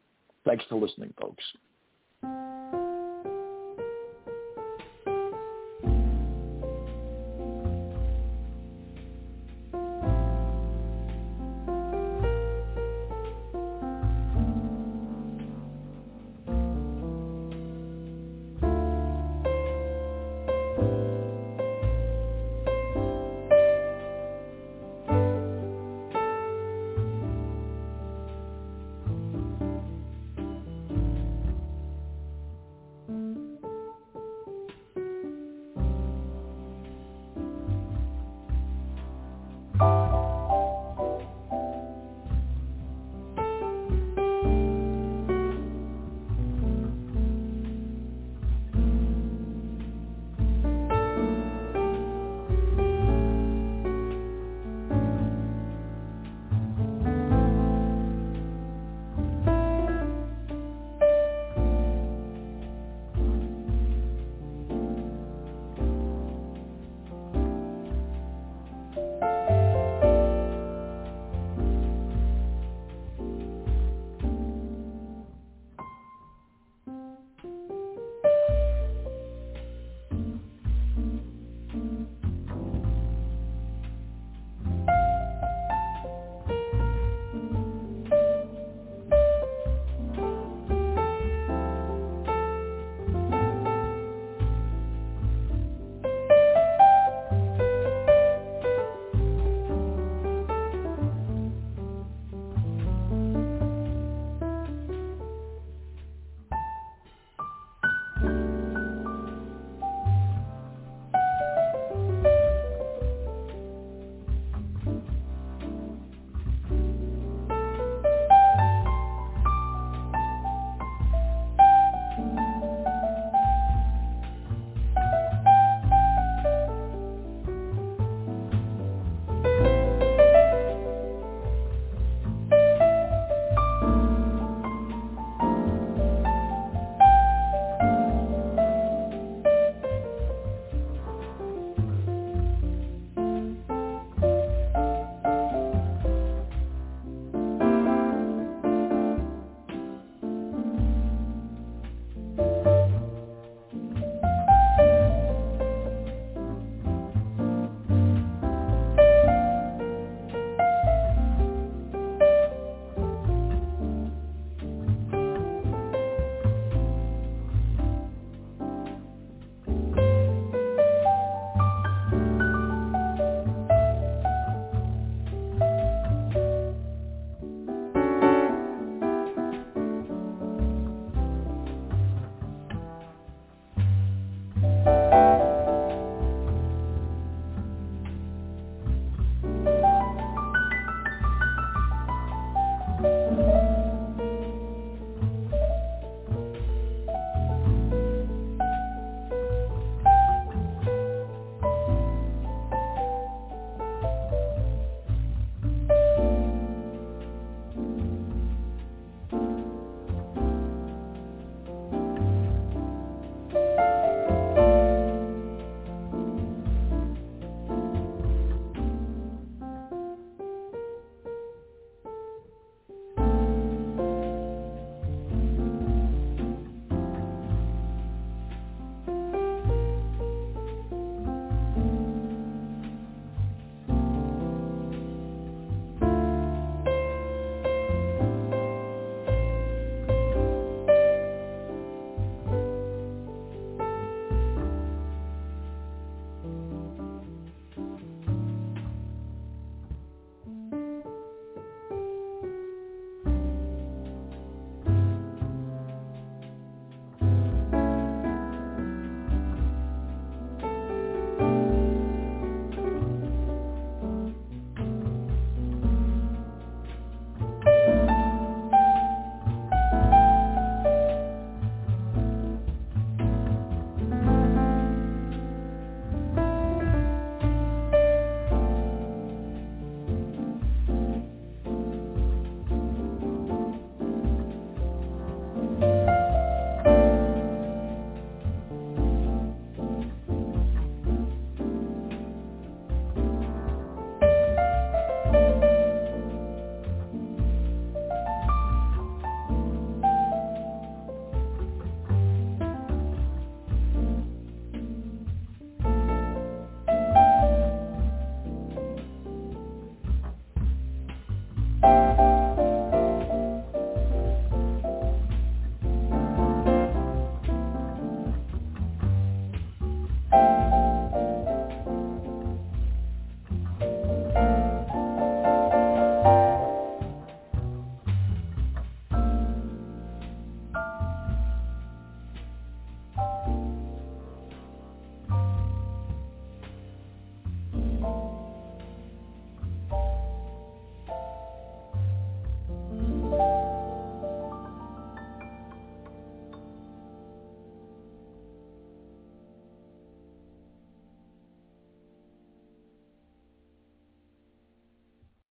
Thanks 0.45 0.63
for 0.69 0.79
listening, 0.79 1.13
folks. 1.19 1.43